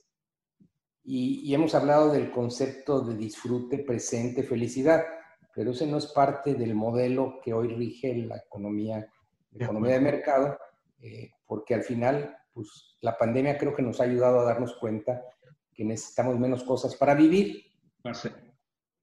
Y, 1.11 1.41
y, 1.43 1.55
hemos 1.55 1.75
hablado 1.75 2.13
del 2.13 2.31
concepto 2.31 3.01
de 3.01 3.17
disfrute, 3.17 3.79
presente, 3.79 4.43
felicidad, 4.43 5.07
pero 5.55 5.71
ese 5.71 5.87
no 5.87 5.97
es 5.97 6.09
parte 6.09 6.53
del 6.53 6.75
modelo 6.75 7.41
que 7.43 7.55
hoy 7.55 7.69
rige 7.69 8.15
la 8.15 8.37
economía, 8.37 9.11
la 9.53 9.65
economía 9.65 9.95
de 9.95 10.01
mercado, 10.01 10.59
eh, 11.01 11.31
porque 11.47 11.75
al 11.75 11.83
final, 11.83 12.37
pues 12.53 12.99
la 13.01 13.17
pandemia 13.17 13.57
creo 13.57 13.75
que 13.75 13.81
nos 13.81 14.03
ha 14.03 14.05
ayudado 14.05 14.41
a 14.41 14.45
darnos 14.45 14.77
cuenta 14.77 15.25
que 15.73 15.83
necesitamos 15.83 16.39
menos 16.39 16.63
cosas 16.63 16.95
para 16.95 17.15
vivir. 17.15 17.65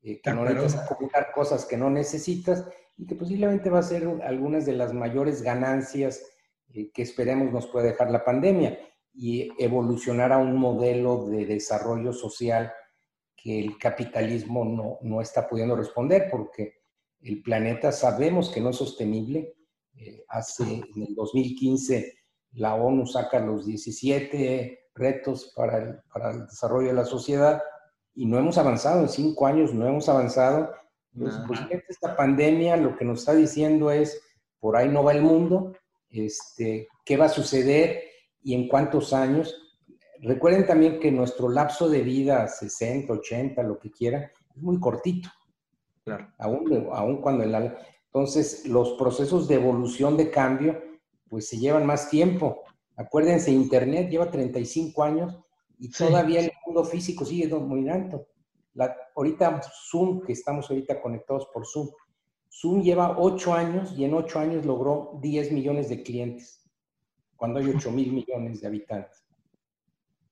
Eh, 0.04 0.22
que 0.22 0.32
no 0.32 0.46
necesitas 0.46 0.92
acumular 0.92 1.32
cosas 1.34 1.66
que 1.66 1.76
no 1.76 1.90
necesitas 1.90 2.68
y 2.98 3.08
que 3.08 3.16
posiblemente 3.16 3.72
va 3.72 3.80
a 3.80 3.84
ser 3.84 4.08
algunas 4.24 4.68
de 4.68 4.74
las 4.74 4.94
mayores 4.94 5.42
ganancias 5.42 6.22
eh, 6.72 6.92
que 6.94 7.02
esperemos 7.02 7.52
nos 7.52 7.66
puede 7.66 7.88
dejar 7.88 8.12
la 8.12 8.24
pandemia 8.24 8.78
y 9.16 9.52
evolucionar 9.58 10.32
a 10.34 10.38
un 10.38 10.58
modelo 10.58 11.26
de 11.26 11.46
desarrollo 11.46 12.12
social 12.12 12.72
que 13.36 13.60
el 13.60 13.78
capitalismo 13.78 14.66
no, 14.66 14.98
no 15.02 15.22
está 15.22 15.48
pudiendo 15.48 15.76
responder 15.76 16.28
porque 16.30 16.82
el 17.22 17.42
planeta 17.42 17.92
sabemos 17.92 18.50
que 18.50 18.62
no 18.62 18.70
es 18.70 18.76
sostenible. 18.76 19.56
Eh, 19.96 20.26
hace 20.28 20.64
en 20.64 21.04
el 21.04 21.16
2015 21.16 22.14
la 22.54 22.76
ONU 22.76 23.06
saca 23.06 23.40
los 23.40 23.66
17 23.66 24.90
retos 24.94 25.54
para 25.56 25.78
el, 25.78 26.00
para 26.12 26.32
el 26.32 26.46
desarrollo 26.46 26.88
de 26.88 26.94
la 26.94 27.06
sociedad 27.06 27.62
y 28.14 28.26
no 28.26 28.38
hemos 28.38 28.58
avanzado, 28.58 29.02
en 29.02 29.10
cinco 29.10 29.46
años 29.46 29.74
no 29.74 29.88
hemos 29.88 30.08
avanzado. 30.10 30.72
Pues, 31.14 31.34
esta 31.88 32.16
pandemia 32.16 32.76
lo 32.76 32.98
que 32.98 33.06
nos 33.06 33.20
está 33.20 33.34
diciendo 33.34 33.92
es, 33.92 34.22
por 34.60 34.76
ahí 34.76 34.90
no 34.90 35.04
va 35.04 35.14
el 35.14 35.22
mundo, 35.22 35.74
este, 36.10 36.88
qué 37.06 37.18
va 37.18 37.26
a 37.26 37.30
suceder 37.30 38.04
y 38.46 38.54
en 38.54 38.70
cuántos 38.70 39.12
años. 39.12 39.54
Recuerden 40.22 40.66
también 40.66 41.00
que 41.00 41.12
nuestro 41.12 41.50
lapso 41.50 41.90
de 41.90 42.02
vida, 42.02 42.48
60, 42.48 43.12
80, 43.12 43.62
lo 43.64 43.78
que 43.78 43.92
quiera, 43.92 44.32
es 44.56 44.62
muy 44.62 44.80
cortito. 44.80 45.30
Claro. 46.06 46.32
Aún, 46.38 46.88
aún 46.94 47.22
cuando 47.22 47.44
el... 47.44 47.74
Entonces, 48.06 48.66
los 48.68 48.94
procesos 48.94 49.48
de 49.50 49.56
evolución, 49.56 50.16
de 50.16 50.30
cambio, 50.30 50.82
pues 51.28 51.50
se 51.50 51.58
llevan 51.58 51.86
más 51.86 52.10
tiempo. 52.10 52.62
Acuérdense, 52.96 53.52
Internet 53.52 54.10
lleva 54.10 54.32
35 54.32 55.04
años 55.04 55.38
y 55.80 55.90
todavía 55.90 56.40
el 56.40 56.52
mundo 56.66 56.86
físico 56.86 57.26
sigue 57.26 57.48
dominando. 57.48 58.28
La, 58.76 58.96
ahorita 59.16 59.60
Zoom, 59.90 60.22
que 60.22 60.34
estamos 60.34 60.70
ahorita 60.70 61.02
conectados 61.02 61.48
por 61.52 61.66
Zoom, 61.66 61.90
Zoom 62.50 62.84
lleva 62.84 63.18
ocho 63.20 63.54
años 63.54 63.94
y 63.98 64.06
en 64.06 64.14
ocho 64.14 64.40
años 64.40 64.66
logró 64.66 65.20
10 65.22 65.52
millones 65.52 65.90
de 65.90 66.04
clientes, 66.04 66.65
cuando 67.36 67.60
hay 67.60 67.70
8 67.70 67.92
mil 67.92 68.12
millones 68.12 68.62
de 68.62 68.68
habitantes. 68.68 69.24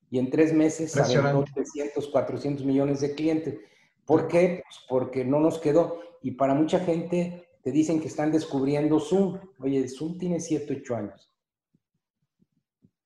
Y 0.10 0.20
en 0.20 0.30
tres 0.30 0.54
meses 0.54 0.96
aventó 0.96 1.46
300, 1.54 2.08
400 2.08 2.66
millones 2.66 3.02
de 3.02 3.16
clientes. 3.16 3.60
¿Por 4.06 4.28
qué? 4.28 4.64
Pues 4.64 4.86
porque 4.88 5.26
no 5.26 5.40
nos 5.40 5.60
quedó. 5.60 6.00
Y 6.22 6.32
para 6.32 6.54
mucha 6.54 6.80
gente 6.80 7.48
te 7.64 7.72
dicen 7.72 8.00
que 8.00 8.08
están 8.08 8.32
descubriendo 8.32 9.00
Zoom. 9.00 9.40
Oye, 9.60 9.88
Zoom 9.88 10.18
tiene 10.18 10.40
7, 10.40 10.82
8 10.82 10.96
años. 10.96 11.30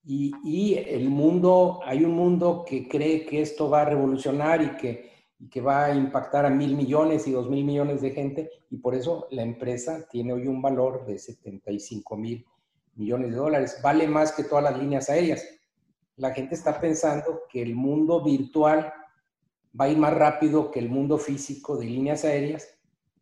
Y, 0.04 0.32
y, 0.44 0.76
el 0.76 1.10
mundo, 1.10 1.80
hay 1.84 2.04
un 2.04 2.12
mundo 2.12 2.64
que 2.66 2.88
cree 2.88 3.26
que 3.26 3.42
esto 3.42 3.70
va 3.70 3.82
a 3.82 3.86
revolucionar 3.86 4.62
y 4.62 4.78
que 4.78 5.18
y 5.40 5.50
que 5.50 5.62
va 5.62 5.86
a 5.86 5.96
impactar 5.96 6.46
a 6.46 6.50
mil 6.50 6.76
millones 6.76 7.28
y 7.28 7.32
dos 7.32 7.50
mil 7.50 7.64
millones 7.64 8.02
de 8.02 8.12
gente 8.12 8.50
y 8.70 8.78
por 8.78 8.96
eso 8.96 9.28
la 9.32 9.44
empresa 9.44 10.08
tiene 10.10 10.34
hoy 10.34 10.48
un 10.48 10.62
valor 10.62 11.06
de 11.06 11.20
75 11.20 12.18
mil 12.18 12.46
millones 12.98 13.32
de 13.32 13.38
dólares. 13.38 13.80
Vale 13.82 14.08
más 14.08 14.32
que 14.32 14.44
todas 14.44 14.64
las 14.64 14.78
líneas 14.78 15.10
aéreas. 15.10 15.46
La 16.16 16.34
gente 16.34 16.56
está 16.56 16.80
pensando 16.82 17.44
que 17.50 17.62
el 17.62 17.76
mundo 17.76 18.24
virtual 18.24 18.92
va 19.80 19.86
a 19.86 19.90
ir 19.90 19.98
más 19.98 20.14
rápido 20.14 20.72
que 20.72 20.80
el 20.80 20.90
mundo 20.90 21.18
físico 21.18 21.78
de 21.78 21.86
líneas 21.86 22.26
aéreas 22.26 22.78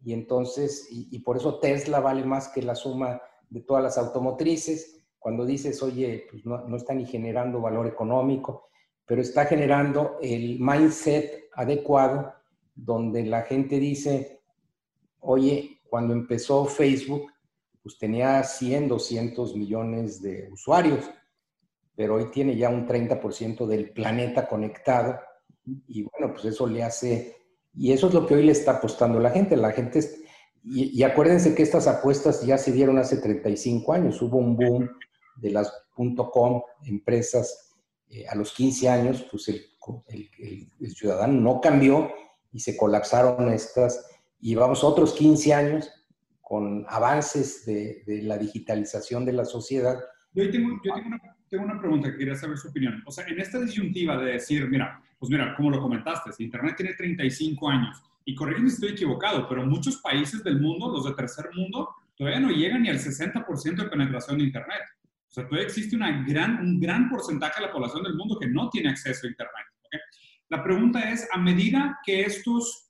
y 0.06 0.14
entonces, 0.14 0.88
y, 0.92 1.18
por 1.20 1.36
eso 1.36 1.60
Tesla 1.60 2.00
vale 2.00 2.24
más 2.24 2.50
que 2.50 2.62
la 2.62 2.76
suma 2.76 3.20
de 3.50 3.62
todas 3.62 3.84
las 3.84 3.98
automotrices. 3.98 5.04
Cuando 5.18 5.46
dices, 5.46 5.82
oye, 5.82 6.28
pues 6.30 6.46
no, 6.46 6.60
no 6.68 6.78
está 6.78 6.94
ni 6.94 7.08
generando 7.08 7.60
valor 7.60 7.88
económico, 7.88 8.70
pero 9.08 9.22
está 9.22 9.46
generando 9.46 10.20
el 10.22 10.60
mindset 10.60 11.50
adecuado 11.54 12.34
donde 12.76 13.26
la 13.26 13.42
gente 13.42 13.80
dice, 13.80 14.44
oye, 15.22 15.82
cuando 15.90 16.14
empezó 16.14 16.66
Facebook, 16.66 17.32
pues 17.86 18.00
tenía 18.00 18.42
100, 18.42 18.88
200 18.88 19.56
millones 19.56 20.20
de 20.20 20.50
usuarios, 20.52 21.06
pero 21.96 22.16
hoy 22.16 22.32
tiene 22.32 22.58
ya 22.58 22.68
un 22.68 22.88
30% 22.88 23.68
del 23.68 23.92
planeta 23.92 24.48
conectado. 24.48 25.20
Y 25.88 26.02
bueno, 26.02 26.34
pues 26.34 26.46
eso 26.46 26.66
le 26.66 26.82
hace, 26.82 27.36
y 27.76 27.92
eso 27.92 28.08
es 28.08 28.16
lo 28.16 28.26
que 28.26 28.34
hoy 28.34 28.44
le 28.44 28.54
está 28.54 28.78
apostando 28.78 29.20
la 29.20 29.30
gente. 29.30 29.56
La 29.56 29.72
gente, 29.72 30.00
y, 30.64 31.04
acuérdense 31.04 31.54
que 31.54 31.62
estas 31.62 31.86
apuestas 31.86 32.44
ya 32.44 32.58
se 32.58 32.72
dieron 32.72 32.98
hace 32.98 33.18
35 33.18 33.94
años, 33.94 34.20
hubo 34.20 34.40
un 34.40 34.58
boom 34.58 34.90
de 35.36 35.52
las 35.52 35.72
.com, 36.34 36.64
empresas, 36.88 37.72
eh, 38.10 38.26
a 38.28 38.34
los 38.34 38.52
15 38.54 38.90
años, 38.90 39.28
pues 39.30 39.48
el, 39.50 39.64
el, 40.80 40.96
ciudadano 40.96 41.40
no 41.40 41.62
cambió 41.62 42.10
y 42.52 42.62
se 42.62 42.76
colapsaron 42.76 43.54
estas, 43.54 44.08
y 44.42 44.56
vamos 44.56 44.84
otros 44.84 45.14
15 45.14 45.54
años 45.54 45.92
con 46.46 46.86
avances 46.88 47.66
de, 47.66 48.04
de 48.06 48.22
la 48.22 48.38
digitalización 48.38 49.26
de 49.26 49.34
la 49.34 49.46
sociedad. 49.46 50.00
Yo 50.32 50.48
tengo, 50.52 50.80
yo 50.84 50.94
tengo 50.94 51.08
una 51.08 51.36
tengo 51.50 51.64
una 51.64 51.80
pregunta 51.80 52.12
que 52.12 52.18
quería 52.18 52.36
saber 52.36 52.58
su 52.58 52.68
opinión. 52.68 53.02
O 53.06 53.12
sea, 53.12 53.26
en 53.28 53.40
esta 53.40 53.60
disyuntiva 53.60 54.18
de 54.18 54.34
decir, 54.34 54.68
mira, 54.70 55.02
pues 55.18 55.30
mira, 55.30 55.56
como 55.56 55.70
lo 55.70 55.82
comentaste, 55.82 56.32
si 56.34 56.44
Internet 56.44 56.76
tiene 56.78 56.94
35 56.94 57.70
años, 57.70 58.04
y 58.26 58.36
corrígeme 58.36 58.70
si 58.70 58.76
estoy 58.76 58.90
equivocado, 58.90 59.48
pero 59.48 59.66
muchos 59.66 59.98
países 59.98 60.44
del 60.44 60.60
mundo, 60.60 60.92
los 60.92 61.06
de 61.06 61.14
tercer 61.14 61.50
mundo, 61.56 61.90
todavía 62.16 62.40
no 62.40 62.50
llegan 62.50 62.82
ni 62.82 62.90
al 62.90 63.00
60% 63.00 63.76
de 63.76 63.90
penetración 63.90 64.38
de 64.38 64.46
Internet. 64.46 64.82
O 65.30 65.32
sea, 65.32 65.46
todavía 65.46 65.68
existe 65.68 65.96
una 65.96 66.24
gran, 66.26 66.60
un 66.60 66.80
gran 66.80 67.10
porcentaje 67.10 67.62
de 67.62 67.68
la 67.68 67.74
población 67.74 68.04
del 68.04 68.16
mundo 68.16 68.38
que 68.40 68.48
no 68.48 68.70
tiene 68.70 68.90
acceso 68.90 69.28
a 69.28 69.30
Internet. 69.30 69.66
La 70.50 70.64
pregunta 70.64 71.12
es, 71.12 71.28
a 71.32 71.40
medida 71.40 72.00
que 72.06 72.22
estos 72.22 72.90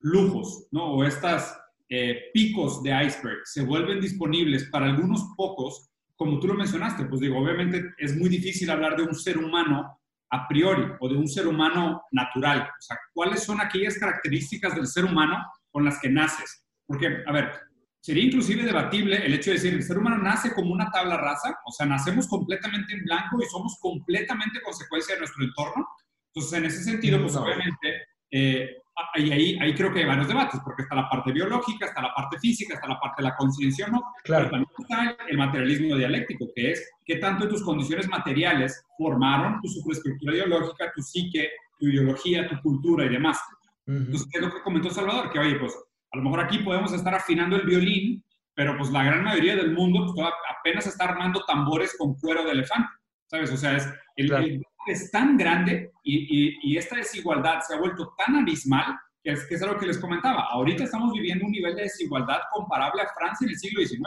lujos, 0.00 0.66
¿no? 0.70 0.92
O 0.92 1.04
estas 1.04 1.58
eh, 1.88 2.30
picos 2.34 2.82
de 2.82 2.90
iceberg 3.04 3.40
se 3.44 3.62
vuelven 3.62 4.00
disponibles 4.00 4.64
para 4.70 4.86
algunos 4.86 5.24
pocos, 5.36 5.90
como 6.16 6.38
tú 6.38 6.48
lo 6.48 6.54
mencionaste, 6.54 7.04
pues 7.06 7.20
digo, 7.20 7.38
obviamente 7.38 7.82
es 7.96 8.16
muy 8.16 8.28
difícil 8.28 8.70
hablar 8.70 8.96
de 8.96 9.04
un 9.04 9.14
ser 9.14 9.38
humano 9.38 9.98
a 10.30 10.46
priori 10.46 10.84
o 11.00 11.08
de 11.08 11.16
un 11.16 11.28
ser 11.28 11.46
humano 11.46 12.02
natural. 12.12 12.62
O 12.62 12.82
sea, 12.82 12.98
¿cuáles 13.14 13.42
son 13.42 13.60
aquellas 13.60 13.98
características 13.98 14.74
del 14.74 14.86
ser 14.86 15.04
humano 15.04 15.42
con 15.70 15.84
las 15.84 15.98
que 16.00 16.10
naces? 16.10 16.64
Porque, 16.86 17.22
a 17.26 17.32
ver, 17.32 17.52
sería 18.00 18.24
inclusive 18.24 18.64
debatible 18.64 19.24
el 19.24 19.34
hecho 19.34 19.50
de 19.50 19.56
decir, 19.56 19.74
el 19.74 19.82
ser 19.82 19.98
humano 19.98 20.18
nace 20.18 20.52
como 20.52 20.72
una 20.72 20.90
tabla 20.90 21.16
rasa, 21.16 21.58
o 21.64 21.72
sea, 21.72 21.86
nacemos 21.86 22.26
completamente 22.28 22.92
en 22.92 23.04
blanco 23.04 23.38
y 23.40 23.46
somos 23.46 23.78
completamente 23.80 24.60
consecuencia 24.62 25.14
de 25.14 25.20
nuestro 25.20 25.44
entorno. 25.44 25.86
Entonces, 26.34 26.58
en 26.58 26.64
ese 26.66 26.84
sentido, 26.84 27.20
pues 27.22 27.34
obviamente, 27.36 28.06
eh, 28.30 28.76
y 29.14 29.32
ahí, 29.32 29.58
ahí 29.60 29.74
creo 29.74 29.92
que 29.92 30.00
hay 30.00 30.06
varios 30.06 30.28
debates, 30.28 30.60
porque 30.64 30.82
está 30.82 30.94
la 30.94 31.08
parte 31.08 31.32
biológica, 31.32 31.86
está 31.86 32.02
la 32.02 32.14
parte 32.14 32.38
física, 32.38 32.74
está 32.74 32.88
la 32.88 32.98
parte 32.98 33.22
de 33.22 33.28
la 33.28 33.36
conciencia, 33.36 33.88
¿no? 33.88 34.02
Claro. 34.24 34.48
Pero 34.50 34.64
también 34.64 34.70
está 34.78 35.24
el 35.28 35.38
materialismo 35.38 35.96
dialéctico, 35.96 36.46
que 36.54 36.72
es 36.72 36.90
qué 37.04 37.16
tanto 37.16 37.48
tus 37.48 37.62
condiciones 37.62 38.08
materiales 38.08 38.84
formaron 38.96 39.60
tu 39.60 39.68
superestructura 39.68 40.34
ideológica, 40.34 40.92
tu 40.94 41.02
psique, 41.02 41.50
tu 41.78 41.86
ideología, 41.86 42.48
tu 42.48 42.60
cultura 42.60 43.06
y 43.06 43.10
demás. 43.10 43.38
Entonces, 43.86 44.28
¿qué 44.30 44.38
es 44.38 44.44
lo 44.44 44.52
que 44.52 44.62
comentó 44.62 44.90
Salvador? 44.90 45.30
Que, 45.30 45.38
oye, 45.38 45.56
pues, 45.56 45.74
a 46.12 46.16
lo 46.18 46.24
mejor 46.24 46.40
aquí 46.40 46.58
podemos 46.58 46.92
estar 46.92 47.14
afinando 47.14 47.56
el 47.56 47.66
violín, 47.66 48.22
pero 48.54 48.76
pues 48.76 48.90
la 48.90 49.04
gran 49.04 49.22
mayoría 49.24 49.56
del 49.56 49.72
mundo 49.72 50.12
pues, 50.14 50.28
apenas 50.58 50.86
está 50.86 51.04
armando 51.04 51.42
tambores 51.46 51.96
con 51.96 52.14
cuero 52.16 52.44
de 52.44 52.52
elefante, 52.52 52.88
¿sabes? 53.26 53.52
O 53.52 53.56
sea, 53.56 53.76
es 53.76 53.88
el, 54.16 54.32
el 54.32 54.62
es 54.92 55.10
tan 55.10 55.36
grande 55.36 55.92
y, 56.02 56.76
esta 56.76 56.96
desigualdad 56.96 57.60
se 57.66 57.74
ha 57.74 57.78
vuelto 57.78 58.14
tan 58.16 58.36
abismal 58.36 58.98
que 59.22 59.32
es, 59.32 59.46
que 59.46 59.56
es 59.56 59.62
algo 59.62 59.78
que 59.78 59.86
les 59.86 59.98
comentaba. 59.98 60.44
Ahorita 60.50 60.84
estamos 60.84 61.12
viviendo 61.12 61.44
un 61.44 61.52
nivel 61.52 61.74
de 61.74 61.82
desigualdad 61.82 62.38
comparable 62.52 63.02
a 63.02 63.08
Francia 63.14 63.44
en 63.44 63.50
el 63.50 63.58
siglo 63.58 63.82
XIX. 63.84 64.04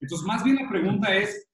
Entonces, 0.00 0.26
más 0.26 0.42
bien 0.42 0.56
la 0.56 0.68
pregunta 0.68 1.14
es, 1.14 1.46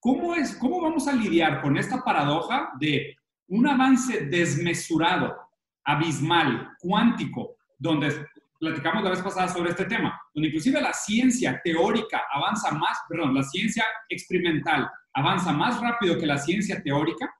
¿cómo, 0.00 0.34
es, 0.34 0.56
¿cómo 0.56 0.80
vamos 0.80 1.06
a 1.06 1.12
lidiar 1.12 1.60
con 1.60 1.76
esta 1.76 2.02
paradoja 2.02 2.70
de 2.80 3.14
un 3.48 3.66
avance 3.66 4.26
desmesurado, 4.26 5.36
abismal, 5.84 6.70
cuántico, 6.80 7.56
donde 7.78 8.26
platicamos 8.58 9.04
la 9.04 9.10
vez 9.10 9.20
pasada 9.20 9.48
sobre 9.48 9.70
este 9.70 9.84
tema, 9.84 10.18
donde 10.32 10.48
inclusive 10.48 10.80
la 10.80 10.92
ciencia 10.92 11.60
teórica 11.62 12.22
avanza 12.32 12.70
más, 12.70 12.98
perdón, 13.08 13.34
la 13.34 13.42
ciencia 13.42 13.84
experimental 14.08 14.88
avanza 15.14 15.52
más 15.52 15.80
rápido 15.80 16.18
que 16.18 16.26
la 16.26 16.38
ciencia 16.38 16.82
teórica, 16.82 17.32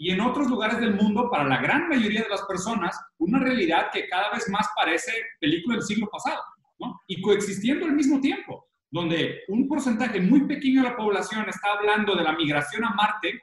y 0.00 0.12
en 0.12 0.20
otros 0.20 0.48
lugares 0.48 0.78
del 0.78 0.94
mundo, 0.94 1.28
para 1.28 1.44
la 1.44 1.60
gran 1.60 1.88
mayoría 1.88 2.22
de 2.22 2.28
las 2.28 2.42
personas, 2.42 2.96
una 3.18 3.40
realidad 3.40 3.88
que 3.92 4.08
cada 4.08 4.30
vez 4.30 4.48
más 4.48 4.68
parece 4.76 5.12
película 5.40 5.74
del 5.74 5.84
siglo 5.84 6.08
pasado, 6.08 6.40
¿no? 6.78 7.00
Y 7.08 7.20
coexistiendo 7.20 7.84
al 7.84 7.92
mismo 7.92 8.20
tiempo, 8.20 8.68
donde 8.90 9.40
un 9.48 9.66
porcentaje 9.66 10.20
muy 10.20 10.46
pequeño 10.46 10.82
de 10.82 10.90
la 10.90 10.96
población 10.96 11.48
está 11.48 11.72
hablando 11.72 12.14
de 12.14 12.22
la 12.22 12.32
migración 12.32 12.84
a 12.84 12.94
Marte 12.94 13.42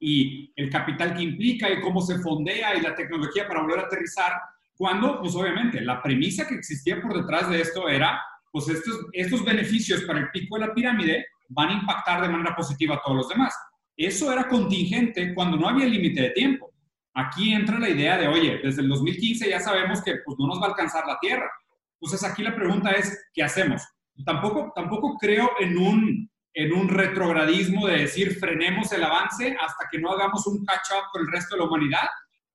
y 0.00 0.52
el 0.56 0.68
capital 0.70 1.14
que 1.14 1.22
implica 1.22 1.70
y 1.70 1.80
cómo 1.80 2.00
se 2.00 2.18
fondea 2.18 2.74
y 2.74 2.80
la 2.80 2.96
tecnología 2.96 3.46
para 3.46 3.62
volver 3.62 3.78
a 3.78 3.82
aterrizar, 3.82 4.32
cuando, 4.76 5.20
pues 5.20 5.36
obviamente, 5.36 5.80
la 5.80 6.02
premisa 6.02 6.48
que 6.48 6.56
existía 6.56 7.00
por 7.00 7.14
detrás 7.14 7.48
de 7.48 7.60
esto 7.60 7.88
era, 7.88 8.20
pues 8.50 8.68
estos, 8.68 9.06
estos 9.12 9.44
beneficios 9.44 10.02
para 10.02 10.18
el 10.18 10.30
pico 10.32 10.58
de 10.58 10.66
la 10.66 10.74
pirámide 10.74 11.26
van 11.48 11.68
a 11.68 11.74
impactar 11.74 12.22
de 12.22 12.28
manera 12.28 12.56
positiva 12.56 12.96
a 12.96 13.02
todos 13.02 13.18
los 13.18 13.28
demás. 13.28 13.54
Eso 13.96 14.30
era 14.30 14.46
contingente 14.46 15.34
cuando 15.34 15.56
no 15.56 15.68
había 15.68 15.86
límite 15.86 16.20
de 16.20 16.30
tiempo. 16.30 16.72
Aquí 17.14 17.54
entra 17.54 17.78
la 17.78 17.88
idea 17.88 18.18
de, 18.18 18.28
oye, 18.28 18.60
desde 18.62 18.82
el 18.82 18.88
2015 18.88 19.48
ya 19.48 19.58
sabemos 19.58 20.02
que 20.02 20.16
pues, 20.24 20.36
no 20.38 20.46
nos 20.48 20.60
va 20.60 20.66
a 20.66 20.68
alcanzar 20.70 21.06
la 21.06 21.18
Tierra. 21.18 21.50
Entonces 21.98 22.28
aquí 22.28 22.42
la 22.42 22.54
pregunta 22.54 22.90
es, 22.90 23.30
¿qué 23.32 23.42
hacemos? 23.42 23.82
Tampoco, 24.24 24.70
tampoco 24.74 25.16
creo 25.18 25.50
en 25.58 25.78
un, 25.78 26.30
en 26.52 26.72
un 26.74 26.88
retrogradismo 26.88 27.86
de 27.86 28.00
decir 28.00 28.38
frenemos 28.38 28.92
el 28.92 29.02
avance 29.02 29.56
hasta 29.58 29.86
que 29.90 29.98
no 29.98 30.12
hagamos 30.12 30.46
un 30.46 30.64
catch-up 30.64 31.04
con 31.10 31.22
el 31.22 31.32
resto 31.32 31.54
de 31.54 31.62
la 31.62 31.68
humanidad, 31.68 32.06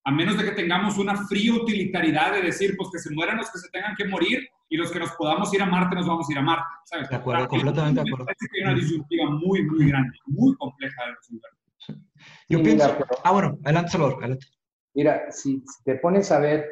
a 0.03 0.11
menos 0.11 0.37
de 0.37 0.45
que 0.45 0.51
tengamos 0.51 0.97
una 0.99 1.15
fría 1.27 1.53
utilitaridad 1.53 2.33
de 2.33 2.43
decir, 2.43 2.75
pues 2.77 2.89
que 2.91 2.99
se 2.99 3.13
mueran 3.13 3.37
los 3.37 3.49
que 3.51 3.59
se 3.59 3.69
tengan 3.69 3.95
que 3.95 4.05
morir 4.05 4.47
y 4.71 4.77
los 4.77 4.89
que 4.89 4.99
nos 4.99 5.11
podamos 5.11 5.53
ir 5.53 5.61
a 5.61 5.65
Marte 5.65 5.97
nos 5.97 6.07
vamos 6.07 6.29
a 6.29 6.31
ir 6.31 6.37
a 6.37 6.41
Marte. 6.41 6.63
¿sabes? 6.85 7.09
De 7.09 7.15
acuerdo, 7.17 7.45
completamente 7.49 8.01
de 8.01 8.09
acuerdo. 8.09 8.25
Parece 8.25 8.47
que 8.49 8.59
hay 8.59 8.71
una 8.71 8.81
disyuntiva 8.81 9.29
muy, 9.29 9.63
muy 9.63 9.87
grande, 9.89 10.17
muy 10.27 10.55
compleja 10.55 11.05
de 11.05 11.11
resolver. 11.11 12.01
Yo 12.47 12.63
pienso... 12.63 12.97
ah, 13.25 13.31
bueno, 13.33 13.59
adelante, 13.65 13.91
Salvador, 13.91 14.19
adelante. 14.19 14.47
Mira, 14.93 15.29
si 15.29 15.61
te 15.83 15.95
pones 15.95 16.31
a 16.31 16.39
ver, 16.39 16.65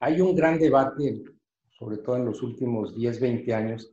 hay 0.00 0.20
un 0.20 0.36
gran 0.36 0.58
debate, 0.58 1.22
sobre 1.78 1.96
todo 1.96 2.16
en 2.16 2.26
los 2.26 2.42
últimos 2.42 2.94
10, 2.94 3.18
20 3.18 3.54
años, 3.54 3.90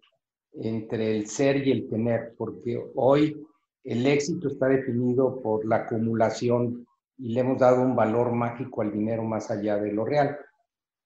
entre 0.51 1.15
el 1.15 1.27
ser 1.27 1.65
y 1.65 1.71
el 1.71 1.88
tener, 1.88 2.34
porque 2.38 2.84
hoy 2.95 3.41
el 3.86 4.05
éxito 4.07 4.49
está 4.49 4.67
definido 4.67 5.41
por 5.41 5.65
la 5.65 5.77
acumulación 5.77 6.86
y 7.17 7.34
le 7.34 7.39
hemos 7.39 7.59
dado 7.59 7.82
un 7.82 7.95
valor 7.95 8.34
mágico 8.34 8.82
al 8.82 8.91
dinero 8.91 9.23
más 9.23 9.49
allá 9.49 9.77
de 9.77 9.93
lo 9.93 10.03
real. 10.03 10.38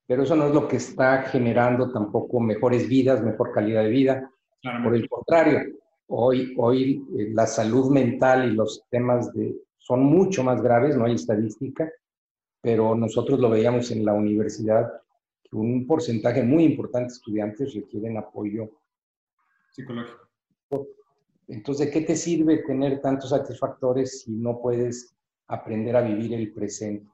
Pero 0.07 0.23
eso 0.23 0.35
no 0.35 0.47
es 0.47 0.53
lo 0.53 0.67
que 0.67 0.77
está 0.77 1.23
generando 1.23 1.91
tampoco 1.91 2.39
mejores 2.39 2.87
vidas, 2.87 3.23
mejor 3.23 3.51
calidad 3.51 3.83
de 3.83 3.89
vida. 3.89 4.31
Por 4.83 4.95
el 4.95 5.07
contrario, 5.09 5.59
hoy, 6.07 6.53
hoy 6.57 7.05
eh, 7.17 7.29
la 7.33 7.45
salud 7.47 7.91
mental 7.91 8.51
y 8.51 8.55
los 8.55 8.83
temas 8.89 9.31
de, 9.33 9.55
son 9.77 10.03
mucho 10.03 10.43
más 10.43 10.61
graves, 10.61 10.95
no 10.97 11.05
hay 11.05 11.13
estadística, 11.13 11.91
pero 12.61 12.95
nosotros 12.95 13.39
lo 13.39 13.49
veíamos 13.49 13.91
en 13.91 14.03
la 14.05 14.13
universidad, 14.13 14.91
que 15.43 15.55
un 15.55 15.85
porcentaje 15.85 16.41
muy 16.43 16.63
importante 16.63 17.09
de 17.09 17.13
estudiantes 17.13 17.73
requieren 17.75 18.17
apoyo 18.17 18.69
psicológico. 19.71 20.27
Entonces, 21.47 21.91
¿qué 21.91 22.01
te 22.01 22.15
sirve 22.15 22.63
tener 22.63 23.01
tantos 23.01 23.29
satisfactores 23.29 24.23
si 24.23 24.31
no 24.31 24.59
puedes 24.59 25.15
aprender 25.47 25.95
a 25.95 26.01
vivir 26.01 26.33
el 26.33 26.51
presente. 26.51 27.09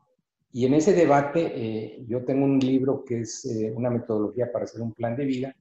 Y 0.54 0.66
en 0.66 0.74
ese 0.74 0.94
debate 0.94 1.52
eh, 1.56 2.06
yo 2.08 2.26
tengo 2.26 2.46
un 2.46 2.60
libro 2.60 3.04
que 3.06 3.22
es 3.22 3.46
eh, 3.46 3.72
una 3.74 3.90
metodología 3.90 4.52
para 4.52 4.66
hacer 4.66 4.82
un 4.82 4.94
plan 4.94 5.16
de 5.16 5.26
vida, 5.26 5.56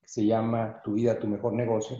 que 0.00 0.08
se 0.08 0.24
llama 0.24 0.80
Tu 0.84 0.94
vida, 0.94 1.18
tu 1.18 1.26
mejor 1.26 1.52
negocio. 1.52 1.96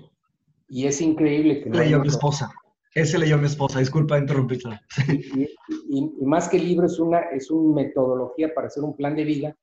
Y 0.69 0.87
es 0.87 1.01
increíble 1.01 1.63
que... 1.63 1.71
No 1.71 1.79
leyó 1.79 2.01
mi 2.01 2.09
esposa. 2.09 2.51
Ese 2.95 3.19
leyó 3.19 3.37
mi 3.37 3.47
esposa, 3.47 3.81
disculpa 3.81 4.19
interrumpirla. 4.19 4.81
Y, 5.09 5.43
y, 5.89 6.13
y, 6.21 6.25
más 6.25 6.49
que 6.49 6.59
libro 6.59 6.87
es 6.87 6.99
una, 6.99 7.21
es 7.21 7.51
una 7.51 7.83
metodología 7.83 8.55
para 8.55 8.69
hacer 8.69 8.83
un 8.83 8.97
plan 8.97 9.15
de 9.15 9.25
vida. 9.25 9.57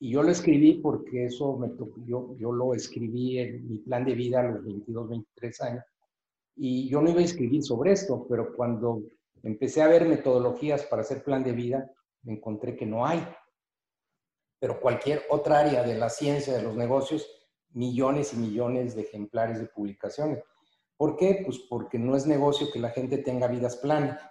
Y 0.00 0.10
yo 0.10 0.22
lo 0.22 0.30
escribí 0.30 0.74
porque 0.74 1.26
eso 1.26 1.56
me 1.58 1.68
yo, 2.06 2.34
yo 2.38 2.52
lo 2.52 2.74
escribí 2.74 3.38
en 3.38 3.68
mi 3.68 3.78
plan 3.78 4.04
de 4.04 4.14
vida 4.14 4.40
a 4.40 4.44
los 4.44 4.64
22, 4.64 5.08
23 5.08 5.60
años. 5.62 5.84
Y 6.56 6.88
yo 6.88 7.02
no 7.02 7.10
iba 7.10 7.20
a 7.20 7.24
escribir 7.24 7.62
sobre 7.62 7.92
esto, 7.92 8.26
pero 8.28 8.54
cuando 8.54 9.02
Empecé 9.44 9.82
a 9.82 9.88
ver 9.88 10.08
metodologías 10.08 10.84
para 10.84 11.02
hacer 11.02 11.22
plan 11.22 11.44
de 11.44 11.52
vida, 11.52 11.90
me 12.24 12.34
encontré 12.34 12.76
que 12.76 12.86
no 12.86 13.06
hay. 13.06 13.26
Pero 14.58 14.80
cualquier 14.80 15.22
otra 15.30 15.60
área 15.60 15.82
de 15.82 15.94
la 15.94 16.10
ciencia, 16.10 16.54
de 16.54 16.62
los 16.62 16.74
negocios, 16.74 17.26
millones 17.70 18.32
y 18.32 18.36
millones 18.36 18.94
de 18.94 19.02
ejemplares 19.02 19.58
de 19.58 19.66
publicaciones. 19.66 20.42
¿Por 20.96 21.16
qué? 21.16 21.42
Pues 21.44 21.58
porque 21.68 21.98
no 21.98 22.16
es 22.16 22.26
negocio 22.26 22.70
que 22.72 22.78
la 22.78 22.90
gente 22.90 23.18
tenga 23.18 23.48
vidas 23.48 23.80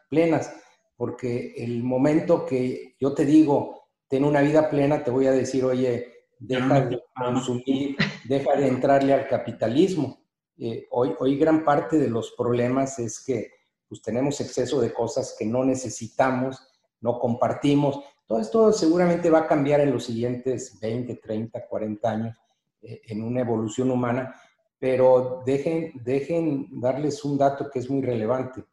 plenas, 0.09 0.53
porque 0.95 1.53
el 1.57 1.83
momento 1.83 2.45
que 2.45 2.95
yo 2.99 3.13
te 3.13 3.25
digo, 3.25 3.89
ten 4.07 4.23
una 4.23 4.41
vida 4.41 4.69
plena, 4.69 5.03
te 5.03 5.11
voy 5.11 5.27
a 5.27 5.31
decir, 5.31 5.65
oye, 5.65 6.13
deja 6.39 6.81
de 6.81 7.01
consumir, 7.15 7.97
deja 8.25 8.55
de 8.55 8.67
entrarle 8.67 9.13
al 9.13 9.27
capitalismo. 9.27 10.23
Eh, 10.57 10.87
hoy, 10.91 11.13
hoy 11.19 11.37
gran 11.37 11.65
parte 11.65 11.97
de 11.97 12.09
los 12.09 12.31
problemas 12.37 12.99
es 12.99 13.23
que 13.23 13.51
pues, 13.87 14.01
tenemos 14.01 14.39
exceso 14.39 14.79
de 14.79 14.93
cosas 14.93 15.35
que 15.37 15.45
no 15.45 15.65
necesitamos, 15.65 16.59
no 17.03 17.19
compartimos. 17.19 17.99
Todo 18.25 18.39
esto 18.39 18.71
seguramente 18.71 19.29
va 19.29 19.39
a 19.39 19.47
cambiar 19.47 19.81
en 19.81 19.91
los 19.91 20.05
siguientes 20.05 20.79
20, 20.79 21.15
30, 21.17 21.67
40 21.67 22.09
años 22.09 22.37
eh, 22.81 23.01
en 23.07 23.21
una 23.21 23.41
evolución 23.41 23.91
humana, 23.91 24.33
pero 24.79 25.43
dejen, 25.45 25.91
dejen 26.03 26.79
darles 26.79 27.23
un 27.23 27.37
dato 27.37 27.69
que 27.69 27.79
es 27.79 27.89
muy 27.89 28.01
relevante. 28.01 28.63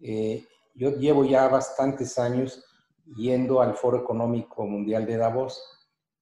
Eh, 0.00 0.44
yo 0.74 0.96
llevo 0.96 1.24
ya 1.24 1.46
bastantes 1.46 2.18
años 2.18 2.64
yendo 3.16 3.60
al 3.60 3.76
Foro 3.76 3.98
Económico 3.98 4.66
Mundial 4.66 5.06
de 5.06 5.18
Davos 5.18 5.62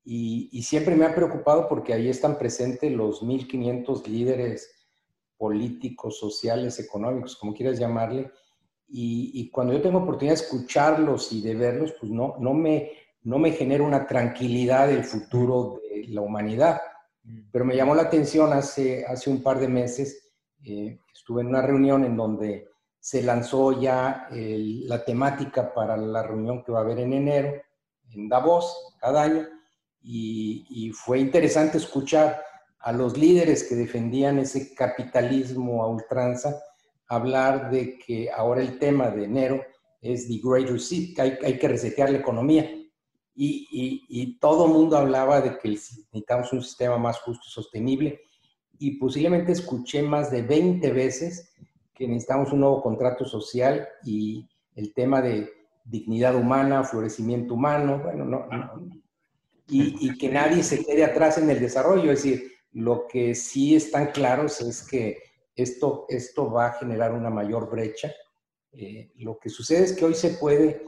y, 0.04 0.48
y 0.52 0.64
siempre 0.64 0.96
me 0.96 1.06
ha 1.06 1.14
preocupado 1.14 1.68
porque 1.68 1.94
ahí 1.94 2.08
están 2.08 2.36
presentes 2.36 2.92
los 2.92 3.22
1.500 3.22 4.04
líderes 4.08 4.68
políticos, 5.38 6.18
sociales, 6.18 6.80
económicos, 6.80 7.36
como 7.36 7.54
quieras 7.54 7.78
llamarle, 7.78 8.32
y, 8.94 9.50
cuando 9.50 9.72
yo 9.72 9.80
tengo 9.80 10.00
oportunidad 10.00 10.36
de 10.36 10.42
escucharlos 10.42 11.32
y 11.32 11.40
de 11.40 11.54
verlos, 11.54 11.94
pues 11.98 12.12
no, 12.12 12.36
no, 12.38 12.52
me, 12.52 12.92
no 13.22 13.38
me 13.38 13.52
genera 13.52 13.84
una 13.84 14.06
tranquilidad 14.06 14.88
del 14.88 15.02
futuro 15.02 15.80
de 15.88 16.08
la 16.08 16.20
humanidad. 16.20 16.82
Mm. 17.24 17.38
Pero 17.50 17.64
me 17.64 17.74
llamó 17.74 17.94
la 17.94 18.02
atención 18.02 18.52
hace, 18.52 19.06
hace 19.06 19.30
un 19.30 19.42
par 19.42 19.58
de 19.60 19.68
meses, 19.68 20.30
eh, 20.62 20.98
estuve 21.12 21.40
en 21.40 21.48
una 21.48 21.62
reunión 21.62 22.04
en 22.04 22.16
donde 22.16 22.68
se 23.00 23.22
lanzó 23.22 23.80
ya 23.80 24.28
la 24.30 25.04
temática 25.04 25.72
para 25.74 25.96
la 25.96 26.22
reunión 26.22 26.62
que 26.62 26.70
va 26.70 26.80
a 26.80 26.82
haber 26.82 27.00
en 27.00 27.14
enero 27.14 27.52
en 28.12 28.28
Davos 28.28 28.94
cada 29.00 29.22
año 29.22 29.48
y, 30.00 30.64
y 30.68 30.92
fue 30.92 31.18
interesante 31.18 31.78
escuchar 31.78 32.40
a 32.78 32.92
los 32.92 33.18
líderes 33.18 33.64
que 33.64 33.74
defendían 33.74 34.38
ese 34.38 34.72
capitalismo 34.74 35.82
a 35.82 35.88
ultranza 35.88 36.62
hablar 37.12 37.70
de 37.70 37.98
que 37.98 38.30
ahora 38.30 38.62
el 38.62 38.78
tema 38.78 39.10
de 39.10 39.24
enero 39.24 39.62
es 40.00 40.26
the 40.28 40.40
great 40.42 40.68
reset, 40.68 41.14
que 41.14 41.20
hay, 41.22 41.58
que 41.58 41.68
resetear 41.68 42.10
la 42.10 42.18
economía. 42.18 42.70
Y, 43.34 43.68
y, 43.70 44.04
y 44.08 44.38
todo 44.38 44.66
el 44.66 44.72
mundo 44.72 44.96
hablaba 44.96 45.42
de 45.42 45.58
que 45.58 45.68
necesitamos 45.68 46.52
un 46.54 46.62
sistema 46.62 46.96
más 46.96 47.18
justo 47.20 47.44
y 47.46 47.50
sostenible. 47.50 48.20
Y 48.78 48.92
posiblemente 48.92 49.52
escuché 49.52 50.02
más 50.02 50.30
de 50.30 50.40
20 50.42 50.90
veces 50.90 51.54
que 51.94 52.08
necesitamos 52.08 52.50
un 52.52 52.60
nuevo 52.60 52.82
contrato 52.82 53.26
social 53.26 53.86
y 54.04 54.48
el 54.74 54.94
tema 54.94 55.20
de 55.20 55.50
dignidad 55.84 56.34
humana, 56.34 56.82
florecimiento 56.82 57.54
humano, 57.54 58.00
bueno, 58.02 58.24
no, 58.24 58.46
no, 58.46 58.90
Y, 59.68 60.08
y, 60.08 60.16
que 60.16 60.30
nadie 60.30 60.62
se 60.62 60.82
quede 60.82 61.04
atrás 61.04 61.36
en 61.36 61.50
el 61.50 61.60
desarrollo. 61.60 62.10
Es 62.10 62.22
decir, 62.22 62.52
lo 62.72 63.06
que 63.06 63.34
sí 63.34 63.76
están 63.76 64.12
claros 64.12 64.62
es 64.62 64.82
que 64.82 65.31
esto, 65.62 66.06
esto 66.08 66.50
va 66.50 66.66
a 66.66 66.72
generar 66.74 67.12
una 67.12 67.30
mayor 67.30 67.70
brecha. 67.70 68.12
Eh, 68.72 69.12
lo 69.16 69.38
que 69.38 69.50
sucede 69.50 69.84
es 69.84 69.92
que 69.92 70.04
hoy 70.04 70.14
se 70.14 70.30
puede, 70.30 70.84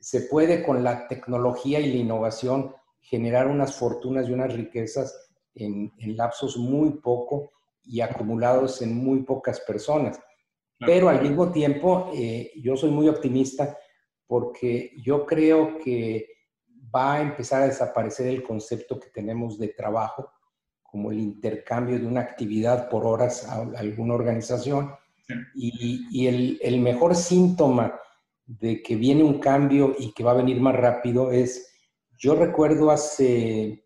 se 0.00 0.22
puede 0.22 0.62
con 0.62 0.82
la 0.82 1.06
tecnología 1.08 1.80
y 1.80 1.92
la 1.92 1.98
innovación 1.98 2.74
generar 3.00 3.46
unas 3.46 3.74
fortunas 3.74 4.28
y 4.28 4.32
unas 4.32 4.52
riquezas 4.54 5.30
en, 5.54 5.92
lapsos 6.16 6.56
muy 6.56 6.90
poco 7.00 7.52
y 7.82 8.00
acumulados 8.00 8.82
en 8.82 8.94
muy 8.94 9.22
pocas 9.22 9.60
personas. 9.60 10.20
Pero 10.78 11.08
al 11.08 11.22
mismo 11.22 11.50
tiempo, 11.50 12.10
eh, 12.14 12.52
yo 12.62 12.76
soy 12.76 12.90
muy 12.90 13.08
optimista 13.08 13.76
porque 14.26 14.92
yo 15.02 15.26
creo 15.26 15.78
que 15.78 16.28
va 16.94 17.14
a 17.14 17.22
empezar 17.22 17.62
a 17.62 17.66
desaparecer 17.66 18.28
el 18.28 18.42
concepto 18.42 19.00
que 19.00 19.08
tenemos 19.08 19.58
de 19.58 19.68
trabajo 19.68 20.30
como 20.90 21.12
el 21.12 21.20
intercambio 21.20 21.98
de 21.98 22.06
una 22.06 22.22
actividad 22.22 22.88
por 22.88 23.04
horas 23.04 23.46
a 23.46 23.60
alguna 23.76 24.14
organización. 24.14 24.90
Y, 25.54 26.26
el, 26.26 26.58
el, 26.62 26.80
mejor 26.80 27.14
síntoma 27.14 28.00
de 28.46 28.82
que 28.82 28.96
viene 28.96 29.22
un 29.22 29.38
cambio 29.38 29.94
y 29.98 30.12
que 30.12 30.24
va 30.24 30.30
a 30.30 30.42
venir 30.42 30.58
más 30.62 30.74
rápido 30.74 31.30
es, 31.30 31.70
yo 32.16 32.34
recuerdo 32.34 32.90
hace 32.90 33.84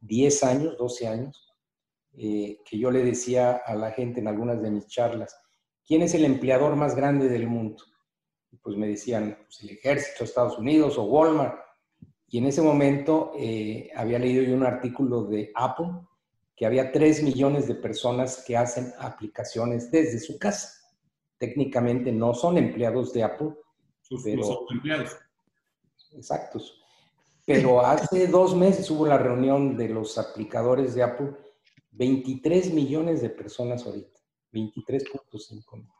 10 0.00 0.42
años, 0.42 0.76
12 0.76 1.06
años, 1.06 1.54
eh, 2.14 2.58
que 2.68 2.76
yo 2.76 2.90
le 2.90 3.04
decía 3.04 3.62
a 3.64 3.76
la 3.76 3.92
gente 3.92 4.18
en 4.18 4.26
algunas 4.26 4.60
de 4.60 4.72
mis 4.72 4.88
charlas, 4.88 5.40
¿quién 5.86 6.02
es 6.02 6.12
el 6.14 6.24
empleador 6.24 6.74
más 6.74 6.96
grande 6.96 7.28
del 7.28 7.46
mundo? 7.46 7.84
Y 8.50 8.56
pues 8.56 8.76
me 8.76 8.88
decían, 8.88 9.38
pues 9.44 9.62
el 9.62 9.70
ejército 9.70 10.18
de 10.18 10.24
Estados 10.24 10.58
Unidos 10.58 10.98
o 10.98 11.04
Walmart. 11.04 11.56
Y 12.26 12.38
en 12.38 12.46
ese 12.46 12.62
momento 12.62 13.30
eh, 13.38 13.90
había 13.94 14.18
leído 14.18 14.42
yo 14.42 14.56
un 14.56 14.64
artículo 14.64 15.22
de 15.22 15.52
Apple 15.54 15.86
que 16.56 16.66
había 16.66 16.92
3 16.92 17.22
millones 17.22 17.66
de 17.66 17.74
personas 17.74 18.44
que 18.46 18.56
hacen 18.56 18.92
aplicaciones 18.98 19.90
desde 19.90 20.18
su 20.18 20.38
casa. 20.38 20.80
Técnicamente 21.38 22.12
no 22.12 22.34
son 22.34 22.58
empleados 22.58 23.12
de 23.12 23.24
Apple. 23.24 23.54
Sus, 24.00 24.22
pero, 24.22 24.66
empleados. 24.70 25.16
Exactos. 26.12 26.80
Pero 27.44 27.80
hace 27.86 28.26
dos 28.26 28.54
meses 28.54 28.90
hubo 28.90 29.06
la 29.06 29.18
reunión 29.18 29.76
de 29.76 29.88
los 29.88 30.18
aplicadores 30.18 30.94
de 30.94 31.02
Apple. 31.02 31.32
23 31.92 32.72
millones 32.72 33.22
de 33.22 33.30
personas 33.30 33.84
ahorita. 33.86 34.20
23.5 34.52 35.72
millones. 35.72 35.92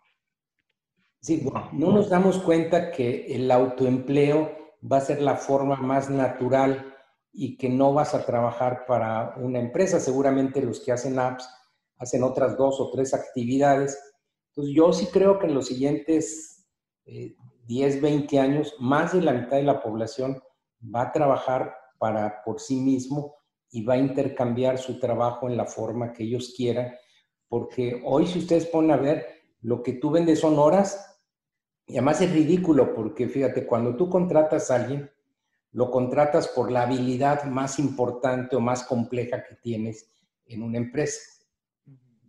Sí, 1.20 1.48
no 1.72 1.92
nos 1.92 2.10
damos 2.10 2.38
cuenta 2.38 2.90
que 2.90 3.34
el 3.34 3.50
autoempleo 3.50 4.76
va 4.90 4.96
a 4.96 5.02
ser 5.02 5.22
la 5.22 5.36
forma 5.36 5.76
más 5.76 6.10
natural 6.10 6.91
y 7.32 7.56
que 7.56 7.68
no 7.68 7.92
vas 7.94 8.14
a 8.14 8.26
trabajar 8.26 8.84
para 8.86 9.34
una 9.36 9.58
empresa. 9.58 9.98
Seguramente 9.98 10.60
los 10.60 10.80
que 10.80 10.92
hacen 10.92 11.18
apps 11.18 11.48
hacen 11.98 12.22
otras 12.22 12.56
dos 12.56 12.80
o 12.80 12.90
tres 12.90 13.14
actividades. 13.14 13.98
Entonces 14.48 14.74
yo 14.74 14.92
sí 14.92 15.06
creo 15.06 15.38
que 15.38 15.46
en 15.46 15.54
los 15.54 15.66
siguientes 15.66 16.66
10, 17.04 17.96
eh, 17.96 18.00
20 18.00 18.38
años, 18.38 18.74
más 18.78 19.12
de 19.12 19.22
la 19.22 19.32
mitad 19.32 19.56
de 19.56 19.62
la 19.62 19.82
población 19.82 20.42
va 20.82 21.02
a 21.02 21.12
trabajar 21.12 21.74
para 21.98 22.42
por 22.44 22.60
sí 22.60 22.76
mismo 22.76 23.36
y 23.70 23.84
va 23.84 23.94
a 23.94 23.98
intercambiar 23.98 24.78
su 24.78 24.98
trabajo 24.98 25.48
en 25.48 25.56
la 25.56 25.64
forma 25.64 26.12
que 26.12 26.24
ellos 26.24 26.52
quieran, 26.56 26.92
porque 27.48 28.02
hoy 28.04 28.26
si 28.26 28.40
ustedes 28.40 28.66
ponen 28.66 28.90
a 28.90 28.96
ver, 28.96 29.26
lo 29.60 29.82
que 29.82 29.94
tú 29.94 30.10
vendes 30.10 30.40
son 30.40 30.58
horas, 30.58 31.20
y 31.86 31.94
además 31.94 32.20
es 32.20 32.32
ridículo, 32.32 32.94
porque 32.94 33.28
fíjate, 33.28 33.66
cuando 33.66 33.96
tú 33.96 34.10
contratas 34.10 34.70
a 34.70 34.76
alguien, 34.76 35.10
lo 35.72 35.90
contratas 35.90 36.48
por 36.48 36.70
la 36.70 36.82
habilidad 36.82 37.44
más 37.44 37.78
importante 37.78 38.56
o 38.56 38.60
más 38.60 38.84
compleja 38.84 39.42
que 39.42 39.56
tienes 39.56 40.10
en 40.46 40.62
una 40.62 40.78
empresa. 40.78 41.20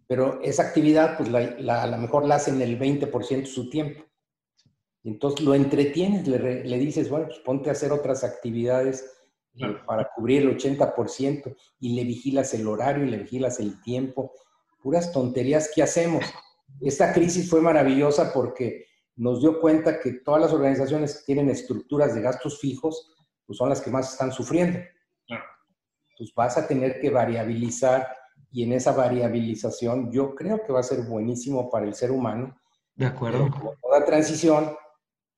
Pero 0.07 0.41
esa 0.41 0.63
actividad, 0.63 1.17
pues 1.17 1.29
la, 1.29 1.83
a 1.83 1.87
lo 1.87 1.97
mejor 1.97 2.25
la 2.25 2.35
hacen 2.35 2.61
el 2.61 2.79
20% 2.79 3.41
de 3.41 3.45
su 3.45 3.69
tiempo. 3.69 4.03
Y 5.03 5.09
entonces 5.09 5.45
lo 5.45 5.53
entretienes, 5.53 6.27
le, 6.27 6.63
le, 6.63 6.77
dices, 6.77 7.09
bueno, 7.09 7.27
pues 7.27 7.39
ponte 7.39 7.69
a 7.69 7.73
hacer 7.73 7.91
otras 7.91 8.23
actividades 8.23 9.05
eh, 9.55 9.75
para 9.85 10.09
cubrir 10.15 10.43
el 10.43 10.57
80% 10.57 11.55
y 11.79 11.95
le 11.95 12.05
vigilas 12.05 12.53
el 12.53 12.67
horario 12.67 13.05
y 13.05 13.09
le 13.09 13.17
vigilas 13.17 13.59
el 13.59 13.81
tiempo. 13.81 14.31
Puras 14.81 15.11
tonterías 15.11 15.69
que 15.73 15.83
hacemos. 15.83 16.23
Esta 16.81 17.13
crisis 17.13 17.49
fue 17.49 17.61
maravillosa 17.61 18.33
porque 18.33 18.85
nos 19.15 19.41
dio 19.41 19.59
cuenta 19.59 19.99
que 19.99 20.13
todas 20.13 20.41
las 20.41 20.53
organizaciones 20.53 21.17
que 21.17 21.25
tienen 21.25 21.49
estructuras 21.49 22.15
de 22.15 22.21
gastos 22.21 22.59
fijos, 22.59 23.12
pues 23.45 23.57
son 23.57 23.69
las 23.69 23.81
que 23.81 23.91
más 23.91 24.11
están 24.11 24.31
sufriendo. 24.31 24.79
Claro. 25.27 25.43
Pues 26.17 26.33
vas 26.35 26.57
a 26.57 26.67
tener 26.67 26.99
que 26.99 27.09
variabilizar 27.09 28.07
y 28.51 28.63
en 28.63 28.73
esa 28.73 28.91
variabilización 28.91 30.11
yo 30.11 30.35
creo 30.35 30.63
que 30.63 30.71
va 30.71 30.79
a 30.79 30.83
ser 30.83 31.01
buenísimo 31.01 31.69
para 31.69 31.85
el 31.85 31.95
ser 31.95 32.11
humano. 32.11 32.55
De 32.95 33.07
acuerdo. 33.07 33.49
como 33.49 33.73
toda 33.81 34.05
transición, 34.05 34.75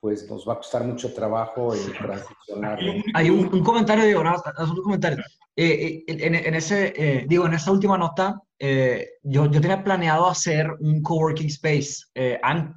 pues 0.02 0.30
nos 0.30 0.48
va 0.48 0.54
a 0.54 0.58
costar 0.58 0.84
mucho 0.84 1.14
trabajo 1.14 1.74
el 1.74 1.94
transicionar. 1.94 2.80
Hay 3.14 3.30
un, 3.30 3.64
comentario, 3.64 4.06
digo, 4.06 4.24
no, 4.24 4.36
un 4.36 4.84
comentario. 4.84 5.24
Eh, 5.58 6.04
eh, 6.06 6.18
en, 6.20 6.54
ese, 6.54 6.94
eh, 6.98 7.26
digo, 7.28 7.46
en 7.46 7.54
esa 7.54 7.72
última 7.72 7.98
nota, 7.98 8.42
yo, 8.60 9.46
yo 9.50 9.62
tenía 9.62 9.84
planeado 9.84 10.28
hacer 10.28 10.70
un 10.80 11.02
coworking 11.02 11.48
space. 11.48 12.04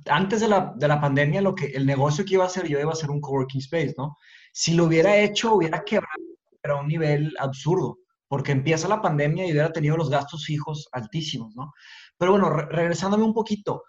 antes 0.06 0.40
de 0.40 0.48
la, 0.48 0.72
de 0.76 0.88
la 0.88 1.00
pandemia, 1.00 1.42
lo 1.42 1.54
que, 1.54 1.66
el 1.66 1.84
negocio 1.84 2.24
que 2.24 2.34
iba 2.34 2.44
a 2.44 2.46
hacer 2.46 2.68
yo 2.68 2.78
iba 2.78 2.90
a 2.90 2.92
hacer 2.92 3.10
un 3.10 3.20
coworking 3.20 3.60
space, 3.60 3.94
¿no? 3.98 4.16
Si 4.52 4.74
lo 4.74 4.84
hubiera 4.84 5.16
hecho, 5.16 5.54
hubiera 5.54 5.84
quebrado 5.84 6.22
a 6.64 6.80
un 6.80 6.88
nivel 6.88 7.34
absurdo, 7.38 7.98
porque 8.28 8.52
empieza 8.52 8.88
la 8.88 9.00
pandemia 9.00 9.46
y 9.46 9.52
hubiera 9.52 9.72
tenido 9.72 9.96
los 9.96 10.10
gastos 10.10 10.44
fijos 10.44 10.88
altísimos, 10.92 11.54
¿no? 11.56 11.72
Pero 12.16 12.32
bueno, 12.32 12.50
regresándome 12.50 13.24
un 13.24 13.32
poquito, 13.32 13.84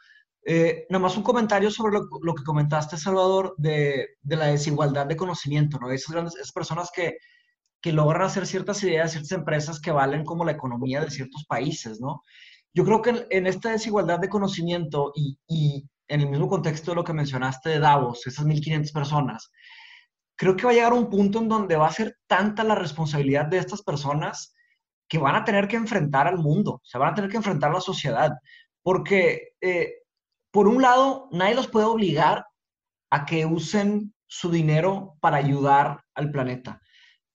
eh, 0.46 0.86
nada 0.90 1.02
más 1.02 1.18
un 1.18 1.24
comentario 1.24 1.70
sobre 1.70 1.98
lo, 2.22 2.36
que 2.36 2.44
comentaste, 2.44 2.98
Salvador, 2.98 3.54
de, 3.58 4.18
la 4.24 4.48
desigualdad 4.48 5.06
de 5.06 5.18
conocimiento, 5.18 5.78
¿no? 5.80 5.92
Esas 5.92 6.14
grandes 6.14 6.36
esas 6.36 6.52
personas 6.52 6.90
que, 6.96 7.18
que 7.82 7.92
logran 7.92 8.24
hacer 8.24 8.48
ciertas 8.48 8.82
ideas, 8.84 9.12
ciertas 9.12 9.32
empresas 9.34 9.80
que 9.82 9.92
valen 9.92 10.24
como 10.24 10.46
la 10.46 10.54
economía 10.54 11.02
de 11.02 11.12
ciertos 11.12 11.46
países, 11.46 12.00
¿no? 12.00 12.24
Yo 12.74 12.86
creo 12.86 13.02
que 13.02 13.28
en, 13.30 13.48
esta 13.48 13.72
desigualdad 13.72 14.20
de 14.20 14.30
conocimiento 14.30 15.12
y, 15.16 15.38
y, 15.48 15.90
en 16.08 16.22
el 16.22 16.30
mismo 16.30 16.48
contexto 16.48 16.92
de 16.92 16.96
lo 16.96 17.04
que 17.04 17.14
mencionaste 17.14 17.70
de 17.70 17.80
Davos, 17.80 18.26
esas 18.26 18.46
1.500 18.46 18.92
personas, 18.92 19.52
creo 20.40 20.56
que 20.56 20.64
va 20.64 20.72
a 20.72 20.74
llegar 20.74 20.94
un 20.94 21.10
punto 21.10 21.40
en 21.40 21.50
donde 21.50 21.76
va 21.76 21.88
a 21.88 21.92
ser 21.92 22.18
tanta 22.26 22.64
la 22.64 22.74
responsabilidad 22.74 23.48
de 23.48 23.58
estas 23.58 23.82
personas 23.82 24.56
que 25.10 25.18
van 25.18 25.36
a 25.36 25.44
tener 25.44 25.68
que 25.68 25.76
enfrentar 25.76 26.28
al 26.28 26.38
mundo, 26.38 26.80
se 26.86 26.98
van 26.98 27.12
a 27.12 27.14
tener 27.14 27.30
que 27.30 27.36
enfrentar 27.36 27.72
a 27.72 27.74
la 27.74 27.82
sociedad, 27.82 28.32
porque 28.82 29.50
eh, 29.60 29.96
por 30.50 30.70
un 30.70 30.82
lado, 30.82 31.28
nadie 31.34 31.56
los 31.56 31.68
puede 31.68 31.88
obligar 31.88 32.46
a 33.12 33.26
que 33.26 33.46
usen 33.46 34.14
su 34.28 34.50
dinero 34.50 35.18
para 35.20 35.36
ayudar 35.36 36.06
al 36.16 36.32
planeta, 36.32 36.80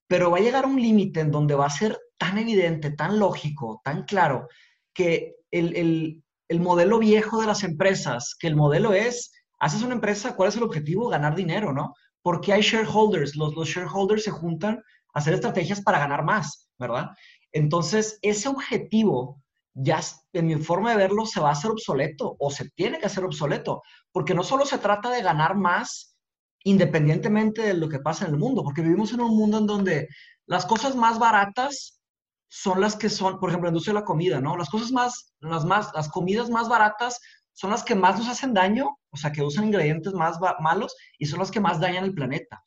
pero 0.07 0.31
va 0.31 0.37
a 0.37 0.41
llegar 0.41 0.65
un 0.65 0.81
límite 0.81 1.19
en 1.19 1.29
donde 1.29 1.53
va 1.53 1.67
a 1.67 1.69
ser 1.69 1.99
tan 2.17 2.39
evidente, 2.39 2.89
tan 2.89 3.19
lógico, 3.19 3.81
tan 3.83 4.05
claro, 4.05 4.47
que 4.95 5.35
el, 5.51 6.23
el 6.47 6.59
modelo 6.59 6.97
viejo 6.97 7.39
de 7.39 7.45
las 7.45 7.63
empresas, 7.63 8.35
que 8.39 8.47
el 8.47 8.55
modelo 8.55 8.93
es, 8.93 9.31
haces 9.59 9.83
una 9.83 9.93
empresa, 9.93 10.35
¿cuál 10.35 10.49
es 10.49 10.55
el 10.55 10.63
objetivo? 10.63 11.07
Ganar 11.07 11.35
dinero, 11.35 11.71
¿no? 11.71 11.93
Porque 12.25 12.53
hay 12.53 12.61
shareholders, 12.61 13.35
los, 13.35 13.55
los 13.55 13.67
shareholders 13.69 14.23
se 14.23 14.31
juntan 14.31 14.77
a 15.13 15.19
hacer 15.19 15.35
estrategias 15.35 15.81
para 15.83 15.99
ganar 15.99 16.23
más, 16.23 16.71
¿verdad? 16.79 17.11
Entonces, 17.51 18.17
ese 18.23 18.49
objetivo 18.49 19.43
ya 19.75 20.01
en 20.33 20.47
mi 20.47 20.55
forma 20.55 20.89
de 20.89 20.97
verlo 20.97 21.27
se 21.27 21.39
va 21.39 21.49
a 21.49 21.51
hacer 21.51 21.69
obsoleto 21.69 22.35
o 22.39 22.49
se 22.49 22.71
tiene 22.71 22.97
que 22.97 23.05
hacer 23.05 23.23
obsoleto, 23.23 23.83
porque 24.11 24.33
no 24.33 24.41
solo 24.41 24.65
se 24.65 24.79
trata 24.79 25.11
de 25.11 25.21
ganar 25.21 25.55
más 25.55 26.17
independientemente 26.63 27.61
de 27.61 27.75
lo 27.75 27.87
que 27.89 27.99
pasa 27.99 28.25
en 28.25 28.31
el 28.33 28.39
mundo, 28.39 28.63
porque 28.63 28.81
vivimos 28.81 29.13
en 29.13 29.21
un 29.21 29.37
mundo 29.37 29.59
en 29.59 29.67
donde 29.67 30.07
las 30.47 30.65
cosas 30.65 30.95
más 30.95 31.19
baratas 31.19 32.01
son 32.47 32.81
las 32.81 32.95
que 32.95 33.09
son, 33.09 33.39
por 33.39 33.49
ejemplo, 33.49 33.67
la 33.67 33.71
industria 33.71 33.93
de 33.93 33.99
la 33.99 34.05
comida, 34.05 34.41
¿no? 34.41 34.57
Las 34.57 34.69
cosas 34.69 34.91
más, 34.91 35.35
las 35.41 35.63
más, 35.63 35.91
las 35.93 36.09
comidas 36.09 36.49
más 36.49 36.67
baratas 36.67 37.19
son 37.55 37.71
las 37.71 37.83
que 37.83 37.95
más 37.95 38.19
nos 38.19 38.27
hacen 38.27 38.53
daño, 38.53 38.99
o 39.09 39.17
sea, 39.17 39.31
que 39.31 39.41
usan 39.41 39.65
ingredientes 39.65 40.13
más 40.13 40.37
malos 40.59 40.95
y 41.17 41.25
son 41.25 41.39
las 41.39 41.49
que 41.49 41.59
más 41.59 41.79
dañan 41.79 42.03
el 42.03 42.13
planeta. 42.13 42.61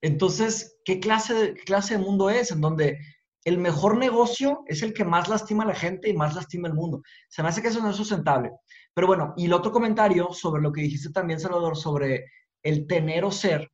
Entonces, 0.00 0.78
¿qué 0.84 1.00
clase 1.00 1.34
de, 1.34 1.54
clase 1.54 1.96
de 1.96 2.04
mundo 2.04 2.30
es 2.30 2.52
en 2.52 2.60
donde 2.60 2.98
el 3.44 3.58
mejor 3.58 3.96
negocio 3.96 4.62
es 4.66 4.82
el 4.82 4.92
que 4.92 5.04
más 5.04 5.28
lastima 5.28 5.64
a 5.64 5.68
la 5.68 5.74
gente 5.74 6.10
y 6.10 6.12
más 6.12 6.34
lastima 6.34 6.68
el 6.68 6.74
mundo. 6.74 7.02
Se 7.28 7.42
me 7.42 7.48
hace 7.48 7.62
que 7.62 7.68
eso 7.68 7.80
no 7.80 7.90
es 7.90 7.96
sustentable. 7.96 8.50
Pero 8.94 9.06
bueno, 9.06 9.32
y 9.36 9.46
el 9.46 9.52
otro 9.54 9.72
comentario 9.72 10.32
sobre 10.32 10.60
lo 10.60 10.72
que 10.72 10.82
dijiste 10.82 11.10
también, 11.10 11.40
Salvador, 11.40 11.76
sobre 11.76 12.26
el 12.62 12.86
tener 12.86 13.24
o 13.24 13.30
ser, 13.30 13.70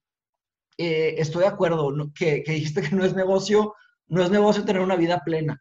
eh, 0.78 1.16
estoy 1.18 1.42
de 1.42 1.48
acuerdo, 1.48 1.92
que, 2.14 2.44
dijiste 2.46 2.82
que 2.82 2.94
no 2.94 3.04
es 3.04 3.14
negocio, 3.14 3.74
no 4.06 4.22
es 4.22 4.30
negocio 4.30 4.64
tener 4.64 4.82
una 4.82 4.96
vida 4.96 5.22
plena. 5.24 5.60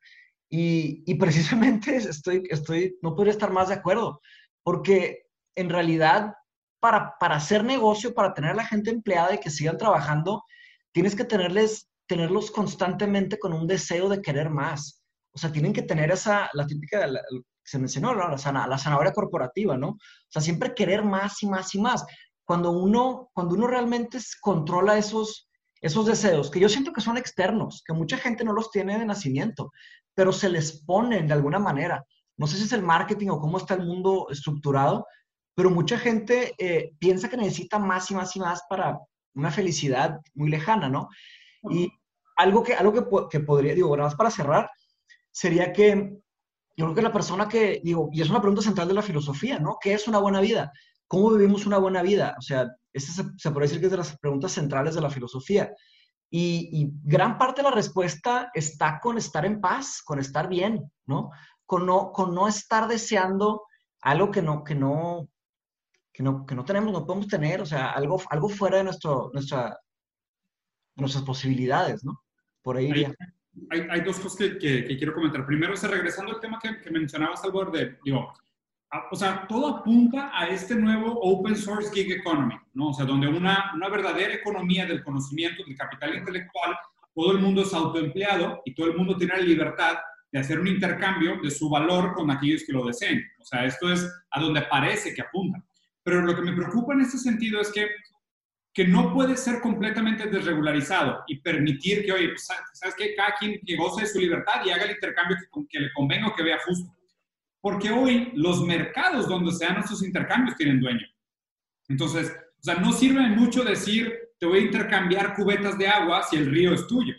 Y, 0.49 1.15
precisamente 1.15 1.95
estoy, 1.95 2.43
estoy, 2.49 2.97
no 3.01 3.15
podría 3.15 3.33
estar 3.33 3.51
más 3.51 3.69
de 3.69 3.75
acuerdo, 3.75 4.21
porque 4.63 5.27
en 5.55 5.69
realidad 5.69 6.33
para, 6.79 7.17
para 7.19 7.35
hacer 7.35 7.63
negocio, 7.63 8.13
para 8.13 8.33
tener 8.33 8.51
a 8.51 8.55
la 8.55 8.65
gente 8.65 8.89
empleada 8.89 9.33
y 9.33 9.39
que 9.39 9.49
sigan 9.49 9.77
trabajando, 9.77 10.43
tienes 10.91 11.15
que 11.15 11.23
tenerles 11.23 11.89
tenerlos 12.07 12.51
constantemente 12.51 13.39
con 13.39 13.53
un 13.53 13.67
deseo 13.67 14.09
de 14.09 14.21
querer 14.21 14.49
más. 14.49 15.01
O 15.33 15.39
sea, 15.39 15.51
tienen 15.51 15.73
que 15.73 15.81
tener 15.81 16.11
esa, 16.11 16.49
la 16.53 16.67
típica, 16.67 17.07
se 17.63 17.79
mencionó, 17.79 18.13
la, 18.13 18.29
la 18.29 18.77
zanahoria 18.77 19.13
corporativa, 19.13 19.77
¿no? 19.77 19.89
O 19.89 19.97
sea, 20.29 20.41
siempre 20.41 20.75
querer 20.75 21.03
más 21.03 21.41
y 21.41 21.47
más 21.47 21.73
y 21.73 21.79
más. 21.79 22.05
Cuando 22.45 22.71
uno, 22.71 23.29
cuando 23.33 23.55
uno 23.55 23.67
realmente 23.67 24.19
controla 24.41 24.97
esos, 24.97 25.49
esos 25.81 26.05
deseos, 26.05 26.51
que 26.51 26.59
yo 26.59 26.69
siento 26.69 26.91
que 26.91 27.01
son 27.01 27.17
externos, 27.17 27.81
que 27.85 27.93
mucha 27.93 28.17
gente 28.17 28.43
no 28.43 28.53
los 28.53 28.69
tiene 28.69 28.99
de 28.99 29.05
nacimiento, 29.05 29.71
pero 30.13 30.31
se 30.31 30.49
les 30.49 30.83
ponen 30.83 31.27
de 31.27 31.33
alguna 31.33 31.59
manera. 31.59 32.05
No 32.37 32.47
sé 32.47 32.57
si 32.57 32.63
es 32.63 32.73
el 32.73 32.83
marketing 32.83 33.29
o 33.29 33.39
cómo 33.39 33.57
está 33.57 33.75
el 33.75 33.85
mundo 33.85 34.27
estructurado, 34.29 35.05
pero 35.55 35.69
mucha 35.69 35.97
gente 35.97 36.53
eh, 36.57 36.91
piensa 36.99 37.29
que 37.29 37.37
necesita 37.37 37.79
más 37.79 38.09
y 38.11 38.15
más 38.15 38.35
y 38.35 38.39
más 38.39 38.61
para 38.69 38.97
una 39.35 39.51
felicidad 39.51 40.19
muy 40.33 40.49
lejana, 40.49 40.89
¿no? 40.89 41.09
Y 41.69 41.91
algo 42.35 42.63
que, 42.63 42.73
algo 42.73 42.93
que, 42.93 43.03
que 43.29 43.43
podría, 43.43 43.75
digo, 43.75 43.95
nada 43.95 44.09
más 44.09 44.15
para 44.15 44.31
cerrar, 44.31 44.69
sería 45.31 45.71
que 45.71 46.17
yo 46.75 46.85
creo 46.85 46.95
que 46.95 47.01
la 47.03 47.11
persona 47.11 47.47
que, 47.47 47.81
digo, 47.83 48.09
y 48.11 48.21
es 48.21 48.29
una 48.29 48.41
pregunta 48.41 48.63
central 48.63 48.87
de 48.87 48.95
la 48.95 49.01
filosofía, 49.03 49.59
¿no? 49.59 49.77
¿Qué 49.79 49.93
es 49.93 50.07
una 50.07 50.19
buena 50.19 50.41
vida? 50.41 50.71
¿Cómo 51.07 51.31
vivimos 51.31 51.65
una 51.67 51.77
buena 51.77 52.01
vida? 52.01 52.35
O 52.37 52.41
sea, 52.41 52.67
esa 52.91 53.11
se, 53.11 53.29
se 53.37 53.51
puede 53.51 53.67
decir 53.67 53.79
que 53.79 53.85
es 53.85 53.91
de 53.91 53.97
las 53.97 54.17
preguntas 54.17 54.53
centrales 54.53 54.95
de 54.95 55.01
la 55.01 55.11
filosofía. 55.11 55.71
Y, 56.31 56.69
y, 56.71 56.91
gran 57.03 57.37
parte 57.37 57.61
de 57.61 57.69
la 57.69 57.75
respuesta 57.75 58.49
está 58.55 58.99
con 58.99 59.19
estar 59.19 59.45
en 59.45 59.61
paz, 59.61 60.01
con 60.03 60.17
estar 60.17 60.49
bien, 60.49 60.91
¿no? 61.05 61.29
Con 61.73 61.87
no, 61.87 62.11
con 62.11 62.35
no 62.35 62.47
estar 62.47 62.87
deseando 62.87 63.63
algo 64.01 64.29
que 64.29 64.43
no, 64.43 64.63
que 64.63 64.75
no, 64.75 65.27
que 66.13 66.21
no, 66.21 66.45
que 66.45 66.53
no 66.53 66.63
tenemos, 66.63 66.93
no 66.93 67.03
podemos 67.03 67.27
tener, 67.27 67.61
o 67.61 67.65
sea, 67.65 67.89
algo, 67.93 68.21
algo 68.29 68.47
fuera 68.47 68.77
de 68.77 68.83
nuestro, 68.83 69.31
nuestra, 69.33 69.75
nuestras 70.97 71.23
posibilidades, 71.23 72.05
¿no? 72.05 72.21
Por 72.61 72.77
ahí 72.77 72.91
hay, 72.91 73.05
hay, 73.71 73.87
hay, 73.89 74.01
dos 74.01 74.19
cosas 74.19 74.37
que, 74.37 74.59
que, 74.59 74.97
quiero 74.99 75.15
comentar. 75.15 75.47
Primero, 75.47 75.73
es 75.73 75.81
regresando 75.81 76.35
al 76.35 76.39
tema 76.39 76.59
que, 76.61 76.79
que 76.79 76.91
mencionabas, 76.91 77.41
Salvador, 77.41 77.71
de, 77.71 77.97
digo, 78.03 78.31
o 79.09 79.15
sea, 79.15 79.47
todo 79.47 79.77
apunta 79.79 80.29
a 80.31 80.49
este 80.49 80.75
nuevo 80.75 81.19
open 81.23 81.55
source 81.55 81.91
gig 81.91 82.11
economy, 82.11 82.53
¿no? 82.75 82.89
O 82.89 82.93
sea, 82.93 83.05
donde 83.05 83.27
una, 83.27 83.71
una 83.73 83.89
verdadera 83.89 84.35
economía 84.35 84.85
del 84.85 85.03
conocimiento, 85.03 85.63
del 85.65 85.75
capital 85.75 86.17
intelectual, 86.17 86.77
todo 87.15 87.31
el 87.31 87.39
mundo 87.39 87.63
es 87.63 87.73
autoempleado 87.73 88.61
y 88.63 88.75
todo 88.75 88.85
el 88.91 88.95
mundo 88.95 89.17
tiene 89.17 89.37
la 89.37 89.41
libertad 89.41 89.95
de 90.33 90.39
hacer 90.39 90.59
un 90.59 90.67
intercambio 90.67 91.39
de 91.41 91.49
su 91.49 91.69
valor 91.69 92.13
con 92.13 92.29
aquellos 92.29 92.63
que 92.65 92.73
lo 92.73 92.85
deseen. 92.85 93.23
O 93.39 93.45
sea, 93.45 93.63
esto 93.65 93.93
es 93.93 94.05
a 94.31 94.41
donde 94.41 94.63
parece 94.63 95.13
que 95.13 95.21
apunta. 95.21 95.63
Pero 96.03 96.21
lo 96.21 96.35
que 96.35 96.41
me 96.41 96.53
preocupa 96.53 96.93
en 96.93 97.01
este 97.01 97.17
sentido 97.17 97.61
es 97.61 97.71
que 97.71 97.87
que 98.73 98.87
no 98.87 99.13
puede 99.13 99.37
ser 99.37 99.61
completamente 99.61 100.27
desregularizado 100.27 101.23
y 101.27 101.39
permitir 101.39 102.03
que, 102.05 102.11
oye, 102.11 102.29
pues, 102.29 102.47
¿sabes 102.73 102.95
qué? 102.97 103.13
Cada 103.13 103.35
quien 103.35 103.59
que 103.63 103.75
goce 103.75 104.01
de 104.01 104.07
su 104.07 104.19
libertad 104.19 104.65
y 104.65 104.71
haga 104.71 104.85
el 104.85 104.91
intercambio 104.93 105.37
que, 105.37 105.67
que 105.69 105.79
le 105.79 105.93
convenga 105.93 106.29
o 106.29 106.35
que 106.35 106.41
vea 106.41 106.57
justo. 106.65 106.91
Porque 107.61 107.91
hoy 107.91 108.31
los 108.33 108.65
mercados 108.65 109.29
donde 109.29 109.51
se 109.51 109.65
dan 109.65 109.77
esos 109.77 110.03
intercambios 110.03 110.57
tienen 110.57 110.79
dueño. 110.79 111.05
Entonces, 111.87 112.31
o 112.31 112.63
sea, 112.63 112.75
no 112.75 112.91
sirve 112.91 113.21
mucho 113.29 113.63
decir, 113.63 114.11
te 114.39 114.47
voy 114.47 114.59
a 114.59 114.63
intercambiar 114.63 115.35
cubetas 115.35 115.77
de 115.77 115.87
agua 115.87 116.23
si 116.23 116.37
el 116.37 116.49
río 116.49 116.73
es 116.73 116.87
tuyo. 116.87 117.13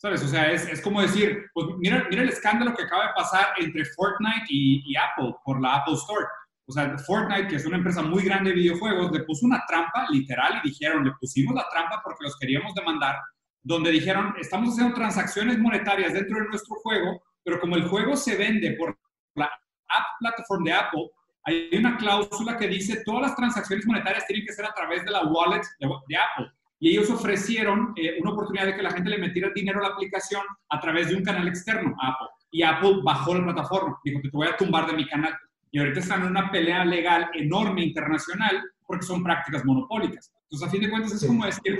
¿Sabes? 0.00 0.22
O 0.22 0.28
sea, 0.28 0.50
es, 0.50 0.66
es 0.66 0.80
como 0.80 1.02
decir, 1.02 1.46
pues 1.52 1.66
mira, 1.78 2.06
mira 2.08 2.22
el 2.22 2.30
escándalo 2.30 2.74
que 2.74 2.84
acaba 2.84 3.08
de 3.08 3.14
pasar 3.14 3.48
entre 3.58 3.84
Fortnite 3.84 4.46
y, 4.48 4.82
y 4.90 4.96
Apple 4.96 5.34
por 5.44 5.60
la 5.60 5.76
Apple 5.76 5.94
Store 5.94 6.26
o 6.70 6.72
sea, 6.72 6.96
Fortnite, 6.98 7.48
que 7.48 7.56
es 7.56 7.66
una 7.66 7.78
empresa 7.78 8.00
muy 8.00 8.22
grande 8.22 8.50
de 8.50 8.56
videojuegos, 8.56 9.10
le 9.10 9.24
puso 9.24 9.44
una 9.44 9.64
trampa 9.66 10.06
literal 10.08 10.60
y 10.62 10.68
dijeron, 10.68 11.04
le 11.04 11.10
pusimos 11.18 11.52
la 11.52 11.68
trampa 11.68 12.00
porque 12.00 12.22
los 12.22 12.38
queríamos 12.38 12.72
demandar, 12.74 13.16
donde 13.60 13.90
dijeron, 13.90 14.34
estamos 14.38 14.70
haciendo 14.70 14.94
transacciones 14.94 15.58
monetarias 15.58 16.12
dentro 16.12 16.38
de 16.38 16.46
nuestro 16.46 16.76
juego, 16.76 17.24
pero 17.42 17.58
como 17.58 17.74
el 17.74 17.88
juego 17.88 18.16
se 18.16 18.36
vende 18.36 18.76
por 18.78 18.96
la 19.34 19.46
app 19.46 20.06
platform 20.20 20.62
de 20.62 20.72
Apple, 20.72 21.10
hay 21.42 21.70
una 21.76 21.96
cláusula 21.96 22.56
que 22.56 22.68
dice 22.68 23.02
todas 23.04 23.22
las 23.22 23.34
transacciones 23.34 23.84
monetarias 23.84 24.24
tienen 24.28 24.46
que 24.46 24.52
ser 24.52 24.64
a 24.64 24.72
través 24.72 25.04
de 25.04 25.10
la 25.10 25.24
wallet 25.24 25.62
de, 25.80 26.16
Apple. 26.16 26.52
Y 26.80 26.90
ellos 26.90 27.10
ofrecieron 27.10 27.92
eh, 27.96 28.16
una 28.20 28.32
oportunidad 28.32 28.66
de 28.66 28.74
que 28.74 28.82
la 28.82 28.90
gente 28.90 29.10
le 29.10 29.18
metiera 29.18 29.50
dinero 29.54 29.80
a 29.80 29.88
la 29.88 29.94
aplicación 29.94 30.42
a 30.68 30.80
través 30.80 31.08
de 31.08 31.16
un 31.16 31.22
canal 31.22 31.46
externo 31.46 31.94
a 32.00 32.08
Apple. 32.08 32.28
Y 32.50 32.62
Apple 32.62 33.00
bajó 33.04 33.34
la 33.34 33.44
plataforma, 33.44 33.98
dijo, 34.02 34.20
te 34.20 34.30
voy 34.32 34.48
a 34.48 34.56
tumbar 34.56 34.86
de 34.86 34.94
mi 34.94 35.06
canal 35.06 35.34
y 35.70 35.78
ahorita 35.78 36.00
están 36.00 36.22
en 36.22 36.28
una 36.28 36.50
pelea 36.50 36.84
legal 36.84 37.30
enorme 37.34 37.84
internacional 37.84 38.60
porque 38.84 39.06
son 39.06 39.22
prácticas 39.22 39.64
monopólicas. 39.64 40.32
Entonces, 40.44 40.66
a 40.66 40.70
fin 40.70 40.80
de 40.80 40.90
cuentas, 40.90 41.12
es 41.12 41.24
como 41.24 41.46
decir, 41.46 41.78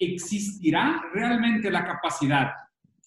¿existirá 0.00 1.00
realmente 1.14 1.70
la 1.70 1.84
capacidad 1.84 2.54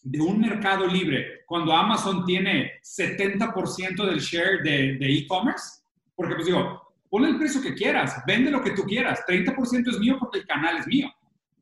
de 0.04 0.22
un 0.22 0.40
mercado 0.40 0.88
libre 0.88 1.42
cuando 1.46 1.74
Amazon 1.74 2.24
tiene 2.26 2.72
70% 2.82 4.06
del 4.06 4.20
share 4.20 4.64
de 4.64 4.98
e-commerce? 5.02 5.82
porque, 6.22 6.36
pues 6.36 6.46
digo, 6.46 6.91
ponle 7.12 7.30
el 7.30 7.38
precio 7.38 7.62
que 7.62 7.76
quieras, 7.76 8.24
vende 8.26 8.50
lo 8.50 8.64
que 8.64 8.72
tú 8.72 8.84
quieras, 8.84 9.20
30% 9.28 9.90
es 9.90 10.00
mío 10.00 10.16
porque 10.18 10.40
el 10.40 10.48
canal 10.48 10.78
es 10.78 10.88
mío. 10.88 11.12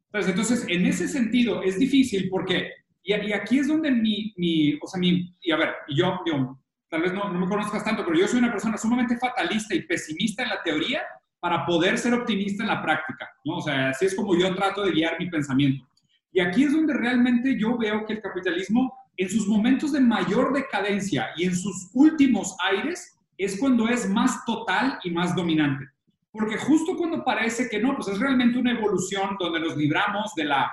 Entonces, 0.06 0.30
entonces 0.30 0.66
en 0.70 0.86
ese 0.86 1.08
sentido, 1.08 1.64
es 1.64 1.80
difícil 1.80 2.30
porque, 2.30 2.72
y, 3.04 3.14
y 3.14 3.34
aquí 3.34 3.58
es 3.58 3.68
donde 3.68 3.90
mi, 3.90 4.32
mi, 4.38 4.76
o 4.76 4.88
sea, 4.88 5.00
mi, 5.00 5.36
y 5.42 5.52
a 5.52 5.58
ver, 5.58 5.74
yo, 5.90 6.20
yo 6.26 6.56
tal 6.88 7.02
vez 7.02 7.14
no, 7.14 7.34
no, 7.34 7.40
me 7.40 7.48
conozcas 7.48 7.84
tanto, 7.84 8.06
pero 8.06 8.18
yo 8.18 8.28
soy 8.28 8.40
una 8.40 8.52
persona 8.52 8.78
sumamente 8.78 9.18
fatalista 9.18 9.74
y 9.74 9.82
pesimista 9.82 10.44
en 10.44 10.50
la 10.50 10.62
teoría 10.62 11.02
para 11.40 11.66
poder 11.66 11.98
ser 11.98 12.14
optimista 12.14 12.64
en 12.64 12.70
la 12.70 12.82
práctica, 12.82 13.28
¿no? 13.44 13.58
O 13.58 13.62
sea, 13.62 13.90
así 13.90 14.06
es 14.06 14.16
como 14.16 14.38
yo 14.38 14.54
trato 14.54 14.84
de 14.84 14.92
guiar 14.92 15.18
mi 15.20 15.30
pensamiento. 15.30 15.84
Y 16.32 16.42
aquí 16.42 16.64
es 16.64 16.74
donde 16.74 16.94
realmente 16.94 17.58
yo 17.60 17.76
veo 17.76 18.06
que 18.06 18.14
el 18.14 18.22
capitalismo, 18.22 18.94
en 19.18 19.30
sus 19.30 19.48
momentos 19.48 19.94
de 19.94 20.00
mayor 20.00 20.54
decadencia 20.54 21.30
y 21.36 21.46
en 21.46 21.56
sus 21.56 21.90
últimos 21.94 22.56
aires, 22.72 23.19
es 23.46 23.60
cuando 23.60 23.88
es 23.88 24.10
más 24.10 24.46
total 24.46 25.00
y 25.04 25.12
más 25.12 25.36
dominante. 25.36 25.86
Porque 26.32 26.58
justo 26.58 26.96
cuando 26.96 27.24
parece 27.24 27.70
que 27.70 27.80
no, 27.80 27.96
pues 27.96 28.08
es 28.10 28.20
realmente 28.20 28.60
una 28.60 28.72
evolución 28.72 29.36
donde 29.40 29.60
nos 29.60 29.76
libramos 29.76 30.34
de 30.36 30.46
la 30.46 30.72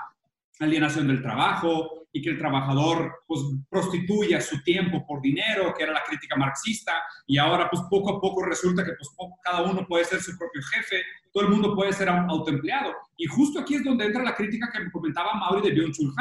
alienación 0.59 1.09
del 1.09 1.23
trabajo, 1.23 2.07
y 2.17 2.23
que 2.23 2.31
el 2.31 2.39
trabajador 2.39 3.12
pues, 3.27 3.43
prostituya 3.69 4.41
su 4.41 4.62
tiempo 4.62 5.05
por 5.07 5.21
dinero, 5.21 5.75
que 5.77 5.83
era 5.83 5.93
la 5.93 6.03
crítica 6.03 6.35
marxista, 6.35 6.95
y 7.27 7.37
ahora 7.37 7.69
pues 7.69 7.83
poco 7.91 8.17
a 8.17 8.19
poco 8.19 8.43
resulta 8.43 8.83
que 8.83 8.93
pues 8.93 9.11
cada 9.45 9.62
uno 9.62 9.87
puede 9.87 10.07
ser 10.07 10.23
su 10.23 10.35
propio 10.39 10.62
jefe, 10.62 11.03
todo 11.31 11.45
el 11.45 11.51
mundo 11.51 11.75
puede 11.75 11.93
ser 11.93 12.09
autoempleado. 12.09 12.95
Y 13.19 13.27
justo 13.27 13.61
aquí 13.61 13.75
es 13.75 13.85
donde 13.85 14.07
entra 14.07 14.23
la 14.23 14.35
crítica 14.35 14.71
que 14.73 14.81
me 14.81 14.91
comentaba 14.91 15.35
Mauri 15.35 15.69
de 15.69 15.75
Byung-Chul 15.75 16.14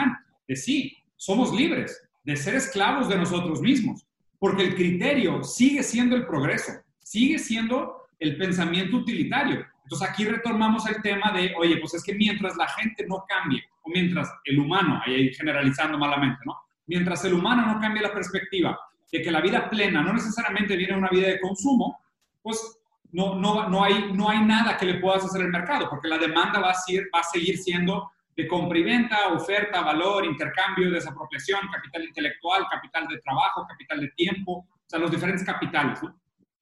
de 0.45 0.55
sí, 0.57 0.97
somos 1.15 1.53
libres 1.53 2.09
de 2.25 2.35
ser 2.35 2.55
esclavos 2.55 3.07
de 3.07 3.15
nosotros 3.15 3.61
mismos, 3.61 4.05
Porque 4.45 4.61
el 4.61 4.75
criterio 4.75 5.43
sigue 5.43 5.81
siendo 5.81 6.15
el 6.15 6.27
progreso, 6.27 6.71
sigue 6.99 7.39
siendo 7.39 8.03
el 8.19 8.37
pensamiento 8.37 8.97
utilitario. 8.97 9.65
Entonces 9.81 10.07
aquí 10.07 10.23
retomamos 10.23 10.87
el 10.87 11.01
tema 11.01 11.31
de, 11.31 11.55
oye, 11.57 11.77
pues 11.77 11.95
es 11.95 12.03
que 12.03 12.13
mientras 12.13 12.55
la 12.55 12.67
gente 12.67 13.07
no 13.07 13.25
cambie, 13.27 13.63
o 13.81 13.89
mientras 13.89 14.31
el 14.43 14.59
humano, 14.59 15.01
ahí 15.03 15.33
generalizando 15.33 15.97
malamente, 15.97 16.37
¿no? 16.45 16.55
Mientras 16.85 17.25
el 17.25 17.33
humano 17.33 17.65
no 17.65 17.79
cambie 17.79 18.03
la 18.03 18.13
perspectiva 18.13 18.79
de 19.11 19.23
que 19.23 19.31
la 19.31 19.41
vida 19.41 19.67
plena 19.67 20.03
no 20.03 20.13
necesariamente 20.13 20.75
viene 20.75 20.93
de 20.93 20.99
una 20.99 21.09
vida 21.09 21.29
de 21.29 21.39
consumo, 21.39 21.97
pues 22.43 22.79
no, 23.13 23.39
no, 23.39 23.67
no, 23.67 23.83
hay, 23.83 24.13
no 24.13 24.29
hay 24.29 24.45
nada 24.45 24.77
que 24.77 24.85
le 24.85 24.99
puedas 24.99 25.25
hacer 25.25 25.41
al 25.41 25.49
mercado, 25.49 25.89
porque 25.89 26.07
la 26.07 26.19
demanda 26.19 26.59
va 26.59 26.69
a, 26.69 26.75
ser, 26.75 27.05
va 27.11 27.21
a 27.21 27.23
seguir 27.23 27.57
siendo 27.57 28.11
de 28.35 28.47
compra 28.47 28.77
y 28.77 28.83
venta, 28.83 29.33
oferta, 29.33 29.81
valor, 29.81 30.25
intercambio, 30.25 30.91
desapropiación, 30.91 31.61
capital 31.71 32.03
intelectual, 32.03 32.65
capital 32.69 33.07
de 33.07 33.19
trabajo, 33.19 33.65
capital 33.67 34.01
de 34.01 34.09
tiempo, 34.09 34.67
o 34.69 34.83
sea, 34.85 34.99
los 34.99 35.11
diferentes 35.11 35.45
capitales. 35.45 35.99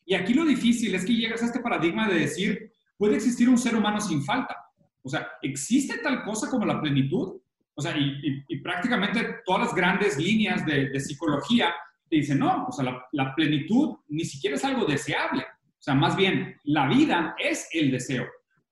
Y 0.06 0.14
aquí 0.14 0.34
lo 0.34 0.46
difícil 0.46 0.94
es 0.94 1.06
que 1.06 1.16
llegas 1.16 1.42
a 1.42 1.46
este 1.46 1.60
paradigma 1.60 2.08
de 2.08 2.20
decir, 2.20 2.72
puede 2.98 3.16
existir 3.16 3.50
un 3.50 3.58
ser 3.58 3.76
humano 3.76 4.00
sin 4.00 4.24
falta. 4.24 4.56
O 5.02 5.10
sea, 5.10 5.28
¿existe 5.42 5.98
tal 5.98 6.24
cosa 6.24 6.50
como 6.50 6.66
la 6.66 6.80
plenitud? 6.80 7.42
O 7.76 7.82
sea, 7.82 7.96
y, 7.98 8.60
prácticamente 8.62 9.40
todas 9.46 9.62
las 9.68 9.76
grandes 9.76 10.18
líneas 10.18 10.66
de, 10.66 11.00
psicología 11.00 11.74
te 12.08 12.18
dicen, 12.18 12.40
no, 12.40 12.68
o 12.68 12.72
sea, 12.72 12.86
la, 12.86 13.06
la 13.12 13.36
plenitud 13.36 13.98
ni 14.10 14.26
siquiera 14.26 14.56
es 14.56 14.64
algo 14.64 14.86
deseable. 14.86 15.42
O 15.42 15.82
sea, 15.82 15.96
más 15.96 16.16
bien, 16.16 16.56
la 16.64 16.88
vida 16.88 17.36
es 17.38 17.68
el 17.74 17.92
deseo. 17.92 18.26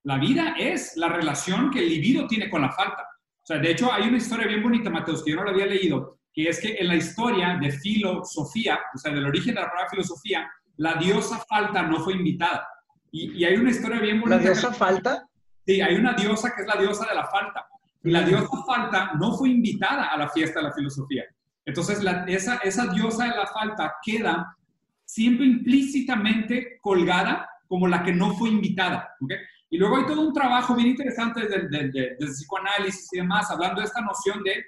La 0.03 0.17
vida 0.17 0.55
es 0.57 0.97
la 0.97 1.09
relación 1.09 1.69
que 1.69 1.79
el 1.79 1.89
libido 1.89 2.27
tiene 2.27 2.49
con 2.49 2.61
la 2.61 2.71
falta. 2.71 3.03
O 3.03 3.45
sea, 3.45 3.57
de 3.59 3.71
hecho, 3.71 3.91
hay 3.91 4.07
una 4.07 4.17
historia 4.17 4.47
bien 4.47 4.63
bonita, 4.63 4.89
Mateus, 4.89 5.23
que 5.23 5.31
yo 5.31 5.37
no 5.37 5.43
la 5.43 5.51
había 5.51 5.65
leído, 5.65 6.19
que 6.33 6.47
es 6.49 6.59
que 6.59 6.75
en 6.79 6.87
la 6.87 6.95
historia 6.95 7.57
de 7.59 7.71
filosofía, 7.71 8.79
o 8.93 8.97
sea, 8.97 9.11
del 9.11 9.25
origen 9.25 9.55
de 9.55 9.61
la 9.61 9.69
palabra 9.69 9.89
filosofía, 9.89 10.49
la 10.77 10.95
diosa 10.95 11.43
falta 11.47 11.83
no 11.83 11.99
fue 11.99 12.13
invitada. 12.13 12.67
Y, 13.11 13.43
hay 13.43 13.55
una 13.55 13.71
historia 13.71 13.99
bien 13.99 14.21
bonita. 14.21 14.37
¿La 14.37 14.43
diosa 14.43 14.73
falta? 14.73 15.27
Sí, 15.65 15.81
hay 15.81 15.95
una 15.95 16.13
diosa 16.13 16.53
que 16.55 16.61
es 16.61 16.67
la 16.67 16.81
diosa 16.81 17.05
de 17.07 17.15
la 17.15 17.27
falta. 17.27 17.67
Y 18.03 18.09
la 18.09 18.23
diosa 18.23 18.63
falta 18.65 19.11
no 19.19 19.37
fue 19.37 19.49
invitada 19.49 20.05
a 20.05 20.17
la 20.17 20.29
fiesta 20.29 20.59
de 20.59 20.67
la 20.67 20.73
filosofía. 20.73 21.23
Entonces, 21.65 21.99
esa, 22.27 22.55
esa 22.57 22.87
diosa 22.87 23.25
de 23.25 23.35
la 23.35 23.47
falta 23.47 23.95
queda 24.03 24.57
siempre 25.05 25.45
implícitamente 25.45 26.79
colgada 26.81 27.47
como 27.67 27.87
la 27.87 28.01
que 28.03 28.13
no 28.13 28.33
fue 28.35 28.49
invitada. 28.49 29.15
¿okay? 29.21 29.37
Y 29.74 29.78
luego 29.78 29.97
hay 29.97 30.05
todo 30.05 30.22
un 30.22 30.34
trabajo 30.34 30.76
bien 30.76 30.89
interesante 30.89 31.47
del, 31.47 32.17
psicoanálisis 32.19 33.07
y 33.13 33.17
demás, 33.19 33.49
hablando 33.49 33.80
de 33.80 33.88
esta 33.88 34.01
noción 34.01 34.43
de 34.43 34.65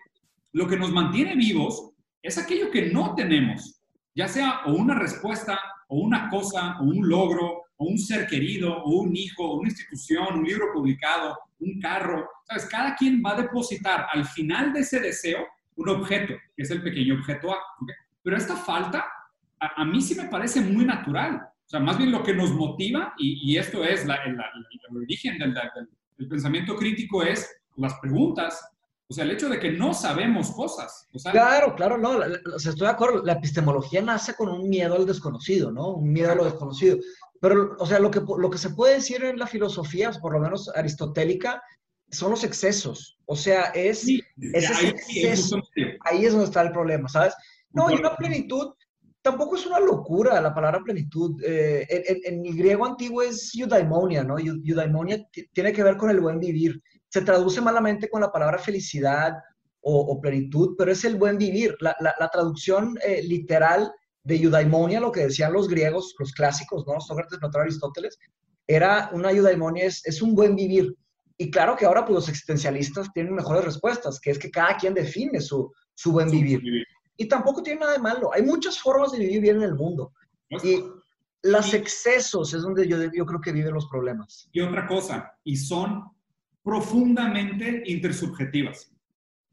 lo 0.53 0.65
que 0.65 0.77
nos 0.77 0.91
mantiene 0.91 1.35
vivos 1.35 1.91
es 2.21 2.37
aquello 2.37 2.71
que 2.71 2.89
no 2.89 3.13
tenemos, 3.13 3.81
ya 4.15 4.29
sea 4.29 4.61
o 4.65 4.71
una 4.71 4.95
respuesta, 4.95 5.59
o 5.89 5.99
una 5.99 6.29
cosa, 6.29 6.79
o 6.79 6.85
un 6.85 7.07
logro, 7.07 7.63
o 7.75 7.85
un 7.85 7.97
ser 7.97 8.27
querido, 8.27 8.81
o 8.81 9.01
un 9.01 9.13
hijo, 9.13 9.43
o 9.43 9.59
una 9.59 9.69
institución, 9.69 10.39
un 10.39 10.45
libro 10.45 10.67
publicado, 10.73 11.37
un 11.59 11.81
carro. 11.81 12.29
¿Sabes? 12.47 12.65
Cada 12.67 12.95
quien 12.95 13.21
va 13.23 13.31
a 13.31 13.41
depositar 13.41 14.07
al 14.11 14.23
final 14.23 14.71
de 14.71 14.79
ese 14.79 15.01
deseo 15.01 15.45
un 15.75 15.89
objeto, 15.89 16.33
que 16.55 16.63
es 16.63 16.71
el 16.71 16.81
pequeño 16.81 17.15
objeto 17.15 17.51
A. 17.51 17.57
Pero 18.23 18.37
esta 18.37 18.55
falta, 18.55 19.05
a, 19.59 19.81
a 19.81 19.85
mí 19.85 20.01
sí 20.01 20.15
me 20.15 20.29
parece 20.29 20.61
muy 20.61 20.85
natural. 20.85 21.45
O 21.73 21.75
sea, 21.75 21.83
más 21.83 21.97
bien 21.97 22.11
lo 22.11 22.21
que 22.21 22.35
nos 22.35 22.51
motiva, 22.51 23.15
y, 23.17 23.57
esto 23.57 23.83
es 23.83 24.05
la, 24.05 24.17
el, 24.25 24.37
origen 24.95 25.39
del, 25.39 26.29
pensamiento 26.29 26.75
crítico, 26.75 27.23
es 27.23 27.49
las 27.77 27.95
preguntas. 27.95 28.63
O 29.07 29.13
sea, 29.15 29.23
el 29.23 29.31
hecho 29.31 29.49
de 29.49 29.59
que 29.59 29.71
no 29.71 29.91
sabemos 29.91 30.51
cosas. 30.51 31.09
claro, 31.31 31.73
claro, 31.73 31.97
no. 31.97 32.19
O 32.53 32.59
sea, 32.59 32.73
estoy 32.73 32.85
de 32.85 32.93
acuerdo. 32.93 33.23
La 33.23 33.33
epistemología 33.33 34.03
nace 34.03 34.35
con 34.35 34.49
un 34.49 34.69
miedo 34.69 34.93
al 34.93 35.07
desconocido, 35.07 35.71
¿no? 35.71 35.95
Un 35.95 36.13
miedo 36.13 36.33
a 36.33 36.35
lo 36.35 36.45
desconocido. 36.45 36.99
Pero, 37.41 37.75
o 37.79 37.87
sea, 37.87 37.97
lo 37.97 38.11
que, 38.11 38.21
lo 38.37 38.51
que 38.51 38.59
se 38.59 38.69
puede 38.69 38.93
decir 38.93 39.23
en 39.23 39.39
la 39.39 39.47
filosofía, 39.47 40.11
por 40.11 40.33
lo 40.33 40.41
menos 40.41 40.69
aristotélica, 40.75 41.59
son 42.11 42.29
los 42.29 42.43
excesos. 42.43 43.17
O 43.25 43.35
sea, 43.35 43.71
es, 43.73 44.07
ese 44.39 44.89
exceso. 44.89 45.59
Ahí 46.01 46.23
es 46.23 46.33
donde 46.33 46.45
está 46.45 46.61
el 46.61 46.71
problema, 46.71 47.09
¿sabes? 47.09 47.33
No, 47.71 47.89
y 47.89 47.95
una 47.95 48.15
plenitud 48.15 48.73
tampoco 49.23 49.55
es 49.55 49.65
una 49.65 49.79
locura 49.79 50.39
la 50.39 50.53
palabra 50.53 50.81
plenitud. 50.83 51.41
Eh, 51.43 51.87
en, 52.25 52.45
el 52.45 52.55
griego 52.55 52.85
antiguo 52.85 53.23
es 53.23 53.55
eudaimonia, 53.55 54.23
¿no? 54.23 54.37
Eudaimonia 54.37 55.25
tiene 55.53 55.73
que 55.73 55.83
ver 55.83 55.97
con 55.97 56.11
el 56.11 56.19
buen 56.19 56.39
vivir. 56.39 56.79
Se 57.07 57.21
traduce 57.21 57.61
malamente 57.61 58.09
con 58.09 58.21
la 58.21 58.31
palabra 58.31 58.59
felicidad 58.59 59.33
o, 59.85 60.21
plenitud, 60.21 60.75
pero 60.77 60.91
es 60.91 61.03
el 61.03 61.15
buen 61.15 61.37
vivir. 61.37 61.75
La, 61.79 62.29
traducción 62.31 62.97
eh, 63.05 63.21
literal 63.23 63.91
de 64.23 64.35
eudaimonia, 64.35 64.99
lo 64.99 65.11
que 65.11 65.21
decían 65.21 65.51
los 65.51 65.67
griegos, 65.67 66.15
los 66.19 66.31
clásicos, 66.33 66.85
¿no? 66.87 66.99
Sócrates, 66.99 67.39
Platón, 67.39 67.63
Aristóteles, 67.63 68.17
era 68.67 69.09
una 69.13 69.31
eudaimonia, 69.31 69.85
es, 69.85 70.05
es 70.05 70.21
un 70.21 70.35
buen 70.35 70.55
vivir. 70.55 70.95
Y 71.37 71.49
claro 71.49 71.75
que 71.75 71.85
ahora 71.85 72.05
pues, 72.05 72.15
los 72.15 72.29
existencialistas 72.29 73.11
tienen 73.13 73.33
mejores 73.33 73.65
respuestas, 73.65 74.19
que 74.19 74.31
es 74.31 74.39
que 74.39 74.51
cada 74.51 74.77
quien 74.77 74.93
define 74.93 75.41
su, 75.41 75.71
su 75.93 76.11
buen 76.11 76.29
vivir. 76.29 76.61
Y 77.17 77.27
tampoco 77.27 77.61
tiene 77.61 77.81
nada 77.81 77.93
de 77.93 77.99
malo. 77.99 78.33
Hay 78.33 78.41
muchas 78.41 78.79
formas 78.79 79.11
de 79.11 79.19
vivir 79.19 79.41
bien 79.41 79.57
en 79.57 79.63
el 79.63 79.75
mundo. 79.75 80.13
Y 80.49 80.83
los 81.43 81.73
excesos 81.73 82.53
es 82.53 82.61
donde 82.61 82.87
yo, 82.87 82.97
yo 83.11 83.25
creo 83.25 83.41
que 83.41 83.51
viven 83.51 83.73
los 83.73 83.87
problemas. 83.87 84.49
Y 84.51 84.61
otra 84.61 84.87
cosa, 84.87 85.33
y 85.43 85.57
son 85.57 86.09
profundamente 86.63 87.83
intersubjetivas. 87.85 88.91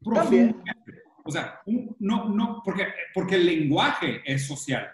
Profundamente. 0.03 1.03
O 1.23 1.31
sea, 1.31 1.59
no, 1.99 2.29
no, 2.29 2.61
porque, 2.63 2.87
porque 3.13 3.35
el 3.35 3.45
lenguaje 3.45 4.21
es 4.25 4.47
social. 4.47 4.87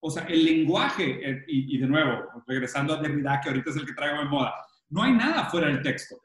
O 0.00 0.10
sea, 0.10 0.24
el 0.24 0.44
lenguaje, 0.44 1.30
eh, 1.30 1.44
y, 1.48 1.76
y, 1.76 1.78
de 1.78 1.86
nuevo, 1.86 2.24
regresando 2.46 2.94
a 2.94 3.02
Derrida, 3.02 3.40
que 3.42 3.48
ahorita 3.50 3.70
es 3.70 3.76
el 3.76 3.86
que 3.86 3.92
traigo 3.92 4.22
en 4.22 4.28
moda, 4.28 4.54
no 4.90 5.02
hay 5.02 5.12
nada 5.12 5.46
fuera 5.46 5.68
del 5.68 5.82
texto. 5.82 6.16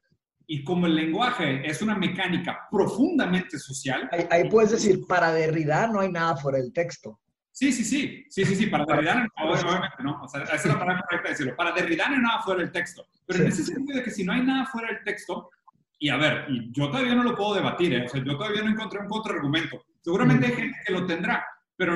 Y 0.52 0.64
como 0.64 0.88
el 0.88 0.96
lenguaje 0.96 1.62
es 1.64 1.80
una 1.84 1.96
mecánica 1.96 2.68
profundamente 2.72 3.60
social. 3.60 4.10
Ahí, 4.32 4.50
puedes 4.50 4.72
decir, 4.72 5.06
para 5.08 5.32
Derrida 5.32 5.86
no 5.86 6.00
hay 6.00 6.12
nada 6.12 6.36
fuera 6.38 6.58
del 6.58 6.74
texto. 6.74 7.20
Sí, 7.52 7.72
sí, 7.72 7.84
sí, 7.84 8.26
sí, 8.30 8.46
sí, 8.46 8.56
sí, 8.56 8.66
para 8.66 8.84
Derrida, 8.84 9.28
obviamente, 9.44 9.98
¿no? 10.04 10.20
O 10.24 10.28
sea, 10.28 10.42
esa 10.42 10.56
es 10.56 10.66
la 10.66 10.80
palabra 10.80 11.04
correcta 11.08 11.28
de 11.28 11.34
decirlo. 11.34 11.56
Para 11.56 11.72
Derrida 11.74 12.10
no 12.10 12.16
hay 12.16 12.22
nada 12.22 12.42
fuera 12.42 12.62
del 12.62 12.72
texto. 12.72 13.06
Pero 13.28 13.44
en 13.44 13.50
ese 13.50 13.64
sentido 13.64 14.00
de 14.00 14.04
que 14.04 14.10
si 14.10 14.24
no 14.24 14.34
hay 14.34 14.42
nada 14.42 14.66
fuera 14.66 14.88
del 14.88 15.04
texto, 15.04 15.52
y 16.00 16.10
a 16.10 16.18
ver, 16.18 16.48
y 16.50 16.72
yo 16.72 16.90
todavía 16.90 17.14
no 17.14 17.24
lo 17.24 17.36
puedo 17.36 17.54
debatir, 17.54 17.94
¿eh? 17.94 18.06
o 18.08 18.10
sea, 18.10 18.24
yo 18.24 18.36
todavía 18.36 18.64
no 18.64 18.72
encontré 18.72 19.02
un 19.02 19.08
contraargumento. 19.08 19.84
Seguramente 20.02 20.48
hay 20.48 20.54
gente 20.54 20.78
que 20.84 20.94
lo 20.94 21.06
tendrá, 21.06 21.46
pero, 21.78 21.96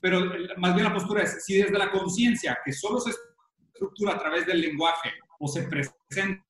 pero 0.00 0.32
más 0.56 0.74
bien 0.74 0.86
la 0.86 0.94
postura 0.94 1.24
es, 1.24 1.44
si 1.44 1.58
desde 1.58 1.76
la 1.76 1.90
conciencia, 1.90 2.56
que 2.64 2.72
solo 2.72 3.00
se 3.00 3.10
estructura 3.74 4.14
a 4.14 4.18
través 4.18 4.46
del 4.46 4.62
lenguaje 4.62 5.10
o 5.38 5.46
se 5.46 5.64
presenta 5.64 6.42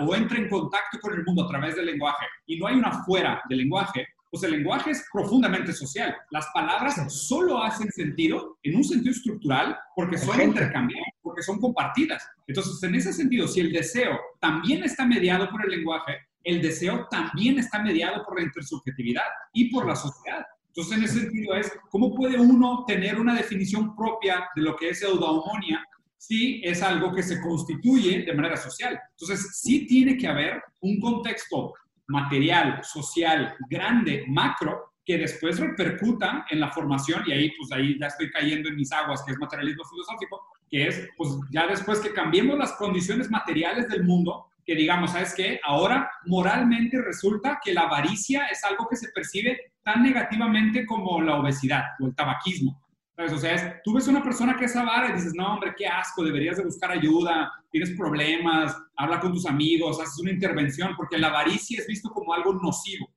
o 0.00 0.14
entra 0.14 0.38
en 0.38 0.48
contacto 0.48 0.98
con 1.00 1.14
el 1.14 1.24
mundo 1.24 1.44
a 1.44 1.48
través 1.48 1.76
del 1.76 1.86
lenguaje 1.86 2.26
y 2.46 2.58
no 2.58 2.66
hay 2.66 2.76
una 2.76 3.04
fuera 3.04 3.42
del 3.48 3.58
lenguaje, 3.58 4.06
pues 4.30 4.42
el 4.42 4.50
lenguaje 4.50 4.90
es 4.90 5.04
profundamente 5.12 5.72
social. 5.72 6.12
Las 6.30 6.48
palabras 6.52 6.96
solo 7.12 7.62
hacen 7.62 7.88
sentido 7.92 8.58
en 8.64 8.76
un 8.76 8.82
sentido 8.82 9.12
estructural 9.12 9.78
porque 9.94 10.18
son 10.18 10.40
intercambiadas, 10.40 11.14
porque 11.22 11.42
son 11.42 11.60
compartidas. 11.60 12.28
Entonces, 12.48 12.82
en 12.82 12.96
ese 12.96 13.12
sentido, 13.12 13.46
si 13.46 13.60
el 13.60 13.72
deseo 13.72 14.18
también 14.40 14.82
está 14.82 15.06
mediado 15.06 15.48
por 15.50 15.64
el 15.64 15.70
lenguaje, 15.70 16.18
el 16.42 16.60
deseo 16.60 17.06
también 17.10 17.60
está 17.60 17.80
mediado 17.80 18.24
por 18.24 18.36
la 18.36 18.44
intersubjetividad 18.44 19.22
y 19.52 19.70
por 19.70 19.86
la 19.86 19.94
sociedad. 19.94 20.44
Entonces, 20.66 20.98
en 20.98 21.04
ese 21.04 21.20
sentido 21.20 21.54
es, 21.54 21.72
¿cómo 21.88 22.12
puede 22.12 22.36
uno 22.36 22.84
tener 22.88 23.20
una 23.20 23.36
definición 23.36 23.94
propia 23.94 24.48
de 24.56 24.62
lo 24.62 24.74
que 24.74 24.88
es 24.88 25.00
eudaimonia 25.00 25.86
sí 26.26 26.60
es 26.64 26.82
algo 26.82 27.14
que 27.14 27.22
se 27.22 27.40
constituye 27.40 28.22
de 28.22 28.34
manera 28.34 28.56
social. 28.56 28.98
Entonces, 29.10 29.58
sí 29.60 29.86
tiene 29.86 30.16
que 30.16 30.28
haber 30.28 30.62
un 30.80 30.98
contexto 31.00 31.74
material, 32.06 32.80
social, 32.82 33.54
grande, 33.68 34.24
macro, 34.28 34.94
que 35.04 35.18
después 35.18 35.58
repercuta 35.58 36.46
en 36.50 36.60
la 36.60 36.70
formación, 36.70 37.22
y 37.26 37.32
ahí 37.32 37.52
pues 37.58 37.70
ahí 37.72 37.98
ya 37.98 38.06
estoy 38.06 38.30
cayendo 38.30 38.70
en 38.70 38.76
mis 38.76 38.90
aguas, 38.90 39.22
que 39.22 39.32
es 39.32 39.38
materialismo 39.38 39.84
filosófico, 39.84 40.40
que 40.70 40.88
es 40.88 41.08
pues 41.16 41.30
ya 41.50 41.66
después 41.66 42.00
que 42.00 42.12
cambiemos 42.12 42.58
las 42.58 42.72
condiciones 42.72 43.30
materiales 43.30 43.88
del 43.88 44.04
mundo, 44.04 44.46
que 44.64 44.74
digamos, 44.74 45.12
¿sabes 45.12 45.34
qué? 45.36 45.60
Ahora 45.62 46.10
moralmente 46.24 47.00
resulta 47.02 47.60
que 47.62 47.74
la 47.74 47.82
avaricia 47.82 48.46
es 48.46 48.64
algo 48.64 48.88
que 48.88 48.96
se 48.96 49.10
percibe 49.10 49.72
tan 49.82 50.02
negativamente 50.02 50.86
como 50.86 51.20
la 51.20 51.36
obesidad 51.36 51.82
o 52.00 52.06
el 52.06 52.14
tabaquismo. 52.14 52.82
O 53.16 53.38
sea, 53.38 53.80
tú 53.84 53.94
ves 53.94 54.08
una 54.08 54.22
persona 54.22 54.56
que 54.56 54.64
es 54.64 54.74
avara 54.74 55.10
y 55.10 55.12
dices, 55.12 55.34
no, 55.36 55.54
hombre, 55.54 55.72
qué 55.76 55.86
asco, 55.86 56.24
deberías 56.24 56.56
de 56.56 56.64
buscar 56.64 56.90
ayuda, 56.90 57.52
tienes 57.70 57.92
problemas, 57.96 58.76
habla 58.96 59.20
con 59.20 59.32
tus 59.32 59.46
amigos, 59.46 60.00
haces 60.00 60.18
una 60.18 60.32
intervención, 60.32 60.96
porque 60.96 61.18
la 61.18 61.28
avaricia 61.28 61.78
es 61.80 61.86
visto 61.86 62.10
como 62.10 62.34
algo 62.34 62.54
nocivo. 62.54 63.08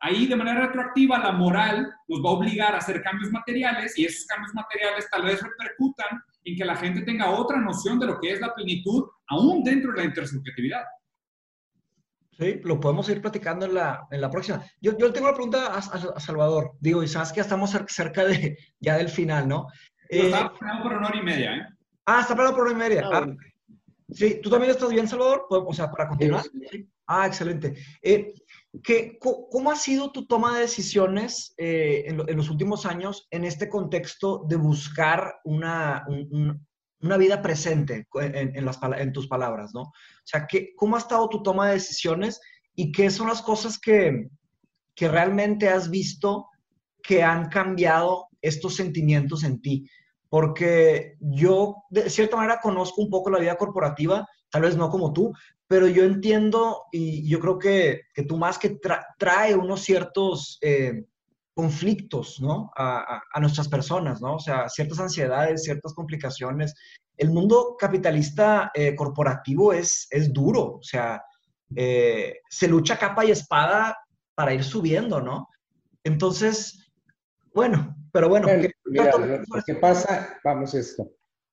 Ahí, 0.00 0.26
de 0.26 0.36
manera 0.36 0.66
retroactiva, 0.66 1.18
la 1.18 1.32
moral 1.32 1.90
nos 2.06 2.20
va 2.20 2.30
a 2.30 2.32
obligar 2.34 2.74
a 2.74 2.78
hacer 2.78 3.02
cambios 3.02 3.32
materiales 3.32 3.98
y 3.98 4.04
esos 4.04 4.26
cambios 4.26 4.52
materiales 4.54 5.08
tal 5.10 5.22
vez 5.22 5.42
repercutan 5.42 6.20
en 6.44 6.54
que 6.54 6.64
la 6.64 6.76
gente 6.76 7.00
tenga 7.02 7.30
otra 7.30 7.58
noción 7.58 7.98
de 7.98 8.06
lo 8.06 8.20
que 8.20 8.32
es 8.32 8.40
la 8.40 8.54
plenitud, 8.54 9.04
aún 9.28 9.64
dentro 9.64 9.92
de 9.92 9.98
la 9.98 10.04
intersubjetividad. 10.04 10.82
Sí, 12.38 12.60
lo 12.64 12.78
podemos 12.78 13.08
ir 13.08 13.22
platicando 13.22 13.64
en 13.64 13.74
la, 13.74 14.06
en 14.10 14.20
la 14.20 14.30
próxima. 14.30 14.62
Yo, 14.80 14.96
yo 14.98 15.12
tengo 15.12 15.26
una 15.26 15.34
pregunta 15.34 15.74
a, 15.74 16.20
Salvador. 16.20 16.72
Digo, 16.80 17.02
y 17.02 17.08
sabes 17.08 17.30
que 17.30 17.36
ya 17.36 17.42
estamos 17.42 17.74
cerca 17.88 18.24
de, 18.24 18.58
ya 18.78 18.98
del 18.98 19.08
final, 19.08 19.48
¿no? 19.48 19.68
está 20.08 20.52
planeado 20.52 20.82
por 20.82 20.92
una 20.92 21.08
hora 21.08 21.18
y 21.18 21.22
media, 21.22 21.56
¿eh? 21.56 21.66
Ah, 22.04 22.20
está 22.20 22.34
planeado 22.34 22.56
por 22.56 22.66
una 22.66 22.76
hora 22.76 22.86
y 22.86 22.90
media. 22.90 23.08
Ah, 23.10 23.26
sí, 24.10 24.40
¿tú 24.42 24.50
también 24.50 24.70
estás 24.70 24.90
bien, 24.90 25.08
Salvador? 25.08 25.46
O 25.48 25.72
sea, 25.72 25.90
para 25.90 26.08
continuar. 26.08 26.44
Ah, 27.06 27.26
excelente. 27.26 27.74
Eh, 28.02 28.34
¿qué, 28.82 29.18
¿Cómo 29.18 29.70
ha 29.70 29.76
sido 29.76 30.12
tu 30.12 30.26
toma 30.26 30.54
de 30.54 30.62
decisiones 30.62 31.54
eh, 31.56 32.04
en, 32.06 32.36
los 32.36 32.50
últimos 32.50 32.84
años 32.84 33.26
en 33.30 33.44
este 33.44 33.68
contexto 33.68 34.44
de 34.46 34.56
buscar 34.56 35.36
una, 35.44 36.04
una 37.06 37.16
vida 37.16 37.40
presente 37.40 38.06
en, 38.14 39.12
tus 39.12 39.26
palabras, 39.26 39.72
¿no? 39.74 39.82
O 39.82 39.92
sea, 40.24 40.46
¿qué, 40.46 40.74
¿cómo 40.76 40.96
ha 40.96 40.98
estado 40.98 41.28
tu 41.28 41.42
toma 41.42 41.68
de 41.68 41.74
decisiones 41.74 42.40
y 42.74 42.92
qué 42.92 43.10
son 43.10 43.28
las 43.28 43.42
cosas 43.42 43.78
que, 43.78 44.28
que 44.94 45.08
realmente 45.08 45.68
has 45.68 45.88
visto 45.90 46.48
que 47.02 47.22
han 47.22 47.48
cambiado 47.48 48.28
estos 48.42 48.76
sentimientos 48.76 49.44
en 49.44 49.60
ti? 49.60 49.88
Porque 50.28 51.16
yo, 51.20 51.84
de 51.90 52.10
cierta 52.10 52.36
manera, 52.36 52.60
conozco 52.60 53.00
un 53.00 53.10
poco 53.10 53.30
la 53.30 53.38
vida 53.38 53.56
corporativa, 53.56 54.28
tal 54.50 54.62
vez 54.62 54.76
no 54.76 54.90
como 54.90 55.12
tú, 55.12 55.32
pero 55.68 55.88
yo 55.88 56.04
entiendo 56.04 56.84
y 56.92 57.28
yo 57.28 57.40
creo 57.40 57.58
que, 57.58 58.02
que 58.14 58.22
tú 58.22 58.36
más 58.36 58.58
que 58.58 58.78
trae 59.18 59.54
unos 59.54 59.82
ciertos 59.82 60.58
eh, 60.60 61.04
conflictos, 61.56 62.38
¿no? 62.42 62.70
A, 62.76 63.22
a, 63.32 63.40
nuestras 63.40 63.66
personas, 63.66 64.20
¿no? 64.20 64.34
O 64.34 64.38
sea, 64.38 64.68
ciertas 64.68 65.00
ansiedades, 65.00 65.62
ciertas 65.64 65.94
complicaciones. 65.94 66.74
El 67.16 67.30
mundo 67.30 67.76
capitalista 67.78 68.70
eh, 68.74 68.94
corporativo 68.94 69.72
es, 69.72 70.06
es 70.10 70.34
duro, 70.34 70.74
o 70.74 70.82
sea, 70.82 71.22
eh, 71.74 72.40
se 72.50 72.68
lucha 72.68 72.98
capa 72.98 73.24
y 73.24 73.30
espada 73.30 73.96
para 74.34 74.52
ir 74.52 74.64
subiendo, 74.64 75.22
¿no? 75.22 75.48
Entonces, 76.04 76.92
bueno, 77.54 77.96
pero 78.12 78.28
bueno. 78.28 78.48
lo, 78.84 79.62
que 79.64 79.74
pasa, 79.76 80.38
vamos 80.44 80.74
esto, 80.74 81.10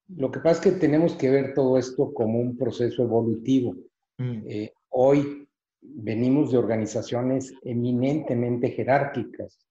lo 0.09 0.29
que 0.29 0.41
pasa 0.41 0.55
es 0.55 0.59
que 0.59 0.79
tenemos 0.81 1.13
que 1.13 1.29
ver 1.29 1.53
todo 1.53 1.77
esto 1.77 2.13
como 2.13 2.41
un 2.41 2.57
proceso 2.57 3.03
evolutivo. 3.03 3.73
Mm. 4.17 4.43
Eh, 4.49 4.73
hoy 4.89 5.47
venimos 5.81 6.51
de 6.51 6.57
organizaciones 6.57 7.53
eminentemente 7.61 8.69
jerárquicas, 8.71 9.65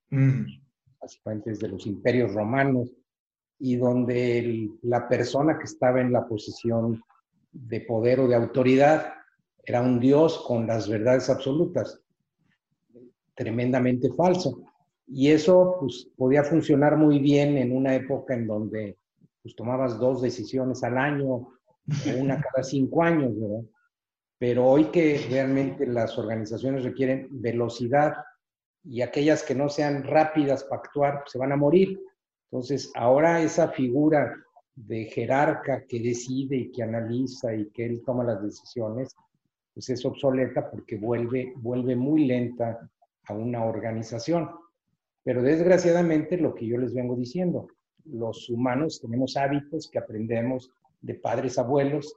básicamente 1.01 1.51
desde 1.51 1.69
los 1.69 1.87
imperios 1.87 2.33
romanos, 2.33 2.91
y 3.59 3.77
donde 3.77 4.71
la 4.83 5.09
persona 5.09 5.57
que 5.59 5.65
estaba 5.65 6.01
en 6.01 6.13
la 6.13 6.27
posición 6.27 7.01
de 7.53 7.81
poder 7.83 8.21
o 8.21 8.29
de 8.29 8.35
autoridad 8.35 9.13
era 9.65 9.81
un 9.81 10.01
dios 10.01 10.43
con 10.47 10.67
las 10.67 10.89
verdades 10.89 11.31
absolutas, 11.31 12.01
tremendamente 13.35 14.11
falso. 14.13 14.65
Y 15.07 15.31
eso 15.31 15.77
pues, 15.79 16.09
podía 16.17 16.43
funcionar 16.43 16.97
muy 16.97 17.19
bien 17.19 17.57
en 17.57 17.77
una 17.77 17.95
época 17.95 18.35
en 18.35 18.47
donde 18.47 18.99
pues, 19.43 19.55
tomabas 19.55 19.99
dos 19.99 20.23
decisiones 20.23 20.83
al 20.83 20.99
año, 20.99 21.49
una 22.19 22.41
cada 22.41 22.65
cinco 22.65 23.03
años, 23.03 23.39
¿verdad? 23.39 23.65
Pero 24.39 24.67
hoy 24.67 24.87
que 24.87 25.25
realmente 25.31 25.87
las 25.87 26.19
organizaciones 26.19 26.83
requieren 26.83 27.29
velocidad 27.31 28.15
y 28.85 29.03
aquellas 29.03 29.43
que 29.43 29.55
no 29.55 29.69
sean 29.69 30.03
rápidas 30.05 30.65
para 30.65 30.83
actuar, 30.83 31.21
pues, 31.21 31.33
se 31.33 31.39
van 31.39 31.53
a 31.53 31.57
morir. 31.57 32.01
Entonces, 32.51 32.91
ahora 32.95 33.41
esa 33.43 33.69
figura 33.69 34.37
de 34.75 35.05
jerarca 35.05 35.85
que 35.87 36.01
decide 36.01 36.57
y 36.57 36.73
que 36.73 36.83
analiza 36.83 37.55
y 37.55 37.71
que 37.71 37.85
él 37.87 38.03
toma 38.05 38.25
las 38.25 38.43
decisiones, 38.43 39.15
pues 39.75 39.89
es 39.91 40.05
obsoleta 40.05 40.71
porque 40.71 40.97
vuelve, 40.97 41.53
vuelve 41.57 41.97
muy 41.97 42.27
lenta 42.27 42.91
a 43.25 43.35
una 43.35 43.65
organización. 43.65 44.51
Pero 45.25 45.43
desgraciadamente 45.43 46.37
lo 46.37 46.55
que 46.55 46.67
yo 46.67 46.77
les 46.79 46.95
vengo 46.95 47.15
diciendo, 47.15 47.69
los 48.05 48.51
humanos 48.51 49.01
tenemos 49.01 49.37
hábitos 49.37 49.89
que 49.91 49.99
aprendemos 49.99 50.71
de 51.01 51.15
padres, 51.15 51.59
abuelos, 51.59 52.17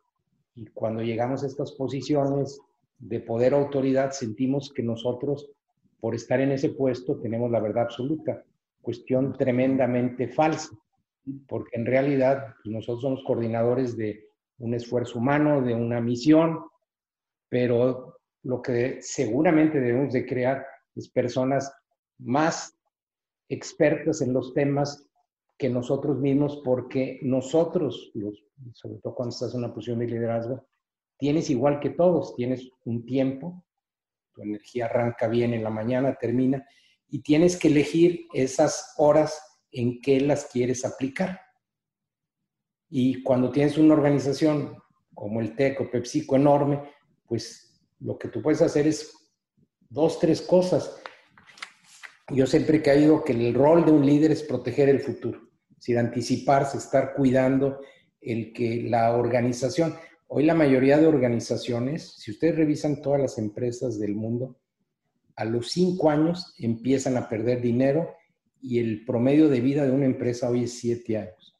y 0.55 0.65
cuando 0.67 1.03
llegamos 1.03 1.43
a 1.43 1.47
estas 1.47 1.73
posiciones 1.73 2.59
de 2.97 3.19
poder 3.19 3.53
autoridad, 3.53 4.11
sentimos 4.11 4.71
que 4.73 4.83
nosotros, 4.83 5.49
por 6.05 6.13
estar 6.13 6.39
en 6.39 6.51
ese 6.51 6.69
puesto, 6.69 7.19
tenemos 7.19 7.49
la 7.49 7.59
verdad 7.59 7.85
absoluta. 7.85 8.45
Cuestión 8.79 9.33
tremendamente 9.35 10.27
falsa, 10.27 10.69
porque 11.47 11.77
en 11.79 11.87
realidad 11.87 12.53
pues, 12.61 12.75
nosotros 12.75 13.01
somos 13.01 13.23
coordinadores 13.23 13.97
de 13.97 14.29
un 14.59 14.75
esfuerzo 14.75 15.17
humano, 15.17 15.63
de 15.63 15.73
una 15.73 15.99
misión, 16.01 16.59
pero 17.49 18.19
lo 18.43 18.61
que 18.61 18.99
seguramente 19.01 19.79
debemos 19.79 20.13
de 20.13 20.27
crear 20.27 20.63
es 20.93 21.09
personas 21.09 21.73
más 22.19 22.77
expertas 23.49 24.21
en 24.21 24.31
los 24.31 24.53
temas 24.53 25.09
que 25.57 25.71
nosotros 25.71 26.19
mismos, 26.19 26.61
porque 26.63 27.19
nosotros, 27.23 28.11
los, 28.13 28.45
sobre 28.73 28.99
todo 28.99 29.15
cuando 29.15 29.33
estás 29.33 29.55
en 29.55 29.61
una 29.61 29.73
posición 29.73 29.97
de 29.97 30.05
liderazgo, 30.05 30.67
tienes 31.17 31.49
igual 31.49 31.79
que 31.79 31.89
todos, 31.89 32.35
tienes 32.35 32.69
un 32.83 33.07
tiempo, 33.07 33.64
tu 34.35 34.43
energía 34.43 34.85
arranca 34.85 35.27
bien 35.27 35.53
en 35.53 35.63
la 35.63 35.69
mañana, 35.69 36.15
termina, 36.19 36.67
y 37.07 37.21
tienes 37.21 37.57
que 37.57 37.69
elegir 37.69 38.27
esas 38.33 38.93
horas 38.97 39.41
en 39.71 40.01
que 40.01 40.19
las 40.19 40.45
quieres 40.45 40.83
aplicar. 40.85 41.39
Y 42.89 43.23
cuando 43.23 43.51
tienes 43.51 43.77
una 43.77 43.93
organización 43.93 44.77
como 45.13 45.39
el 45.39 45.55
TEC 45.55 45.81
o 45.81 45.89
PepsiCo 45.89 46.35
enorme, 46.35 46.81
pues 47.25 47.81
lo 47.99 48.17
que 48.17 48.27
tú 48.27 48.41
puedes 48.41 48.61
hacer 48.61 48.87
es 48.87 49.13
dos, 49.89 50.19
tres 50.19 50.41
cosas. 50.41 51.01
Yo 52.29 52.45
siempre 52.45 52.77
he 52.77 52.83
creído 52.83 53.23
que 53.23 53.33
el 53.33 53.53
rol 53.53 53.85
de 53.85 53.91
un 53.91 54.05
líder 54.05 54.31
es 54.31 54.43
proteger 54.43 54.89
el 54.89 54.99
futuro, 54.99 55.39
es 55.69 55.77
decir, 55.77 55.97
anticiparse, 55.97 56.77
estar 56.77 57.13
cuidando 57.13 57.79
el 58.19 58.51
que 58.53 58.83
la 58.83 59.15
organización, 59.15 59.95
hoy 60.27 60.45
la 60.45 60.53
mayoría 60.53 60.97
de 60.97 61.07
organizaciones, 61.07 62.15
si 62.17 62.31
ustedes 62.31 62.55
revisan 62.55 63.01
todas 63.01 63.21
las 63.21 63.37
empresas 63.37 63.99
del 63.99 64.15
mundo, 64.15 64.57
a 65.35 65.45
los 65.45 65.71
cinco 65.71 66.09
años 66.09 66.55
empiezan 66.59 67.17
a 67.17 67.27
perder 67.27 67.61
dinero 67.61 68.15
y 68.61 68.79
el 68.79 69.05
promedio 69.05 69.49
de 69.49 69.61
vida 69.61 69.85
de 69.85 69.91
una 69.91 70.05
empresa 70.05 70.49
hoy 70.49 70.63
es 70.63 70.79
siete 70.79 71.17
años. 71.17 71.55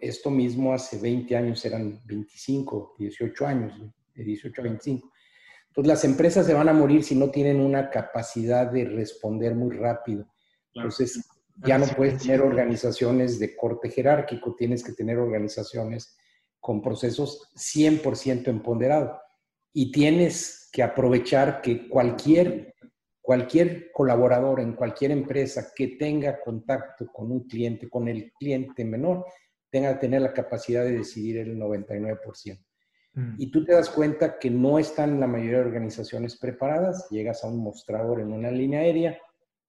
Esto 0.00 0.30
mismo 0.30 0.72
hace 0.72 0.98
20 0.98 1.36
años 1.36 1.64
eran 1.64 2.00
25, 2.06 2.96
18 2.98 3.46
años, 3.46 3.80
de 4.14 4.24
18 4.24 4.60
a 4.60 4.64
25. 4.64 5.12
Entonces 5.68 5.88
las 5.88 6.04
empresas 6.04 6.46
se 6.46 6.54
van 6.54 6.68
a 6.68 6.72
morir 6.72 7.04
si 7.04 7.14
no 7.14 7.30
tienen 7.30 7.60
una 7.60 7.90
capacidad 7.90 8.70
de 8.70 8.86
responder 8.86 9.54
muy 9.54 9.76
rápido. 9.76 10.26
Entonces 10.74 11.22
ya 11.56 11.78
no 11.78 11.86
puedes 11.86 12.22
tener 12.22 12.40
organizaciones 12.40 13.38
de 13.38 13.54
corte 13.54 13.90
jerárquico, 13.90 14.54
tienes 14.54 14.82
que 14.82 14.92
tener 14.92 15.18
organizaciones 15.18 16.16
con 16.66 16.82
procesos 16.82 17.48
100% 17.54 18.48
empoderados. 18.48 19.20
Y 19.72 19.92
tienes 19.92 20.68
que 20.72 20.82
aprovechar 20.82 21.62
que 21.62 21.88
cualquier, 21.88 22.74
cualquier 23.22 23.92
colaborador 23.92 24.58
en 24.58 24.72
cualquier 24.72 25.12
empresa 25.12 25.68
que 25.72 25.96
tenga 25.96 26.40
contacto 26.40 27.06
con 27.12 27.30
un 27.30 27.46
cliente, 27.46 27.88
con 27.88 28.08
el 28.08 28.32
cliente 28.32 28.84
menor, 28.84 29.24
tenga 29.70 29.92
que 29.92 30.00
tener 30.00 30.22
la 30.22 30.32
capacidad 30.32 30.82
de 30.82 30.98
decidir 30.98 31.38
el 31.38 31.56
99%. 31.56 32.58
Mm. 33.14 33.34
Y 33.38 33.52
tú 33.52 33.64
te 33.64 33.72
das 33.72 33.88
cuenta 33.88 34.36
que 34.36 34.50
no 34.50 34.80
están 34.80 35.20
la 35.20 35.28
mayoría 35.28 35.58
de 35.58 35.66
organizaciones 35.66 36.36
preparadas, 36.36 37.08
llegas 37.10 37.44
a 37.44 37.46
un 37.46 37.62
mostrador 37.62 38.18
en 38.18 38.32
una 38.32 38.50
línea 38.50 38.80
aérea 38.80 39.16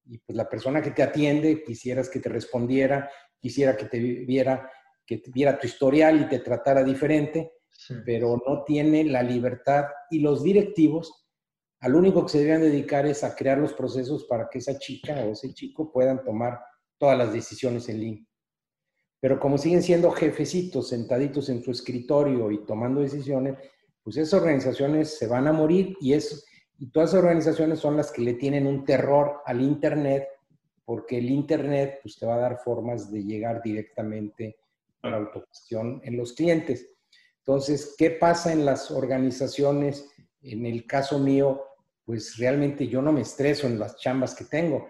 y 0.03 0.17
pues 0.17 0.35
la 0.35 0.49
persona 0.49 0.81
que 0.81 0.89
te 0.89 1.03
atiende 1.03 1.61
quisieras 1.61 2.09
que 2.09 2.19
te 2.19 2.29
respondiera, 2.29 3.07
quisiera 3.39 3.77
que 3.77 3.85
te 3.85 3.99
viera, 3.99 4.71
que 5.07 5.23
viera 5.33 5.57
tu 5.57 5.65
historial 5.65 6.21
y 6.21 6.27
te 6.27 6.39
tratara 6.39 6.83
diferente, 6.83 7.53
pero 8.05 8.41
no 8.45 8.63
tiene 8.63 9.05
la 9.05 9.23
libertad 9.23 9.85
y 10.11 10.19
los 10.19 10.43
directivos 10.43 11.27
al 11.79 11.95
único 11.95 12.23
que 12.23 12.31
se 12.31 12.43
deben 12.43 12.61
dedicar 12.61 13.05
es 13.05 13.23
a 13.23 13.35
crear 13.35 13.57
los 13.57 13.73
procesos 13.73 14.25
para 14.25 14.49
que 14.49 14.57
esa 14.57 14.77
chica 14.77 15.13
o 15.23 15.31
ese 15.31 15.53
chico 15.53 15.91
puedan 15.91 16.23
tomar 16.23 16.59
todas 16.97 17.17
las 17.17 17.31
decisiones 17.31 17.87
en 17.89 17.99
línea. 17.99 18.25
Pero 19.19 19.39
como 19.39 19.57
siguen 19.57 19.83
siendo 19.83 20.11
jefecitos 20.11 20.89
sentaditos 20.89 21.49
en 21.49 21.63
su 21.63 21.71
escritorio 21.71 22.51
y 22.51 22.65
tomando 22.65 23.01
decisiones, 23.01 23.57
pues 24.03 24.17
esas 24.17 24.41
organizaciones 24.41 25.17
se 25.17 25.27
van 25.27 25.47
a 25.47 25.53
morir 25.53 25.95
y, 26.01 26.13
eso, 26.13 26.37
y 26.77 26.91
todas 26.91 27.11
esas 27.11 27.23
organizaciones 27.23 27.79
son 27.79 27.97
las 27.97 28.11
que 28.11 28.21
le 28.21 28.33
tienen 28.33 28.65
un 28.65 28.83
terror 28.83 29.41
al 29.45 29.61
Internet, 29.61 30.27
porque 30.83 31.17
el 31.17 31.29
Internet 31.29 31.99
pues, 32.01 32.17
te 32.17 32.25
va 32.25 32.35
a 32.35 32.39
dar 32.39 32.59
formas 32.63 33.11
de 33.11 33.23
llegar 33.23 33.61
directamente 33.61 34.57
a 35.01 35.09
la 35.09 35.17
autogestión 35.17 36.01
en 36.03 36.17
los 36.17 36.33
clientes. 36.33 36.95
Entonces, 37.39 37.95
¿qué 37.97 38.11
pasa 38.11 38.51
en 38.51 38.65
las 38.65 38.91
organizaciones? 38.91 40.09
En 40.41 40.65
el 40.65 40.85
caso 40.85 41.19
mío, 41.19 41.63
pues 42.05 42.37
realmente 42.37 42.87
yo 42.87 43.01
no 43.01 43.11
me 43.11 43.21
estreso 43.21 43.67
en 43.67 43.79
las 43.79 43.97
chambas 43.97 44.35
que 44.35 44.45
tengo 44.45 44.87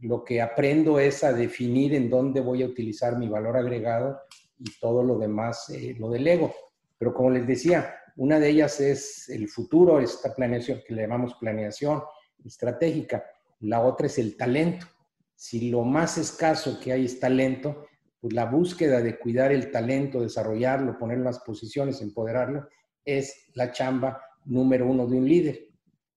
lo 0.00 0.24
que 0.24 0.40
aprendo 0.40 0.98
es 0.98 1.22
a 1.24 1.32
definir 1.32 1.94
en 1.94 2.08
dónde 2.08 2.40
voy 2.40 2.62
a 2.62 2.66
utilizar 2.66 3.18
mi 3.18 3.28
valor 3.28 3.56
agregado 3.56 4.20
y 4.58 4.78
todo 4.78 5.02
lo 5.02 5.18
demás 5.18 5.68
eh, 5.70 5.94
lo 5.98 6.10
delego. 6.10 6.54
Pero 6.98 7.12
como 7.14 7.30
les 7.30 7.46
decía, 7.46 7.96
una 8.16 8.38
de 8.38 8.48
ellas 8.48 8.80
es 8.80 9.28
el 9.28 9.48
futuro, 9.48 10.00
esta 10.00 10.34
planeación 10.34 10.82
que 10.86 10.94
le 10.94 11.02
llamamos 11.02 11.34
planeación 11.34 12.02
estratégica. 12.44 13.24
La 13.60 13.80
otra 13.80 14.06
es 14.06 14.18
el 14.18 14.36
talento. 14.36 14.86
Si 15.34 15.70
lo 15.70 15.82
más 15.84 16.18
escaso 16.18 16.78
que 16.80 16.92
hay 16.92 17.04
es 17.04 17.20
talento, 17.20 17.86
pues 18.20 18.34
la 18.34 18.44
búsqueda 18.44 19.00
de 19.00 19.18
cuidar 19.18 19.50
el 19.50 19.70
talento, 19.70 20.20
desarrollarlo, 20.20 20.98
ponerlo 20.98 21.22
en 21.22 21.26
las 21.26 21.40
posiciones, 21.40 22.02
empoderarlo, 22.02 22.68
es 23.04 23.46
la 23.54 23.72
chamba 23.72 24.22
número 24.44 24.86
uno 24.86 25.06
de 25.06 25.16
un 25.16 25.26
líder. 25.26 25.68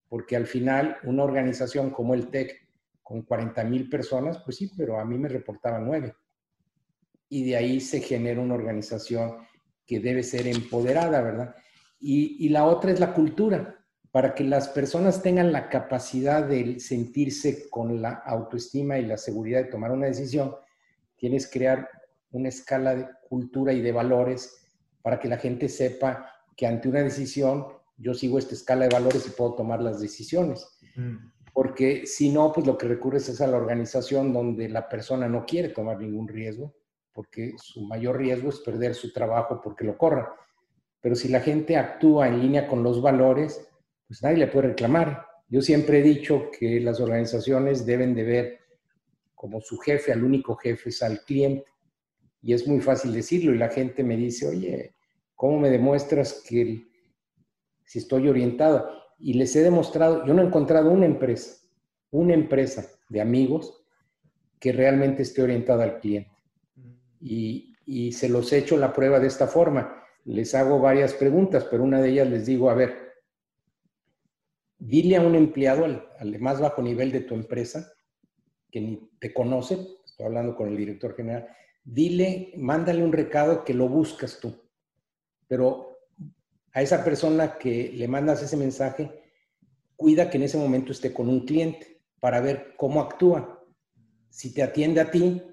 Porque 0.09 0.35
al 0.35 0.45
final, 0.45 0.97
una 1.03 1.23
organización 1.23 1.89
como 1.91 2.13
el 2.13 2.27
TEC, 2.29 2.61
con 3.01 3.21
40 3.23 3.63
mil 3.65 3.89
personas, 3.89 4.39
pues 4.43 4.57
sí, 4.57 4.71
pero 4.77 4.99
a 4.99 5.05
mí 5.05 5.17
me 5.17 5.29
reportaban 5.29 5.85
nueve. 5.85 6.15
Y 7.29 7.45
de 7.45 7.55
ahí 7.55 7.79
se 7.79 7.99
genera 7.99 8.41
una 8.41 8.53
organización 8.53 9.37
que 9.85 9.99
debe 9.99 10.23
ser 10.23 10.47
empoderada, 10.47 11.21
¿verdad? 11.21 11.55
Y, 11.99 12.45
y 12.45 12.49
la 12.49 12.65
otra 12.65 12.91
es 12.91 12.99
la 12.99 13.13
cultura 13.13 13.83
para 14.11 14.35
que 14.35 14.43
las 14.43 14.69
personas 14.69 15.23
tengan 15.23 15.51
la 15.51 15.69
capacidad 15.69 16.47
de 16.47 16.79
sentirse 16.79 17.67
con 17.69 18.01
la 18.01 18.11
autoestima 18.11 18.99
y 18.99 19.05
la 19.05 19.17
seguridad 19.17 19.63
de 19.63 19.71
tomar 19.71 19.91
una 19.91 20.05
decisión, 20.05 20.53
tienes 21.23 21.47
que 21.47 21.59
crear 21.59 21.89
una 22.31 22.49
escala 22.49 22.95
de 22.95 23.07
cultura 23.29 23.71
y 23.71 23.79
de 23.79 23.93
valores 23.93 24.67
para 25.01 25.21
que 25.21 25.29
la 25.29 25.37
gente 25.37 25.69
sepa 25.69 26.29
que 26.57 26.67
ante 26.67 26.89
una 26.89 27.01
decisión 27.01 27.65
yo 27.95 28.13
sigo 28.13 28.37
esta 28.37 28.55
escala 28.55 28.89
de 28.89 28.93
valores 28.93 29.25
y 29.25 29.29
puedo 29.29 29.53
tomar 29.55 29.81
las 29.81 30.01
decisiones. 30.01 30.67
Mm. 30.97 31.15
Porque 31.53 32.05
si 32.05 32.29
no, 32.29 32.51
pues 32.51 32.67
lo 32.67 32.77
que 32.77 32.89
recurres 32.89 33.29
es 33.29 33.39
a 33.39 33.47
la 33.47 33.55
organización 33.55 34.33
donde 34.33 34.67
la 34.67 34.89
persona 34.89 35.29
no 35.29 35.45
quiere 35.45 35.69
tomar 35.69 35.97
ningún 35.97 36.27
riesgo, 36.27 36.75
porque 37.13 37.53
su 37.55 37.87
mayor 37.87 38.17
riesgo 38.17 38.49
es 38.49 38.59
perder 38.59 38.93
su 38.93 39.13
trabajo 39.13 39.61
porque 39.63 39.85
lo 39.85 39.97
corra. 39.97 40.35
Pero 40.99 41.15
si 41.15 41.29
la 41.29 41.39
gente 41.39 41.77
actúa 41.77 42.27
en 42.27 42.41
línea 42.41 42.67
con 42.67 42.83
los 42.83 43.01
valores, 43.01 43.65
pues 44.09 44.21
nadie 44.21 44.39
le 44.39 44.47
puede 44.47 44.67
reclamar. 44.67 45.25
Yo 45.47 45.61
siempre 45.61 45.99
he 45.99 46.03
dicho 46.03 46.49
que 46.59 46.81
las 46.81 46.99
organizaciones 46.99 47.85
deben 47.85 48.13
de 48.13 48.23
ver 48.23 48.62
como 49.43 49.59
su 49.59 49.77
jefe, 49.77 50.13
al 50.13 50.23
único 50.23 50.55
jefe 50.55 50.87
es 50.87 51.03
al 51.03 51.19
cliente. 51.25 51.65
Y 52.41 52.53
es 52.53 52.65
muy 52.65 52.79
fácil 52.79 53.11
decirlo 53.11 53.53
y 53.53 53.57
la 53.57 53.67
gente 53.67 54.01
me 54.01 54.15
dice, 54.15 54.47
oye, 54.47 54.95
¿cómo 55.35 55.59
me 55.59 55.69
demuestras 55.69 56.41
que 56.47 56.87
si 57.83 57.99
estoy 57.99 58.29
orientado? 58.29 58.89
Y 59.19 59.33
les 59.33 59.53
he 59.57 59.61
demostrado, 59.61 60.25
yo 60.25 60.33
no 60.33 60.41
he 60.41 60.45
encontrado 60.45 60.91
una 60.91 61.05
empresa, 61.05 61.57
una 62.11 62.33
empresa 62.33 62.89
de 63.09 63.19
amigos 63.19 63.85
que 64.61 64.71
realmente 64.71 65.23
esté 65.23 65.41
orientada 65.41 65.83
al 65.83 65.99
cliente. 65.99 66.31
Y, 67.19 67.75
y 67.85 68.13
se 68.13 68.29
los 68.29 68.53
he 68.53 68.59
hecho 68.59 68.77
la 68.77 68.93
prueba 68.93 69.19
de 69.19 69.27
esta 69.27 69.47
forma. 69.47 70.05
Les 70.23 70.55
hago 70.55 70.79
varias 70.79 71.13
preguntas, 71.13 71.67
pero 71.69 71.83
una 71.83 72.01
de 72.01 72.11
ellas 72.11 72.29
les 72.29 72.45
digo, 72.45 72.69
a 72.69 72.75
ver, 72.75 73.11
dile 74.77 75.17
a 75.17 75.21
un 75.21 75.35
empleado 75.35 75.83
al, 75.83 76.39
más 76.39 76.61
bajo 76.61 76.81
nivel 76.81 77.11
de 77.11 77.19
tu 77.19 77.35
empresa, 77.35 77.91
que 78.73 78.81
ni 78.81 79.07
te 79.19 79.31
conoce, 79.31 79.77
estoy 80.03 80.25
hablando 80.25 80.55
con 80.55 80.67
el 80.67 80.75
director 80.75 81.15
general, 81.15 81.47
dile, 81.83 82.51
mándale 82.57 83.03
un 83.03 83.13
recado 83.13 83.63
que 83.63 83.75
lo 83.75 83.87
buscas 83.87 84.39
tú. 84.39 84.51
Pero 85.47 85.99
a 86.73 86.81
esa 86.81 87.03
persona 87.03 87.59
que 87.59 87.93
le 87.93 88.07
mandas 88.07 88.41
ese 88.41 88.57
mensaje, 88.57 89.11
cuida 89.95 90.31
que 90.31 90.37
en 90.37 90.43
ese 90.43 90.57
momento 90.57 90.91
esté 90.91 91.13
con 91.13 91.29
un 91.29 91.45
cliente 91.45 92.01
para 92.19 92.41
ver 92.41 92.73
cómo 92.75 92.99
actúa. 92.99 93.63
Si 94.29 94.51
te 94.51 94.63
atiende 94.63 95.01
a 95.01 95.11
ti 95.11 95.43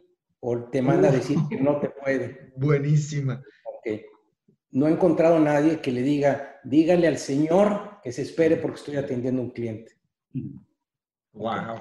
o 0.40 0.70
te 0.70 0.80
manda 0.80 1.10
a 1.10 1.12
decir 1.12 1.36
que 1.50 1.60
no 1.60 1.78
te 1.78 1.90
puede. 1.90 2.54
Buenísima. 2.56 3.42
Okay. 3.80 4.06
No 4.70 4.88
he 4.88 4.92
encontrado 4.92 5.36
a 5.36 5.40
nadie 5.40 5.82
que 5.82 5.92
le 5.92 6.00
diga, 6.00 6.58
dígale 6.64 7.06
al 7.06 7.18
Señor 7.18 8.00
que 8.02 8.12
se 8.12 8.22
espere 8.22 8.56
porque 8.56 8.78
estoy 8.78 8.96
atendiendo 8.96 9.42
a 9.42 9.44
un 9.44 9.50
cliente. 9.50 9.92
Wow. 11.34 11.80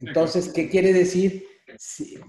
Entonces, 0.00 0.48
¿qué 0.52 0.68
quiere 0.68 0.92
decir? 0.92 1.46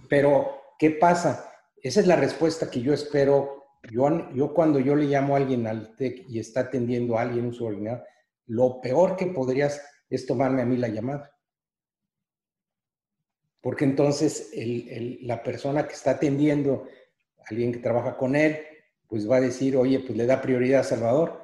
pero, 0.07 0.61
¿qué 0.77 0.91
pasa? 0.91 1.51
Esa 1.81 1.99
es 1.99 2.07
la 2.07 2.15
respuesta 2.15 2.69
que 2.69 2.81
yo 2.81 2.93
espero. 2.93 3.63
Yo, 3.89 4.31
yo 4.33 4.53
cuando 4.53 4.79
yo 4.79 4.95
le 4.95 5.05
llamo 5.05 5.33
a 5.33 5.37
alguien 5.37 5.65
al 5.65 5.95
TEC 5.95 6.25
y 6.29 6.39
está 6.39 6.61
atendiendo 6.61 7.17
a 7.17 7.23
alguien, 7.23 7.45
un 7.45 7.53
subordinado, 7.53 8.03
lo 8.45 8.79
peor 8.81 9.15
que 9.15 9.27
podrías 9.27 9.81
es 10.09 10.25
tomarme 10.25 10.61
a 10.61 10.65
mí 10.65 10.77
la 10.77 10.89
llamada. 10.89 11.35
Porque 13.61 13.85
entonces 13.85 14.51
la 15.21 15.41
persona 15.41 15.87
que 15.87 15.93
está 15.93 16.11
atendiendo, 16.11 16.87
alguien 17.47 17.71
que 17.71 17.79
trabaja 17.79 18.17
con 18.17 18.35
él, 18.35 18.59
pues 19.07 19.29
va 19.29 19.37
a 19.37 19.41
decir, 19.41 19.77
oye, 19.77 19.99
pues 19.99 20.17
le 20.17 20.25
da 20.25 20.41
prioridad 20.41 20.81
a 20.81 20.85
Salvador. 20.85 21.40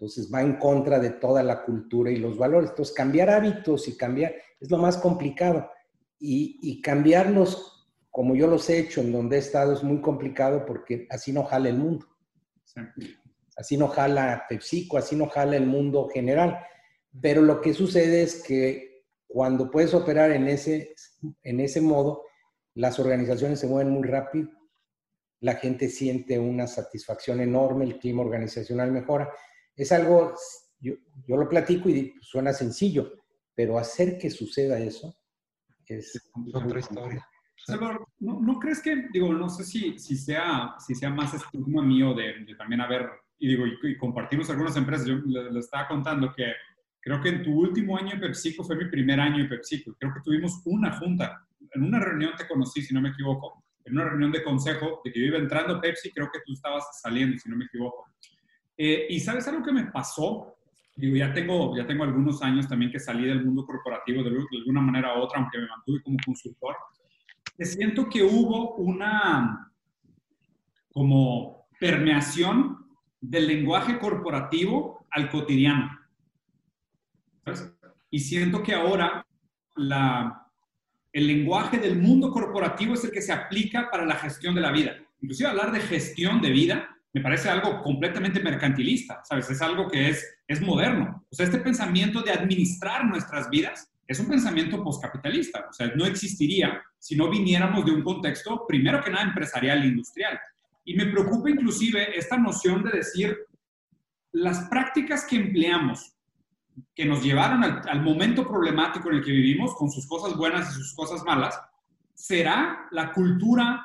Entonces 0.00 0.32
va 0.32 0.40
en 0.40 0.56
contra 0.56 0.98
de 0.98 1.10
toda 1.10 1.42
la 1.42 1.62
cultura 1.62 2.10
y 2.10 2.16
los 2.16 2.38
valores. 2.38 2.70
Entonces 2.70 2.94
cambiar 2.94 3.28
hábitos 3.28 3.86
y 3.86 3.98
cambiar 3.98 4.34
es 4.58 4.70
lo 4.70 4.78
más 4.78 4.96
complicado. 4.96 5.70
Y, 6.18 6.80
cambiarlos 6.80 7.86
como 8.10 8.34
yo 8.34 8.46
los 8.46 8.68
he 8.70 8.78
hecho 8.78 9.02
en 9.02 9.12
donde 9.12 9.36
he 9.36 9.40
estado 9.40 9.74
es 9.74 9.82
muy 9.82 10.00
complicado 10.00 10.64
porque 10.64 11.06
así 11.10 11.34
no 11.34 11.44
jala 11.44 11.68
el 11.68 11.76
mundo. 11.76 12.06
Así 13.56 13.76
no 13.76 13.88
jala 13.88 14.46
PepsiCo, 14.48 14.96
así 14.96 15.16
no 15.16 15.28
jala 15.28 15.56
el 15.56 15.66
mundo 15.66 16.08
general. 16.08 16.58
Pero 17.20 17.42
lo 17.42 17.60
que 17.60 17.74
sucede 17.74 18.22
es 18.22 18.42
que 18.42 19.04
cuando 19.26 19.70
puedes 19.70 19.92
operar 19.92 20.30
en 20.30 20.48
ese, 20.48 20.94
en 21.42 21.60
ese 21.60 21.82
modo, 21.82 22.22
las 22.74 22.98
organizaciones 22.98 23.60
se 23.60 23.66
mueven 23.66 23.92
muy 23.92 24.08
rápido, 24.08 24.48
la 25.40 25.56
gente 25.56 25.90
siente 25.90 26.38
una 26.38 26.66
satisfacción 26.66 27.40
enorme, 27.40 27.84
el 27.84 27.98
clima 27.98 28.22
organizacional 28.22 28.92
mejora 28.92 29.30
es 29.80 29.92
algo, 29.92 30.34
yo, 30.78 30.94
lo 31.26 31.48
platico 31.48 31.88
y 31.88 32.14
suena 32.20 32.52
sencillo, 32.52 33.14
pero 33.54 33.78
hacer 33.78 34.18
que 34.18 34.28
suceda 34.28 34.78
eso 34.78 35.16
es 35.86 36.30
otra 36.52 36.80
historia. 36.80 37.26
Salvador, 37.64 38.06
¿no, 38.18 38.58
crees 38.58 38.80
que, 38.82 39.08
digo, 39.10 39.32
no 39.32 39.48
sé 39.48 39.64
si, 39.64 39.98
si, 39.98 40.16
sea, 40.16 40.74
si 40.78 40.94
sea 40.94 41.10
más 41.10 41.32
estigma 41.32 41.82
mío 41.82 42.14
de, 42.14 42.46
también 42.56 42.82
haber, 42.82 43.08
y 43.38 43.48
digo, 43.48 43.64
y, 43.66 43.96
compartimos 43.96 44.50
algunas 44.50 44.76
empresas, 44.76 45.06
yo 45.06 45.16
le, 45.16 45.58
estaba 45.58 45.88
contando 45.88 46.32
que 46.34 46.52
creo 47.00 47.20
que 47.22 47.30
en 47.30 47.42
tu 47.42 47.52
último 47.52 47.96
año 47.96 48.12
en 48.12 48.20
PepsiCo 48.20 48.62
fue 48.64 48.76
mi 48.76 48.90
primer 48.90 49.18
año 49.18 49.42
en 49.42 49.48
PepsiCo, 49.48 49.94
creo 49.98 50.12
que 50.12 50.20
tuvimos 50.22 50.60
una 50.66 50.92
junta, 50.98 51.46
en 51.72 51.84
una 51.84 52.00
reunión 52.00 52.32
te 52.36 52.46
conocí, 52.46 52.82
si 52.82 52.92
no 52.92 53.00
me 53.00 53.10
equivoco, 53.10 53.64
en 53.84 53.94
una 53.94 54.10
reunión 54.10 54.32
de 54.32 54.42
consejo, 54.42 55.00
de 55.04 55.10
que 55.10 55.20
yo 55.20 55.26
iba 55.26 55.38
entrando 55.38 55.76
a 55.76 55.80
Pepsi, 55.80 56.10
creo 56.12 56.30
que 56.30 56.40
tú 56.44 56.52
estabas 56.52 56.84
saliendo, 57.00 57.38
si 57.38 57.48
no 57.48 57.56
me 57.56 57.64
equivoco. 57.64 58.09
Eh, 58.82 59.08
y 59.10 59.20
sabes 59.20 59.46
algo 59.46 59.62
que 59.62 59.72
me 59.72 59.84
pasó, 59.90 60.56
digo, 60.96 61.14
ya 61.14 61.34
tengo, 61.34 61.76
ya 61.76 61.86
tengo 61.86 62.02
algunos 62.02 62.40
años 62.40 62.66
también 62.66 62.90
que 62.90 62.98
salí 62.98 63.26
del 63.26 63.44
mundo 63.44 63.66
corporativo 63.66 64.22
de, 64.22 64.30
alguna 64.30 64.80
manera 64.80 65.18
u 65.18 65.20
otra, 65.20 65.38
aunque 65.38 65.58
me 65.58 65.66
mantuve 65.66 66.02
como 66.02 66.16
consultor, 66.24 66.76
que 67.58 67.66
siento 67.66 68.08
que 68.08 68.22
hubo 68.22 68.76
una 68.76 69.70
como 70.94 71.66
permeación 71.78 72.86
del 73.20 73.48
lenguaje 73.48 73.98
corporativo 73.98 75.04
al 75.10 75.28
cotidiano. 75.28 76.00
¿sabes? 77.44 77.70
Y 78.10 78.18
siento 78.20 78.62
que 78.62 78.72
ahora 78.72 79.26
la, 79.76 80.50
el 81.12 81.26
lenguaje 81.26 81.76
del 81.76 82.00
mundo 82.00 82.30
corporativo 82.30 82.94
es 82.94 83.04
el 83.04 83.10
que 83.10 83.20
se 83.20 83.34
aplica 83.34 83.90
para 83.90 84.06
la 84.06 84.14
gestión 84.14 84.54
de 84.54 84.62
la 84.62 84.72
vida. 84.72 84.96
Inclusive 85.20 85.50
hablar 85.50 85.70
de 85.70 85.80
gestión 85.80 86.40
de 86.40 86.48
vida 86.48 86.96
me 87.12 87.20
parece 87.20 87.48
algo 87.48 87.82
completamente 87.82 88.40
mercantilista, 88.40 89.20
¿sabes? 89.24 89.50
Es 89.50 89.60
algo 89.62 89.88
que 89.88 90.10
es, 90.10 90.24
es 90.46 90.60
moderno. 90.60 91.24
O 91.30 91.34
sea, 91.34 91.46
este 91.46 91.58
pensamiento 91.58 92.22
de 92.22 92.30
administrar 92.30 93.04
nuestras 93.04 93.50
vidas 93.50 93.90
es 94.06 94.20
un 94.20 94.28
pensamiento 94.28 94.82
postcapitalista. 94.82 95.66
O 95.68 95.72
sea, 95.72 95.88
no 95.96 96.04
existiría 96.04 96.80
si 96.98 97.16
no 97.16 97.28
viniéramos 97.28 97.84
de 97.84 97.92
un 97.92 98.02
contexto, 98.02 98.64
primero 98.66 99.02
que 99.02 99.10
nada, 99.10 99.24
empresarial 99.24 99.82
e 99.82 99.86
industrial. 99.86 100.38
Y 100.84 100.94
me 100.94 101.06
preocupa 101.06 101.50
inclusive 101.50 102.16
esta 102.16 102.36
noción 102.36 102.82
de 102.84 102.90
decir, 102.90 103.36
las 104.32 104.68
prácticas 104.68 105.24
que 105.24 105.36
empleamos, 105.36 106.14
que 106.94 107.04
nos 107.04 107.22
llevaron 107.22 107.64
al 107.64 108.02
momento 108.02 108.46
problemático 108.46 109.10
en 109.10 109.16
el 109.16 109.24
que 109.24 109.32
vivimos, 109.32 109.74
con 109.74 109.90
sus 109.90 110.06
cosas 110.06 110.36
buenas 110.36 110.70
y 110.70 110.74
sus 110.74 110.94
cosas 110.94 111.24
malas, 111.24 111.60
será 112.14 112.86
la 112.92 113.12
cultura 113.12 113.84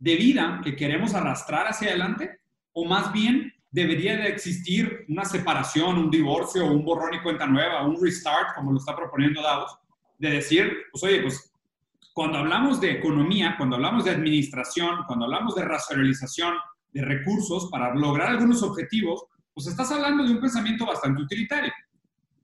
de 0.00 0.16
vida 0.16 0.60
que 0.64 0.74
queremos 0.74 1.14
arrastrar 1.14 1.68
hacia 1.68 1.90
adelante? 1.90 2.40
¿O 2.72 2.84
más 2.84 3.12
bien 3.12 3.52
debería 3.70 4.16
de 4.16 4.28
existir 4.28 5.04
una 5.08 5.24
separación, 5.24 5.96
un 5.96 6.10
divorcio, 6.10 6.66
un 6.66 6.84
borrón 6.84 7.14
y 7.14 7.22
cuenta 7.22 7.46
nueva, 7.46 7.86
un 7.86 8.02
restart, 8.02 8.56
como 8.56 8.72
lo 8.72 8.78
está 8.78 8.96
proponiendo 8.96 9.42
Davos, 9.42 9.78
de 10.18 10.30
decir, 10.30 10.72
pues 10.90 11.04
oye, 11.04 11.22
pues 11.22 11.52
cuando 12.12 12.38
hablamos 12.38 12.80
de 12.80 12.90
economía, 12.90 13.54
cuando 13.56 13.76
hablamos 13.76 14.04
de 14.04 14.10
administración, 14.10 15.04
cuando 15.06 15.26
hablamos 15.26 15.54
de 15.54 15.64
racionalización 15.64 16.54
de 16.92 17.02
recursos 17.02 17.68
para 17.70 17.94
lograr 17.94 18.30
algunos 18.30 18.62
objetivos, 18.62 19.24
pues 19.54 19.68
estás 19.68 19.92
hablando 19.92 20.24
de 20.24 20.32
un 20.32 20.40
pensamiento 20.40 20.84
bastante 20.84 21.22
utilitario. 21.22 21.72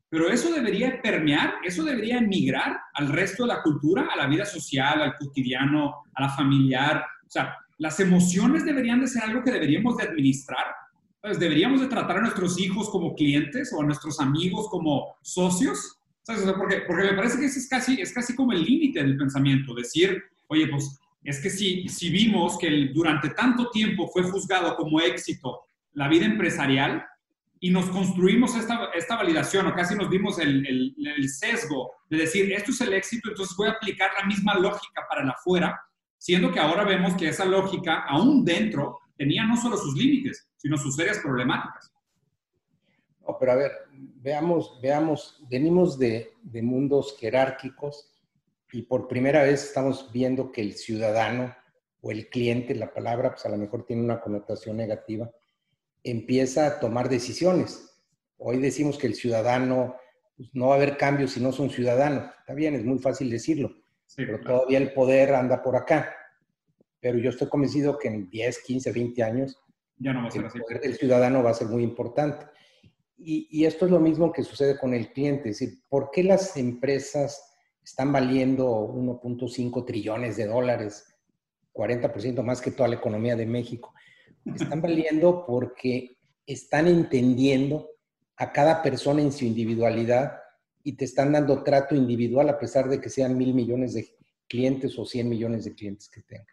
Pero 0.09 0.29
eso 0.29 0.53
debería 0.53 1.03
permear, 1.03 1.57
eso 1.65 1.83
debería 1.83 2.21
migrar 2.21 2.79
al 2.95 3.09
resto 3.09 3.43
de 3.43 3.55
la 3.55 3.63
cultura, 3.63 4.09
a 4.13 4.17
la 4.17 4.27
vida 4.27 4.45
social, 4.45 5.03
al 5.03 5.17
cotidiano, 5.17 6.05
a 6.15 6.23
la 6.23 6.29
familiar, 6.29 7.05
o 7.27 7.31
sea, 7.31 7.57
las 7.79 7.99
emociones 8.01 8.65
deberían 8.65 9.01
de 9.01 9.07
ser 9.07 9.25
algo 9.25 9.43
que 9.43 9.53
deberíamos 9.53 9.97
de 9.97 10.05
administrar. 10.05 10.67
¿sabes? 11.21 11.39
Deberíamos 11.39 11.81
de 11.81 11.89
tratar 11.89 12.19
a 12.19 12.23
nuestros 12.23 12.59
hijos 12.59 12.89
como 12.89 13.15
clientes 13.15 13.73
o 13.73 13.83
a 13.83 13.87
nuestros 13.87 14.21
amigos 14.21 14.69
como 14.71 15.17
socios. 15.23 15.99
porque, 16.59 16.83
porque 16.87 17.05
me 17.05 17.15
parece 17.15 17.39
que 17.39 17.47
eso 17.47 17.59
es 17.59 17.69
casi, 17.69 18.01
es 18.01 18.13
casi 18.13 18.35
como 18.35 18.53
el 18.53 18.63
límite 18.63 19.03
del 19.03 19.17
pensamiento. 19.17 19.75
Decir, 19.75 20.23
oye, 20.49 20.69
pues 20.69 20.99
es 21.25 21.41
que 21.41 21.51
si, 21.51 21.89
si 21.89 22.11
vimos 22.11 22.57
que 22.59 22.91
durante 22.95 23.31
tanto 23.31 23.71
tiempo 23.71 24.09
fue 24.09 24.23
juzgado 24.23 24.77
como 24.77 25.01
éxito 25.01 25.63
la 25.93 26.09
vida 26.09 26.27
empresarial 26.27 27.05
y 27.59 27.71
nos 27.71 27.87
construimos 27.87 28.55
esta, 28.55 28.91
esta 28.95 29.17
validación 29.17 29.67
o 29.67 29.75
casi 29.75 29.95
nos 29.97 30.11
dimos 30.11 30.39
el, 30.39 30.95
sesgo 31.29 31.91
de 32.09 32.19
decir, 32.19 32.53
esto 32.53 32.71
es 32.71 32.81
el 32.83 32.93
éxito, 32.93 33.31
entonces 33.31 33.57
voy 33.57 33.69
a 33.69 33.73
aplicar 33.73 34.11
la 34.21 34.27
misma 34.27 34.55
lógica 34.59 35.03
para 35.09 35.23
el 35.23 35.31
afuera, 35.31 35.81
siendo 36.19 36.53
que 36.53 36.61
ahora 36.61 36.85
vemos 36.85 37.15
que 37.15 37.29
esa 37.29 37.45
lógica, 37.45 38.05
aún 38.09 38.45
dentro, 38.45 39.01
tenía 39.17 39.45
no 39.45 39.57
solo 39.57 39.77
sus 39.77 39.95
límites, 39.97 40.49
sino 40.57 40.77
sus 40.77 40.97
serias 40.97 41.19
problemáticas. 41.19 41.93
No, 43.27 43.37
pero 43.39 43.53
a 43.53 43.57
ver, 43.57 43.73
veamos, 43.93 44.79
veamos, 44.83 45.43
venimos 45.49 45.99
de, 45.99 46.33
de 46.43 46.63
mundos 46.63 47.17
jerárquicos 47.19 48.13
y 48.73 48.83
por 48.83 49.09
primera 49.09 49.43
vez 49.43 49.65
estamos 49.65 50.11
viendo 50.13 50.53
que 50.53 50.61
el 50.61 50.75
ciudadano 50.75 51.55
o 52.01 52.11
el 52.11 52.29
cliente, 52.29 52.75
la 52.75 52.93
palabra, 52.93 53.31
pues 53.31 53.47
a 53.47 53.49
lo 53.49 53.57
mejor 53.57 53.85
tiene 53.85 54.03
una 54.03 54.21
connotación 54.21 54.77
negativa, 54.77 55.31
empieza 56.05 56.67
a 56.67 56.81
tomar 56.81 57.09
decisiones. 57.09 57.91
Hoy 58.39 58.59
decimos 58.59 58.99
que 58.99 59.07
el 59.07 59.15
ciudadano, 59.15 59.97
pues 60.37 60.51
no 60.53 60.69
va 60.69 60.75
a 60.75 60.77
haber 60.77 60.97
cambios 60.97 61.33
si 61.33 61.41
no 61.41 61.53
son 61.53 61.71
ciudadanos. 61.71 62.31
Está 62.41 62.55
bien, 62.55 62.75
es 62.75 62.85
muy 62.85 62.99
fácil 62.99 63.31
decirlo, 63.31 63.75
pero 64.15 64.41
todavía 64.41 64.79
el 64.79 64.93
poder 64.93 65.35
anda 65.35 65.63
por 65.63 65.77
acá. 65.77 66.15
Pero 67.01 67.19
yo 67.19 67.31
estoy 67.31 67.49
convencido 67.49 67.99
que 67.99 68.09
en 68.09 68.29
10, 68.29 68.63
15, 68.63 68.93
20 68.93 69.23
años 69.23 69.59
ya 69.99 70.13
no 70.13 70.23
va 70.23 70.29
a 70.29 70.31
ser 70.31 70.43
el 70.43 70.47
así. 70.49 70.59
poder 70.61 70.81
del 70.81 70.97
ciudadano 70.97 71.43
va 71.43 71.51
a 71.51 71.55
ser 71.55 71.69
muy 71.69 71.83
importante. 71.83 72.47
Y, 73.19 73.49
y, 73.51 73.65
esto 73.65 73.87
es 73.87 73.91
lo 73.91 73.99
mismo 73.99 74.31
que 74.31 74.43
sucede 74.43 74.79
con 74.79 74.93
el 74.93 75.11
cliente. 75.13 75.49
Es 75.49 75.59
decir, 75.59 75.79
¿por 75.89 76.11
qué 76.11 76.23
las 76.23 76.57
empresas 76.57 77.57
están 77.87 78.13
valiendo 78.13 78.67
1.5 78.89 79.87
trillones 79.87 80.37
de 80.37 80.47
dólares, 80.47 81.17
40% 81.73 82.43
más 82.43 82.61
que 82.61 82.73
toda 82.73 82.89
la 82.89 82.97
economía 82.97 83.37
de 83.37 83.47
México. 83.47 83.95
Están 84.45 84.83
valiendo 84.83 85.47
porque 85.47 86.19
están 86.45 86.89
entendiendo 86.89 87.89
a 88.37 88.53
cada 88.53 88.83
persona 88.83 89.23
en 89.23 89.31
su 89.31 89.45
individualidad 89.45 90.41
y 90.87 90.93
te 90.93 91.05
están 91.05 91.33
dando 91.33 91.65
trato 91.65 91.97
individual 91.97 92.49
a 92.49 92.61
pesar 92.61 92.89
de 92.89 93.01
que 93.01 93.11
sean 93.11 93.37
mil 93.37 93.53
millones 93.53 93.93
de 93.95 94.09
clientes 94.49 94.97
o 94.97 95.05
100 95.05 95.29
millones 95.29 95.65
de 95.65 95.75
clientes 95.75 96.09
que 96.09 96.23
tengan. 96.23 96.47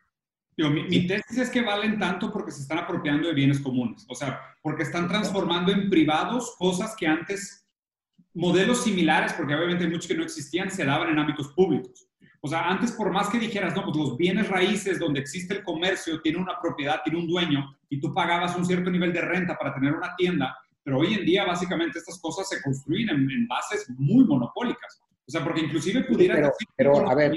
Yo, 0.58 0.72
mi, 0.72 0.84
mi, 0.86 1.06
tesis 1.06 1.38
es 1.38 1.50
que 1.52 1.62
valen 1.62 2.00
tanto 2.00 2.34
porque 2.34 2.52
se 2.52 2.64
están 2.64 2.80
apropiando 2.80 3.28
de 3.28 3.36
bienes 3.36 3.60
comunes, 3.60 4.04
o 4.10 4.16
sea, 4.16 4.40
porque 4.64 4.82
están 4.82 5.08
transformando 5.08 5.72
en 5.72 5.88
privados 5.88 6.56
cosas 6.58 6.96
que 6.98 7.06
antes 7.06 7.68
modelos 8.34 8.84
similares, 8.84 9.34
porque 9.34 9.54
obviamente 9.54 9.84
hay 9.84 9.92
muchos 9.92 10.08
que 10.08 10.18
no 10.18 10.24
existían, 10.24 10.72
se 10.72 10.84
daban 10.84 11.10
en 11.10 11.20
ámbitos 11.20 11.50
públicos. 11.50 12.08
O 12.42 12.48
sea, 12.48 12.68
antes 12.68 12.92
por 12.92 13.12
más 13.12 13.30
que 13.30 13.38
dijeras, 13.38 13.76
no, 13.76 13.84
pues 13.84 13.96
los 13.96 14.18
bienes 14.18 14.50
raíces 14.50 14.98
donde 14.98 15.20
existe 15.20 15.54
el 15.54 15.64
comercio 15.64 16.22
tiene 16.22 16.40
una 16.40 16.60
propiedad, 16.60 17.02
tiene 17.04 17.20
un 17.20 17.28
dueño, 17.28 17.78
y 17.88 18.00
tú 18.00 18.12
pagabas 18.16 18.56
un 18.56 18.66
cierto 18.66 18.90
nivel 18.90 19.14
de 19.14 19.22
renta 19.22 19.56
para 19.56 19.76
tener 19.76 19.94
una 19.94 20.16
tienda, 20.16 20.58
pero 20.84 21.00
hoy 21.00 21.14
en 21.14 21.26
día 21.26 21.46
básicamente 21.46 22.00
estas 22.00 22.20
cosas 22.20 22.48
se 22.50 22.62
construyen 22.62 23.10
en, 23.10 23.32
en 23.32 23.48
bases 23.48 23.86
muy 23.98 24.26
monopólicas. 24.26 25.02
O 25.26 25.32
sea, 25.32 25.44
porque 25.44 25.62
inclusive 25.62 26.04
pudiera... 26.04 26.36
Sí, 26.58 26.66
pero, 26.76 26.94
pero 26.94 27.10
a 27.10 27.16
ver, 27.16 27.34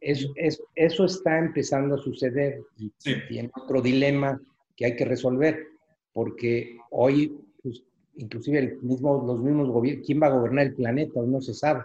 eso, 0.00 1.04
está 1.04 1.38
empezando 1.38 1.94
a 1.94 1.98
suceder 1.98 2.60
y 2.78 2.92
sí. 2.98 3.14
tiene 3.28 3.50
otro 3.54 3.80
dilema 3.82 4.40
que 4.76 4.86
hay 4.86 4.96
que 4.96 5.04
resolver, 5.04 5.66
porque 6.12 6.78
hoy 6.90 7.38
pues, 7.62 7.82
inclusive 8.16 8.58
el 8.58 8.82
mismo, 8.82 9.22
los 9.26 9.40
mismos 9.42 9.68
gobiernos, 9.68 10.06
quién 10.06 10.20
va 10.22 10.28
a 10.28 10.30
gobernar 10.30 10.66
el 10.66 10.74
planeta, 10.74 11.20
hoy 11.20 11.28
no 11.28 11.40
se 11.40 11.54
sabe. 11.54 11.84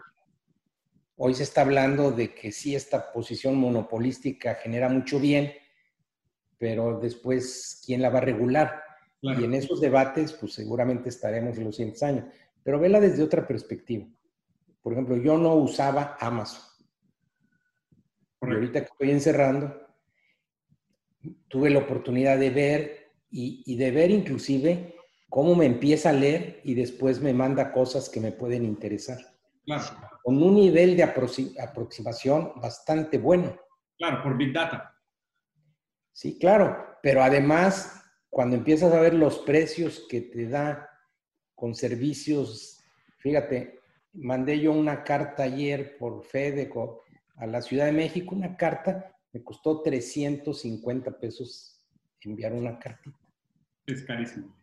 Hoy 1.18 1.34
se 1.34 1.44
está 1.44 1.62
hablando 1.62 2.12
de 2.12 2.34
que 2.34 2.52
sí, 2.52 2.76
esta 2.76 3.12
posición 3.12 3.56
monopolística 3.56 4.56
genera 4.56 4.90
mucho 4.90 5.20
bien, 5.20 5.52
pero 6.58 7.00
después, 7.00 7.82
¿quién 7.86 8.02
la 8.02 8.10
va 8.10 8.20
a 8.20 8.24
regular? 8.24 8.82
Claro. 9.26 9.42
Y 9.42 9.46
en 9.46 9.56
esos 9.56 9.82
debates, 9.82 10.34
pues 10.34 10.54
seguramente 10.54 11.10
estaremos 11.10 11.58
en 11.58 11.64
los 11.64 11.76
siguientes 11.76 12.04
años. 12.04 12.26
Pero 12.62 12.80
vela 12.80 13.00
desde 13.00 13.24
otra 13.24 13.48
perspectiva. 13.48 14.06
Por 14.84 14.94
ejemplo, 14.94 15.18
yo 15.18 15.36
no 15.36 15.56
usaba 15.56 16.16
Amazon. 16.20 16.62
Y 18.44 18.54
ahorita 18.54 18.82
que 18.82 18.86
estoy 18.92 19.10
encerrando, 19.10 19.82
tuve 21.48 21.72
la 21.72 21.80
oportunidad 21.80 22.38
de 22.38 22.52
ver 22.52 23.12
y, 23.32 23.64
y 23.66 23.78
de 23.78 23.90
ver 23.90 24.12
inclusive 24.12 24.94
cómo 25.28 25.56
me 25.56 25.66
empieza 25.66 26.12
a 26.12 26.14
leer 26.14 26.62
y 26.64 26.76
después 26.76 27.20
me 27.20 27.34
manda 27.34 27.72
cosas 27.72 28.10
que 28.10 28.20
me 28.20 28.32
pueden 28.32 28.64
interesar. 28.64 29.18
Claro. 29.66 29.86
Con 30.24 30.44
un 30.44 30.54
nivel 30.54 30.96
de 30.96 31.02
aproximación 31.04 32.52
bastante 32.62 33.18
bueno. 33.18 33.60
Claro, 33.98 34.22
por 34.22 34.38
Big 34.38 34.54
Data. 34.54 34.96
Sí, 36.12 36.38
claro, 36.38 37.00
pero 37.02 37.24
además, 37.24 38.05
cuando 38.36 38.58
empiezas 38.58 38.92
a 38.92 39.00
ver 39.00 39.14
los 39.14 39.40
precios 39.40 40.06
que 40.10 40.20
te 40.20 40.50
da 40.50 40.90
con 41.56 41.74
servicios, 41.74 42.84
fíjate, 43.20 43.80
mandé 44.12 44.60
yo 44.60 44.74
una 44.74 45.06
carta 45.06 45.44
ayer 45.44 45.96
por 45.98 46.22
FedEco 46.22 47.06
a 47.38 47.48
la 47.48 47.62
Ciudad 47.62 47.86
de 47.86 47.94
México, 47.94 48.36
una 48.36 48.58
carta, 48.58 49.16
me 49.32 49.42
costó 49.42 49.82
350 49.82 51.18
pesos 51.18 51.82
enviar 52.20 52.52
una 52.52 52.78
cartita. 52.78 53.18
Es 53.86 54.04
carísimo. 54.04 54.54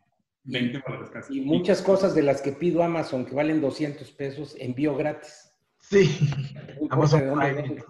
20 0.43 0.79
dólares 0.87 1.09
casi. 1.09 1.39
Y 1.39 1.41
muchas 1.41 1.81
cosas 1.81 2.13
de 2.13 2.21
las 2.21 2.43
que 2.43 2.51
pido 2.51 2.83
Amazon 2.83 3.25
que 3.25 3.33
valen 3.33 3.59
200 3.59 4.11
pesos, 4.11 4.55
envío 4.59 4.95
gratis. 4.95 5.51
Sí. 5.79 6.15
Amazon 6.91 7.21
Prime. 7.39 7.83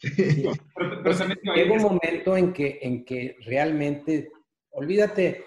Sí. 0.00 0.42
Pero, 0.74 1.02
pero 1.04 1.16
también 1.16 1.38
Llega 1.54 1.74
un 1.74 1.82
momento 1.82 2.36
en 2.36 2.52
que, 2.52 2.80
en 2.82 3.04
que 3.04 3.36
realmente, 3.46 4.32
olvídate 4.70 5.44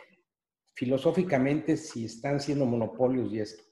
filosóficamente 0.73 1.77
si 1.77 2.05
están 2.05 2.39
siendo 2.39 2.65
monopolios 2.65 3.31
y 3.31 3.39
esto. 3.39 3.63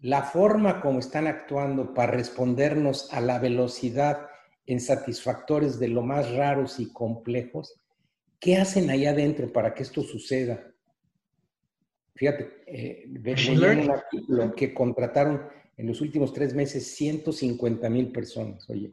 La 0.00 0.22
forma 0.22 0.80
como 0.80 0.98
están 0.98 1.26
actuando 1.26 1.94
para 1.94 2.12
respondernos 2.12 3.12
a 3.12 3.20
la 3.20 3.38
velocidad 3.38 4.26
en 4.66 4.80
satisfactores 4.80 5.78
de 5.78 5.88
lo 5.88 6.02
más 6.02 6.30
raros 6.32 6.80
y 6.80 6.92
complejos, 6.92 7.80
¿qué 8.40 8.56
hacen 8.56 8.90
allá 8.90 9.10
adentro 9.10 9.52
para 9.52 9.74
que 9.74 9.82
esto 9.82 10.02
suceda? 10.02 10.74
Fíjate, 12.16 12.62
eh, 12.66 13.04
un 13.06 13.90
artículo 13.90 14.54
que 14.54 14.72
contrataron 14.72 15.48
en 15.76 15.86
los 15.86 16.00
últimos 16.00 16.32
tres 16.32 16.54
meses 16.54 16.94
150 16.94 17.88
mil 17.90 18.12
personas. 18.12 18.68
Oye, 18.70 18.92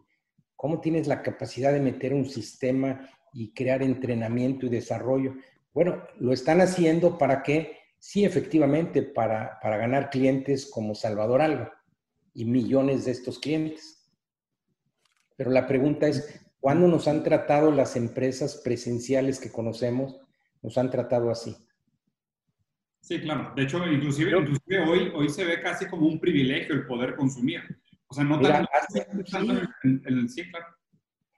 ¿cómo 0.55 0.81
tienes 0.81 1.07
la 1.07 1.21
capacidad 1.21 1.71
de 1.71 1.79
meter 1.79 2.13
un 2.13 2.25
sistema 2.25 3.09
y 3.33 3.53
crear 3.53 3.83
entrenamiento 3.83 4.65
y 4.65 4.69
desarrollo? 4.69 5.35
Bueno, 5.73 6.03
lo 6.19 6.33
están 6.33 6.59
haciendo 6.61 7.17
para 7.17 7.43
que, 7.43 7.77
sí, 7.97 8.25
efectivamente, 8.25 9.03
para, 9.03 9.59
para 9.61 9.77
ganar 9.77 10.09
clientes 10.09 10.69
como 10.69 10.95
Salvador 10.95 11.41
Alba 11.41 11.73
y 12.33 12.45
millones 12.45 13.05
de 13.05 13.11
estos 13.11 13.39
clientes. 13.39 14.11
Pero 15.37 15.49
la 15.51 15.67
pregunta 15.67 16.07
es, 16.07 16.41
¿cuándo 16.59 16.87
nos 16.87 17.07
han 17.07 17.23
tratado 17.23 17.71
las 17.71 17.95
empresas 17.95 18.57
presenciales 18.63 19.39
que 19.39 19.51
conocemos? 19.51 20.19
Nos 20.61 20.77
han 20.77 20.89
tratado 20.91 21.31
así. 21.31 21.55
Sí, 22.99 23.19
claro. 23.19 23.51
De 23.55 23.63
hecho, 23.63 23.85
inclusive, 23.87 24.37
inclusive 24.37 24.79
hoy, 24.79 25.11
hoy 25.15 25.29
se 25.29 25.43
ve 25.43 25.61
casi 25.61 25.85
como 25.87 26.05
un 26.05 26.19
privilegio 26.19 26.75
el 26.75 26.85
poder 26.85 27.15
consumir. 27.15 27.61
O 28.07 28.13
sea, 28.13 28.23
no 28.23 28.37
Mira, 28.37 28.65
tan, 28.65 28.67
sí. 28.89 29.01
en, 29.83 30.03
en, 30.05 30.29
sí, 30.29 30.49
claro. 30.51 30.65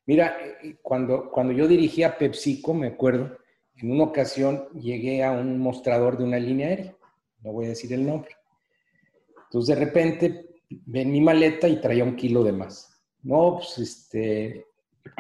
Mira, 0.06 0.36
eh, 0.62 0.78
cuando, 0.82 1.30
cuando 1.32 1.54
yo 1.54 1.68
dirigía 1.68 2.18
PepsiCo, 2.18 2.74
me 2.74 2.88
acuerdo, 2.88 3.38
en 3.76 3.92
una 3.92 4.04
ocasión 4.04 4.68
llegué 4.74 5.24
a 5.24 5.32
un 5.32 5.58
mostrador 5.60 6.18
de 6.18 6.24
una 6.24 6.40
línea 6.40 6.68
aérea, 6.68 6.96
no 7.42 7.52
voy 7.52 7.66
a 7.66 7.70
decir 7.70 7.92
el 7.94 8.06
nombre. 8.06 8.32
Entonces, 9.46 9.76
de 9.76 9.86
repente, 9.86 10.50
ven 10.86 11.12
mi 11.12 11.22
maleta 11.22 11.68
y 11.68 11.82
traía 11.82 12.04
un 12.04 12.16
kilo 12.16 12.44
de 12.44 12.52
más. 12.52 13.02
No, 13.22 13.58
pues, 13.58 13.78
este, 13.78 14.66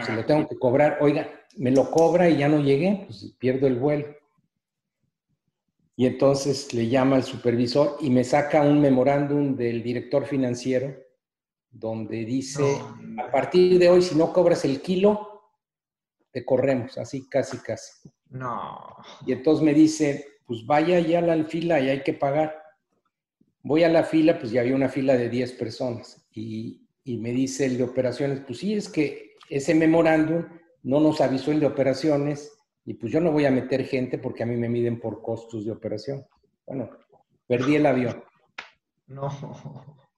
se 0.03 0.13
lo 0.13 0.25
tengo 0.25 0.47
que 0.47 0.57
cobrar. 0.57 0.97
Oiga, 1.01 1.29
me 1.57 1.71
lo 1.71 1.89
cobra 1.91 2.29
y 2.29 2.37
ya 2.37 2.47
no 2.47 2.61
llegué, 2.61 3.03
pues 3.05 3.35
pierdo 3.37 3.67
el 3.67 3.79
vuelo. 3.79 4.07
Y 5.95 6.07
entonces 6.07 6.73
le 6.73 6.87
llama 6.87 7.17
al 7.17 7.23
supervisor 7.23 7.97
y 8.01 8.09
me 8.09 8.23
saca 8.23 8.61
un 8.61 8.81
memorándum 8.81 9.55
del 9.55 9.83
director 9.83 10.25
financiero 10.25 10.95
donde 11.69 12.25
dice, 12.25 12.63
no. 12.99 13.23
a 13.23 13.31
partir 13.31 13.77
de 13.79 13.89
hoy, 13.89 14.01
si 14.01 14.15
no 14.15 14.33
cobras 14.33 14.65
el 14.65 14.81
kilo, 14.81 15.33
te 16.31 16.43
corremos, 16.43 16.97
así 16.97 17.27
casi, 17.29 17.57
casi. 17.57 18.09
No. 18.33 18.97
Y 19.25 19.31
entonces 19.31 19.63
me 19.63 19.73
dice, 19.73 20.25
pues 20.45 20.65
vaya 20.65 20.99
ya 20.99 21.19
a 21.19 21.21
la 21.21 21.43
fila 21.45 21.79
y 21.79 21.89
hay 21.89 22.01
que 22.03 22.13
pagar. 22.13 22.61
Voy 23.61 23.83
a 23.83 23.89
la 23.89 24.03
fila, 24.03 24.39
pues 24.39 24.51
ya 24.51 24.61
había 24.61 24.75
una 24.75 24.89
fila 24.89 25.15
de 25.15 25.29
10 25.29 25.53
personas. 25.53 26.27
Y, 26.31 26.81
y 27.03 27.17
me 27.17 27.31
dice 27.31 27.65
el 27.65 27.77
de 27.77 27.83
operaciones, 27.83 28.41
pues 28.45 28.59
sí, 28.59 28.73
es 28.73 28.89
que 28.89 29.35
ese 29.49 29.75
memorándum 29.75 30.45
no 30.81 30.99
nos 30.99 31.21
avisó 31.21 31.51
el 31.51 31.59
de 31.59 31.67
operaciones 31.67 32.51
y 32.85 32.95
pues 32.95 33.13
yo 33.13 33.21
no 33.21 33.31
voy 33.31 33.45
a 33.45 33.51
meter 33.51 33.85
gente 33.85 34.17
porque 34.17 34.43
a 34.43 34.45
mí 34.45 34.57
me 34.57 34.67
miden 34.67 34.99
por 34.99 35.21
costos 35.21 35.63
de 35.63 35.71
operación. 35.71 36.25
Bueno, 36.65 36.89
perdí 37.47 37.75
el 37.75 37.85
avión. 37.85 38.23
No. 39.07 39.29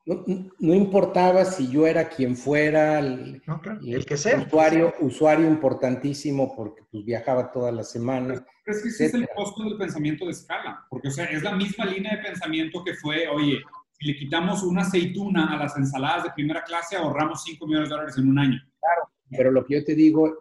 No, 0.06 0.73
importaba 0.76 1.45
si 1.45 1.68
yo 1.68 1.88
era 1.88 2.10
quien 2.10 2.36
fuera, 2.36 2.99
el, 2.99 3.41
el 3.84 4.06
que 4.06 4.18
sea. 4.18 4.40
Usuario, 4.40 4.94
usuario 4.99 5.48
importantísimo 5.48 6.56
porque 6.56 6.84
pues, 6.91 7.03
viajaba 7.03 7.52
toda 7.52 7.72
la 7.72 7.84
semana. 7.84 8.45
Pero 8.64 8.77
es 8.77 8.84
que 8.84 8.90
ese 8.90 9.06
es 9.06 9.14
el 9.15 9.27
costo 9.36 9.64
del 9.64 9.77
pensamiento 9.77 10.26
de 10.26 10.32
escala, 10.32 10.86
porque 10.90 11.07
o 11.07 11.11
sea, 11.11 11.26
es 11.26 11.41
la 11.41 11.56
misma 11.56 11.86
línea 11.86 12.15
de 12.15 12.23
pensamiento 12.23 12.84
que 12.84 12.94
fue, 12.94 13.27
oye, 13.27 13.60
si 13.94 14.06
le 14.06 14.15
quitamos 14.15 14.61
una 14.61 14.82
aceituna 14.82 15.53
a 15.53 15.57
las 15.57 15.76
ensaladas 15.76 16.26
de 16.26 16.32
primera 16.32 16.64
clase, 16.64 16.95
ahorramos 16.95 17.44
5 17.44 17.65
millones 17.65 17.90
de 17.90 17.95
dólares 17.95 18.18
en 18.18 18.30
un 18.30 18.38
año. 18.38 18.60
Claro, 18.80 19.10
pero 19.32 19.52
lo 19.52 19.65
que 19.65 19.76
yo 19.76 19.84
te 19.84 19.95
digo, 19.95 20.32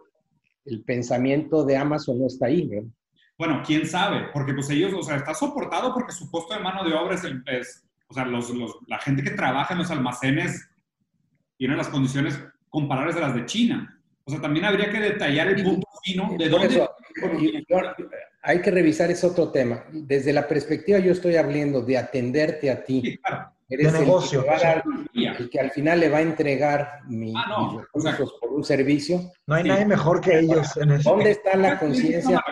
el 0.65 0.83
pensamiento 0.83 1.65
de 1.65 1.77
Amazon 1.77 2.19
no 2.19 2.27
está 2.27 2.47
ahí, 2.47 2.67
¿no? 2.67 2.91
Bueno, 3.37 3.61
quién 3.65 3.85
sabe, 3.85 4.27
porque 4.31 4.53
pues 4.53 4.69
ellos, 4.69 4.93
o 4.93 5.03
sea, 5.03 5.17
está 5.17 5.33
soportado 5.33 5.93
porque 5.93 6.13
su 6.13 6.29
costo 6.31 6.53
de 6.53 6.61
mano 6.61 6.87
de 6.87 6.93
obra 6.93 7.15
es, 7.15 7.23
el, 7.25 7.43
o 8.07 8.13
sea, 8.13 8.25
los, 8.25 8.51
la 8.87 8.99
gente 8.99 9.23
que 9.23 9.31
trabaja 9.31 9.73
en 9.73 9.79
los 9.79 9.91
almacenes 9.91 10.69
tiene 11.57 11.75
las 11.75 11.87
condiciones 11.87 12.39
comparables 12.69 13.15
a 13.15 13.21
las 13.21 13.35
de 13.35 13.45
China. 13.45 14.01
O 14.25 14.31
sea, 14.31 14.41
también 14.41 14.65
habría 14.65 14.91
que 14.91 14.99
detallar 14.99 15.47
el 15.47 15.63
punto 15.63 15.87
fino 16.03 16.35
de 16.37 16.49
dónde... 16.49 16.87
hay 18.41 18.61
que 18.61 18.71
revisar 18.71 19.11
ese 19.11 19.27
otro 19.27 19.51
tema. 19.51 19.83
Desde 19.91 20.33
la 20.33 20.47
perspectiva 20.47 20.99
yo 20.99 21.11
estoy 21.11 21.35
hablando 21.35 21.81
de 21.81 21.97
atenderte 21.97 22.71
a 22.71 22.83
ti. 22.83 23.19
Eres 23.69 23.93
de 23.93 23.99
negocio. 23.99 24.45
El 25.13 25.49
que, 25.49 25.59
al 25.59 25.71
final 25.71 25.99
le 25.99 26.09
va 26.09 26.17
a 26.17 26.21
entregar 26.21 27.01
mi, 27.07 27.33
ah, 27.35 27.69
mis 27.71 27.81
recursos 27.81 28.33
por 28.39 28.53
un 28.53 28.63
servicio. 28.63 29.31
No 29.47 29.55
hay 29.55 29.63
nadie 29.63 29.85
mejor 29.85 30.21
que 30.21 30.39
ellos 30.39 30.75
en 30.77 30.91
eso. 30.91 31.11
¿Dónde 31.11 31.31
está 31.31 31.55
la 31.55 31.79
conciencia? 31.79 32.43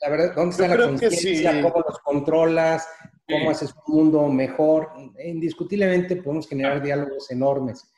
La 0.00 0.08
verdad, 0.08 0.34
¿dónde 0.34 0.50
está 0.50 0.68
la 0.68 0.76
conciencia? 0.76 1.62
¿Cómo 1.62 1.84
los 1.86 1.98
controlas? 2.00 2.88
¿Cómo 3.30 3.50
haces 3.50 3.74
un 3.86 3.94
mundo 3.94 4.28
mejor? 4.28 4.90
Indiscutiblemente 5.24 6.16
podemos 6.16 6.48
generar 6.48 6.82
diálogos 6.82 7.30
enormes, 7.30 7.90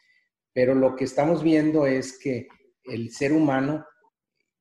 pero 0.53 0.75
lo 0.75 0.95
que 0.97 1.05
estamos 1.05 1.43
viendo 1.43 1.87
es 1.87 2.19
que 2.19 2.49
el 2.85 3.11
ser 3.11 3.33
humano, 3.33 3.87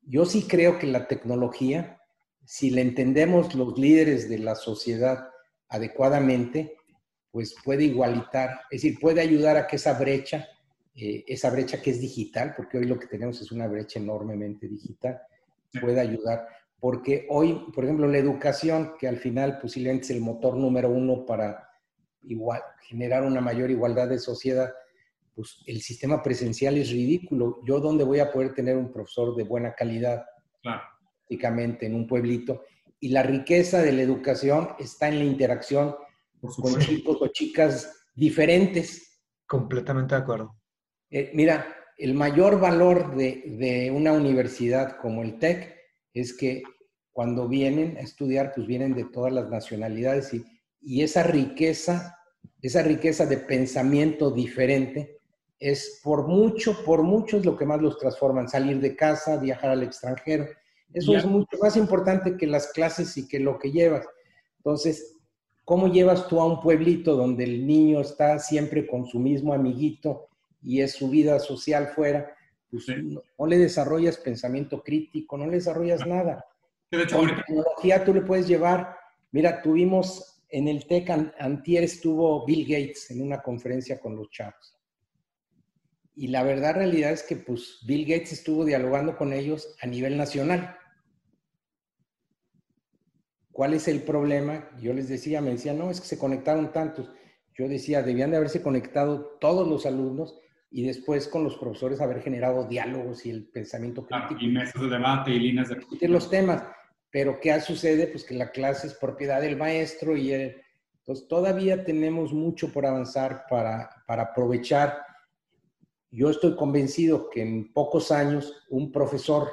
yo 0.01 0.25
sí 0.25 0.47
creo 0.47 0.79
que 0.79 0.87
la 0.87 1.07
tecnología, 1.07 1.99
si 2.45 2.69
la 2.69 2.81
entendemos 2.81 3.53
los 3.55 3.77
líderes 3.77 4.29
de 4.29 4.39
la 4.39 4.55
sociedad 4.55 5.27
adecuadamente, 5.67 6.77
pues 7.31 7.55
puede 7.63 7.85
igualitar, 7.85 8.61
es 8.69 8.81
decir, 8.81 8.99
puede 8.99 9.21
ayudar 9.21 9.57
a 9.57 9.67
que 9.67 9.77
esa 9.77 9.93
brecha, 9.93 10.47
eh, 10.95 11.23
esa 11.27 11.49
brecha 11.49 11.81
que 11.81 11.91
es 11.91 12.01
digital, 12.01 12.53
porque 12.55 12.77
hoy 12.77 12.85
lo 12.85 12.99
que 12.99 13.07
tenemos 13.07 13.41
es 13.41 13.51
una 13.51 13.67
brecha 13.67 13.99
enormemente 13.99 14.67
digital, 14.67 15.21
puede 15.79 16.01
ayudar. 16.01 16.45
Porque 16.81 17.27
hoy, 17.29 17.67
por 17.75 17.83
ejemplo, 17.83 18.07
la 18.07 18.17
educación, 18.17 18.93
que 18.99 19.07
al 19.07 19.17
final 19.17 19.59
posiblemente 19.59 20.05
es 20.05 20.09
el 20.09 20.21
motor 20.21 20.57
número 20.57 20.89
uno 20.89 21.27
para 21.27 21.69
igual, 22.23 22.59
generar 22.81 23.23
una 23.23 23.39
mayor 23.39 23.69
igualdad 23.69 24.09
de 24.09 24.17
sociedad, 24.17 24.73
pues 25.35 25.63
el 25.67 25.79
sistema 25.81 26.23
presencial 26.23 26.75
es 26.77 26.89
ridículo. 26.89 27.59
¿Yo 27.65 27.79
dónde 27.79 28.03
voy 28.03 28.19
a 28.19 28.31
poder 28.31 28.55
tener 28.55 28.77
un 28.77 28.91
profesor 28.91 29.35
de 29.35 29.43
buena 29.43 29.75
calidad? 29.75 30.25
Claro. 30.63 30.81
Prácticamente 31.19 31.85
en 31.85 31.93
un 31.93 32.07
pueblito. 32.07 32.63
Y 32.99 33.09
la 33.09 33.21
riqueza 33.21 33.83
de 33.83 33.91
la 33.91 34.01
educación 34.01 34.69
está 34.79 35.07
en 35.07 35.19
la 35.19 35.25
interacción 35.25 35.95
con 36.41 36.79
chicos 36.79 37.17
o 37.21 37.27
chicas 37.27 38.07
diferentes. 38.15 39.21
Completamente 39.45 40.15
de 40.15 40.21
acuerdo. 40.21 40.55
Eh, 41.11 41.29
mira, 41.35 41.75
el 41.95 42.15
mayor 42.15 42.59
valor 42.59 43.15
de, 43.15 43.43
de, 43.59 43.91
una 43.91 44.13
universidad 44.13 44.97
como 44.97 45.21
el 45.21 45.37
TEC 45.37 45.80
es 46.13 46.33
que 46.33 46.63
cuando 47.11 47.47
vienen 47.47 47.97
a 47.97 48.01
estudiar, 48.01 48.53
pues 48.55 48.67
vienen 48.67 48.93
de 48.93 49.05
todas 49.05 49.33
las 49.33 49.49
nacionalidades 49.49 50.33
y, 50.33 50.45
y 50.81 51.03
esa 51.03 51.23
riqueza, 51.23 52.17
esa 52.61 52.81
riqueza 52.81 53.25
de 53.25 53.37
pensamiento 53.37 54.31
diferente 54.31 55.17
es 55.59 55.99
por 56.03 56.27
mucho, 56.27 56.83
por 56.83 57.03
mucho 57.03 57.37
es 57.37 57.45
lo 57.45 57.55
que 57.55 57.65
más 57.65 57.81
los 57.81 57.97
transforman, 57.99 58.49
salir 58.49 58.79
de 58.79 58.95
casa, 58.95 59.37
viajar 59.37 59.71
al 59.71 59.83
extranjero. 59.83 60.47
Eso 60.93 61.15
es 61.15 61.25
mucho 61.25 61.57
más 61.61 61.77
importante 61.77 62.35
que 62.35 62.47
las 62.47 62.67
clases 62.71 63.15
y 63.17 63.27
que 63.27 63.39
lo 63.39 63.59
que 63.59 63.71
llevas. 63.71 64.05
Entonces, 64.57 65.21
¿Cómo 65.71 65.87
llevas 65.87 66.27
tú 66.27 66.41
a 66.41 66.45
un 66.45 66.59
pueblito 66.59 67.15
donde 67.15 67.43
el 67.43 67.65
niño 67.65 68.01
está 68.01 68.39
siempre 68.39 68.87
con 68.87 69.05
su 69.05 69.19
mismo 69.19 69.53
amiguito 69.53 70.27
y 70.61 70.81
es 70.81 70.93
su 70.93 71.09
vida 71.09 71.39
social 71.39 71.87
fuera? 71.87 72.35
Pues 72.71 72.87
no, 73.03 73.45
le 73.45 73.57
desarrollas 73.57 74.17
pensamiento 74.17 74.81
crítico, 74.81 75.37
no 75.37 75.45
le 75.45 75.57
desarrollas 75.57 76.07
nada. 76.07 76.45
De 76.89 77.03
hecho, 77.03 77.17
Con 77.17 77.35
tecnología 77.35 78.03
tú 78.03 78.13
le 78.13 78.21
puedes 78.21 78.47
llevar, 78.47 78.95
mira, 79.31 79.61
tuvimos 79.61 80.41
en 80.49 80.69
el 80.69 80.87
TEC, 80.87 81.33
antier 81.39 81.83
estuvo 81.83 82.45
Bill 82.45 82.63
Gates 82.63 83.11
en 83.11 83.21
una 83.21 83.41
conferencia 83.41 83.99
con 83.99 84.15
los 84.15 84.29
chavos. 84.29 84.77
Y 86.15 86.27
la 86.27 86.43
verdad, 86.43 86.75
realidad 86.75 87.11
es 87.11 87.23
que 87.23 87.35
pues 87.35 87.79
Bill 87.85 88.05
Gates 88.05 88.33
estuvo 88.33 88.63
dialogando 88.63 89.17
con 89.17 89.33
ellos 89.33 89.75
a 89.81 89.87
nivel 89.87 90.17
nacional. 90.17 90.77
¿Cuál 93.51 93.73
es 93.73 93.87
el 93.87 94.01
problema? 94.03 94.69
Yo 94.79 94.93
les 94.93 95.09
decía, 95.09 95.41
me 95.41 95.51
decían, 95.51 95.77
no, 95.77 95.91
es 95.91 95.99
que 95.99 96.07
se 96.07 96.17
conectaron 96.17 96.71
tantos. 96.71 97.09
Yo 97.53 97.67
decía, 97.67 98.01
debían 98.01 98.31
de 98.31 98.37
haberse 98.37 98.61
conectado 98.61 99.37
todos 99.39 99.67
los 99.67 99.85
alumnos 99.85 100.39
y 100.71 100.83
después 100.83 101.27
con 101.27 101.43
los 101.43 101.57
profesores 101.57 101.99
haber 101.99 102.21
generado 102.21 102.65
diálogos 102.65 103.25
y 103.25 103.29
el 103.29 103.43
pensamiento 103.43 104.07
crítico. 104.07 104.39
y 104.39 104.47
mesas 104.47 104.81
de 104.81 104.87
debate 104.87 105.31
y 105.31 105.39
líneas 105.39 105.67
de... 105.67 105.75
Discutir 105.75 106.09
los 106.09 106.29
temas. 106.29 106.63
Pero 107.11 107.41
¿qué 107.41 107.59
sucede? 107.59 108.07
Pues 108.07 108.23
que 108.23 108.35
la 108.35 108.51
clase 108.51 108.87
es 108.87 108.93
propiedad 108.93 109.41
del 109.41 109.57
maestro 109.57 110.15
y 110.15 110.31
él... 110.31 110.61
Entonces 110.99 111.27
todavía 111.27 111.83
tenemos 111.83 112.31
mucho 112.31 112.71
por 112.71 112.85
avanzar 112.85 113.45
para, 113.49 113.89
para 114.07 114.23
aprovechar. 114.23 114.97
Yo 116.09 116.29
estoy 116.29 116.55
convencido 116.55 117.29
que 117.29 117.41
en 117.41 117.73
pocos 117.73 118.11
años 118.11 118.65
un 118.69 118.91
profesor 118.91 119.49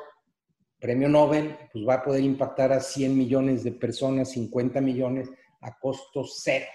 premio 0.78 1.08
Nobel, 1.08 1.56
pues 1.72 1.84
va 1.88 1.94
a 1.94 2.04
poder 2.04 2.22
impactar 2.22 2.72
a 2.72 2.80
100 2.80 3.16
millones 3.16 3.64
de 3.64 3.72
personas, 3.72 4.30
50 4.32 4.80
millones 4.80 5.30
a 5.62 5.76
costo 5.78 6.22
cero. 6.24 6.66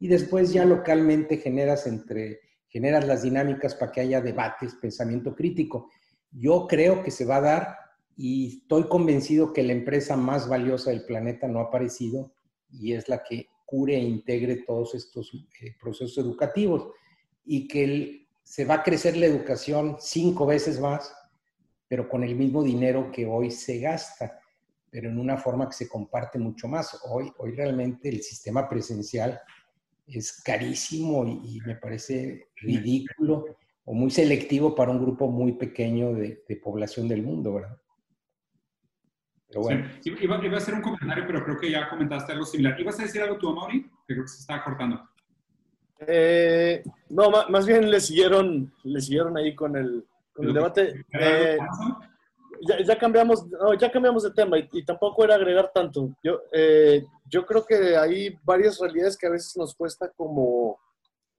Y 0.00 0.08
después 0.08 0.52
ya 0.52 0.64
localmente 0.64 1.36
generas 1.36 1.86
entre 1.86 2.40
generas 2.76 3.06
las 3.06 3.22
dinámicas 3.22 3.74
para 3.74 3.90
que 3.90 4.02
haya 4.02 4.20
debates, 4.20 4.74
pensamiento 4.74 5.34
crítico. 5.34 5.88
Yo 6.30 6.66
creo 6.66 7.02
que 7.02 7.10
se 7.10 7.24
va 7.24 7.36
a 7.36 7.40
dar 7.40 7.76
y 8.14 8.58
estoy 8.58 8.84
convencido 8.84 9.54
que 9.54 9.62
la 9.62 9.72
empresa 9.72 10.14
más 10.14 10.46
valiosa 10.46 10.90
del 10.90 11.06
planeta 11.06 11.48
no 11.48 11.60
ha 11.60 11.64
aparecido 11.64 12.34
y 12.70 12.92
es 12.92 13.08
la 13.08 13.22
que 13.22 13.48
cure 13.64 13.96
e 13.96 14.02
integre 14.02 14.64
todos 14.66 14.94
estos 14.94 15.32
eh, 15.62 15.74
procesos 15.80 16.18
educativos 16.18 16.90
y 17.46 17.66
que 17.66 18.26
se 18.42 18.66
va 18.66 18.74
a 18.74 18.82
crecer 18.82 19.16
la 19.16 19.24
educación 19.24 19.96
cinco 19.98 20.44
veces 20.44 20.78
más 20.78 21.10
pero 21.88 22.08
con 22.08 22.24
el 22.24 22.34
mismo 22.34 22.62
dinero 22.62 23.10
que 23.12 23.26
hoy 23.26 23.50
se 23.50 23.78
gasta, 23.78 24.38
pero 24.90 25.08
en 25.08 25.18
una 25.18 25.36
forma 25.36 25.68
que 25.68 25.74
se 25.74 25.88
comparte 25.88 26.38
mucho 26.38 26.68
más. 26.68 27.00
Hoy, 27.04 27.32
hoy 27.38 27.52
realmente 27.52 28.08
el 28.08 28.22
sistema 28.22 28.68
presencial 28.68 29.40
es 30.06 30.42
carísimo 30.42 31.26
y, 31.26 31.60
me 31.66 31.76
parece 31.76 32.48
ridículo 32.56 33.44
o 33.84 33.94
muy 33.94 34.10
selectivo 34.10 34.74
para 34.74 34.90
un 34.90 35.00
grupo 35.00 35.28
muy 35.28 35.52
pequeño 35.52 36.12
de, 36.14 36.42
población 36.62 37.08
del 37.08 37.22
mundo, 37.22 37.54
¿verdad? 37.54 37.76
Pero 39.48 39.60
bueno. 39.62 39.88
Iba, 40.04 40.36
a 40.36 40.56
hacer 40.56 40.74
un 40.74 40.82
comentario, 40.82 41.24
pero 41.26 41.44
creo 41.44 41.58
que 41.58 41.70
ya 41.70 41.88
comentaste 41.88 42.32
algo 42.32 42.44
similar. 42.44 42.80
¿Ibas 42.80 42.98
a 42.98 43.04
decir 43.04 43.22
algo 43.22 43.38
tú, 43.38 43.50
Amaury? 43.50 43.82
Que 44.06 44.14
creo 44.14 44.22
que 44.22 44.28
se 44.28 44.40
está 44.40 44.62
cortando. 44.64 45.08
Eh, 46.00 46.82
no, 47.10 47.30
más 47.30 47.66
bien 47.66 47.90
le 47.90 48.00
siguieron, 48.00 48.72
le 48.82 49.00
siguieron 49.00 49.36
ahí 49.36 49.54
con 49.54 49.76
el, 49.76 50.04
el 50.38 50.52
debate. 50.52 51.04
Eh, 51.12 51.58
ya, 52.60 52.98
cambiamos, 52.98 53.44
ya 53.78 53.90
cambiamos 53.90 54.22
de 54.22 54.30
tema 54.32 54.58
y, 54.58 54.84
tampoco 54.84 55.24
era 55.24 55.34
agregar 55.34 55.70
tanto. 55.72 56.10
Yo, 56.22 56.40
eh, 56.52 57.04
yo 57.24 57.44
creo 57.46 57.64
que 57.64 57.96
hay 57.96 58.36
varias 58.42 58.78
realidades 58.78 59.16
que 59.16 59.26
a 59.26 59.30
veces 59.30 59.56
nos 59.56 59.74
cuesta 59.74 60.10
como 60.16 60.78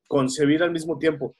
concebir 0.08 0.64
al 0.64 0.72
mismo 0.72 0.98
tiempo. 0.98 1.36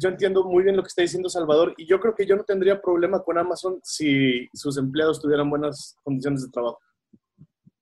Yo 0.00 0.08
entiendo 0.10 0.44
muy 0.44 0.64
bien 0.64 0.76
lo 0.76 0.82
que 0.82 0.88
está 0.88 1.02
diciendo 1.02 1.28
Salvador 1.28 1.74
y 1.78 1.86
yo 1.86 1.98
creo 1.98 2.14
que 2.14 2.26
yo 2.26 2.36
no 2.36 2.44
tendría 2.44 2.80
problema 2.80 3.22
con 3.22 3.38
Amazon 3.38 3.80
si 3.82 4.48
sus 4.52 4.76
empleados 4.76 5.20
tuvieran 5.20 5.48
buenas 5.48 5.96
condiciones 6.04 6.42
de 6.42 6.50
trabajo. 6.50 6.78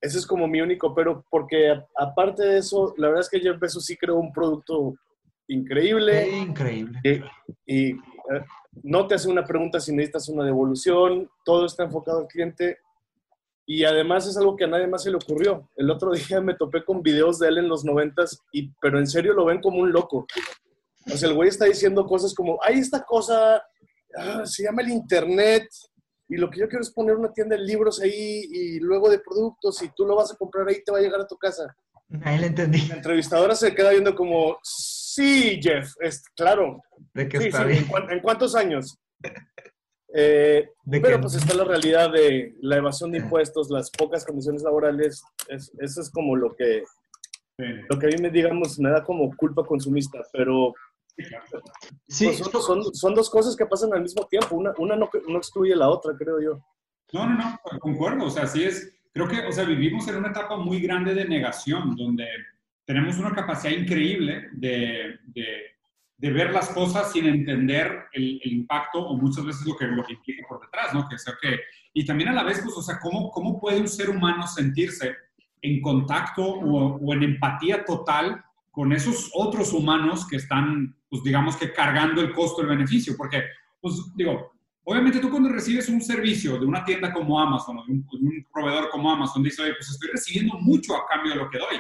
Ese 0.01 0.19
es 0.19 0.27
como 0.27 0.47
mi 0.47 0.61
único, 0.61 0.95
pero 0.95 1.25
porque 1.31 1.75
aparte 1.97 2.45
de 2.45 2.59
eso, 2.59 2.95
la 2.97 3.09
verdad 3.09 3.23
es 3.23 3.31
que 3.31 3.41
Jeff 3.41 3.59
Bezos 3.59 3.85
sí 3.85 3.97
creó 3.97 4.17
un 4.17 4.33
producto 4.33 4.95
increíble. 5.49 6.29
Increíble. 6.29 7.01
y 7.67 7.91
eh, 7.91 7.97
no 8.83 9.07
te 9.07 9.15
hace 9.15 9.29
una 9.29 9.45
pregunta 9.45 9.81
si 9.81 9.93
necesitas 9.93 10.29
una 10.29 10.45
devolución, 10.45 11.31
todo 11.45 11.67
está 11.67 11.85
enfocado 11.85 12.21
al 12.21 12.27
cliente 12.27 12.79
y 13.67 13.85
además 13.85 14.27
es 14.27 14.37
algo 14.37 14.57
que 14.57 14.65
a 14.65 14.69
nadie 14.69 14.87
más 14.87 15.03
se 15.03 15.11
le 15.11 15.17
ocurrió. 15.17 15.69
El 15.77 15.91
otro 15.91 16.13
día 16.13 16.41
me 16.41 16.55
topé 16.55 16.85
con 16.85 17.03
videos 17.03 17.39
de 17.39 17.49
él 17.49 17.59
en 17.59 17.69
los 17.69 17.85
noventas, 17.85 18.41
y, 18.53 18.71
pero 18.81 18.99
en 18.99 19.07
serio 19.07 19.35
lo 19.35 19.45
ven 19.45 19.61
como 19.61 19.81
un 19.81 19.93
loco. 19.93 20.27
O 21.13 21.17
sea, 21.17 21.29
el 21.29 21.35
güey 21.35 21.49
está 21.49 21.65
diciendo 21.67 22.07
cosas 22.07 22.33
como, 22.35 22.59
hay 22.63 22.79
esta 22.79 23.03
cosa, 23.05 23.63
ah, 24.17 24.47
se 24.47 24.63
llama 24.63 24.83
el 24.83 24.91
Internet, 24.91 25.69
y 26.29 26.37
lo 26.37 26.51
que 26.51 26.61
yo 26.61 26.69
quiero 26.69 26.83
es 26.83 26.91
poner 26.91 27.17
una 27.17 27.33
tienda 27.33 27.57
de 27.57 27.63
libros 27.63 28.01
ahí 28.01 28.43
y 28.51 28.81
luego 28.81 29.09
de 29.09 29.19
productos, 29.19 29.83
y 29.83 29.91
tú 29.95 30.05
lo 30.05 30.17
vas 30.17 30.33
a 30.33 30.37
comprar 30.37 30.69
ahí, 30.69 30.83
te 30.85 30.93
va 30.93 30.99
a 30.99 31.03
llegar 31.03 31.21
a 31.21 31.27
tu 31.27 31.37
casa. 31.37 31.77
Ahí 32.23 32.39
le 32.39 32.47
entendí. 32.47 32.87
La 32.87 32.97
entrevistadora 32.97 33.57
se 33.57 33.75
queda 33.75 33.91
viendo 33.91 34.15
como, 34.15 34.59
Sí, 35.17 35.59
Jeff, 35.63 35.93
es, 36.01 36.23
claro. 36.37 36.83
De 37.15 37.27
que 37.29 37.39
Sí, 37.41 37.47
está 37.47 37.63
sí, 37.63 37.69
bien. 37.69 37.79
¿en, 37.85 37.87
cuán- 37.89 38.11
en 38.11 38.21
cuántos 38.21 38.55
años? 38.55 38.99
Eh, 40.15 40.69
De 40.85 41.01
pero 41.01 41.21
pues 41.21 41.35
está 41.35 41.55
la 41.55 41.65
realidad 41.65 42.11
de 42.13 42.55
la 42.61 42.77
evasión 42.77 43.11
de 43.13 43.19
impuestos, 43.19 43.71
las 43.71 43.91
pocas 43.91 44.25
condiciones 44.25 44.63
laborales, 44.63 45.23
es- 45.49 45.73
eso 45.79 46.01
es 46.01 46.11
como 46.11 46.37
lo 46.37 46.55
que, 46.55 46.83
Sí, 47.59 47.65
lo 47.89 47.99
que 47.99 48.07
a 48.07 48.11
mí 48.11 48.17
me, 48.21 48.31
digamos, 48.31 48.79
me 48.79 48.91
da 48.91 49.03
como 49.03 49.35
culpa 49.35 49.65
consumista, 49.65 50.19
pero 50.33 50.75
sí, 52.07 52.27
pues, 52.27 52.37
son, 52.39 52.47
esto- 52.47 52.61
son- 52.61 52.95
son 52.95 53.15
dos 53.15 53.31
cosas 53.31 53.57
que 53.57 53.65
pasan 53.67 53.93
al 53.95 54.03
mismo 54.03 54.27
tiempo, 54.27 54.55
una, 54.57 54.73
una 54.79 54.97
no, 54.97 55.09
no 55.29 55.39
excluye 55.39 55.75
la 55.75 55.89
otra, 55.89 56.13
creo 56.19 56.41
yo. 56.41 56.61
No, 57.15 57.27
no, 57.27 57.37
no, 57.39 57.79
concuerdo. 57.81 58.27
O 58.27 58.31
sea, 58.31 58.47
sí 58.47 58.65
es, 58.65 58.93
creo 59.15 59.27
que, 59.29 59.41
o 59.47 59.53
sea, 59.53 59.65
vivimos 59.65 60.07
en 60.09 60.17
una 60.17 60.29
etapa 60.29 60.57
muy 60.59 60.81
grande 60.81 61.15
de 61.15 61.25
negación, 61.25 61.97
donde 61.97 62.27
tenemos 62.87 63.19
una 63.19 63.35
capacidad 63.35 63.77
increíble 63.77 64.49
de, 64.53 65.19
de, 65.27 65.77
de 66.17 66.31
ver 66.31 66.53
las 66.53 66.71
cosas 66.71 67.13
sin 67.13 67.27
entender 67.27 68.05
el, 68.13 68.41
el 68.43 68.53
impacto 68.53 69.01
o 69.01 69.17
muchas 69.17 69.45
veces 69.45 69.67
lo 69.67 69.77
que, 69.77 69.87
lo 69.87 70.05
que 70.05 70.15
implica 70.15 70.47
por 70.49 70.61
detrás, 70.61 70.95
¿no? 70.95 71.07
Que 71.09 71.19
sea 71.19 71.35
que, 71.41 71.59
y 71.93 72.07
también 72.07 72.31
a 72.31 72.33
la 72.33 72.45
vez, 72.45 72.61
pues, 72.63 72.75
o 72.77 72.83
sea, 72.83 72.99
¿cómo, 73.01 73.31
cómo 73.31 73.61
puede 73.61 73.81
un 73.81 73.89
ser 73.89 74.09
humano 74.09 74.47
sentirse 74.47 75.15
en 75.61 75.83
contacto 75.83 76.43
o, 76.43 76.97
o 76.97 77.13
en 77.13 77.25
empatía 77.25 77.85
total 77.85 78.43
con 78.71 78.93
esos 78.93 79.31
otros 79.35 79.73
humanos 79.73 80.27
que 80.27 80.37
están, 80.37 80.97
pues, 81.11 81.25
digamos 81.25 81.57
que 81.57 81.73
cargando 81.73 82.21
el 82.21 82.33
costo 82.33 82.63
del 82.63 82.77
beneficio? 82.77 83.15
Porque, 83.17 83.43
pues, 83.81 83.95
digo, 84.15 84.53
Obviamente 84.89 85.19
tú 85.19 85.31
cuando 85.31 85.49
recibes 85.49 85.89
un 85.89 86.01
servicio 86.01 86.61
de 86.61 86.65
una 86.65 86.85
tienda 86.85 87.13
como 87.13 87.41
Amazon 87.41 87.79
o 87.79 87.85
de 87.85 87.91
un, 87.91 88.07
de 88.07 88.19
un 88.29 88.47
proveedor 88.53 88.89
como 88.89 89.11
Amazon, 89.11 89.43
dices, 89.43 89.59
oye, 89.59 89.75
pues 89.75 89.91
estoy 89.91 90.11
recibiendo 90.13 90.57
mucho 90.61 90.95
a 90.95 91.05
cambio 91.09 91.33
de 91.33 91.39
lo 91.39 91.51
que 91.51 91.59
doy. 91.59 91.77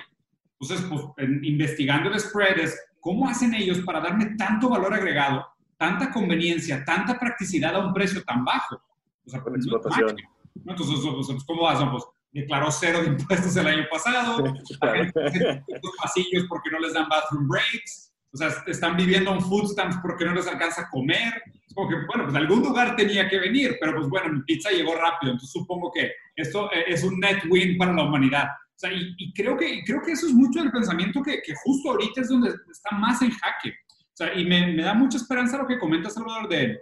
Entonces, 0.60 0.86
pues 0.88 1.02
en- 1.18 1.44
investigando 1.44 2.10
el 2.10 2.18
spread 2.20 2.58
es, 2.58 2.78
¿cómo 3.00 3.28
hacen 3.28 3.54
ellos 3.54 3.80
para 3.80 4.00
darme 4.00 4.34
tanto 4.36 4.68
valor 4.68 4.94
agregado, 4.94 5.46
tanta 5.76 6.10
conveniencia, 6.10 6.84
tanta 6.84 7.18
practicidad 7.18 7.74
a 7.74 7.86
un 7.86 7.92
precio 7.92 8.22
tan 8.24 8.44
bajo? 8.44 8.80
O 9.26 9.30
sea, 9.30 9.40
Con 9.40 9.52
no 9.52 9.58
es 9.58 9.64
explotación. 9.66 10.16
¿no? 10.64 10.72
Entonces, 10.72 10.98
pues, 11.02 11.26
pues, 11.28 11.44
¿cómo 11.44 11.68
hacen? 11.68 11.90
Pues 11.90 12.04
declaró 12.32 12.70
cero 12.70 13.00
de 13.02 13.06
impuestos 13.08 13.56
el 13.56 13.66
año 13.66 13.84
pasado, 13.90 14.44
hace 14.44 15.64
los 15.82 15.96
pasillos 16.02 16.44
porque 16.48 16.70
no 16.70 16.78
les 16.80 16.92
dan 16.94 17.08
bathroom 17.08 17.48
breaks, 17.48 18.12
o 18.32 18.36
sea, 18.36 18.48
están 18.66 18.96
viviendo 18.96 19.32
en 19.32 19.40
food 19.40 19.68
stamps 19.72 19.96
porque 20.02 20.24
no 20.26 20.34
les 20.34 20.46
alcanza 20.46 20.82
a 20.82 20.90
comer. 20.90 21.42
Es 21.66 21.72
como 21.74 21.88
que, 21.88 21.94
bueno, 22.06 22.24
pues 22.24 22.34
de 22.34 22.38
algún 22.40 22.60
lugar 22.62 22.94
tenía 22.96 23.28
que 23.28 23.38
venir, 23.38 23.76
pero 23.80 23.94
pues 23.96 24.08
bueno, 24.08 24.32
mi 24.34 24.42
pizza 24.42 24.70
llegó 24.70 24.94
rápido, 24.94 25.32
entonces 25.32 25.50
supongo 25.50 25.90
que 25.92 26.12
esto 26.36 26.70
eh, 26.72 26.84
es 26.88 27.02
un 27.04 27.18
net 27.18 27.42
win 27.48 27.78
para 27.78 27.94
la 27.94 28.02
humanidad. 28.04 28.48
O 28.77 28.78
sea, 28.78 28.93
y, 28.93 29.15
y 29.16 29.32
creo, 29.32 29.57
que, 29.57 29.82
creo 29.85 30.03
que 30.03 30.12
eso 30.12 30.27
es 30.27 30.35
mucho 30.35 30.61
del 30.61 30.70
pensamiento 30.70 31.23
que, 31.23 31.40
que 31.43 31.55
justo 31.65 31.90
ahorita 31.90 32.20
es 32.20 32.28
donde 32.28 32.55
está 32.70 32.94
más 32.97 33.23
en 33.23 33.31
jaque. 33.31 33.70
O 33.70 34.16
sea, 34.16 34.35
y 34.35 34.44
me, 34.44 34.74
me 34.74 34.82
da 34.82 34.93
mucha 34.93 35.16
esperanza 35.16 35.57
lo 35.57 35.66
que 35.66 35.78
comenta 35.78 36.11
Salvador 36.11 36.48
de, 36.48 36.78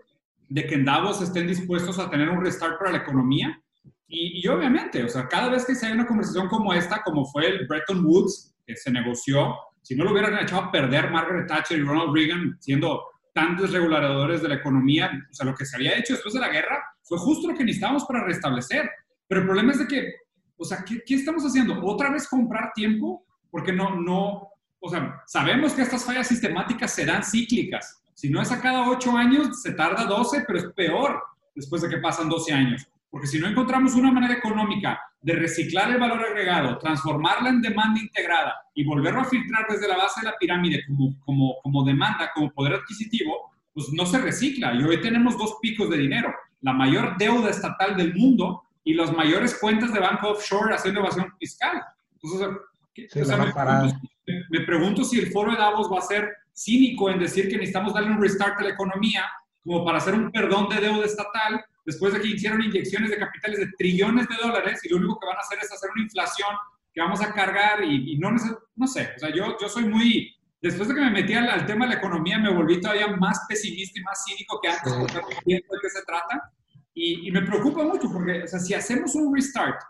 de 0.49 0.67
que 0.67 0.75
en 0.75 0.85
Davos 0.85 1.23
estén 1.23 1.47
dispuestos 1.47 1.99
a 1.99 2.11
tener 2.11 2.29
un 2.29 2.45
restart 2.45 2.79
para 2.79 2.93
la 2.93 2.99
economía. 2.99 3.61
Y, 4.09 4.41
y 4.45 4.49
obviamente, 4.49 5.05
o 5.05 5.09
sea, 5.09 5.29
cada 5.29 5.49
vez 5.49 5.65
que 5.65 5.75
se 5.75 5.87
hay 5.87 5.93
una 5.93 6.07
conversación 6.07 6.49
como 6.49 6.75
esta, 6.75 7.03
como 7.03 7.25
fue 7.27 7.47
el 7.47 7.67
Bretton 7.69 8.05
Woods, 8.05 8.55
que 8.67 8.77
se 8.77 8.91
negoció, 8.91 9.55
si 9.83 9.95
no 9.95 10.05
lo 10.05 10.13
hubieran 10.13 10.39
echado 10.39 10.63
a 10.63 10.73
perder 10.73 11.11
Margaret 11.11 11.47
Thatcher 11.47 11.79
y 11.79 11.83
Ronald 11.83 12.15
Reagan 12.15 12.57
siendo 12.61 13.03
tan 13.35 13.57
desreguladores 13.57 14.43
de 14.43 14.49
la 14.49 14.55
economía, 14.55 15.11
o 15.31 15.35
sea, 15.35 15.47
lo 15.47 15.55
que 15.55 15.67
se 15.67 15.77
había 15.77 15.99
hecho 15.99 16.15
después 16.15 16.35
de 16.35 16.41
la 16.41 16.49
guerra 16.49 16.83
fue 17.03 17.19
justo 17.19 17.49
lo 17.49 17.55
que 17.55 17.65
necesitábamos 17.65 18.05
para 18.05 18.25
restablecer. 18.25 18.89
Pero 19.27 19.43
el 19.43 19.47
problema 19.47 19.73
es 19.73 19.79
de 19.81 19.87
que, 19.87 20.15
o 20.57 20.65
sea, 20.65 20.85
¿qué, 20.85 21.03
qué 21.05 21.15
estamos 21.15 21.45
haciendo? 21.45 21.85
¿Otra 21.85 22.11
vez 22.11 22.29
comprar 22.29 22.73
tiempo? 22.75 23.25
Porque 23.51 23.73
no, 23.73 24.01
no, 24.01 24.49
o 24.81 24.89
sea, 24.89 25.23
sabemos 25.27 25.73
que 25.73 25.83
estas 25.83 26.05
fallas 26.05 26.29
sistemáticas 26.29 26.93
serán 26.93 27.25
cíclicas. 27.25 28.03
Si 28.13 28.29
no 28.29 28.43
es 28.43 28.53
a 28.53 28.61
cada 28.61 28.89
ocho 28.89 29.17
años, 29.17 29.63
se 29.63 29.73
tarda 29.73 30.05
12, 30.05 30.45
pero 30.47 30.59
es 30.59 30.67
peor 30.75 31.23
después 31.55 31.83
de 31.83 31.89
que 31.89 31.99
pasan 31.99 32.29
12 32.29 32.53
años. 32.53 32.87
Porque 33.11 33.27
si 33.27 33.39
no 33.39 33.47
encontramos 33.47 33.95
una 33.95 34.13
manera 34.13 34.35
económica 34.35 35.01
de 35.23 35.35
reciclar 35.35 35.91
el 35.91 35.99
valor 35.99 36.21
agregado, 36.21 36.79
transformarla 36.79 37.49
en 37.49 37.63
demanda 37.63 38.01
integrada 38.01 38.55
y 38.75 38.85
volverlo 38.85 39.23
a 39.23 39.25
filtrar 39.25 39.67
desde 39.69 39.89
la 39.89 39.97
base 39.97 40.21
de 40.21 40.27
la 40.27 40.37
pirámide 40.39 40.85
como, 40.87 41.19
como, 41.25 41.55
como 41.63 41.85
demanda, 41.85 42.31
como 42.35 42.51
poder 42.53 42.75
adquisitivo, 42.75 43.53
pues 43.73 43.89
no 43.93 44.05
se 44.05 44.19
recicla. 44.19 44.75
Y 44.75 44.83
hoy 44.83 45.01
tenemos 45.01 45.39
dos 45.39 45.57
picos 45.63 45.89
de 45.89 45.97
dinero. 45.97 46.35
La 46.61 46.73
mayor 46.73 47.17
deuda 47.17 47.51
estatal 47.51 47.97
del 47.97 48.15
mundo 48.15 48.65
y 48.85 48.95
las 48.95 49.13
mayores 49.13 49.57
cuentas 49.59 49.93
de 49.93 50.01
banco 50.01 50.29
offshore 50.31 50.75
haciendo 50.75 51.01
evasión 51.01 51.33
fiscal. 51.39 51.83
Entonces, 52.23 52.49
¿qué- 52.95 53.09
Sí, 53.09 53.21
o 53.21 53.25
sea, 53.25 53.37
me, 53.39 53.45
pregunto, 53.91 54.09
me- 54.27 54.59
me 54.59 54.67
pregunto 54.67 55.05
si 55.05 55.19
el 55.19 55.33
foro 55.33 55.51
de 55.53 55.57
Davos 55.59 55.91
va 55.93 55.99
a 55.99 56.03
ser 56.03 56.29
cínico 56.53 57.11
en 57.11 57.19
decir 57.19 57.49
que 57.49 57.57
necesitamos 57.57 57.95
darle 57.95 58.11
un 58.11 58.21
restart 58.23 58.61
a 58.61 58.65
la 58.65 58.71
economía 58.71 59.25
como 59.63 59.85
para 59.85 59.99
hacer 59.99 60.15
un 60.15 60.31
perdón 60.31 60.69
de 60.69 60.81
deuda 60.81 61.05
estatal 61.07 61.65
después 61.85 62.13
de 62.15 62.21
que 62.21 62.29
hicieron 62.29 62.63
inyecciones 62.63 63.11
de 63.11 63.19
capitales 63.19 63.59
de 63.59 63.67
trillones 63.79 64.29
de 64.29 64.37
dólares 64.41 64.81
y 64.85 64.89
lo 64.91 64.99
único 64.99 65.19
que 65.19 65.27
van 65.27 65.37
a 65.37 65.41
hacer 65.41 65.59
es 65.61 65.73
hacer 65.73 65.91
una 65.95 66.03
inflación 66.05 66.51
que 66.93 67.01
vamos 67.01 67.21
a 67.23 67.33
cargar 67.33 67.83
y, 67.83 68.13
y 68.13 68.19
no, 68.19 68.31
no 68.77 68.87
sé, 68.87 69.11
o 69.17 69.19
sea, 69.19 69.31
yo, 69.35 69.57
yo 69.61 69.69
soy 69.69 69.85
muy, 69.87 70.33
después 70.63 70.89
de 70.89 70.95
que 70.95 71.01
me 71.01 71.11
metí 71.11 71.35
al, 71.35 71.49
al 71.51 71.67
tema 71.67 71.87
de 71.87 71.95
la 71.95 71.99
economía 71.99 72.39
me 72.39 72.53
volví 72.55 72.81
todavía 72.81 73.09
más 73.09 73.41
pesimista 73.49 73.99
y 73.99 74.03
más 74.05 74.23
cínico 74.25 74.61
que 74.63 74.69
antes 74.69 74.93
porque 74.93 75.15
no 75.15 75.29
entiendo 75.31 75.67
de 75.75 75.79
qué 75.83 75.91
se 75.91 76.05
trata 76.05 76.53
y, 76.95 77.29
y 77.29 77.31
me 77.31 77.43
preocupa 77.43 77.83
mucho 77.85 78.11
porque, 78.13 78.43
o 78.43 78.47
sea, 78.47 78.59
si 78.59 78.75
hacemos 78.75 79.15
un 79.15 79.35
restart 79.35 79.81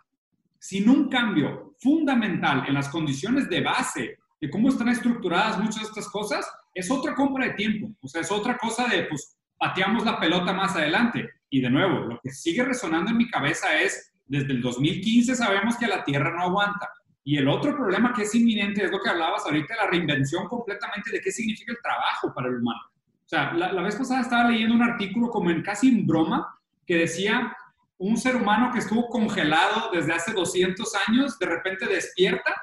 sin 0.58 0.88
un 0.88 1.10
cambio 1.10 1.74
fundamental 1.78 2.64
en 2.66 2.72
las 2.74 2.88
condiciones 2.88 3.50
de 3.50 3.60
base 3.60 4.18
de 4.40 4.50
cómo 4.50 4.70
están 4.70 4.88
estructuradas 4.88 5.58
muchas 5.58 5.82
de 5.82 5.88
estas 5.88 6.08
cosas, 6.08 6.50
es 6.74 6.90
otra 6.90 7.14
compra 7.14 7.46
de 7.46 7.52
tiempo. 7.52 7.90
O 8.00 8.08
sea, 8.08 8.22
es 8.22 8.30
otra 8.32 8.56
cosa 8.56 8.86
de, 8.88 9.04
pues, 9.04 9.36
pateamos 9.58 10.04
la 10.04 10.18
pelota 10.18 10.52
más 10.52 10.74
adelante. 10.74 11.28
Y 11.50 11.60
de 11.60 11.70
nuevo, 11.70 12.06
lo 12.06 12.20
que 12.22 12.30
sigue 12.30 12.64
resonando 12.64 13.10
en 13.10 13.18
mi 13.18 13.28
cabeza 13.30 13.78
es, 13.80 14.12
desde 14.26 14.52
el 14.52 14.62
2015 14.62 15.34
sabemos 15.34 15.76
que 15.76 15.86
la 15.86 16.02
Tierra 16.02 16.34
no 16.34 16.44
aguanta. 16.44 16.88
Y 17.22 17.36
el 17.36 17.48
otro 17.48 17.76
problema 17.76 18.12
que 18.12 18.22
es 18.22 18.34
inminente 18.34 18.84
es 18.84 18.90
lo 18.90 19.00
que 19.00 19.10
hablabas 19.10 19.44
ahorita, 19.44 19.76
la 19.76 19.86
reinvención 19.86 20.46
completamente 20.48 21.10
de 21.10 21.20
qué 21.20 21.30
significa 21.30 21.72
el 21.72 21.78
trabajo 21.82 22.32
para 22.34 22.48
el 22.48 22.56
humano. 22.56 22.80
O 22.90 23.28
sea, 23.28 23.52
la, 23.54 23.72
la 23.72 23.82
vez 23.82 23.96
pasada 23.96 24.20
estaba 24.20 24.50
leyendo 24.50 24.74
un 24.74 24.82
artículo 24.82 25.30
como 25.30 25.50
en 25.50 25.62
casi 25.62 25.88
en 25.88 26.06
broma 26.06 26.58
que 26.86 26.96
decía 26.96 27.56
un 27.98 28.16
ser 28.16 28.36
humano 28.36 28.70
que 28.72 28.80
estuvo 28.80 29.08
congelado 29.08 29.90
desde 29.92 30.12
hace 30.12 30.32
200 30.32 30.92
años, 31.08 31.38
de 31.38 31.46
repente 31.46 31.86
despierta 31.86 32.54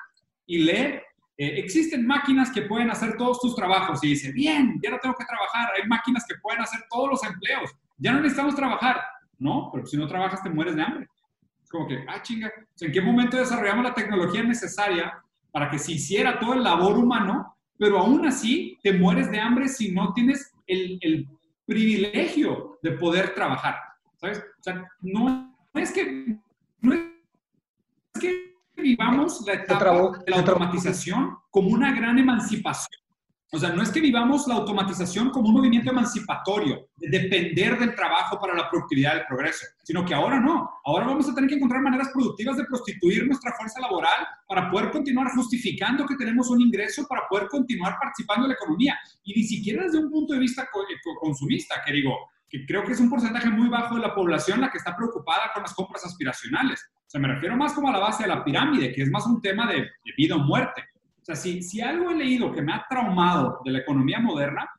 y 0.46 0.60
lee, 0.60 1.00
eh, 1.38 1.58
existen 1.58 2.06
máquinas 2.06 2.52
que 2.52 2.64
pueden 2.64 2.92
hacer 2.92 3.18
todos 3.18 3.40
tus 3.40 3.56
trabajos. 3.56 4.04
Y 4.04 4.10
dice, 4.10 4.32
bien, 4.32 4.80
ya 4.84 4.92
no 4.92 5.00
tengo 5.00 5.16
que 5.16 5.26
trabajar, 5.26 5.72
hay 5.76 5.88
máquinas 5.88 6.26
que 6.28 6.36
pueden 6.42 6.62
hacer 6.62 6.82
todos 6.90 7.10
los 7.10 7.24
empleos, 7.24 7.72
ya 7.98 8.12
no 8.12 8.20
necesitamos 8.20 8.56
trabajar. 8.56 9.02
No, 9.40 9.72
pero 9.74 9.86
si 9.88 9.98
no 9.98 10.08
trabajas 10.08 10.44
te 10.44 10.50
mueres 10.50 10.76
de 10.76 10.84
hambre. 10.84 11.08
Es 11.64 11.70
como 11.70 11.88
que, 11.88 12.06
ah, 12.08 12.22
chinga, 12.22 12.52
¿en 12.80 12.92
qué 12.92 13.02
momento 13.02 13.38
desarrollamos 13.38 13.86
la 13.86 13.94
tecnología 13.96 14.44
necesaria 14.44 15.20
para 15.52 15.70
que 15.70 15.80
se 15.80 15.94
hiciera 15.94 16.38
todo 16.38 16.54
el 16.54 16.64
labor 16.64 16.98
humano, 16.98 17.58
pero 17.78 17.98
aún 17.98 18.28
así 18.28 18.78
te 18.84 18.94
mueres 18.94 19.32
de 19.32 19.40
hambre 19.40 19.68
si 19.68 19.92
no 19.92 20.14
tienes 20.14 20.54
el, 20.68 21.00
el 21.02 21.28
privilegio 21.66 22.78
de 22.84 22.92
poder 22.92 23.34
trabajar? 23.34 23.91
¿Sabes? 24.22 24.38
O 24.38 24.64
sea, 24.64 24.88
no 25.02 25.52
es 25.74 25.92
que, 25.92 26.38
no 26.82 26.94
es 26.94 27.02
que 28.20 28.54
vivamos 28.78 29.44
la 29.48 29.54
etapa 29.54 29.80
trabó, 29.80 30.12
de 30.12 30.32
la 30.32 30.38
automatización 30.38 31.38
como 31.50 31.70
una 31.70 31.92
gran 31.92 32.20
emancipación. 32.20 33.02
O 33.54 33.60
sea, 33.60 33.74
no 33.74 33.82
es 33.82 33.90
que 33.90 34.00
vivamos 34.00 34.48
la 34.48 34.56
automatización 34.56 35.30
como 35.30 35.50
un 35.50 35.56
movimiento 35.56 35.92
emancipatorio, 35.92 36.88
de 36.96 37.20
depender 37.20 37.78
del 37.78 37.94
trabajo 37.96 38.40
para 38.40 38.56
la 38.56 38.70
productividad 38.70 39.16
del 39.16 39.26
progreso, 39.28 39.66
sino 39.84 40.06
que 40.06 40.14
ahora 40.14 40.40
no. 40.40 40.70
Ahora 40.86 41.08
vamos 41.08 41.28
a 41.28 41.36
tener 41.36 41.50
que 41.50 41.58
encontrar 41.58 41.82
maneras 41.82 42.12
productivas 42.14 42.56
de 42.56 42.64
prostituir 42.64 43.28
nuestra 43.28 43.52
fuerza 43.58 43.82
laboral 43.82 44.26
para 44.48 44.72
poder 44.72 44.92
continuar 44.92 45.32
justificando 45.36 46.06
que 46.06 46.16
tenemos 46.16 46.50
un 46.50 46.62
ingreso, 46.62 47.06
para 47.10 47.24
poder 47.28 47.50
continuar 47.50 47.98
participando 48.00 48.46
en 48.46 48.50
la 48.52 48.56
economía. 48.56 48.98
Y 49.26 49.34
ni 49.34 49.44
siquiera 49.44 49.84
desde 49.84 49.98
un 49.98 50.10
punto 50.10 50.34
de 50.34 50.40
vista 50.40 50.70
co- 50.72 50.86
consumista, 51.20 51.82
que 51.86 51.92
digo, 51.92 52.16
que 52.52 52.66
creo 52.66 52.84
que 52.84 52.92
es 52.92 53.00
un 53.00 53.10
porcentaje 53.10 53.50
muy 53.50 53.70
bajo 53.70 53.96
de 53.96 54.02
la 54.02 54.14
población 54.14 54.60
la 54.60 54.70
que 54.70 54.78
está 54.78 54.96
preocupada 54.96 55.52
con 55.54 55.64
las 55.64 55.74
compras 55.74 56.06
aspiracionales. 56.06 56.86
O 56.98 57.10
sea, 57.10 57.22
me 57.22 57.30
refiero 57.30 57.56
más 57.56 57.74
como 57.74 57.88
a 57.88 57.94
la 57.94 58.00
base 58.00 58.24
de 58.24 58.30
la 58.30 58.44
pirámide, 58.44 58.92
que 58.92 59.04
es 59.04 59.10
más 59.10 59.26
un 59.26 59.42
tema 59.42 59.66
de, 59.68 59.78
de 59.78 60.14
vida 60.18 60.36
o 60.36 60.40
muerte. 60.40 60.84
O 61.22 61.24
sea, 61.24 61.36
si, 61.36 61.64
si 61.64 61.80
algo 61.80 62.12
he 62.12 62.16
leído 62.16 62.52
que 62.52 62.62
me 62.62 62.74
ha 62.74 62.86
traumado 62.90 63.60
de 63.64 63.72
la 63.72 63.80
economía 63.80 64.20
moderna, 64.20 64.70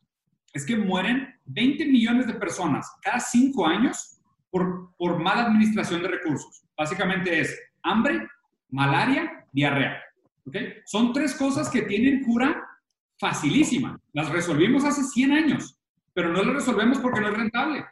es 0.52 0.66
que 0.66 0.76
mueren 0.76 1.34
20 1.46 1.86
millones 1.86 2.26
de 2.26 2.34
personas 2.34 2.86
cada 3.00 3.20
cinco 3.20 3.66
años 3.66 4.18
por, 4.50 4.94
por 4.98 5.18
mala 5.18 5.44
administración 5.44 6.02
de 6.02 6.08
recursos. 6.08 6.62
Básicamente 6.76 7.40
es 7.40 7.58
hambre, 7.82 8.28
malaria, 8.68 9.46
diarrea. 9.50 9.98
¿ok? 10.46 10.56
Son 10.84 11.12
tres 11.12 11.34
cosas 11.34 11.70
que 11.70 11.82
tienen 11.82 12.22
cura 12.22 12.62
facilísima. 13.18 13.98
Las 14.12 14.28
resolvimos 14.28 14.84
hace 14.84 15.04
100 15.04 15.32
años, 15.32 15.78
pero 16.14 16.30
no 16.32 16.42
las 16.42 16.54
resolvemos 16.54 16.98
porque 16.98 17.20
no 17.20 17.28
es 17.28 17.36
rentable. 17.36 17.84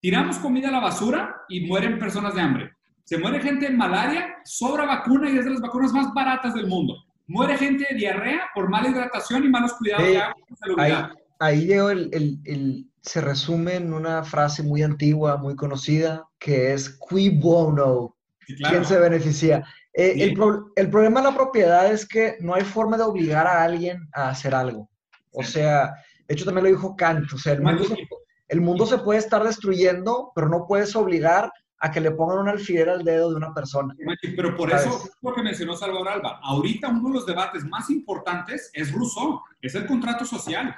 Tiramos 0.00 0.38
comida 0.38 0.68
a 0.68 0.72
la 0.72 0.80
basura 0.80 1.42
y 1.48 1.66
mueren 1.66 1.98
personas 1.98 2.34
de 2.34 2.40
hambre. 2.40 2.72
Se 3.04 3.18
muere 3.18 3.40
gente 3.40 3.66
en 3.66 3.76
malaria, 3.76 4.36
sobra 4.44 4.84
vacuna 4.84 5.30
y 5.30 5.38
es 5.38 5.44
de 5.44 5.50
las 5.50 5.60
vacunas 5.60 5.92
más 5.92 6.12
baratas 6.14 6.54
del 6.54 6.66
mundo. 6.66 6.94
Muere 7.26 7.56
gente 7.56 7.86
de 7.90 7.96
diarrea 7.96 8.42
por 8.54 8.68
mala 8.68 8.88
hidratación 8.88 9.44
y 9.44 9.48
malos 9.48 9.72
cuidados 9.74 10.06
Sí. 10.06 10.12
de 10.12 10.22
agua. 10.92 11.14
ahí, 11.38 11.66
llegó 11.66 11.90
el, 11.90 12.86
se 13.00 13.20
resume 13.20 13.76
en 13.76 13.92
una 13.92 14.22
frase 14.22 14.62
muy 14.62 14.82
antigua, 14.82 15.36
muy 15.36 15.56
conocida, 15.56 16.24
que 16.38 16.72
es 16.72 16.98
qui 17.08 17.30
bono, 17.30 18.16
¿quién 18.46 18.84
se 18.84 18.98
beneficia? 18.98 19.64
Eh, 19.94 20.14
el, 20.18 20.38
el, 20.76 20.90
problema 20.90 21.20
de 21.20 21.30
la 21.30 21.34
propiedad 21.34 21.92
es 21.92 22.06
que 22.06 22.36
no 22.40 22.54
hay 22.54 22.62
forma 22.62 22.96
de 22.96 23.02
obligar 23.02 23.46
a 23.46 23.62
alguien 23.62 24.08
a 24.12 24.30
hacer 24.30 24.54
algo. 24.54 24.88
O 25.32 25.42
sea, 25.42 25.94
de 26.32 26.36
hecho 26.36 26.46
también 26.46 26.64
lo 26.64 26.70
dijo 26.70 26.96
Kant, 26.96 27.30
o 27.30 27.36
sea, 27.36 27.52
el 27.52 27.60
mundo, 27.60 27.84
se, 27.84 28.08
el 28.48 28.60
mundo 28.62 28.86
se 28.86 28.96
puede 28.96 29.18
estar 29.18 29.44
destruyendo, 29.44 30.32
pero 30.34 30.48
no 30.48 30.64
puedes 30.66 30.96
obligar 30.96 31.52
a 31.78 31.90
que 31.90 32.00
le 32.00 32.10
pongan 32.12 32.38
un 32.38 32.48
alfiler 32.48 32.88
al 32.88 33.04
dedo 33.04 33.28
de 33.28 33.36
una 33.36 33.52
persona. 33.52 33.94
Pero 34.34 34.56
por 34.56 34.72
eso, 34.72 35.10
lo 35.20 35.34
que 35.34 35.42
mencionó 35.42 35.76
Salvador 35.76 36.08
Alba, 36.08 36.40
ahorita 36.42 36.88
uno 36.88 37.08
de 37.08 37.14
los 37.16 37.26
debates 37.26 37.66
más 37.66 37.90
importantes 37.90 38.70
es 38.72 38.90
Rousseau, 38.92 39.42
es 39.60 39.74
el 39.74 39.86
contrato 39.86 40.24
social. 40.24 40.74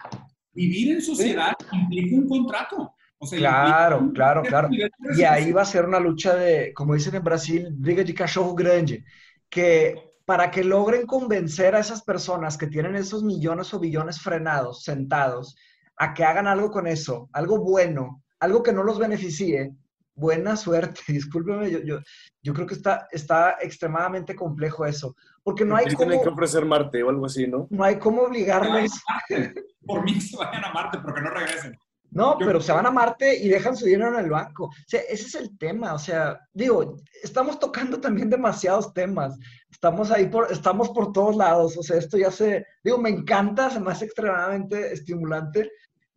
Vivir 0.53 0.97
en 0.97 1.03
sociedad 1.03 1.53
implica 1.71 2.17
un 2.17 2.29
contrato. 2.29 2.95
claro, 3.31 4.11
claro, 4.13 4.43
claro. 4.43 4.69
Y 5.17 5.23
ahí 5.23 5.53
va 5.53 5.63
a 5.63 5.67
ser 5.67 5.85
una 5.85 6.01
lucha 6.01 6.35
de, 6.35 6.73
como 6.75 6.95
dicen 6.95 7.15
en 7.15 7.23
Brasil, 7.23 7.69
briga 7.71 8.03
de 8.03 8.13
cachorro 8.13 8.57
grande, 8.57 9.05
que 9.49 10.14
para 10.25 10.51
que 10.51 10.65
logren 10.65 11.07
convencer 11.07 11.75
a 11.75 11.81
esas 11.81 12.03
personas 12.03 12.57
que 12.57 12.67
tienen 12.67 12.97
esos 12.97 13.23
millones 13.23 13.73
o 13.75 13.79
billones 13.79 14.21
frenados, 14.21 14.83
sentados, 14.83 15.57
a 15.97 16.15
que 16.15 16.25
hagan 16.25 16.47
algo 16.47 16.71
con 16.71 16.87
eso, 16.87 17.29
algo 17.33 17.59
bueno, 17.59 18.23
algo 18.41 18.63
que 18.63 18.73
no 18.73 18.83
los 18.83 18.99
beneficie, 18.99 19.75
buena 20.15 20.57
suerte, 20.57 21.01
discúlpeme, 21.09 21.71
yo, 21.71 21.81
yo, 21.81 21.99
yo 22.43 22.55
creo 22.55 22.67
que 22.67 22.75
está, 22.75 23.07
está 23.11 23.59
extremadamente 23.61 24.35
complejo 24.35 24.87
eso, 24.87 25.15
porque 25.43 25.65
no 25.65 25.77
hay 25.77 25.87
como... 25.87 25.99
Tienen 25.99 26.23
que 26.23 26.29
ofrecer 26.29 26.65
Marte 26.65 27.03
o 27.03 27.11
algo 27.11 27.27
así, 27.27 27.47
¿no? 27.47 27.67
No 27.71 27.85
hay 27.85 27.99
cómo 27.99 28.23
obligarles... 28.23 28.93
Por 29.87 30.03
mí 30.03 30.19
se 30.19 30.35
vayan 30.35 30.65
a 30.65 30.73
Marte, 30.73 30.99
porque 30.99 31.21
no 31.21 31.29
regresen. 31.29 31.79
No, 32.11 32.37
pero 32.39 32.61
se 32.61 32.73
van 32.73 32.87
a 32.87 32.93
Marte 32.93 33.37
y 33.37 33.49
dejan 33.49 33.77
su 33.77 33.87
dinero 33.87 34.17
en 34.17 34.25
el 34.25 34.31
banco. 34.31 34.67
O 34.67 34.73
sea, 34.87 35.01
ese 35.01 35.27
es 35.27 35.35
el 35.35 35.59
tema. 35.59 35.95
O 35.95 35.99
sea, 35.99 36.41
digo, 36.53 36.97
estamos 37.23 37.59
tocando 37.59 38.01
también 38.01 38.31
demasiados 38.31 38.95
temas. 38.95 39.37
Estamos 39.71 40.13
ahí 40.13 40.27
por, 40.27 40.51
estamos 40.53 40.91
por 40.91 41.13
todos 41.13 41.35
lados. 41.35 41.77
O 41.77 41.83
sea, 41.83 41.99
esto 41.99 42.17
ya 42.17 42.31
se, 42.31 42.65
digo, 42.85 42.99
me 42.99 43.11
encanta, 43.11 43.69
se 43.69 43.81
me 43.81 43.91
hace 43.91 44.05
extremadamente 44.05 44.93
estimulante, 44.93 45.69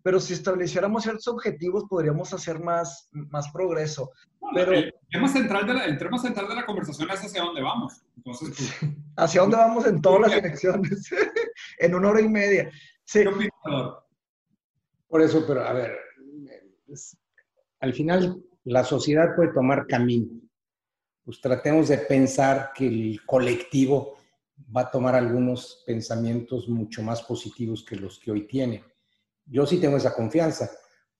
pero 0.03 0.19
si 0.19 0.33
estableciéramos 0.33 1.03
ciertos 1.03 1.27
objetivos 1.27 1.83
podríamos 1.89 2.31
hacer 2.31 2.59
más, 2.59 3.09
más 3.11 3.49
progreso. 3.51 4.11
pero, 4.53 4.73
el, 4.73 4.93
tema 5.09 5.27
central 5.27 5.65
de 5.67 5.73
la, 5.73 5.85
el 5.85 5.97
tema 5.97 6.19
central 6.19 6.47
de 6.47 6.55
la 6.55 6.65
conversación 6.65 7.09
es 7.09 7.25
hacia 7.25 7.41
dónde 7.41 7.61
vamos. 7.61 8.03
Entonces, 8.15 8.73
pues, 8.79 8.91
hacia 9.17 9.41
dónde 9.41 9.57
vamos 9.57 9.85
en 9.87 10.01
todas 10.01 10.21
las 10.21 10.31
elecciones, 10.43 11.09
en 11.79 11.95
una 11.95 12.09
hora 12.09 12.21
y 12.21 12.29
media. 12.29 12.71
Sí. 13.03 13.23
Por 15.07 15.21
eso, 15.21 15.45
pero 15.47 15.61
a 15.61 15.73
ver, 15.73 15.97
al 17.79 17.93
final 17.93 18.43
la 18.63 18.83
sociedad 18.83 19.35
puede 19.35 19.53
tomar 19.53 19.87
camino. 19.87 20.41
Pues 21.23 21.41
tratemos 21.41 21.87
de 21.89 21.97
pensar 21.99 22.71
que 22.75 22.87
el 22.87 23.25
colectivo 23.25 24.17
va 24.75 24.81
a 24.81 24.91
tomar 24.91 25.15
algunos 25.15 25.83
pensamientos 25.85 26.67
mucho 26.67 27.01
más 27.03 27.21
positivos 27.21 27.83
que 27.83 27.95
los 27.95 28.19
que 28.19 28.31
hoy 28.31 28.47
tiene. 28.47 28.83
Yo 29.45 29.65
sí 29.65 29.79
tengo 29.79 29.97
esa 29.97 30.13
confianza, 30.13 30.69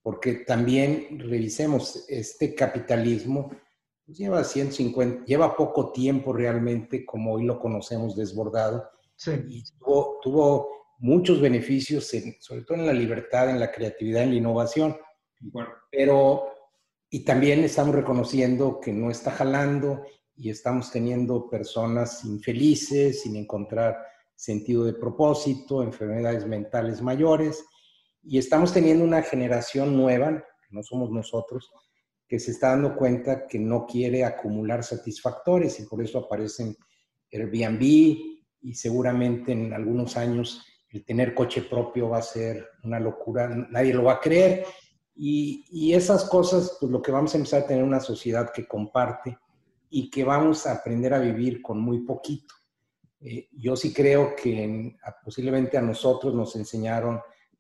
porque 0.02 0.46
también 0.46 1.20
revisemos, 1.20 2.06
este 2.08 2.56
capitalismo 2.56 3.50
pues, 4.06 4.18
lleva 4.18 4.44
150, 4.44 5.26
lleva 5.26 5.56
poco 5.56 5.92
tiempo 5.92 6.34
realmente, 6.34 7.06
como 7.06 7.34
hoy 7.34 7.46
lo 7.46 7.60
conocemos, 7.60 8.16
desbordado, 8.16 8.90
y 9.48 9.64
tuvo, 9.80 10.20
tuvo, 10.22 10.77
muchos 11.00 11.42
beneficios, 11.42 12.12
sobre 12.40 12.64
todo 12.64 12.78
en 12.78 12.86
la 12.86 12.94
libertad, 12.94 13.50
en 13.50 13.60
la 13.60 13.72
creatividad, 13.72 14.24
en 14.24 14.32
la 14.32 14.36
innovación. 14.38 14.98
Pero, 15.92 16.48
y 17.10 17.24
también 17.24 17.64
estamos 17.64 17.96
reconociendo 17.96 18.80
que 18.80 18.92
no 18.92 19.12
está 19.12 19.32
jalando 19.32 20.04
y 20.36 20.50
estamos 20.50 20.92
teniendo 20.92 21.50
personas 21.50 22.24
infelices, 22.26 23.22
sin 23.22 23.36
encontrar 23.36 23.98
sentido 24.36 24.86
de 24.86 24.94
propósito, 24.94 25.82
enfermedades 25.82 26.46
mentales 26.46 27.02
mayores 27.02 27.66
y 28.24 28.38
estamos 28.38 28.74
teniendo 28.74 29.06
una 29.06 29.22
generación 29.22 29.96
nueva, 29.96 30.32
que 30.32 30.76
no 30.76 30.84
somos 30.84 31.10
nosotros, 31.12 31.72
que 32.28 32.40
se 32.40 32.52
está 32.52 32.70
dando 32.70 32.96
cuenta 32.96 33.48
que 33.48 33.58
no 33.58 33.86
quiere 33.86 34.26
acumular 34.26 34.84
satisfactores 34.84 35.80
y 35.80 35.86
por 35.86 36.04
eso 36.04 36.20
aparecen 36.20 36.76
Airbnb 37.32 37.82
y 37.82 38.74
seguramente 38.74 39.54
en 39.54 39.74
algunos 39.74 40.18
años 40.18 40.62
el 40.90 41.04
tener 41.04 41.34
coche 41.34 41.64
propio 41.64 42.10
va 42.10 42.20
a 42.20 42.24
ser 42.24 42.68
una 42.84 43.00
locura, 43.00 43.48
nadie 43.48 43.94
lo 43.94 44.04
va 44.04 44.14
a 44.14 44.20
creer. 44.20 44.66
Y, 45.16 45.66
y 45.70 45.94
esas 45.94 46.26
cosas, 46.26 46.78
pues 46.80 46.92
lo 46.92 47.02
que 47.02 47.12
vamos 47.12 47.34
a 47.34 47.38
empezar 47.38 47.64
a 47.64 47.68
tener 47.68 47.84
una 47.84 48.00
sociedad 48.00 48.52
que 48.54 48.68
comparte 48.68 49.38
y 49.90 50.10
que 50.10 50.24
vamos 50.24 50.66
a 50.68 50.74
aprender 50.74 51.14
a 51.14 51.20
vivir 51.20 51.62
con 51.62 51.80
muy 51.80 52.00
poquito. 52.00 52.54
Eh, 53.20 53.50
yo 53.52 53.76
sí 53.76 53.94
creo 53.94 54.36
que 54.36 54.96
posiblemente 55.24 55.78
a 55.78 55.82
nosotros 55.82 56.34
nos 56.36 56.56
enseñaron 56.56 57.20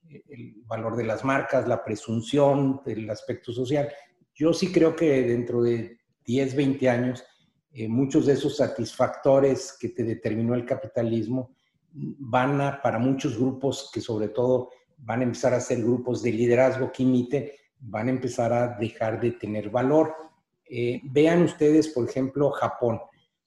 el 0.09 0.55
valor 0.65 0.95
de 0.95 1.03
las 1.03 1.25
marcas, 1.25 1.67
la 1.67 1.83
presunción 1.83 2.81
del 2.85 3.09
aspecto 3.09 3.51
social. 3.51 3.89
Yo 4.33 4.53
sí 4.53 4.71
creo 4.71 4.95
que 4.95 5.23
dentro 5.23 5.61
de 5.61 5.99
10, 6.25 6.55
20 6.55 6.89
años, 6.89 7.23
eh, 7.71 7.87
muchos 7.87 8.25
de 8.25 8.33
esos 8.33 8.57
satisfactores 8.57 9.75
que 9.79 9.89
te 9.89 10.03
determinó 10.03 10.53
el 10.53 10.65
capitalismo 10.65 11.55
van 11.97 12.61
a, 12.61 12.81
para 12.81 12.99
muchos 12.99 13.37
grupos 13.37 13.89
que 13.93 14.01
sobre 14.01 14.29
todo 14.29 14.69
van 14.97 15.21
a 15.21 15.23
empezar 15.23 15.53
a 15.53 15.59
ser 15.59 15.81
grupos 15.81 16.21
de 16.21 16.31
liderazgo 16.31 16.91
que 16.91 17.03
imiten, 17.03 17.49
van 17.79 18.07
a 18.07 18.11
empezar 18.11 18.53
a 18.53 18.67
dejar 18.77 19.19
de 19.19 19.31
tener 19.31 19.69
valor. 19.69 20.13
Eh, 20.69 21.01
vean 21.03 21.43
ustedes, 21.43 21.89
por 21.89 22.07
ejemplo, 22.09 22.51
Japón. 22.51 22.99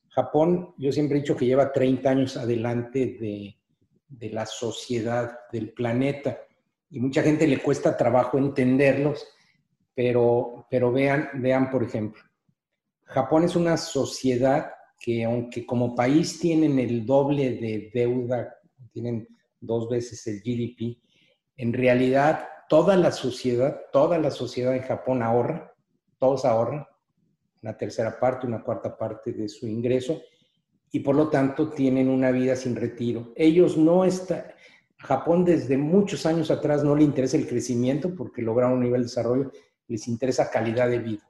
Japón, 0.09 0.74
yo 0.78 0.90
siempre 0.90 1.18
he 1.18 1.20
dicho 1.20 1.36
que 1.36 1.47
lleva 1.47 1.72
30 1.72 2.10
años 2.10 2.36
adelante 2.36 3.16
de, 3.20 3.56
de 4.09 4.31
la 4.31 4.47
sociedad 4.47 5.39
del 5.52 5.72
planeta 5.72 6.39
y 6.90 6.98
mucha 6.98 7.22
gente 7.22 7.47
le 7.47 7.62
cuesta 7.62 7.97
trabajo 7.97 8.36
entenderlos, 8.36 9.27
pero, 9.94 10.66
pero 10.68 10.90
vean, 10.90 11.31
vean, 11.35 11.70
por 11.70 11.85
ejemplo, 11.85 12.22
Japón 13.05 13.44
es 13.44 13.55
una 13.55 13.77
sociedad 13.77 14.72
que 15.01 15.24
aunque 15.24 15.64
como 15.64 15.94
país 15.94 16.39
tienen 16.39 16.78
el 16.78 17.06
doble 17.06 17.52
de 17.52 17.90
deuda, 17.93 18.55
tienen 18.93 19.27
dos 19.59 19.89
veces 19.89 20.27
el 20.27 20.40
GDP, 20.40 20.98
en 21.56 21.72
realidad 21.72 22.47
toda 22.68 22.97
la 22.97 23.10
sociedad, 23.10 23.81
toda 23.93 24.18
la 24.18 24.31
sociedad 24.31 24.77
en 24.77 24.82
Japón 24.82 25.22
ahorra, 25.22 25.74
todos 26.18 26.44
ahorran, 26.44 26.85
una 27.62 27.77
tercera 27.77 28.20
parte, 28.20 28.47
una 28.47 28.62
cuarta 28.62 28.97
parte 28.97 29.32
de 29.32 29.48
su 29.48 29.66
ingreso, 29.66 30.20
y 30.93 31.01
por 31.01 31.16
lo 31.16 31.28
tanto 31.28 31.70
tienen 31.70 32.09
una 32.09 32.31
vida 32.31 32.55
sin 32.55 32.77
retiro. 32.77 33.32
Ellos 33.36 33.78
no 33.78 34.05
están, 34.05 34.44
Japón 34.98 35.47
desde 35.47 35.78
muchos 35.78 36.27
años 36.27 36.51
atrás 36.51 36.85
no 36.85 36.94
le 36.94 37.05
interesa 37.05 37.39
el 37.39 37.48
crecimiento 37.48 38.14
porque 38.14 38.43
lograron 38.43 38.74
un 38.74 38.85
nivel 38.85 39.02
de 39.02 39.06
desarrollo, 39.06 39.51
les 39.89 40.06
interesa 40.09 40.51
calidad 40.51 40.90
de 40.90 40.98
vida. 40.98 41.27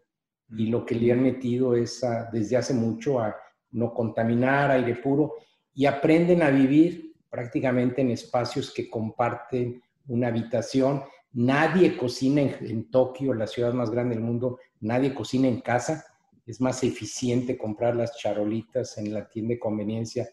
Y 0.57 0.67
lo 0.67 0.85
que 0.85 0.97
le 0.97 1.13
han 1.13 1.23
metido 1.23 1.77
es 1.77 2.05
desde 2.33 2.57
hace 2.57 2.75
mucho 2.75 3.21
a 3.21 3.37
no 3.73 3.93
contaminar, 3.95 4.71
aire 4.71 4.97
puro, 4.97 5.35
y 5.75 5.87
aprenden 5.87 6.43
a 6.43 6.51
vivir 6.51 7.15
prácticamente 7.31 8.01
en 8.03 8.11
espacios 8.11 8.73
que 8.73 8.91
comparten 8.91 9.83
una 10.09 10.29
habitación. 10.29 11.03
Nadie 11.33 11.97
cocina 11.97 12.43
en, 12.43 12.57
en 12.61 12.91
Tokio, 12.91 13.35
la 13.35 13.47
ciudad 13.47 13.73
más 13.73 13.91
grande 13.91 14.17
del 14.17 14.25
mundo, 14.25 14.59
nadie 14.81 15.15
cocina 15.15 15.47
en 15.47 15.61
casa. 15.61 16.05
Es 16.47 16.61
más 16.61 16.83
eficiente 16.83 17.57
comprar 17.57 17.95
las 17.95 18.17
charolitas 18.17 18.99
en 18.99 19.15
la 19.15 19.29
tienda 19.29 19.55
de 19.55 19.61
conveniencia, 19.61 20.29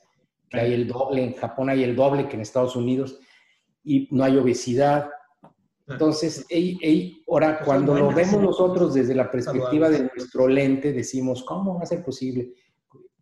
que 0.49 0.59
hay 0.59 0.73
el 0.73 0.87
doble, 0.87 1.23
en 1.23 1.33
Japón 1.33 1.69
hay 1.69 1.83
el 1.83 1.95
doble 1.95 2.27
que 2.27 2.35
en 2.35 2.41
Estados 2.41 2.75
Unidos 2.75 3.19
y 3.83 4.07
no 4.11 4.23
hay 4.23 4.37
obesidad. 4.37 5.09
Entonces, 5.87 6.45
ahora 7.27 7.61
cuando 7.63 7.95
lo 7.95 8.11
vemos 8.11 8.41
nosotros 8.41 8.93
desde 8.93 9.15
la 9.15 9.31
perspectiva 9.31 9.89
de 9.89 10.09
nuestro 10.13 10.47
lente, 10.47 10.91
decimos, 10.91 11.43
¿cómo 11.43 11.75
va 11.75 11.83
a 11.83 11.85
ser 11.85 12.03
posible? 12.03 12.53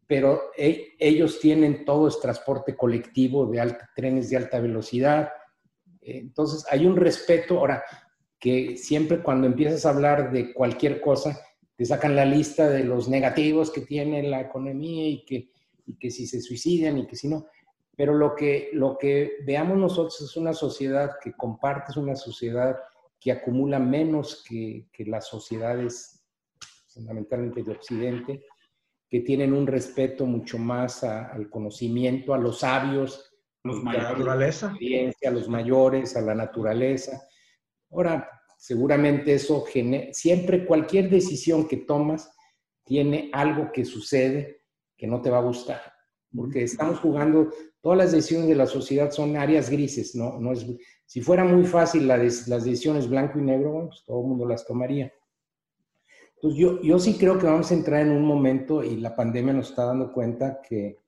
Pero 0.07 0.51
ellos 0.55 1.39
tienen 1.39 1.83
todo 1.83 2.07
el 2.07 2.13
transporte 2.21 2.75
colectivo 2.75 3.47
de 3.47 3.59
alta, 3.59 3.89
trenes 3.95 4.29
de 4.29 4.37
alta 4.37 4.59
velocidad. 4.59 5.29
Entonces, 6.01 6.65
hay 6.69 6.85
un 6.85 6.95
respeto. 6.95 7.59
Ahora, 7.59 7.83
que 8.39 8.77
siempre 8.77 9.23
cuando 9.23 9.47
empiezas 9.47 9.85
a 9.85 9.89
hablar 9.89 10.31
de 10.31 10.53
cualquier 10.53 11.01
cosa, 11.01 11.39
te 11.75 11.85
sacan 11.85 12.15
la 12.15 12.25
lista 12.25 12.69
de 12.69 12.83
los 12.83 13.09
negativos 13.09 13.71
que 13.71 13.81
tiene 13.81 14.23
la 14.23 14.41
economía 14.41 15.07
y 15.07 15.25
que, 15.25 15.51
y 15.85 15.97
que 15.97 16.11
si 16.11 16.27
se 16.27 16.41
suicidan 16.41 16.97
y 16.99 17.07
que 17.07 17.15
si 17.15 17.27
no. 17.27 17.47
Pero 17.97 18.13
lo 18.13 18.35
que, 18.35 18.69
lo 18.73 18.97
que 18.97 19.37
veamos 19.45 19.77
nosotros 19.77 20.21
es 20.21 20.37
una 20.37 20.53
sociedad 20.53 21.13
que 21.23 21.33
comparte, 21.33 21.91
es 21.91 21.97
una 21.97 22.15
sociedad 22.15 22.77
que 23.19 23.31
acumula 23.31 23.79
menos 23.79 24.43
que, 24.47 24.87
que 24.91 25.05
las 25.05 25.27
sociedades 25.27 26.23
fundamentalmente 26.87 27.61
de 27.61 27.71
Occidente, 27.71 28.45
que 29.15 29.21
tienen 29.21 29.53
un 29.53 29.65
respeto 29.65 30.25
mucho 30.25 30.57
más 30.57 31.01
al 31.05 31.49
conocimiento, 31.49 32.33
a 32.33 32.37
los 32.37 32.59
sabios, 32.59 33.33
los 33.63 33.77
La 33.77 33.83
mayores. 33.83 34.09
naturaleza. 34.09 34.65
experiencia, 34.67 35.29
a 35.29 35.31
los 35.31 35.47
mayores, 35.47 36.17
a 36.17 36.21
la 36.21 36.35
naturaleza. 36.35 37.25
Ahora, 37.91 38.29
seguramente 38.57 39.33
eso 39.33 39.61
genera, 39.61 40.11
siempre 40.11 40.65
cualquier 40.65 41.09
decisión 41.09 41.65
que 41.65 41.77
tomas 41.77 42.29
tiene 42.83 43.29
algo 43.31 43.71
que 43.71 43.85
sucede 43.85 44.63
que 44.97 45.07
no 45.07 45.21
te 45.21 45.29
va 45.29 45.37
a 45.37 45.43
gustar, 45.43 45.81
porque 46.35 46.63
estamos 46.63 46.99
jugando, 46.99 47.53
todas 47.79 47.97
las 47.97 48.11
decisiones 48.11 48.49
de 48.49 48.55
la 48.55 48.67
sociedad 48.67 49.11
son 49.11 49.37
áreas 49.37 49.69
grises, 49.69 50.13
¿no? 50.13 50.41
no 50.41 50.51
es, 50.51 50.65
si 51.05 51.21
fuera 51.21 51.45
muy 51.45 51.63
fácil 51.63 52.05
la 52.05 52.17
las 52.17 52.65
decisiones 52.65 53.09
blanco 53.09 53.39
y 53.39 53.43
negro, 53.43 53.87
pues 53.87 54.03
todo 54.05 54.19
el 54.19 54.27
mundo 54.27 54.45
las 54.45 54.67
tomaría. 54.67 55.13
Entonces 56.45 56.61
yo, 56.61 56.81
yo 56.83 56.99
sí 56.99 57.17
creo 57.17 57.39
que 57.39 57.47
vamos 57.47 57.71
a 57.71 57.73
entrar 57.73 58.01
en 58.01 58.11
un 58.11 58.23
momento 58.23 58.83
y 58.83 58.97
la 58.97 59.15
pandemia 59.15 59.53
nos 59.53 59.69
está 59.69 59.85
dando 59.85 60.13
cuenta 60.13 60.61
que 60.61 60.99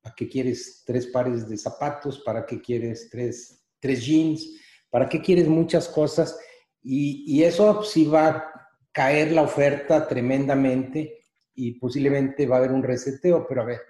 ¿Para 0.00 0.14
qué 0.14 0.28
quieres 0.28 0.82
tres 0.86 1.08
pares 1.08 1.48
de 1.48 1.56
zapatos? 1.56 2.20
¿Para 2.20 2.46
qué 2.46 2.60
quieres 2.60 3.08
tres, 3.10 3.66
tres 3.78 4.04
jeans? 4.06 4.56
¿Para 4.88 5.08
qué 5.08 5.20
quieres 5.20 5.46
muchas 5.46 5.88
cosas? 5.88 6.38
Y, 6.82 7.24
y 7.26 7.42
eso 7.42 7.82
sí 7.82 8.06
va 8.06 8.28
a 8.28 8.52
caer 8.92 9.32
la 9.32 9.42
oferta 9.42 10.08
tremendamente 10.08 11.18
y 11.54 11.72
posiblemente 11.72 12.46
va 12.46 12.56
a 12.56 12.58
haber 12.60 12.72
un 12.72 12.82
reseteo. 12.82 13.46
Pero 13.46 13.62
a 13.62 13.66
ver, 13.66 13.80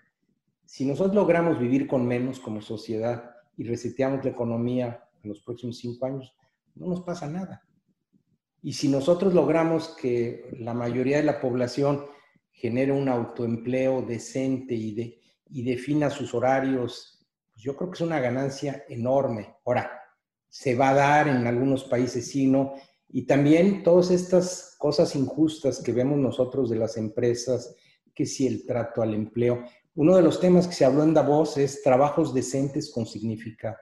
si 0.65 0.85
nosotros 0.85 1.15
logramos 1.15 1.61
vivir 1.61 1.87
con 1.87 2.07
menos 2.07 2.41
como 2.41 2.61
sociedad 2.61 3.31
y 3.57 3.65
reseteamos 3.65 4.25
la 4.25 4.31
economía 4.31 5.05
en 5.23 5.29
los 5.29 5.41
próximos 5.43 5.79
cinco 5.79 6.07
años, 6.07 6.35
no 6.75 6.89
nos 6.89 7.03
pasa 7.03 7.29
nada. 7.29 7.63
Y 8.63 8.75
si 8.75 8.89
nosotros 8.89 9.33
logramos 9.33 9.97
que 9.97 10.51
la 10.59 10.75
mayoría 10.75 11.17
de 11.17 11.23
la 11.23 11.41
población 11.41 12.05
genere 12.53 12.93
un 12.93 13.09
autoempleo 13.09 14.03
decente 14.03 14.75
y, 14.75 14.95
de, 14.95 15.21
y 15.49 15.63
defina 15.63 16.11
sus 16.11 16.35
horarios, 16.35 17.27
pues 17.53 17.63
yo 17.63 17.75
creo 17.77 17.91
que 17.91 17.97
es 17.97 18.03
una 18.03 18.21
ganancia 18.21 18.85
enorme. 18.89 19.57
Ahora, 19.65 19.91
se 20.49 20.75
va 20.75 20.91
a 20.91 20.95
dar 20.95 21.29
en 21.29 21.47
algunos 21.47 21.85
países, 21.85 22.31
sí, 22.31 22.47
¿no? 22.47 22.75
Y 23.09 23.27
también 23.27 23.83
todas 23.83 24.11
estas 24.11 24.77
cosas 24.79 25.17
injustas 25.17 25.83
que 25.83 25.93
vemos 25.93 26.19
nosotros 26.19 26.69
de 26.69 26.77
las 26.77 26.97
empresas, 26.97 27.75
que 28.15 28.27
si 28.27 28.47
el 28.47 28.67
trato 28.67 29.01
al 29.01 29.15
empleo. 29.15 29.65
Uno 29.95 30.17
de 30.17 30.23
los 30.23 30.39
temas 30.39 30.67
que 30.67 30.75
se 30.75 30.85
habló 30.85 31.03
en 31.03 31.15
Davos 31.15 31.57
es 31.57 31.83
trabajos 31.83 32.35
decentes 32.35 32.93
con 32.93 33.07
significado 33.07 33.77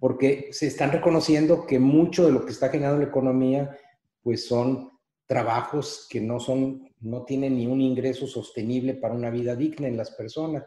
porque 0.00 0.48
se 0.52 0.66
están 0.66 0.92
reconociendo 0.92 1.66
que 1.66 1.78
mucho 1.78 2.26
de 2.26 2.32
lo 2.32 2.44
que 2.44 2.52
está 2.52 2.68
generando 2.68 3.02
la 3.02 3.08
economía, 3.08 3.76
pues 4.22 4.46
son 4.46 4.90
trabajos 5.26 6.06
que 6.10 6.20
no 6.20 6.40
son, 6.40 6.88
no 7.00 7.24
tienen 7.24 7.56
ni 7.56 7.66
un 7.66 7.80
ingreso 7.80 8.26
sostenible 8.26 8.94
para 8.94 9.14
una 9.14 9.30
vida 9.30 9.54
digna 9.54 9.88
en 9.88 9.96
las 9.96 10.10
personas. 10.12 10.64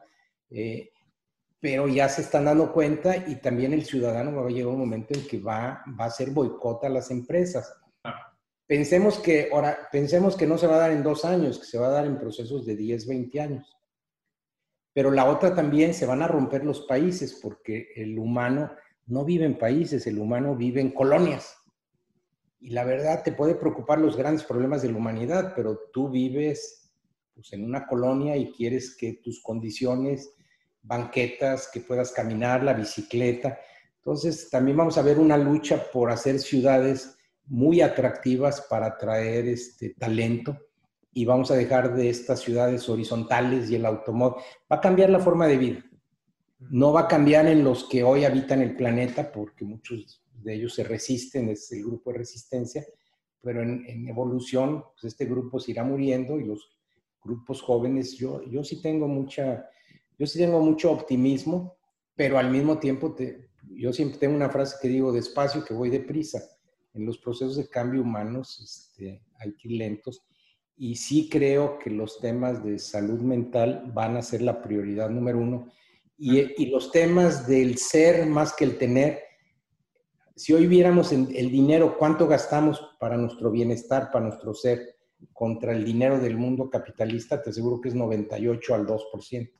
Eh, 0.49 0.89
pero 1.59 1.87
ya 1.87 2.07
se 2.09 2.21
están 2.21 2.45
dando 2.45 2.71
cuenta 2.71 3.15
y 3.15 3.37
también 3.37 3.73
el 3.73 3.85
ciudadano 3.85 4.35
va 4.35 4.47
a 4.47 4.51
llegar 4.51 4.67
un 4.67 4.79
momento 4.79 5.13
en 5.17 5.25
que 5.25 5.39
va, 5.39 5.83
va 5.99 6.05
a 6.05 6.07
hacer 6.07 6.29
boicot 6.29 6.83
a 6.83 6.89
las 6.89 7.09
empresas. 7.09 7.73
Pensemos 8.67 9.19
que, 9.19 9.49
ahora, 9.51 9.87
pensemos 9.91 10.35
que 10.35 10.47
no 10.47 10.57
se 10.57 10.67
va 10.67 10.75
a 10.75 10.79
dar 10.79 10.91
en 10.91 11.03
dos 11.03 11.25
años, 11.25 11.59
que 11.59 11.65
se 11.65 11.77
va 11.77 11.87
a 11.87 11.91
dar 11.91 12.05
en 12.05 12.19
procesos 12.19 12.65
de 12.65 12.75
10, 12.75 13.07
20 13.07 13.41
años. 13.41 13.77
Pero 14.93 15.11
la 15.11 15.25
otra 15.25 15.53
también 15.53 15.93
se 15.93 16.05
van 16.05 16.21
a 16.21 16.27
romper 16.27 16.63
los 16.63 16.81
países 16.81 17.39
porque 17.41 17.89
el 17.95 18.17
humano 18.17 18.71
no 19.07 19.23
vive 19.23 19.45
en 19.45 19.57
países, 19.57 20.07
el 20.07 20.19
humano 20.19 20.55
vive 20.55 20.81
en 20.81 20.91
colonias. 20.91 21.57
Y 22.59 22.69
la 22.69 22.83
verdad 22.83 23.23
te 23.23 23.31
puede 23.31 23.55
preocupar 23.55 23.99
los 23.99 24.17
grandes 24.17 24.43
problemas 24.43 24.81
de 24.81 24.91
la 24.91 24.97
humanidad, 24.97 25.53
pero 25.55 25.79
tú 25.93 26.09
vives 26.09 26.91
pues, 27.35 27.53
en 27.53 27.63
una 27.63 27.85
colonia 27.85 28.35
y 28.35 28.51
quieres 28.51 28.95
que 28.95 29.19
tus 29.23 29.41
condiciones, 29.43 30.33
banquetas, 30.81 31.69
que 31.71 31.81
puedas 31.81 32.11
caminar, 32.11 32.63
la 32.63 32.73
bicicleta. 32.73 33.59
Entonces 33.97 34.49
también 34.49 34.77
vamos 34.77 34.97
a 34.97 35.03
ver 35.03 35.19
una 35.19 35.37
lucha 35.37 35.91
por 35.91 36.11
hacer 36.11 36.39
ciudades 36.39 37.17
muy 37.45 37.81
atractivas 37.81 38.61
para 38.61 38.87
atraer 38.87 39.47
este 39.47 39.91
talento 39.91 40.57
y 41.13 41.25
vamos 41.25 41.51
a 41.51 41.55
dejar 41.55 41.95
de 41.95 42.09
estas 42.09 42.39
ciudades 42.39 42.89
horizontales 42.89 43.69
y 43.69 43.75
el 43.75 43.85
automóvil. 43.85 44.41
Va 44.71 44.77
a 44.77 44.81
cambiar 44.81 45.11
la 45.11 45.19
forma 45.19 45.47
de 45.47 45.57
vida 45.57 45.83
no 46.59 46.93
va 46.93 47.01
a 47.01 47.07
cambiar 47.07 47.47
en 47.47 47.63
los 47.63 47.85
que 47.85 48.03
hoy 48.03 48.25
habitan 48.25 48.61
el 48.61 48.75
planeta, 48.75 49.31
porque 49.31 49.65
muchos 49.65 50.23
de 50.33 50.55
ellos 50.55 50.73
se 50.73 50.83
resisten, 50.83 51.49
es 51.49 51.71
el 51.71 51.83
grupo 51.83 52.11
de 52.11 52.19
resistencia, 52.19 52.85
pero 53.41 53.61
en, 53.61 54.07
evolución, 54.07 54.83
pues 54.93 55.05
este 55.05 55.25
grupo 55.25 55.59
se 55.59 55.71
irá 55.71 55.83
muriendo 55.83 56.39
y 56.39 56.45
los 56.45 56.71
grupos 57.23 57.61
jóvenes, 57.61 58.17
yo, 58.17 58.43
yo 58.43 58.63
sí 58.63 58.81
tengo 58.81 59.07
mucha, 59.07 59.67
yo 60.17 60.25
sí 60.25 60.39
tengo 60.39 60.59
mucho 60.59 60.91
optimismo, 60.91 61.77
pero 62.15 62.37
al 62.37 62.49
mismo 62.49 62.79
tiempo, 62.79 63.13
te, 63.13 63.49
yo 63.69 63.91
siempre 63.93 64.19
tengo 64.19 64.35
una 64.35 64.49
frase 64.49 64.77
que 64.81 64.87
digo, 64.87 65.11
despacio 65.11 65.63
que 65.63 65.73
voy 65.73 65.89
deprisa. 65.89 66.41
En 66.93 67.05
los 67.05 67.17
procesos 67.17 67.57
de 67.57 67.67
cambio 67.67 68.01
humanos 68.01 68.59
este, 68.63 69.21
hay 69.39 69.53
que 69.55 69.67
ir 69.67 69.77
lentos 69.77 70.25
y 70.77 70.95
sí 70.95 71.29
creo 71.29 71.79
que 71.79 71.89
los 71.89 72.19
temas 72.19 72.63
de 72.63 72.79
salud 72.79 73.19
mental 73.21 73.91
van 73.93 74.17
a 74.17 74.21
ser 74.21 74.41
la 74.41 74.61
prioridad 74.61 75.09
número 75.09 75.39
uno 75.39 75.71
y, 76.17 76.63
y, 76.63 76.67
los 76.67 76.91
temas 76.91 77.47
del 77.47 77.77
ser 77.77 78.25
más 78.25 78.53
que 78.53 78.65
el 78.65 78.77
tener, 78.77 79.21
si 80.35 80.53
hoy 80.53 80.67
viéramos 80.67 81.11
el 81.11 81.51
dinero, 81.51 81.97
cuánto 81.97 82.27
gastamos 82.27 82.95
para 82.99 83.17
nuestro 83.17 83.51
bienestar, 83.51 84.11
para 84.11 84.25
nuestro 84.25 84.53
ser, 84.53 84.95
contra 85.33 85.73
el 85.73 85.83
dinero 85.83 86.19
del 86.19 86.37
mundo 86.37 86.69
capitalista, 86.69 87.41
te 87.41 87.49
aseguro 87.49 87.81
que 87.81 87.89
es 87.89 87.95
98 87.95 88.75
al 88.75 88.85
2%. 88.85 89.51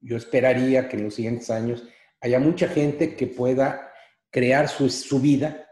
Yo 0.00 0.16
esperaría 0.16 0.88
que 0.88 0.96
en 0.96 1.04
los 1.04 1.14
siguientes 1.14 1.50
años 1.50 1.84
haya 2.20 2.40
mucha 2.40 2.68
gente 2.68 3.14
que 3.14 3.28
pueda 3.28 3.92
crear 4.30 4.68
su, 4.68 4.88
su 4.88 5.20
vida 5.20 5.68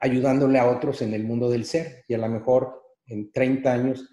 ayudándole 0.00 0.58
a 0.58 0.68
otros 0.68 1.00
en 1.00 1.14
el 1.14 1.24
mundo 1.24 1.48
del 1.48 1.64
ser. 1.64 2.04
Y 2.08 2.14
a 2.14 2.18
lo 2.18 2.28
mejor 2.28 2.82
en 3.06 3.32
30 3.32 3.72
años 3.72 4.11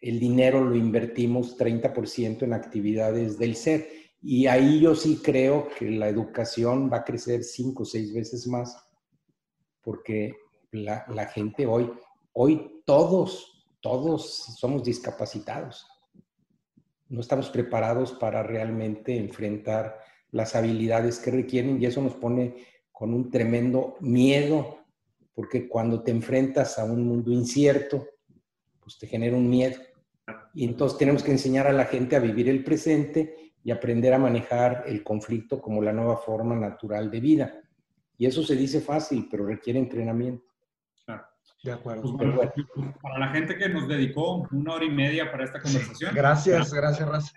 el 0.00 0.20
dinero 0.20 0.62
lo 0.62 0.76
invertimos 0.76 1.56
30% 1.56 2.42
en 2.42 2.52
actividades 2.52 3.38
del 3.38 3.56
ser. 3.56 3.88
Y 4.22 4.46
ahí 4.46 4.80
yo 4.80 4.94
sí 4.94 5.20
creo 5.22 5.68
que 5.78 5.90
la 5.90 6.08
educación 6.08 6.90
va 6.92 6.98
a 6.98 7.04
crecer 7.04 7.44
cinco 7.44 7.84
o 7.84 7.86
seis 7.86 8.12
veces 8.12 8.46
más, 8.46 8.76
porque 9.82 10.34
la, 10.72 11.04
la, 11.08 11.26
gente 11.26 11.66
hoy, 11.66 11.90
hoy 12.32 12.82
todos, 12.84 13.66
todos 13.80 14.56
somos 14.58 14.84
discapacitados. 14.84 15.86
No 17.08 17.20
estamos 17.20 17.50
preparados 17.50 18.12
para 18.12 18.42
realmente 18.42 19.16
enfrentar 19.16 19.98
las 20.32 20.56
habilidades 20.56 21.18
que 21.18 21.30
requieren 21.30 21.80
y 21.80 21.86
eso 21.86 22.02
nos 22.02 22.14
pone 22.14 22.56
con 22.90 23.14
un 23.14 23.30
tremendo 23.30 23.96
miedo, 24.00 24.78
porque 25.34 25.68
cuando 25.68 26.02
te 26.02 26.10
enfrentas 26.10 26.78
a 26.78 26.84
un 26.84 27.06
mundo 27.06 27.30
incierto, 27.30 28.06
pues 28.86 28.98
te 28.98 29.08
genera 29.08 29.36
un 29.36 29.50
miedo. 29.50 29.82
Y 30.54 30.64
entonces 30.64 30.96
tenemos 30.96 31.24
que 31.24 31.32
enseñar 31.32 31.66
a 31.66 31.72
la 31.72 31.86
gente 31.86 32.14
a 32.14 32.20
vivir 32.20 32.48
el 32.48 32.62
presente 32.62 33.52
y 33.64 33.72
aprender 33.72 34.14
a 34.14 34.18
manejar 34.18 34.84
el 34.86 35.02
conflicto 35.02 35.60
como 35.60 35.82
la 35.82 35.92
nueva 35.92 36.16
forma 36.18 36.54
natural 36.54 37.10
de 37.10 37.18
vida. 37.18 37.60
Y 38.16 38.26
eso 38.26 38.44
se 38.44 38.54
dice 38.54 38.80
fácil, 38.80 39.26
pero 39.28 39.44
requiere 39.44 39.80
entrenamiento. 39.80 40.46
Claro. 41.04 41.24
De 41.64 41.72
acuerdo. 41.72 42.16
Pues 42.16 42.32
bueno, 42.32 42.94
para 43.02 43.18
la 43.18 43.28
gente 43.30 43.58
que 43.58 43.68
nos 43.68 43.88
dedicó 43.88 44.46
una 44.52 44.74
hora 44.74 44.84
y 44.84 44.90
media 44.90 45.32
para 45.32 45.42
esta 45.42 45.60
conversación. 45.60 46.14
Gracias, 46.14 46.72
gracias, 46.72 47.08
Raza. 47.08 47.32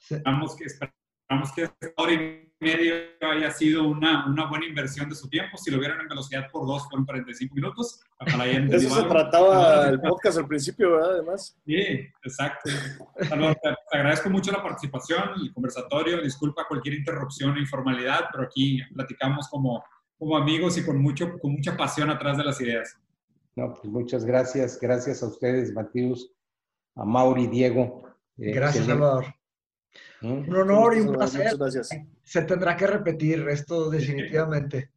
Esperamos 0.00 0.56
que, 0.56 0.64
esperamos 0.64 1.52
que 1.54 1.62
esta 1.62 1.92
hora 1.98 2.12
y 2.14 2.49
media 2.60 2.94
haya 3.22 3.50
sido 3.50 3.88
una, 3.88 4.26
una 4.26 4.48
buena 4.48 4.66
inversión 4.66 5.08
de 5.08 5.14
su 5.14 5.28
tiempo. 5.28 5.56
Si 5.56 5.70
lo 5.70 5.78
vieron 5.78 6.00
en 6.00 6.08
velocidad 6.08 6.48
por 6.52 6.66
dos, 6.66 6.86
fueron 6.88 7.06
45 7.06 7.54
minutos. 7.54 8.00
De 8.20 8.76
eso 8.76 8.94
se 8.94 9.02
trataba 9.04 9.88
el 9.88 10.00
podcast 10.00 10.38
al 10.38 10.46
principio, 10.46 10.92
¿verdad? 10.92 11.12
Además. 11.12 11.58
Sí, 11.64 11.82
exacto. 12.22 12.70
Salvador, 13.28 13.56
te, 13.62 13.70
te, 13.70 13.96
agradezco 13.98 14.28
mucho 14.28 14.52
la 14.52 14.62
participación, 14.62 15.22
el 15.42 15.52
conversatorio. 15.54 16.20
Disculpa 16.20 16.66
cualquier 16.68 16.96
interrupción 16.96 17.52
o 17.52 17.58
informalidad, 17.58 18.26
pero 18.30 18.44
aquí 18.44 18.80
platicamos 18.94 19.48
como, 19.48 19.82
como 20.18 20.36
amigos 20.36 20.76
y 20.76 20.84
con, 20.84 21.00
mucho, 21.00 21.38
con 21.38 21.52
mucha 21.52 21.76
pasión 21.76 22.10
atrás 22.10 22.36
de 22.36 22.44
las 22.44 22.60
ideas. 22.60 22.96
No, 23.56 23.72
pues 23.72 23.84
muchas 23.84 24.24
gracias. 24.24 24.78
Gracias 24.78 25.22
a 25.22 25.26
ustedes, 25.26 25.72
Matías, 25.72 26.26
a 26.94 27.04
Mauri, 27.04 27.46
Diego. 27.46 28.02
Eh, 28.36 28.52
gracias, 28.52 28.84
Salvador. 28.84 29.39
¿Mm? 30.20 30.48
Un 30.48 30.56
honor 30.56 30.96
y 30.96 31.00
un 31.00 31.12
placer. 31.14 31.52
Se 32.22 32.42
tendrá 32.42 32.76
que 32.76 32.86
repetir 32.86 33.46
esto 33.48 33.90
definitivamente. 33.90 34.90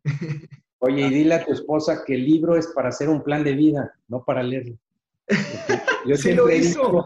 Oye, 0.80 1.08
y 1.08 1.10
dile 1.10 1.36
a 1.36 1.46
tu 1.46 1.54
esposa 1.54 2.04
que 2.06 2.16
el 2.16 2.26
libro 2.26 2.58
es 2.58 2.68
para 2.68 2.90
hacer 2.90 3.08
un 3.08 3.24
plan 3.24 3.44
de 3.44 3.54
vida, 3.54 3.94
no 4.10 4.24
para 4.24 4.44
leerlo. 4.44 4.78
Yo 6.06 6.16
sí 6.18 6.34
lo 6.34 6.52
hizo. 6.52 6.82
Dicho, 6.82 7.06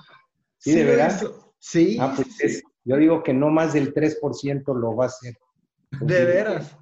¿Sí, 0.58 0.72
sí 0.72 0.78
de 0.78 0.84
verdad? 0.84 1.22
Sí. 1.60 1.98
Ah, 2.00 2.14
pues 2.16 2.28
es, 2.42 2.64
yo 2.84 2.98
digo 2.98 3.22
que 3.22 3.34
no 3.34 3.50
más 3.50 3.74
del 3.74 3.94
3% 3.94 4.76
lo 4.76 4.96
va 4.96 5.06
a 5.06 5.08
hacer. 5.08 5.36
De 6.02 6.26
veras. 6.26 6.76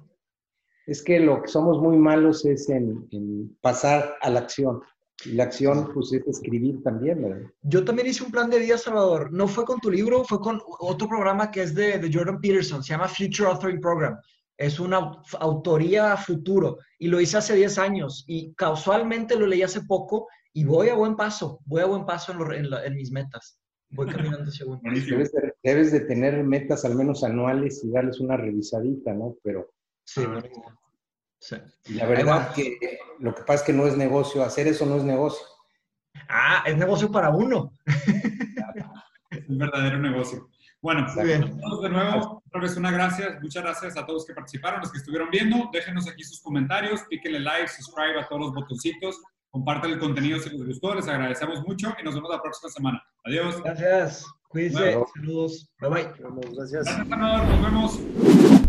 Es 0.86 1.02
que 1.02 1.20
lo 1.20 1.42
que 1.42 1.48
somos 1.48 1.82
muy 1.82 1.98
malos 1.98 2.44
es 2.46 2.68
en, 2.70 3.06
en 3.10 3.56
pasar 3.60 4.16
a 4.20 4.30
la 4.30 4.40
acción. 4.40 4.80
Y 5.26 5.32
la 5.32 5.44
acción, 5.44 5.90
pues, 5.92 6.12
es 6.12 6.26
escribir 6.26 6.82
también, 6.82 7.22
¿verdad? 7.22 7.50
Yo 7.62 7.84
también 7.84 8.08
hice 8.08 8.24
un 8.24 8.30
plan 8.30 8.48
de 8.50 8.58
vida, 8.58 8.78
Salvador. 8.78 9.32
No 9.32 9.48
fue 9.48 9.64
con 9.64 9.80
tu 9.80 9.90
libro, 9.90 10.24
fue 10.24 10.40
con 10.40 10.60
otro 10.80 11.08
programa 11.08 11.50
que 11.50 11.62
es 11.62 11.74
de, 11.74 11.98
de 11.98 12.12
Jordan 12.12 12.40
Peterson, 12.40 12.82
se 12.82 12.90
llama 12.92 13.08
Future 13.08 13.48
Authoring 13.48 13.80
Program. 13.80 14.16
Es 14.56 14.80
una 14.80 15.20
autoría 15.40 16.12
a 16.12 16.16
futuro 16.16 16.78
y 16.98 17.08
lo 17.08 17.20
hice 17.20 17.36
hace 17.36 17.54
10 17.54 17.78
años 17.78 18.24
y 18.26 18.54
casualmente 18.54 19.36
lo 19.36 19.46
leí 19.46 19.62
hace 19.62 19.82
poco 19.82 20.28
y 20.54 20.64
voy 20.64 20.88
a 20.88 20.94
buen 20.94 21.16
paso, 21.16 21.60
voy 21.66 21.82
a 21.82 21.86
buen 21.86 22.06
paso 22.06 22.32
en, 22.32 22.64
en, 22.72 22.94
mis 22.94 23.10
metas. 23.12 23.58
Voy 23.90 24.06
caminando 24.06 24.50
según. 24.50 24.80
Debes 24.82 25.32
de, 25.32 25.52
debes 25.62 25.92
de 25.92 26.00
tener 26.00 26.42
metas 26.42 26.86
al 26.86 26.96
menos 26.96 27.22
anuales 27.22 27.84
y 27.84 27.90
darles 27.90 28.20
una 28.20 28.36
revisadita, 28.38 29.12
¿no? 29.12 29.36
Pero... 29.42 29.70
Sí, 30.04 30.24
bueno. 30.24 30.42
Sí. 31.38 31.56
la 31.90 32.06
verdad 32.06 32.54
que 32.54 32.98
lo 33.18 33.34
que 33.34 33.42
pasa 33.42 33.60
es 33.60 33.62
que 33.62 33.72
no 33.72 33.86
es 33.86 33.96
negocio, 33.96 34.42
hacer 34.42 34.66
eso 34.66 34.86
no 34.86 34.96
es 34.96 35.04
negocio. 35.04 35.46
Ah, 36.28 36.62
es 36.66 36.76
negocio 36.76 37.10
para 37.10 37.30
uno. 37.30 37.72
es 39.30 39.48
un 39.48 39.58
verdadero 39.58 39.98
negocio. 39.98 40.48
Bueno, 40.82 41.06
todos 41.14 41.82
de 41.82 41.88
nuevo, 41.88 42.42
otra 42.46 42.60
vez 42.60 42.76
una 42.76 42.90
gracias, 42.90 43.42
muchas 43.42 43.62
gracias 43.62 43.96
a 43.96 44.06
todos 44.06 44.24
que 44.24 44.34
participaron, 44.34 44.80
los 44.80 44.92
que 44.92 44.98
estuvieron 44.98 45.30
viendo, 45.30 45.68
déjenos 45.72 46.08
aquí 46.08 46.22
sus 46.22 46.40
comentarios, 46.40 47.02
píquenle 47.08 47.40
like, 47.40 47.66
subscribe 47.66 48.20
a 48.20 48.28
todos 48.28 48.42
los 48.42 48.54
botoncitos, 48.54 49.20
compartan 49.50 49.92
el 49.92 49.98
contenido 49.98 50.38
si 50.38 50.50
les 50.50 50.64
gustó, 50.64 50.94
les 50.94 51.08
agradecemos 51.08 51.66
mucho 51.66 51.92
y 52.00 52.04
nos 52.04 52.14
vemos 52.14 52.30
la 52.30 52.40
próxima 52.40 52.70
semana. 52.70 53.02
Adiós. 53.24 53.60
Gracias, 53.64 54.26
cuídense, 54.48 54.96
saludos, 55.16 55.68
bye 55.80 55.90
bye. 55.90 56.12
Gracias. 56.54 56.84
Gracias, 56.84 57.08
nos 57.08 57.62
vemos. 57.62 58.66